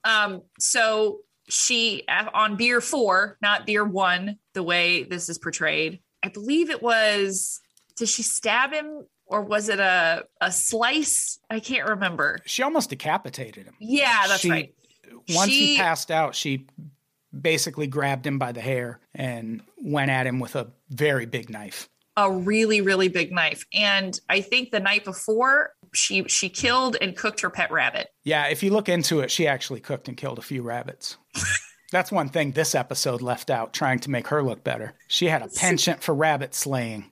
Um, 0.05 0.43
so 0.61 1.21
she 1.49 2.05
on 2.09 2.57
beer 2.57 2.81
four, 2.81 3.37
not 3.43 3.67
beer 3.67 3.85
one, 3.85 4.39
the 4.55 4.63
way 4.63 5.03
this 5.03 5.29
is 5.29 5.39
portrayed. 5.39 6.01
I 6.23 6.29
believe 6.29 6.71
it 6.71 6.83
was. 6.83 7.61
Did 7.97 8.09
she 8.09 8.23
stab 8.23 8.73
him, 8.73 9.07
or 9.27 9.41
was 9.43 9.69
it 9.69 9.81
a 9.81 10.25
a 10.41 10.53
slice? 10.53 11.41
I 11.51 11.59
can't 11.59 11.89
remember. 11.89 12.39
She 12.47 12.63
almost 12.63 12.91
decapitated 12.91 13.65
him. 13.67 13.75
Yeah, 13.81 14.27
that's 14.29 14.41
She- 14.41 14.51
right. 14.51 14.75
Once 15.31 15.51
he 15.51 15.75
She- 15.75 15.77
passed 15.79 16.11
out, 16.13 16.35
she 16.37 16.67
basically 17.39 17.87
grabbed 17.89 18.25
him 18.27 18.39
by 18.39 18.53
the 18.53 18.61
hair 18.61 19.01
and 19.15 19.63
went 19.77 20.11
at 20.11 20.27
him 20.27 20.39
with 20.39 20.55
a 20.55 20.69
very 20.91 21.27
big 21.27 21.51
knife. 21.51 21.89
A 22.17 22.31
really 22.31 22.81
really 22.81 23.09
big 23.09 23.31
knife 23.33 23.65
and 23.75 24.21
i 24.29 24.41
think 24.41 24.71
the 24.71 24.81
night 24.81 25.05
before 25.05 25.71
she 25.93 26.25
she 26.29 26.49
killed 26.49 26.97
and 27.01 27.17
cooked 27.17 27.41
her 27.41 27.51
pet 27.51 27.71
rabbit 27.71 28.09
Yeah, 28.25 28.47
if 28.49 28.63
you 28.63 28.71
look 28.71 28.89
into 28.89 29.21
it, 29.21 29.31
she 29.31 29.47
actually 29.47 29.81
cooked 29.81 30.09
and 30.09 30.17
killed 30.17 30.39
a 30.39 30.43
few 30.43 30.63
rabbits. 30.63 31.17
That's 31.93 32.11
one 32.13 32.29
thing 32.29 32.51
this 32.53 32.75
episode 32.75 33.23
left 33.23 33.49
out, 33.49 33.73
trying 33.73 34.01
to 34.01 34.11
make 34.11 34.27
her 34.27 34.43
look 34.43 34.63
better. 34.65 34.95
She 35.09 35.27
had 35.27 35.41
a 35.43 35.49
penchant 35.49 36.03
for 36.03 36.15
rabbit 36.15 36.55
slaying. 36.55 37.11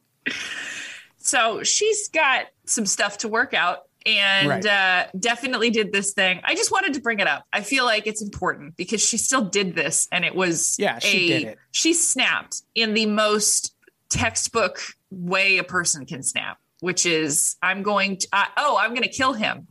so 1.19 1.63
she's 1.63 2.09
got 2.09 2.47
some 2.67 2.85
stuff 2.87 3.19
to 3.19 3.29
work 3.29 3.55
out 3.55 3.81
and 4.07 4.49
Right. 4.49 4.67
uh, 4.67 5.07
definitely 5.19 5.71
did 5.71 5.93
this 5.93 6.13
thing 6.13 6.41
i 6.45 6.55
just 6.55 6.71
wanted 6.71 6.95
to 6.95 7.01
bring 7.01 7.21
it 7.21 7.27
up 7.27 7.45
i 7.53 7.63
feel 7.63 7.85
like 7.87 8.07
it's 8.07 8.21
important 8.23 8.77
because 8.77 9.01
she 9.03 9.17
still 9.17 9.45
did 9.47 9.75
this 9.75 10.09
and 10.13 10.25
it 10.27 10.35
was 10.35 10.77
Yeah, 10.79 10.99
she 10.99 11.33
a- 11.33 11.39
did 11.39 11.49
it. 11.49 11.59
she 11.71 11.95
snapped 11.95 12.63
in 12.75 12.93
the 12.95 13.07
most 13.07 13.74
textbook 14.19 14.81
way 15.11 15.59
a 15.59 15.65
person 15.65 16.07
can 16.07 16.23
snap 16.23 16.59
which 16.85 17.07
is 17.07 17.57
i'm 17.63 17.83
going 17.83 18.19
to 18.19 18.29
uh, 18.33 18.45
oh 18.59 18.77
i'm 18.81 18.91
going 18.91 19.03
to 19.03 19.09
kill 19.09 19.33
him. 19.33 19.67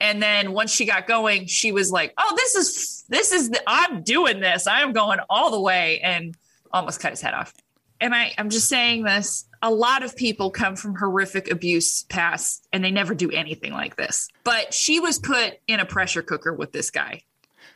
And 0.00 0.22
then 0.22 0.52
once 0.52 0.70
she 0.70 0.84
got 0.84 1.06
going 1.06 1.46
she 1.46 1.72
was 1.72 1.90
like 1.90 2.12
oh 2.18 2.34
this 2.36 2.54
is 2.54 3.04
this 3.08 3.32
is 3.32 3.50
the, 3.50 3.62
i'm 3.66 4.02
doing 4.02 4.40
this. 4.40 4.66
I'm 4.66 4.92
going 4.92 5.20
all 5.30 5.50
the 5.50 5.60
way 5.60 6.00
and 6.00 6.36
almost 6.70 7.00
cut 7.00 7.12
his 7.12 7.22
head 7.22 7.32
off. 7.32 7.54
And 8.00 8.14
I, 8.14 8.34
i'm 8.36 8.50
just 8.50 8.68
saying 8.68 9.04
this 9.04 9.46
a 9.62 9.70
lot 9.70 10.02
of 10.02 10.14
people 10.14 10.50
come 10.50 10.76
from 10.76 10.94
horrific 10.94 11.50
abuse 11.50 12.02
past 12.04 12.68
and 12.72 12.84
they 12.84 12.90
never 12.90 13.14
do 13.14 13.30
anything 13.30 13.72
like 13.72 13.96
this. 13.96 14.28
But 14.42 14.74
she 14.74 15.00
was 15.00 15.18
put 15.18 15.54
in 15.66 15.80
a 15.80 15.86
pressure 15.86 16.20
cooker 16.20 16.52
with 16.52 16.72
this 16.72 16.90
guy 16.90 17.22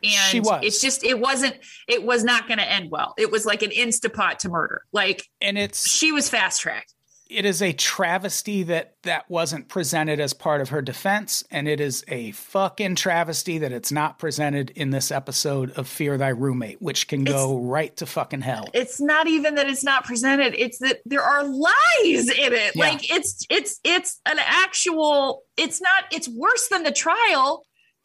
and 0.03 0.13
She 0.31 0.41
was. 0.41 0.61
it's 0.65 0.81
just 0.81 1.05
it 1.05 1.19
wasn't 1.19 1.57
it 1.87 2.03
was 2.05 2.25
not 2.25 2.47
going 2.49 2.59
to 2.59 2.71
end 2.71 2.91
well 2.91 3.15
it 3.19 3.31
was 3.31 3.45
like 3.47 3.63
an 3.63 3.71
instapot 3.71 4.39
to 4.39 4.49
murder 4.49 4.83
like 4.93 5.25
And 5.41 5.57
it's 5.59 5.89
she 5.89 6.13
was 6.13 6.29
fast 6.29 6.61
tracked 6.63 6.95
it 7.31 7.45
is 7.45 7.61
a 7.61 7.75
travesty 7.75 8.63
that 8.63 8.95
that 9.03 9.29
wasn't 9.29 9.69
presented 9.69 10.19
as 10.19 10.33
part 10.33 10.63
of 10.63 10.71
her 10.71 10.81
defense 10.81 11.45
and 11.51 11.69
it 11.69 11.79
is 11.79 12.03
a 12.09 12.31
fucking 12.33 12.95
travesty 12.95 13.59
that 13.59 13.71
it's 13.71 13.93
not 13.93 14.19
presented 14.19 14.71
in 14.71 14.89
this 14.89 15.11
episode 15.11 15.71
of 15.73 15.87
Fear 15.87 16.17
Thy 16.17 16.29
Roommate, 16.31 16.81
which 16.81 17.07
can 17.07 17.25
go 17.25 17.59
right 17.59 17.95
to 17.99 18.07
fucking 18.07 18.41
hell. 18.41 18.65
it's 18.73 18.99
not 18.99 19.27
even 19.27 19.57
that 19.57 19.69
it's 19.69 19.85
not 19.85 20.05
presented 20.05 20.55
it's 20.59 20.79
that 20.79 21.01
there 21.05 21.21
are 21.23 21.45
lies 21.45 22.31
in 22.31 22.53
it 22.55 22.75
Yeah. 22.75 22.83
like 22.87 23.11
it's 23.15 23.45
it's 23.51 23.79
it's 23.85 24.23
an 24.25 24.39
actual 24.39 25.43
it's 25.59 25.83
not 25.83 26.05
it's 26.11 26.29
worse 26.31 26.69
than 26.69 26.83
the 26.83 26.93
trial 26.93 27.63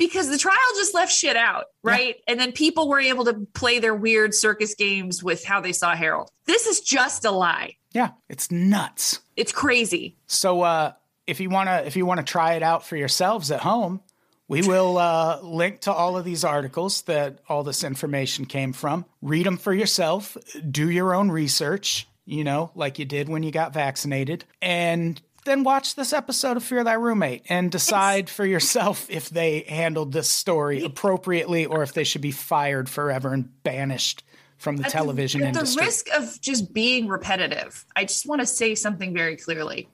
because 0.08 0.30
the 0.30 0.38
trial 0.38 0.58
just 0.76 0.94
left 0.94 1.12
shit 1.12 1.36
out 1.36 1.66
right 1.84 2.18
and 2.28 2.40
then 2.40 2.52
people 2.52 2.88
were 2.90 3.00
able 3.00 3.26
to 3.26 3.34
play 3.54 3.80
their 3.80 3.96
weird 3.96 4.34
circus 4.34 4.76
games 4.76 5.24
with 5.24 5.44
how 5.46 5.60
they 5.62 5.72
saw 5.74 5.96
harold 5.96 6.30
this 6.46 6.68
is 6.68 6.82
just 6.82 7.26
a 7.26 7.32
lie 7.32 7.76
Yeah, 7.94 8.10
it's 8.30 8.52
nuts. 8.52 9.20
it's 9.36 9.52
crazy 9.52 10.18
So 10.28 10.62
uh, 10.62 10.94
if 11.28 11.40
you 11.40 11.50
wanna 11.50 11.84
if 11.86 11.96
you 11.96 12.06
wanna 12.06 12.24
try 12.24 12.54
it 12.56 12.64
out 12.64 12.86
for 12.86 12.96
yourselves 12.98 13.50
at 13.52 13.62
home, 13.62 14.02
we 14.50 14.62
will 14.62 14.98
uh, 14.98 15.40
link 15.42 15.80
to 15.82 15.94
all 15.94 16.18
of 16.18 16.26
these 16.26 16.44
articles 16.44 17.04
that 17.04 17.40
all 17.48 17.64
this 17.64 17.84
information 17.84 18.46
came 18.46 18.74
from. 18.74 19.06
Read 19.22 19.46
them 19.46 19.58
for 19.58 19.74
yourself. 19.74 20.36
Do 20.70 20.90
your 20.90 21.16
own 21.16 21.32
research. 21.32 22.08
You 22.26 22.44
know, 22.44 22.72
like 22.76 23.00
you 23.00 23.06
did 23.06 23.30
when 23.30 23.42
you 23.44 23.52
got 23.52 23.74
vaccinated, 23.74 24.46
and 24.62 25.20
then 25.45 25.64
watch 25.64 25.95
this 25.95 26.14
episode 26.14 26.57
of 26.57 26.64
Fear 26.64 26.84
Thy 26.84 26.94
Roommate 26.94 27.44
and 27.49 27.72
decide 27.72 28.30
for 28.30 28.45
yourself 28.45 29.10
if 29.10 29.30
they 29.30 29.61
handled 29.61 30.11
this 30.11 30.30
story 30.30 30.84
appropriately 30.84 31.65
or 31.65 31.84
if 31.84 31.94
they 31.94 32.03
should 32.03 32.22
be 32.22 32.32
fired 32.32 32.90
forever 32.90 33.34
and 33.34 33.64
banished 33.64 34.24
from 34.57 34.78
the 34.78 34.84
television 34.84 35.41
At 35.41 35.53
the 35.53 35.60
industry. 35.60 35.86
risk 35.86 36.07
of 36.15 36.40
just 36.40 36.74
being 36.74 37.07
repetitive, 37.07 37.86
I 37.95 38.06
just 38.06 38.28
want 38.28 38.41
to 38.41 38.48
say 38.48 38.76
something 38.76 39.14
very 39.14 39.36
clearly. 39.36 39.90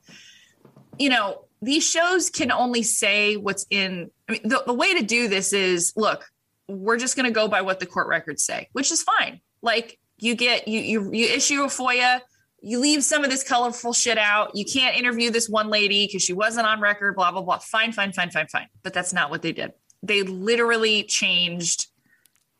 You 0.97 1.09
know, 1.09 1.45
these 1.61 1.87
shows 1.87 2.29
can 2.29 2.51
only 2.51 2.83
say 2.83 3.35
what's 3.35 3.65
in. 3.69 4.11
I 4.27 4.33
mean, 4.33 4.41
the, 4.43 4.63
the 4.65 4.73
way 4.73 4.93
to 4.95 5.03
do 5.03 5.27
this 5.27 5.53
is 5.53 5.93
look, 5.95 6.25
we're 6.67 6.97
just 6.97 7.15
going 7.15 7.25
to 7.25 7.31
go 7.31 7.47
by 7.47 7.61
what 7.61 7.79
the 7.79 7.85
court 7.85 8.07
records 8.07 8.43
say, 8.43 8.69
which 8.73 8.91
is 8.91 9.01
fine. 9.01 9.41
Like 9.61 9.97
you 10.19 10.35
get 10.35 10.67
you 10.67 10.79
you 10.79 11.13
you 11.13 11.25
issue 11.27 11.63
a 11.63 11.67
FOIA, 11.67 12.21
you 12.61 12.79
leave 12.79 13.03
some 13.03 13.23
of 13.23 13.29
this 13.29 13.43
colorful 13.43 13.93
shit 13.93 14.17
out. 14.17 14.55
You 14.55 14.65
can't 14.65 14.97
interview 14.97 15.31
this 15.31 15.47
one 15.49 15.69
lady 15.69 16.05
because 16.07 16.21
she 16.23 16.33
wasn't 16.33 16.67
on 16.67 16.81
record. 16.81 17.15
Blah 17.15 17.31
blah 17.31 17.41
blah. 17.41 17.57
Fine, 17.59 17.93
fine, 17.93 18.11
fine, 18.11 18.31
fine, 18.31 18.47
fine. 18.47 18.67
But 18.83 18.93
that's 18.93 19.13
not 19.13 19.29
what 19.29 19.41
they 19.41 19.51
did. 19.51 19.73
They 20.03 20.23
literally 20.23 21.03
changed 21.03 21.87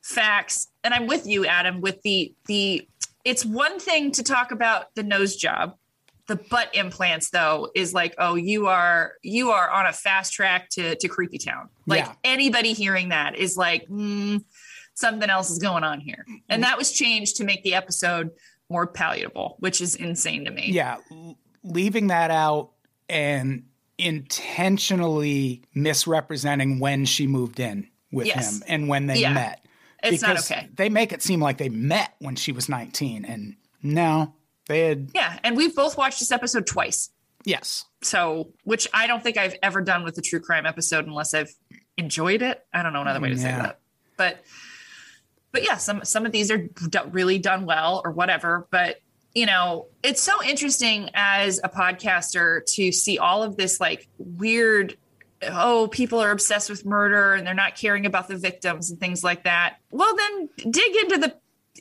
facts 0.02 0.70
and 0.84 0.94
i'm 0.94 1.08
with 1.08 1.28
you 1.28 1.46
adam 1.46 1.82
with 1.82 2.02
the 2.04 2.34
the 2.48 2.88
it's 3.26 3.46
one 3.46 3.80
thing 3.80 4.12
to 4.12 4.24
talk 4.24 4.52
about 4.52 4.86
the 4.96 5.04
nose 5.04 5.36
job 5.36 5.76
the 6.28 6.38
butt 6.50 6.74
implants 6.74 7.30
though 7.32 7.70
is 7.76 7.94
like 7.94 8.16
oh 8.18 8.36
you 8.36 8.68
are 8.68 9.14
you 9.22 9.52
are 9.52 9.70
on 9.70 9.86
a 9.86 9.94
fast 9.94 10.34
track 10.34 10.70
to 10.70 10.96
to 10.96 11.08
creepy 11.08 11.38
town 11.38 11.68
like 11.86 12.06
Yeah. 12.06 12.14
anybody 12.24 12.74
hearing 12.74 13.10
that 13.10 13.36
is 13.36 13.58
like 13.58 13.88
mm, 13.88 14.42
something 14.94 15.30
else 15.30 15.50
is 15.52 15.60
going 15.60 15.84
on 15.84 16.00
here 16.00 16.26
and 16.48 16.64
that 16.64 16.78
was 16.78 16.92
changed 16.92 17.36
to 17.36 17.44
make 17.44 17.62
the 17.64 17.76
episode 17.76 18.32
more 18.70 18.86
palatable 18.88 19.56
which 19.60 19.82
is 19.82 19.96
insane 19.96 20.46
to 20.46 20.52
me 20.52 20.70
yeah, 20.72 20.98
leaving 21.64 22.08
that 22.08 22.32
out 22.32 22.72
and 23.10 23.64
intentionally 23.98 25.64
misrepresenting 25.74 26.80
when 26.80 27.06
she 27.06 27.28
moved 27.28 27.60
in 27.60 27.88
with 28.12 28.28
Yes. 28.28 28.58
him 28.58 28.64
and 28.68 28.88
when 28.88 29.08
they 29.08 29.20
Yeah. 29.20 29.34
met. 29.34 29.66
It's 30.02 30.22
not 30.22 30.30
Because 30.36 30.52
okay. 30.52 30.70
They 30.74 30.90
make 30.90 31.12
it 31.12 31.22
seem 31.22 31.42
like 31.42 31.58
they 31.58 31.70
met 31.70 32.14
when 32.20 32.36
she 32.36 32.52
was 32.52 32.70
19 32.70 33.26
and 33.26 33.56
no, 33.84 34.34
they 34.68 34.82
had 34.88 35.10
yeah 35.14 35.40
and 35.44 35.58
we've 35.58 35.76
both 35.76 35.98
watched 35.98 36.20
this 36.20 36.32
episode 36.32 36.68
twice 36.68 37.10
yes. 37.44 37.86
so 38.04 38.54
which 38.66 38.88
i 38.94 39.08
don't 39.08 39.24
think 39.24 39.36
i've 39.36 39.56
ever 39.64 39.82
done 39.82 40.04
with 40.04 40.16
a 40.20 40.22
true 40.22 40.40
crime 40.40 40.66
episode 40.68 41.08
unless 41.08 41.34
i've 41.34 41.52
enjoyed 41.98 42.42
it 42.44 42.64
i 42.72 42.84
don't 42.84 42.94
know 42.94 43.02
another 43.02 43.20
way 43.20 43.30
to 43.30 43.38
say 43.38 43.46
that 43.52 43.80
but 44.16 44.44
but 45.52 45.64
yeah 45.64 45.78
some 45.78 46.04
some 46.04 46.26
of 46.26 46.32
these 46.32 46.52
are 46.52 46.58
do- 46.58 47.00
really 47.12 47.38
done 47.40 47.66
well 47.66 48.02
or 48.06 48.12
whatever 48.12 48.68
but 48.72 49.00
you 49.34 49.46
know 49.46 49.88
it's 50.04 50.22
so 50.22 50.44
interesting 50.44 51.10
as 51.14 51.60
a 51.64 51.70
podcaster 51.70 52.66
to 52.66 52.92
see 52.92 53.18
all 53.18 53.44
of 53.44 53.58
this 53.58 53.80
like 53.80 54.08
weird 54.18 54.98
oh 55.44 55.88
people 55.92 56.20
are 56.20 56.32
obsessed 56.32 56.70
with 56.70 56.86
murder 56.86 57.34
and 57.34 57.46
they're 57.48 57.54
not 57.54 57.76
caring 57.76 58.06
about 58.06 58.28
the 58.28 58.38
victims 58.38 58.90
and 58.92 59.00
things 59.00 59.24
like 59.24 59.44
that 59.44 59.78
well 59.92 60.16
then 60.16 60.50
dig 60.72 60.96
into 61.04 61.18
the 61.18 61.36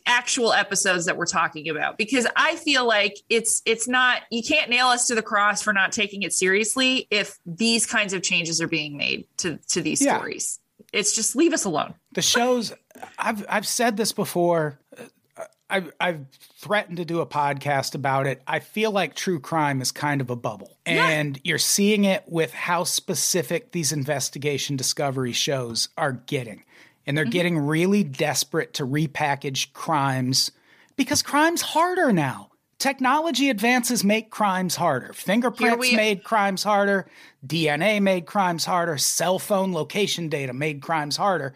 actual 0.07 0.53
episodes 0.53 1.07
that 1.07 1.17
we're 1.17 1.27
talking 1.27 1.69
about 1.69 1.99
because 1.99 2.27
I 2.37 2.55
feel 2.57 2.87
like 2.87 3.17
it's 3.29 3.61
it's 3.67 3.89
not 3.89 4.23
you 4.31 4.43
can't 4.43 4.71
nail 4.71 4.87
us 4.87 5.09
to 5.09 5.15
the 5.15 5.23
cross 5.23 5.61
for 5.61 5.73
not 5.73 5.91
taking 5.93 6.23
it 6.23 6.33
seriously 6.33 7.09
if 7.11 7.37
these 7.45 7.85
kinds 7.85 8.13
of 8.13 8.23
changes 8.23 8.63
are 8.63 8.69
being 8.69 8.97
made 8.97 9.27
to 9.39 9.59
to 9.71 9.83
these 9.83 10.01
Yeah. 10.01 10.17
stories. 10.17 10.61
It's 10.93 11.15
just 11.15 11.37
leave 11.37 11.53
us 11.53 11.65
alone. 11.65 11.95
The 12.13 12.23
shows 12.23 12.73
I've 13.19 13.45
I've 13.49 13.67
said 13.67 13.97
this 13.97 14.13
before. 14.13 14.79
uh, 14.97 15.45
I've 15.71 15.93
I've 16.01 16.27
threatened 16.59 16.97
to 16.97 17.05
do 17.05 17.21
a 17.21 17.27
podcast 17.27 17.95
about 17.95 18.27
it. 18.27 18.43
I 18.47 18.59
feel 18.59 18.91
like 18.91 19.15
true 19.15 19.39
crime 19.39 19.83
is 19.83 19.93
kind 19.93 20.21
of 20.21 20.31
a 20.31 20.37
bubble, 20.37 20.79
and 20.87 21.39
you're 21.45 21.59
seeing 21.59 22.05
it 22.05 22.25
with 22.27 22.55
how 22.55 22.85
specific 22.85 23.73
these 23.73 23.93
investigation 23.93 24.77
discovery 24.77 25.33
shows 25.33 25.91
are 25.99 26.13
getting, 26.13 26.65
and 27.07 27.17
they're 27.17 27.27
getting 27.27 27.59
really 27.59 28.03
desperate 28.03 28.75
to 28.75 28.87
repackage 28.87 29.73
crimes 29.75 30.51
because 30.97 31.23
crime's 31.23 31.61
harder 31.61 32.13
now. 32.13 32.48
Technology 32.79 33.51
advances 33.51 34.05
make 34.05 34.31
crimes 34.31 34.77
harder. 34.77 35.13
Fingerprints 35.13 35.79
we- 35.79 35.97
made 35.97 36.23
crimes 36.23 36.63
harder. 36.63 37.09
DNA 37.47 38.01
made 38.01 38.27
crimes 38.27 38.65
harder. 38.65 38.97
Cell 38.99 39.39
phone 39.39 39.73
location 39.73 40.29
data 40.29 40.53
made 40.53 40.81
crimes 40.81 41.17
harder. 41.17 41.55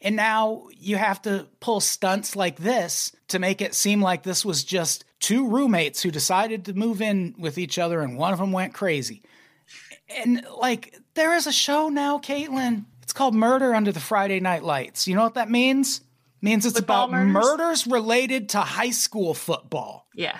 And 0.00 0.16
now 0.16 0.68
you 0.78 0.96
have 0.96 1.20
to 1.22 1.46
pull 1.58 1.80
stunts 1.80 2.34
like 2.36 2.56
this 2.56 3.12
to 3.28 3.38
make 3.38 3.60
it 3.60 3.74
seem 3.74 4.00
like 4.00 4.22
this 4.22 4.44
was 4.44 4.64
just 4.64 5.04
two 5.18 5.48
roommates 5.48 6.02
who 6.02 6.10
decided 6.10 6.64
to 6.64 6.72
move 6.72 7.02
in 7.02 7.34
with 7.38 7.58
each 7.58 7.78
other 7.78 8.00
and 8.00 8.16
one 8.16 8.32
of 8.32 8.38
them 8.38 8.52
went 8.52 8.72
crazy. 8.72 9.22
And 10.08 10.46
like, 10.58 10.96
there 11.14 11.34
is 11.34 11.46
a 11.46 11.52
show 11.52 11.88
now, 11.88 12.18
Caitlin. 12.18 12.84
It's 13.02 13.12
called 13.12 13.34
Murder 13.34 13.74
Under 13.74 13.92
the 13.92 14.00
Friday 14.00 14.40
Night 14.40 14.62
Lights. 14.62 15.06
You 15.06 15.16
know 15.16 15.22
what 15.22 15.34
that 15.34 15.50
means? 15.50 16.00
means 16.42 16.64
it's 16.64 16.78
Football 16.78 17.08
about 17.08 17.26
murders? 17.26 17.34
murders 17.34 17.86
related 17.86 18.48
to 18.50 18.60
high 18.60 18.90
school 18.90 19.34
football. 19.34 20.06
Yeah. 20.14 20.38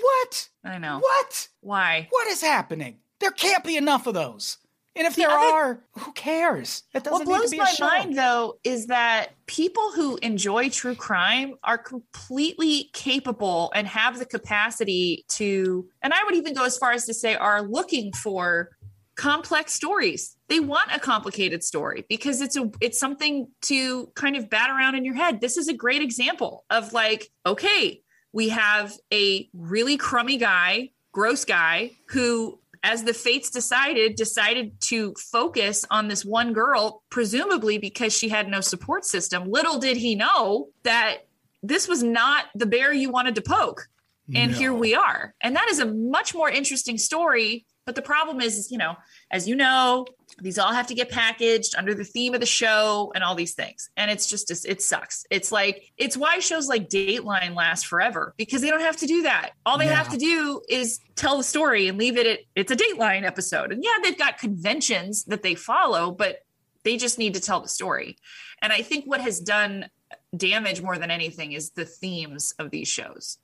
What? 0.00 0.48
I 0.64 0.78
know. 0.78 0.98
What? 1.00 1.48
Why? 1.60 2.06
What 2.10 2.28
is 2.28 2.40
happening? 2.40 2.98
There 3.20 3.30
can't 3.30 3.64
be 3.64 3.76
enough 3.76 4.06
of 4.06 4.14
those. 4.14 4.58
And 4.96 5.06
if 5.06 5.14
there 5.14 5.30
other- 5.30 5.38
are, 5.38 5.84
who 5.98 6.12
cares? 6.12 6.82
It 6.94 7.04
doesn't 7.04 7.12
What 7.12 7.18
need 7.20 7.34
to 7.34 7.38
blows 7.38 7.50
be 7.52 7.58
a 7.58 7.62
my 7.62 7.70
show. 7.70 7.86
mind 7.86 8.18
though 8.18 8.58
is 8.64 8.86
that 8.88 9.30
people 9.46 9.92
who 9.92 10.16
enjoy 10.16 10.68
true 10.68 10.96
crime 10.96 11.54
are 11.62 11.78
completely 11.78 12.90
capable 12.92 13.70
and 13.74 13.86
have 13.86 14.18
the 14.18 14.26
capacity 14.26 15.24
to, 15.28 15.88
and 16.02 16.12
I 16.12 16.24
would 16.24 16.34
even 16.34 16.54
go 16.54 16.64
as 16.64 16.76
far 16.76 16.90
as 16.92 17.06
to 17.06 17.14
say, 17.14 17.36
are 17.36 17.62
looking 17.62 18.12
for 18.12 18.70
complex 19.16 19.72
stories. 19.74 20.36
They 20.48 20.60
want 20.60 20.90
a 20.92 20.98
complicated 20.98 21.62
story 21.62 22.04
because 22.08 22.40
it's 22.40 22.56
a 22.56 22.70
it's 22.80 22.98
something 22.98 23.48
to 23.62 24.06
kind 24.16 24.34
of 24.36 24.50
bat 24.50 24.70
around 24.70 24.96
in 24.96 25.04
your 25.04 25.14
head. 25.14 25.40
This 25.40 25.56
is 25.56 25.68
a 25.68 25.74
great 25.74 26.02
example 26.02 26.64
of 26.70 26.92
like, 26.92 27.28
okay, 27.46 28.02
we 28.32 28.50
have 28.50 28.96
a 29.12 29.48
really 29.52 29.96
crummy 29.96 30.36
guy, 30.36 30.90
gross 31.12 31.44
guy 31.44 31.92
who 32.08 32.58
as 32.82 33.04
the 33.04 33.12
fates 33.12 33.50
decided 33.50 34.14
decided 34.14 34.80
to 34.80 35.14
focus 35.14 35.84
on 35.90 36.08
this 36.08 36.24
one 36.24 36.52
girl 36.52 37.02
presumably 37.10 37.76
because 37.76 38.16
she 38.16 38.28
had 38.28 38.48
no 38.48 38.60
support 38.60 39.04
system. 39.04 39.50
Little 39.50 39.78
did 39.78 39.98
he 39.98 40.14
know 40.14 40.68
that 40.84 41.18
this 41.62 41.86
was 41.86 42.02
not 42.02 42.46
the 42.54 42.66
bear 42.66 42.92
you 42.92 43.10
wanted 43.10 43.34
to 43.34 43.42
poke. 43.42 43.88
And 44.32 44.52
here 44.52 44.72
we 44.72 44.94
are. 44.94 45.34
And 45.40 45.56
that 45.56 45.68
is 45.70 45.80
a 45.80 45.86
much 45.86 46.34
more 46.34 46.48
interesting 46.48 46.98
story. 46.98 47.66
But 47.84 47.96
the 47.96 48.02
problem 48.02 48.40
is, 48.40 48.56
is, 48.56 48.70
you 48.70 48.78
know, 48.78 48.94
as 49.30 49.48
you 49.48 49.56
know, 49.56 50.06
these 50.40 50.58
all 50.58 50.72
have 50.72 50.86
to 50.88 50.94
get 50.94 51.10
packaged 51.10 51.74
under 51.76 51.94
the 51.94 52.04
theme 52.04 52.34
of 52.34 52.40
the 52.40 52.46
show 52.46 53.12
and 53.14 53.22
all 53.22 53.34
these 53.34 53.54
things. 53.54 53.90
And 53.96 54.10
it's 54.10 54.26
just, 54.26 54.50
it 54.66 54.82
sucks. 54.82 55.24
It's 55.30 55.52
like, 55.52 55.92
it's 55.96 56.16
why 56.16 56.38
shows 56.38 56.68
like 56.68 56.88
Dateline 56.88 57.54
last 57.54 57.86
forever 57.86 58.34
because 58.36 58.62
they 58.62 58.70
don't 58.70 58.80
have 58.80 58.96
to 58.98 59.06
do 59.06 59.22
that. 59.22 59.50
All 59.66 59.78
they 59.78 59.86
have 59.86 60.08
to 60.10 60.16
do 60.18 60.62
is 60.68 61.00
tell 61.16 61.36
the 61.36 61.44
story 61.44 61.88
and 61.88 61.98
leave 61.98 62.16
it 62.16 62.26
at, 62.26 62.38
it's 62.54 62.72
a 62.72 62.76
Dateline 62.76 63.24
episode. 63.24 63.72
And 63.72 63.84
yeah, 63.84 63.96
they've 64.02 64.18
got 64.18 64.38
conventions 64.38 65.24
that 65.24 65.42
they 65.42 65.54
follow, 65.54 66.10
but 66.10 66.38
they 66.84 66.96
just 66.96 67.18
need 67.18 67.34
to 67.34 67.40
tell 67.40 67.60
the 67.60 67.68
story. 67.68 68.16
And 68.62 68.72
I 68.72 68.82
think 68.82 69.04
what 69.04 69.20
has 69.20 69.40
done 69.40 69.88
damage 70.36 70.80
more 70.82 70.98
than 70.98 71.10
anything 71.10 71.52
is 71.52 71.70
the 71.70 71.84
themes 71.84 72.54
of 72.58 72.70
these 72.70 72.88
shows 72.88 73.38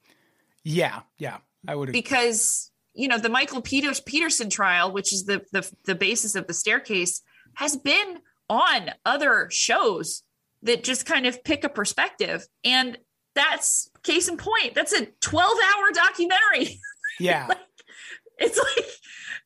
Yeah, 0.65 1.01
yeah, 1.19 1.39
I 1.67 1.75
would 1.75 1.89
agree. 1.91 2.01
because 2.01 2.71
you 2.97 3.09
know 3.09 3.19
the 3.19 3.29
Michael 3.29 3.63
Peters 3.63 4.01
Peterson 4.01 4.51
trial, 4.51 4.93
which 4.93 5.13
is 5.13 5.25
the 5.25 5.43
the 5.53 5.71
the 5.85 5.95
basis 5.95 6.35
of 6.35 6.47
the 6.47 6.55
staircase, 6.55 7.23
has 7.55 7.77
been 7.77 8.19
on 8.49 8.91
other 9.05 9.49
shows 9.51 10.23
that 10.63 10.85
just 10.85 11.07
kind 11.07 11.27
of 11.27 11.43
pick 11.45 11.65
a 11.65 11.69
perspective, 11.69 12.47
and 12.65 12.99
that's 13.35 13.91
case 14.03 14.29
in 14.29 14.37
point. 14.37 14.75
That's 14.75 14.93
a 14.93 15.07
twelve 15.21 15.59
hour 15.65 15.91
documentary. 15.93 16.81
Yeah, 17.19 17.49
it's 18.39 18.59
like 18.59 18.87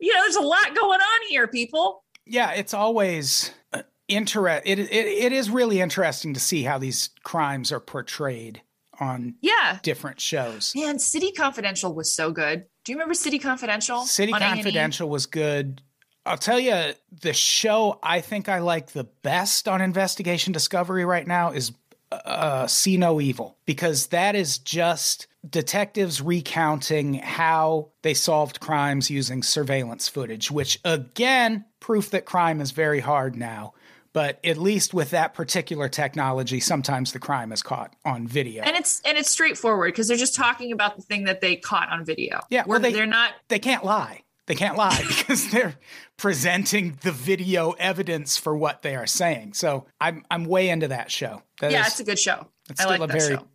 you 0.00 0.12
know, 0.12 0.22
there's 0.22 0.34
a 0.34 0.40
lot 0.40 0.74
going 0.74 1.00
on 1.00 1.28
here, 1.28 1.46
people. 1.46 2.02
yeah, 2.26 2.50
it's 2.50 2.74
always 2.74 3.52
uh, 3.72 3.82
interest. 4.08 4.62
It, 4.66 4.80
it 4.80 4.90
it 4.90 5.32
is 5.32 5.50
really 5.50 5.80
interesting 5.80 6.34
to 6.34 6.40
see 6.40 6.64
how 6.64 6.78
these 6.78 7.10
crimes 7.22 7.70
are 7.70 7.78
portrayed 7.78 8.62
on 9.00 9.34
Yeah, 9.40 9.78
different 9.82 10.20
shows. 10.20 10.72
man, 10.76 10.98
City 10.98 11.32
Confidential 11.32 11.94
was 11.94 12.14
so 12.14 12.30
good. 12.30 12.66
Do 12.84 12.92
you 12.92 12.96
remember 12.96 13.14
City 13.14 13.38
Confidential? 13.38 14.02
City 14.02 14.32
on 14.32 14.42
A&E? 14.42 14.48
Confidential 14.48 15.08
was 15.08 15.26
good. 15.26 15.82
I'll 16.26 16.36
tell 16.36 16.60
you, 16.60 16.92
the 17.22 17.32
show 17.32 17.98
I 18.02 18.20
think 18.20 18.48
I 18.48 18.58
like 18.58 18.88
the 18.92 19.04
best 19.04 19.66
on 19.66 19.80
Investigation 19.80 20.52
Discovery 20.52 21.04
right 21.04 21.26
now 21.26 21.50
is 21.50 21.72
uh, 22.12 22.66
See 22.66 22.96
No 22.96 23.20
Evil 23.20 23.56
because 23.66 24.08
that 24.08 24.34
is 24.34 24.58
just 24.58 25.26
detectives 25.48 26.20
recounting 26.20 27.14
how 27.14 27.88
they 28.02 28.12
solved 28.14 28.60
crimes 28.60 29.10
using 29.10 29.42
surveillance 29.42 30.08
footage, 30.08 30.50
which 30.50 30.78
again, 30.84 31.64
proof 31.80 32.10
that 32.10 32.26
crime 32.26 32.60
is 32.60 32.72
very 32.72 33.00
hard 33.00 33.36
now. 33.36 33.72
But 34.12 34.40
at 34.44 34.58
least 34.58 34.92
with 34.92 35.10
that 35.10 35.34
particular 35.34 35.88
technology, 35.88 36.58
sometimes 36.58 37.12
the 37.12 37.20
crime 37.20 37.52
is 37.52 37.62
caught 37.62 37.94
on 38.04 38.26
video. 38.26 38.62
and 38.64 38.76
it's 38.76 39.00
and 39.04 39.16
it's 39.16 39.30
straightforward 39.30 39.92
because 39.92 40.08
they're 40.08 40.16
just 40.16 40.34
talking 40.34 40.72
about 40.72 40.96
the 40.96 41.02
thing 41.02 41.24
that 41.24 41.40
they 41.40 41.54
caught 41.56 41.88
on 41.90 42.04
video. 42.04 42.40
Yeah, 42.50 42.60
well, 42.66 42.68
where 42.68 42.78
they- 42.80 42.92
they're 42.92 43.06
not 43.06 43.32
they 43.48 43.58
can't 43.60 43.84
lie. 43.84 44.22
They 44.46 44.56
can't 44.56 44.76
lie 44.76 45.00
because 45.06 45.50
they're 45.52 45.76
presenting 46.16 46.98
the 47.02 47.12
video 47.12 47.70
evidence 47.72 48.36
for 48.36 48.56
what 48.56 48.82
they 48.82 48.96
are 48.96 49.06
saying. 49.06 49.52
So 49.54 49.86
I'm 50.00 50.24
I'm 50.30 50.44
way 50.44 50.68
into 50.70 50.88
that 50.88 51.10
show. 51.10 51.42
That 51.60 51.70
yeah, 51.70 51.82
is- 51.82 51.88
it's 51.92 52.00
a 52.00 52.04
good 52.04 52.18
show. 52.18 52.48
it's 52.68 52.80
I 52.80 52.84
still 52.84 52.98
like 52.98 53.10
a 53.10 53.12
that 53.12 53.20
very 53.22 53.36
show. 53.36 53.46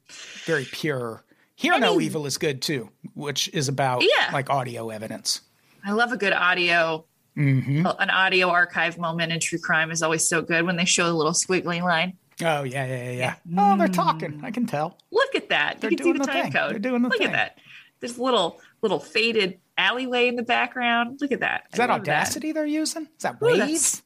very 0.45 0.65
pure. 0.65 1.23
Hear 1.57 1.77
No 1.79 1.99
Evil 2.01 2.25
is 2.25 2.37
good 2.37 2.61
too, 2.61 2.89
which 3.13 3.49
is 3.53 3.67
about 3.67 4.03
Yeah. 4.03 4.29
like 4.33 4.49
audio 4.49 4.89
evidence. 4.89 5.41
I 5.85 5.91
love 5.91 6.11
a 6.11 6.17
good 6.17 6.33
audio. 6.33 7.05
Mm-hmm. 7.37 7.85
An 7.99 8.09
audio 8.09 8.49
archive 8.49 8.97
moment 8.97 9.31
in 9.31 9.39
true 9.39 9.59
crime 9.59 9.91
is 9.91 10.01
always 10.01 10.27
so 10.27 10.41
good 10.41 10.65
when 10.65 10.77
they 10.77 10.85
show 10.85 11.05
the 11.05 11.13
little 11.13 11.33
squiggly 11.33 11.81
line. 11.81 12.17
Oh 12.41 12.63
yeah, 12.63 12.85
yeah, 12.85 13.03
yeah, 13.03 13.11
yeah. 13.11 13.35
Oh, 13.57 13.77
they're 13.77 13.87
talking. 13.87 14.41
I 14.43 14.51
can 14.51 14.65
tell. 14.65 14.97
Look 15.11 15.35
at 15.35 15.49
that. 15.49 15.79
They're 15.81 15.91
you 15.91 15.97
can 15.97 16.05
see 16.05 16.11
doing 16.13 16.21
the 16.21 16.25
the 16.27 16.31
time 16.31 16.43
thing. 16.43 16.51
code. 16.53 16.71
They're 16.71 16.79
doing 16.79 17.01
the 17.01 17.09
Look 17.09 17.17
thing. 17.17 17.27
at 17.27 17.33
that. 17.33 17.57
There's 17.99 18.17
little 18.19 18.59
little 18.81 18.99
faded 18.99 19.59
alleyway 19.77 20.27
in 20.27 20.35
the 20.35 20.43
background. 20.43 21.19
Look 21.21 21.31
at 21.31 21.39
that. 21.41 21.65
Is 21.71 21.77
that 21.77 21.89
I 21.89 21.93
love 21.93 22.01
Audacity 22.01 22.51
they're 22.51 22.65
using? 22.65 23.03
Is 23.17 23.23
that 23.23 23.37
Ooh, 23.41 23.57
that's, 23.57 24.01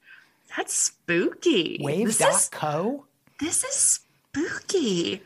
that's 0.55 0.73
spooky. 0.73 1.77
This 1.83 2.19
is, 2.21 2.49
Wave.co? 2.51 3.05
this 3.39 3.63
is 3.63 3.99
spooky. 4.33 5.21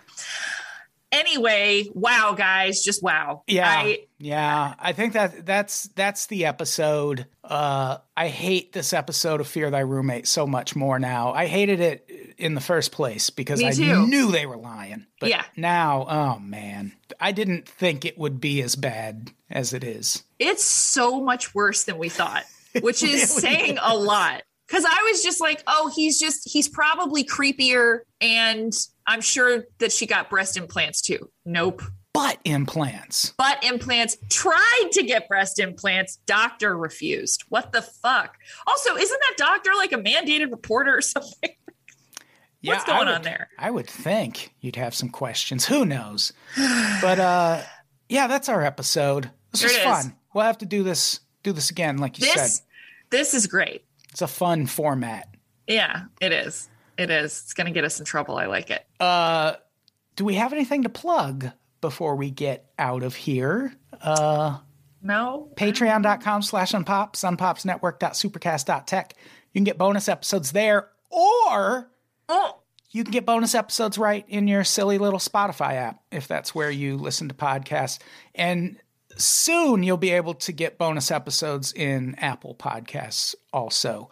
Anyway, 1.14 1.86
wow, 1.94 2.34
guys, 2.36 2.82
just 2.82 3.04
wow. 3.04 3.44
Yeah, 3.46 3.70
I, 3.70 4.00
yeah. 4.18 4.74
I 4.80 4.94
think 4.94 5.14
that 5.14 5.46
that's 5.46 5.84
that's 5.96 6.26
the 6.26 6.46
episode. 6.46 7.28
Uh, 7.44 7.98
I 8.18 8.30
hate 8.30 8.74
this 8.74 8.94
episode 8.94 9.40
of 9.40 9.48
Fear 9.48 9.70
Thy 9.70 9.82
Roommate 9.82 10.28
so 10.28 10.48
much 10.48 10.76
more 10.76 10.98
now. 10.98 11.32
I 11.32 11.46
hated 11.46 11.80
it 11.82 12.10
in 12.40 12.56
the 12.56 12.62
first 12.62 12.92
place 12.92 13.30
because 13.30 13.60
Me 13.60 13.68
I 13.68 13.72
too. 13.74 14.08
knew 14.08 14.32
they 14.32 14.48
were 14.48 14.58
lying. 14.58 15.06
But 15.20 15.30
Yeah. 15.30 15.44
now, 15.56 16.08
oh 16.10 16.40
man, 16.40 16.94
I 17.20 17.32
didn't 17.32 17.70
think 17.70 18.06
it 18.06 18.18
would 18.18 18.42
be 18.42 18.64
as 18.64 18.76
bad 18.76 19.30
as 19.52 19.72
it 19.74 19.84
is. 19.84 20.24
it's 20.40 20.64
so 20.64 21.22
much 21.22 21.54
worse 21.54 21.84
than 21.84 22.00
we 22.00 22.10
thought, 22.10 22.44
which 22.82 23.04
is 23.04 23.12
really 23.44 23.56
saying 23.56 23.78
a 23.82 23.96
lot. 23.96 24.42
Because 24.74 24.86
I 24.90 25.08
was 25.12 25.22
just 25.22 25.40
like, 25.40 25.62
oh, 25.68 25.92
he's 25.96 26.20
just, 26.20 26.50
he's 26.50 26.68
probably 26.68 27.24
creepier. 27.24 28.00
And 28.20 28.74
I'm 29.06 29.22
sure 29.22 29.66
that 29.78 29.92
she 29.92 30.08
got 30.08 30.32
breast 30.32 30.58
implants 30.58 31.00
too. 31.00 31.30
Nope. 31.46 31.84
Butt 32.12 32.40
implants. 32.44 33.34
Butt 33.38 33.64
implants, 33.64 34.18
tried 34.32 34.90
to 34.94 35.04
get 35.04 35.28
breast 35.28 35.60
implants. 35.60 36.16
Doctor 36.26 36.76
refused. 36.76 37.44
What 37.50 37.72
the 37.72 37.84
fuck? 37.84 38.36
Also, 38.66 38.96
isn't 38.96 39.20
that 39.30 39.36
doctor 39.38 39.70
like 39.78 39.92
a 39.92 39.98
mandated 39.98 40.50
reporter 40.50 40.98
or 40.98 41.02
something? 41.02 41.52
Yeah, 42.62 42.74
What's 42.74 42.86
going 42.86 43.10
on 43.10 43.22
there? 43.22 43.50
I 43.60 43.70
would 43.70 43.88
think 43.88 44.56
you'd 44.60 44.78
have 44.78 44.96
some 44.96 45.10
questions. 45.10 45.68
Who 45.68 45.86
knows? 45.86 46.34
But 47.00 47.20
uh, 47.20 47.62
yeah, 48.10 48.26
that's 48.26 48.50
our 48.50 48.64
episode. 48.64 49.30
This 49.52 49.62
There 49.62 49.70
was 49.70 50.04
fun. 50.04 50.16
We'll 50.34 50.46
have 50.46 50.58
to 50.60 50.66
do 50.66 50.82
this 50.82 51.20
do 51.44 51.52
this 51.52 51.70
again, 51.70 51.98
like 51.98 52.18
you 52.18 52.26
This, 52.26 52.56
said. 52.56 52.66
this 53.12 53.34
is 53.36 53.46
great. 53.46 53.84
It's 54.14 54.22
a 54.22 54.28
fun 54.28 54.66
format. 54.68 55.28
Yeah, 55.68 56.04
it 56.22 56.32
is. 56.32 56.70
It 56.98 57.10
is. 57.10 57.42
It's 57.44 57.54
going 57.54 57.66
to 57.68 57.74
get 57.74 57.84
us 57.84 58.00
in 58.00 58.06
trouble. 58.06 58.38
I 58.38 58.46
like 58.46 58.70
it. 58.70 58.86
Uh, 59.00 59.54
do 60.16 60.24
we 60.26 60.36
have 60.36 60.54
anything 60.54 60.84
to 60.84 60.90
plug 60.90 61.50
before 61.82 62.16
we 62.16 62.30
get 62.32 62.72
out 62.80 63.04
of 63.04 63.16
here? 63.16 63.74
Uh, 64.02 64.60
No? 65.02 65.50
Patreon.com 65.56 66.44
slash 66.44 66.72
unpops, 66.74 67.24
unpopsnetwork.supercast.tech. 67.24 69.16
You 69.54 69.60
can 69.60 69.64
get 69.64 69.78
bonus 69.78 70.08
episodes 70.08 70.52
there, 70.52 70.90
or 71.10 71.90
Oh, 72.30 72.60
you 72.92 73.04
can 73.04 73.12
get 73.12 73.26
bonus 73.26 73.54
episodes 73.56 73.98
right 73.98 74.26
in 74.28 74.48
your 74.48 74.64
silly 74.64 74.98
little 74.98 75.20
Spotify 75.20 75.74
app 75.74 76.02
if 76.12 76.28
that's 76.28 76.56
where 76.56 76.72
you 76.72 76.96
listen 76.98 77.28
to 77.30 77.36
podcasts. 77.36 78.00
And 78.34 78.78
soon 79.18 79.84
you'll 79.84 79.98
be 79.98 80.12
able 80.12 80.34
to 80.36 80.52
get 80.52 80.78
bonus 80.78 81.12
episodes 81.12 81.72
in 81.74 82.16
Apple 82.16 82.56
Podcasts 82.56 83.36
also. 83.52 84.10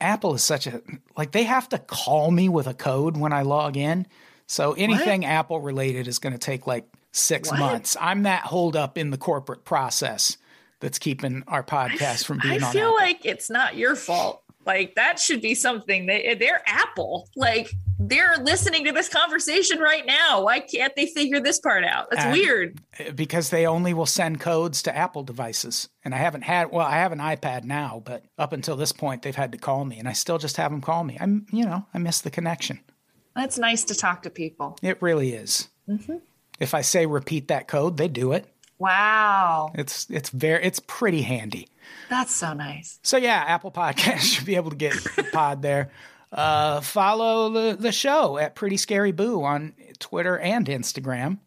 Apple 0.00 0.34
is 0.34 0.42
such 0.42 0.66
a 0.66 0.82
like 1.16 1.32
they 1.32 1.44
have 1.44 1.68
to 1.70 1.78
call 1.78 2.30
me 2.30 2.48
with 2.48 2.66
a 2.66 2.74
code 2.74 3.16
when 3.16 3.32
I 3.32 3.42
log 3.42 3.76
in. 3.76 4.06
So 4.46 4.72
anything 4.74 5.24
Apple 5.24 5.60
related 5.60 6.06
is 6.06 6.18
going 6.18 6.34
to 6.34 6.38
take 6.38 6.66
like 6.66 6.86
6 7.12 7.50
What? 7.50 7.60
months. 7.60 7.96
I'm 8.00 8.24
that 8.24 8.42
hold 8.42 8.76
up 8.76 8.98
in 8.98 9.10
the 9.10 9.16
corporate 9.18 9.64
process 9.64 10.36
that's 10.80 10.98
keeping 10.98 11.44
our 11.46 11.62
podcast 11.62 12.24
from 12.26 12.40
being 12.40 12.62
I 12.62 12.72
feel 12.72 12.88
Apple. 12.88 12.94
like 12.96 13.24
it's 13.24 13.48
not 13.48 13.76
your 13.76 13.96
fault. 13.96 14.42
Like 14.66 14.96
that 14.96 15.18
should 15.18 15.40
be 15.40 15.54
something 15.54 16.06
they 16.06 16.34
they're 16.38 16.62
Apple. 16.66 17.28
Like 17.36 17.70
they're 17.98 18.36
listening 18.38 18.84
to 18.86 18.92
this 18.92 19.08
conversation 19.08 19.78
right 19.78 20.04
now. 20.04 20.42
Why 20.42 20.60
can't 20.60 20.94
they 20.96 21.06
figure 21.06 21.40
this 21.40 21.58
part 21.60 21.84
out? 21.84 22.08
That's 22.10 22.24
Uh, 22.26 22.30
weird. 22.32 22.80
because 23.14 23.50
they 23.50 23.66
only 23.66 23.94
will 23.94 24.06
send 24.06 24.40
codes 24.40 24.82
to 24.82 24.96
Apple 24.96 25.22
devices. 25.22 25.88
And 26.04 26.14
I 26.14 26.18
haven't 26.18 26.42
had, 26.42 26.70
well, 26.70 26.86
I 26.86 26.96
have 26.96 27.12
an 27.12 27.18
iPad 27.20 27.64
now, 27.64 28.02
but 28.04 28.24
up 28.38 28.52
until 28.52 28.76
this 28.76 28.92
point, 28.92 29.22
they've 29.22 29.34
had 29.34 29.52
to 29.52 29.58
call 29.58 29.84
me, 29.84 29.98
and 29.98 30.08
I 30.08 30.12
still 30.12 30.38
just 30.38 30.56
have 30.56 30.70
them 30.70 30.80
call 30.80 31.04
me. 31.04 31.16
I'm, 31.20 31.46
you 31.50 31.64
know, 31.64 31.86
I 31.94 31.98
miss 31.98 32.20
the 32.20 32.30
connection. 32.30 32.80
That's 33.36 33.58
nice 33.58 33.84
to 33.84 33.94
talk 33.94 34.22
to 34.22 34.30
people. 34.30 34.76
It 34.82 35.00
really 35.00 35.32
is. 35.32 35.68
Mm-hmm. 35.88 36.16
If 36.60 36.72
I 36.74 36.82
say 36.82 37.06
repeat 37.06 37.48
that 37.48 37.66
code, 37.68 37.96
they 37.96 38.08
do 38.08 38.32
it. 38.32 38.46
Wow. 38.78 39.70
It's 39.74 40.06
it's 40.10 40.30
very 40.30 40.62
it's 40.64 40.80
pretty 40.80 41.22
handy. 41.22 41.68
That's 42.10 42.34
so 42.34 42.52
nice. 42.52 42.98
So 43.02 43.16
yeah, 43.16 43.42
Apple 43.46 43.70
Podcast 43.72 44.18
should 44.34 44.44
be 44.46 44.56
able 44.56 44.70
to 44.70 44.76
get 44.76 44.92
the 45.16 45.24
pod 45.32 45.62
there. 45.62 45.90
Uh, 46.34 46.80
follow 46.80 47.48
the, 47.48 47.76
the 47.78 47.92
show 47.92 48.36
at 48.38 48.56
Pretty 48.56 48.76
Scary 48.76 49.12
Boo 49.12 49.44
on 49.44 49.72
Twitter 50.00 50.36
and 50.36 50.66
Instagram. 50.66 51.38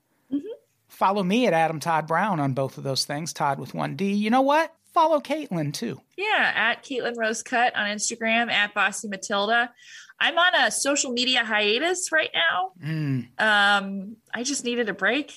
Follow 0.87 1.21
me 1.23 1.45
at 1.45 1.53
Adam 1.53 1.79
Todd 1.79 2.07
Brown 2.07 2.39
on 2.39 2.53
both 2.53 2.77
of 2.77 2.83
those 2.83 3.05
things. 3.05 3.33
Todd 3.33 3.59
with 3.59 3.73
one 3.75 3.95
D. 3.95 4.13
You 4.13 4.29
know 4.29 4.41
what? 4.41 4.73
Follow 4.93 5.19
Caitlin 5.19 5.73
too. 5.73 6.01
Yeah, 6.17 6.51
at 6.55 6.83
Caitlin 6.83 7.15
Rose 7.17 7.43
Cut 7.43 7.75
on 7.75 7.85
Instagram, 7.85 8.49
at 8.49 8.73
Bossy 8.73 9.07
Matilda. 9.07 9.69
I'm 10.19 10.37
on 10.39 10.55
a 10.55 10.71
social 10.71 11.11
media 11.11 11.43
hiatus 11.43 12.11
right 12.11 12.31
now. 12.33 12.71
Um, 13.37 14.15
I 14.33 14.41
just 14.41 14.63
needed 14.63 14.89
a 14.89 14.93
break. 14.93 15.33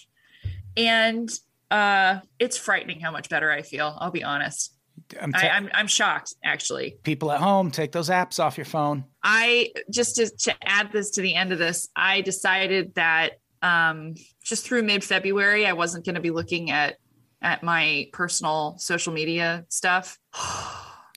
And 0.78 1.28
uh, 1.70 2.20
it's 2.39 2.56
frightening 2.56 3.01
how 3.01 3.10
much 3.10 3.28
better 3.28 3.51
I 3.51 3.60
feel. 3.60 3.94
I'll 4.01 4.10
be 4.10 4.24
honest. 4.24 4.74
I'm 5.20 5.32
I, 5.35 5.49
I'm 5.49 5.69
I'm 5.74 5.87
shocked 5.87 6.35
actually. 6.45 6.97
people 7.03 7.32
at 7.32 7.41
home, 7.41 7.70
take 7.70 7.93
those 7.93 8.11
apps 8.11 8.39
off 8.39 8.59
your 8.59 8.65
phone. 8.66 9.05
I 9.23 9.73
just 9.91 10.16
to, 10.16 10.28
to 10.45 10.55
add 10.62 10.93
this 10.93 11.11
to 11.12 11.23
the 11.23 11.35
end 11.35 11.53
of 11.53 11.59
this, 11.59 11.89
I 11.97 12.20
decided 12.20 12.95
that 12.95 13.32
um, 13.62 14.15
just 14.45 14.65
through 14.66 14.82
mid 14.82 15.03
February, 15.05 15.66
I 15.66 15.73
wasn't 15.73 16.05
going 16.05 16.15
to 16.15 16.20
be 16.20 16.31
looking 16.31 16.70
at 16.70 16.97
at 17.43 17.62
my 17.62 18.07
personal 18.12 18.77
social 18.78 19.12
media 19.12 19.65
stuff. 19.69 20.19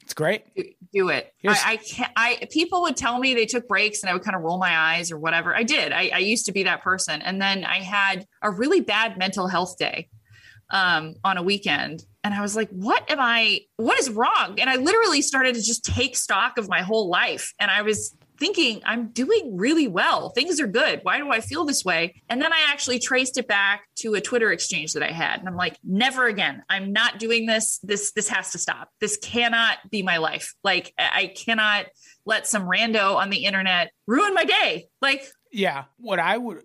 It's 0.02 0.14
great. 0.14 0.53
Do- 0.56 0.64
Do 0.94 1.10
it. 1.10 1.34
Here's- 1.38 1.61
I, 1.64 1.72
I 1.74 1.78
can't. 1.78 2.11
I 2.18 2.48
people 2.52 2.82
would 2.82 2.98
tell 2.98 3.20
me 3.20 3.34
they 3.34 3.45
took 3.45 3.68
breaks, 3.68 4.03
and 4.03 4.10
I 4.10 4.14
would 4.14 4.24
kind 4.24 4.36
of 4.36 4.41
roll 4.41 4.57
my 4.60 4.76
eyes 4.78 5.11
or 5.11 5.18
whatever. 5.18 5.56
I 5.56 5.64
did. 5.64 5.91
I, 5.94 6.11
I 6.14 6.18
used 6.20 6.45
to 6.48 6.52
be 6.52 6.64
that 6.64 6.82
person, 6.82 7.22
and 7.22 7.41
then 7.41 7.64
I 7.64 7.78
had 7.78 8.26
a 8.41 8.52
really 8.52 8.82
bad 8.82 9.18
mental 9.18 9.48
health 9.48 9.78
day 9.78 10.10
um, 10.69 11.15
on 11.23 11.38
a 11.38 11.44
weekend, 11.44 12.03
and 12.23 12.34
I 12.34 12.41
was 12.41 12.56
like, 12.56 12.69
"What 12.69 13.10
am 13.10 13.19
I? 13.19 13.61
What 13.77 13.99
is 13.99 14.10
wrong?" 14.10 14.56
And 14.60 14.69
I 14.69 14.76
literally 14.76 15.22
started 15.22 15.56
to 15.56 15.61
just 15.61 15.84
take 15.85 16.15
stock 16.15 16.57
of 16.57 16.69
my 16.69 16.81
whole 16.81 17.10
life, 17.10 17.53
and 17.60 17.69
I 17.69 17.81
was 17.81 18.15
thinking, 18.40 18.81
"I'm 18.85 19.10
doing 19.10 19.56
really 19.56 19.88
well. 19.88 20.30
Things 20.30 20.60
are 20.60 20.68
good. 20.68 21.02
Why 21.03 21.18
do 21.18 21.30
I 21.31 21.40
feel 21.40 21.65
this 21.65 21.85
way?" 21.85 22.22
And 22.30 22.41
then 22.41 22.52
I 22.52 22.65
actually 22.69 22.99
traced 22.99 23.38
it 23.38 23.48
back 23.48 23.84
to 23.98 24.15
a 24.15 24.22
Twitter 24.22 24.52
exchange 24.52 24.94
that 24.94 25.03
I 25.03 25.11
had, 25.11 25.40
and 25.40 25.48
I'm 25.48 25.56
like, 25.56 25.77
"Never 25.84 26.27
again. 26.27 26.64
I'm 26.69 26.91
not 26.94 27.19
doing 27.19 27.45
this. 27.45 27.80
This 27.84 28.11
this 28.14 28.30
has 28.30 28.52
to 28.52 28.57
stop. 28.57 28.90
This 28.99 29.18
cannot 29.18 29.77
be 29.91 30.02
my 30.02 30.18
life. 30.18 30.53
Like 30.64 30.94
I 30.98 31.34
cannot." 31.35 31.85
Let 32.26 32.48
some 32.48 32.64
rando 32.64 33.18
on 33.18 33.30
the 33.30 33.44
internet 33.44 33.91
ruin 34.07 34.34
my 34.34 34.45
day. 34.45 34.88
Like, 35.02 35.27
Yeah. 35.52 35.84
What 35.98 36.19
I 36.19 36.38
would 36.38 36.64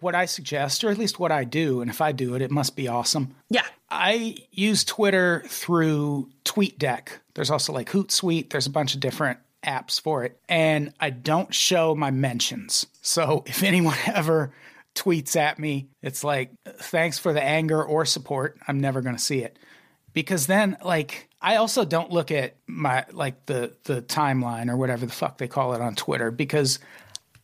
what 0.00 0.14
I 0.14 0.24
suggest, 0.26 0.84
or 0.84 0.90
at 0.90 0.98
least 0.98 1.18
what 1.18 1.32
I 1.32 1.44
do, 1.44 1.80
and 1.80 1.90
if 1.90 2.00
I 2.00 2.12
do 2.12 2.34
it, 2.34 2.42
it 2.42 2.50
must 2.50 2.76
be 2.76 2.88
awesome. 2.88 3.34
yeah, 3.48 3.66
I 3.90 4.36
use 4.52 4.84
Twitter 4.84 5.42
through 5.46 6.30
TweetDeck. 6.44 7.08
There's 7.34 7.50
also 7.50 7.72
like 7.72 7.90
Hootsuite. 7.90 8.50
There's 8.50 8.66
a 8.66 8.70
bunch 8.70 8.94
of 8.94 9.00
different 9.00 9.38
apps 9.64 10.00
for 10.00 10.24
it. 10.24 10.38
And 10.48 10.92
I 11.00 11.10
don't 11.10 11.52
show 11.54 11.94
my 11.94 12.10
mentions. 12.10 12.86
So 13.02 13.42
if 13.46 13.62
anyone 13.62 13.96
ever 14.06 14.52
tweets 14.94 15.36
at 15.36 15.58
me, 15.58 15.88
it's 16.02 16.24
like, 16.24 16.50
thanks 16.64 17.18
for 17.18 17.32
the 17.32 17.42
anger 17.42 17.82
or 17.82 18.04
support. 18.04 18.58
I'm 18.68 18.80
never 18.80 19.00
going 19.00 19.16
to 19.16 19.22
see 19.22 19.40
it. 19.40 19.58
Because 20.12 20.46
then, 20.46 20.76
like, 20.84 21.28
I 21.40 21.56
also 21.56 21.84
don't 21.84 22.10
look 22.10 22.32
at 22.32 22.56
my, 22.66 23.04
like, 23.12 23.46
the, 23.46 23.76
the 23.84 24.02
timeline 24.02 24.68
or 24.68 24.76
whatever 24.76 25.06
the 25.06 25.12
fuck 25.12 25.38
they 25.38 25.46
call 25.46 25.72
it 25.74 25.80
on 25.80 25.94
Twitter 25.94 26.32
because 26.32 26.80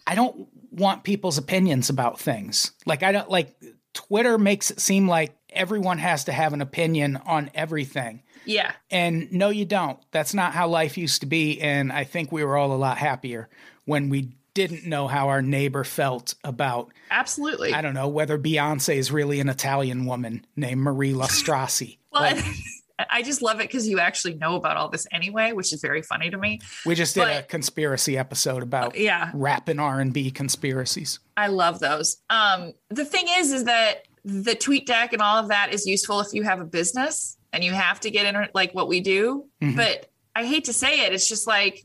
I 0.04 0.16
don't 0.16 0.48
want 0.76 1.04
people's 1.04 1.38
opinions 1.38 1.90
about 1.90 2.20
things. 2.20 2.72
Like 2.84 3.02
I 3.02 3.12
don't 3.12 3.30
like 3.30 3.56
Twitter 3.94 4.38
makes 4.38 4.70
it 4.70 4.80
seem 4.80 5.08
like 5.08 5.36
everyone 5.50 5.98
has 5.98 6.24
to 6.24 6.32
have 6.32 6.52
an 6.52 6.60
opinion 6.60 7.16
on 7.26 7.50
everything. 7.54 8.22
yeah, 8.44 8.72
And 8.90 9.32
no 9.32 9.48
you 9.48 9.64
don't. 9.64 9.98
That's 10.10 10.34
not 10.34 10.52
how 10.52 10.68
life 10.68 10.98
used 10.98 11.20
to 11.22 11.26
be 11.26 11.60
and 11.60 11.90
I 11.90 12.04
think 12.04 12.30
we 12.30 12.44
were 12.44 12.56
all 12.56 12.72
a 12.72 12.76
lot 12.76 12.98
happier 12.98 13.48
when 13.86 14.10
we 14.10 14.36
didn't 14.54 14.86
know 14.86 15.06
how 15.06 15.28
our 15.28 15.42
neighbor 15.42 15.84
felt 15.84 16.34
about 16.44 16.90
absolutely. 17.10 17.72
I 17.74 17.82
don't 17.82 17.92
know 17.94 18.08
whether 18.08 18.38
Beyonce 18.38 18.96
is 18.96 19.10
really 19.12 19.40
an 19.40 19.48
Italian 19.48 20.06
woman 20.06 20.46
named 20.56 20.80
Marie 20.80 21.12
Lastrasi. 21.12 21.98
Well, 22.10 22.22
Like, 22.22 22.44
I 22.98 23.22
just 23.22 23.42
love 23.42 23.60
it 23.60 23.64
because 23.68 23.86
you 23.86 23.98
actually 23.98 24.34
know 24.34 24.56
about 24.56 24.76
all 24.78 24.88
this 24.88 25.06
anyway, 25.12 25.52
which 25.52 25.72
is 25.72 25.82
very 25.82 26.00
funny 26.02 26.30
to 26.30 26.38
me. 26.38 26.60
we 26.86 26.94
just 26.94 27.14
did 27.14 27.28
a 27.28 27.42
conspiracy 27.42 28.16
episode 28.16 28.62
about 28.62 28.96
Yeah, 28.96 29.30
rap 29.34 29.68
and 29.68 29.80
R&B 29.80 30.30
conspiracies. 30.30 31.18
I 31.36 31.48
love 31.48 31.78
those. 31.80 32.16
Um, 32.30 32.72
the 32.88 33.04
thing 33.04 33.26
is, 33.38 33.52
is 33.52 33.64
that 33.64 34.04
the 34.24 34.54
tweet 34.54 34.86
deck 34.86 35.12
and 35.12 35.20
all 35.20 35.36
of 35.36 35.48
that 35.48 35.72
is 35.74 35.86
useful 35.86 36.20
if 36.20 36.32
you 36.32 36.42
have 36.42 36.60
a 36.60 36.64
business 36.64 37.36
and 37.52 37.62
you 37.62 37.72
have 37.72 38.00
to 38.00 38.10
get 38.10 38.34
in 38.34 38.48
like 38.54 38.72
what 38.74 38.88
we 38.88 39.00
do. 39.00 39.44
Mhm. 39.62 39.76
But 39.76 40.10
I 40.34 40.44
hate 40.46 40.64
to 40.64 40.72
say 40.72 41.04
it, 41.06 41.12
it's 41.12 41.28
just 41.28 41.46
like 41.46 41.84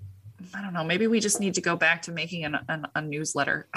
I 0.55 0.61
don't 0.61 0.73
know. 0.73 0.83
Maybe 0.83 1.07
we 1.07 1.19
just 1.19 1.39
need 1.39 1.53
to 1.55 1.61
go 1.61 1.75
back 1.75 2.01
to 2.03 2.11
making 2.11 2.45
an, 2.45 2.57
an, 2.67 2.87
a 2.95 3.01
newsletter 3.01 3.67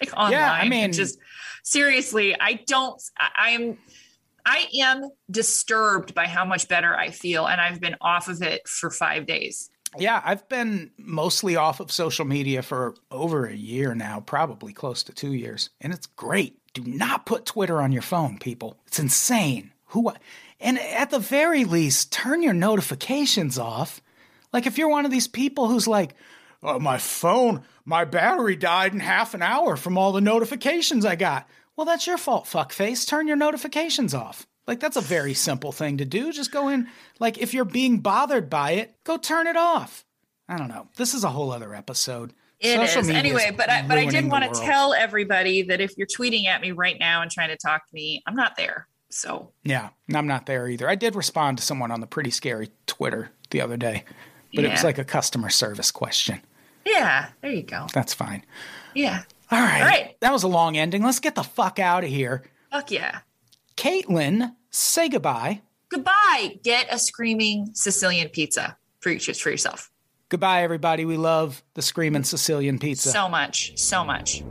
like 0.00 0.12
online. 0.14 0.32
Yeah, 0.32 0.52
I 0.52 0.68
mean- 0.68 0.92
just 0.92 1.18
seriously, 1.62 2.34
I 2.38 2.60
don't. 2.66 3.00
I, 3.18 3.28
I 3.38 3.50
am. 3.50 3.78
I 4.44 4.66
am 4.80 5.10
disturbed 5.30 6.14
by 6.14 6.26
how 6.26 6.44
much 6.44 6.68
better 6.68 6.96
I 6.96 7.10
feel, 7.10 7.46
and 7.46 7.60
I've 7.60 7.80
been 7.80 7.96
off 8.00 8.28
of 8.28 8.42
it 8.42 8.66
for 8.68 8.90
five 8.90 9.26
days. 9.26 9.70
Yeah, 9.98 10.22
I've 10.24 10.48
been 10.48 10.92
mostly 10.98 11.56
off 11.56 11.80
of 11.80 11.90
social 11.90 12.24
media 12.24 12.62
for 12.62 12.94
over 13.10 13.46
a 13.46 13.54
year 13.54 13.94
now, 13.94 14.20
probably 14.20 14.72
close 14.72 15.02
to 15.04 15.12
two 15.12 15.32
years, 15.32 15.70
and 15.80 15.92
it's 15.92 16.06
great. 16.06 16.58
Do 16.74 16.84
not 16.84 17.26
put 17.26 17.46
Twitter 17.46 17.82
on 17.82 17.90
your 17.90 18.02
phone, 18.02 18.38
people. 18.38 18.76
It's 18.86 19.00
insane. 19.00 19.72
Who? 19.86 20.12
And 20.60 20.78
at 20.78 21.10
the 21.10 21.18
very 21.18 21.64
least, 21.64 22.12
turn 22.12 22.42
your 22.42 22.52
notifications 22.52 23.58
off. 23.58 24.00
Like 24.52 24.66
if 24.66 24.78
you're 24.78 24.88
one 24.88 25.04
of 25.04 25.10
these 25.10 25.26
people 25.26 25.68
who's 25.68 25.88
like, 25.88 26.14
oh, 26.62 26.78
my 26.78 26.98
phone, 26.98 27.62
my 27.84 28.04
battery 28.04 28.54
died 28.54 28.92
in 28.92 29.00
half 29.00 29.34
an 29.34 29.42
hour 29.42 29.76
from 29.76 29.98
all 29.98 30.12
the 30.12 30.20
notifications 30.20 31.04
I 31.04 31.16
got. 31.16 31.48
Well, 31.80 31.86
that's 31.86 32.06
your 32.06 32.18
fault, 32.18 32.44
fuckface. 32.44 33.08
Turn 33.08 33.26
your 33.26 33.38
notifications 33.38 34.12
off. 34.12 34.46
Like 34.66 34.80
that's 34.80 34.98
a 34.98 35.00
very 35.00 35.32
simple 35.32 35.72
thing 35.72 35.96
to 35.96 36.04
do. 36.04 36.30
Just 36.30 36.52
go 36.52 36.68
in. 36.68 36.88
Like 37.18 37.38
if 37.38 37.54
you're 37.54 37.64
being 37.64 38.00
bothered 38.00 38.50
by 38.50 38.72
it, 38.72 39.02
go 39.02 39.16
turn 39.16 39.46
it 39.46 39.56
off. 39.56 40.04
I 40.46 40.58
don't 40.58 40.68
know. 40.68 40.88
This 40.96 41.14
is 41.14 41.24
a 41.24 41.30
whole 41.30 41.50
other 41.50 41.74
episode. 41.74 42.34
It 42.58 42.76
Social 42.86 43.00
is 43.00 43.08
anyway, 43.08 43.54
but 43.56 43.70
I, 43.70 43.80
but 43.88 43.96
I 43.96 44.04
did 44.04 44.30
want 44.30 44.44
to 44.52 44.60
tell 44.60 44.92
everybody 44.92 45.62
that 45.62 45.80
if 45.80 45.96
you're 45.96 46.06
tweeting 46.06 46.44
at 46.44 46.60
me 46.60 46.72
right 46.72 46.98
now 47.00 47.22
and 47.22 47.30
trying 47.30 47.48
to 47.48 47.56
talk 47.56 47.88
to 47.88 47.94
me, 47.94 48.22
I'm 48.26 48.36
not 48.36 48.58
there. 48.58 48.86
So 49.08 49.50
Yeah, 49.64 49.88
I'm 50.14 50.26
not 50.26 50.44
there 50.44 50.68
either. 50.68 50.86
I 50.86 50.96
did 50.96 51.14
respond 51.14 51.56
to 51.56 51.64
someone 51.64 51.90
on 51.90 52.00
the 52.00 52.06
pretty 52.06 52.30
scary 52.30 52.68
Twitter 52.86 53.30
the 53.48 53.62
other 53.62 53.78
day, 53.78 54.04
but 54.54 54.64
it 54.64 54.70
was 54.70 54.84
like 54.84 54.98
a 54.98 55.04
customer 55.04 55.48
service 55.48 55.90
question. 55.90 56.42
yeah, 56.84 57.30
there 57.40 57.52
you 57.52 57.62
go. 57.62 57.86
That's 57.94 58.12
fine. 58.12 58.44
Yeah, 58.92 59.22
All 59.50 59.58
right. 59.60 59.80
All 59.80 59.86
right. 59.86 60.16
That 60.20 60.32
was 60.32 60.42
a 60.42 60.48
long 60.48 60.76
ending. 60.76 61.02
Let's 61.02 61.20
get 61.20 61.34
the 61.34 61.42
fuck 61.42 61.78
out 61.78 62.04
of 62.04 62.10
here. 62.10 62.44
fuck 62.70 62.90
yeah. 62.90 63.20
Caitlin, 63.76 64.54
say 64.70 65.08
goodbye. 65.08 65.62
Goodbye. 65.88 66.58
Get 66.62 66.86
a 66.90 66.98
screaming 66.98 67.70
Sicilian 67.74 68.28
pizza 68.28 68.76
for 69.00 69.10
for 69.18 69.50
yourself. 69.50 69.90
Goodbye, 70.28 70.62
everybody. 70.62 71.04
We 71.04 71.16
love 71.16 71.62
the 71.74 71.82
screaming 71.82 72.22
Sicilian 72.22 72.78
pizza. 72.78 73.10
So 73.10 73.28
much, 73.28 73.76
so 73.76 74.04
much. 74.04 74.42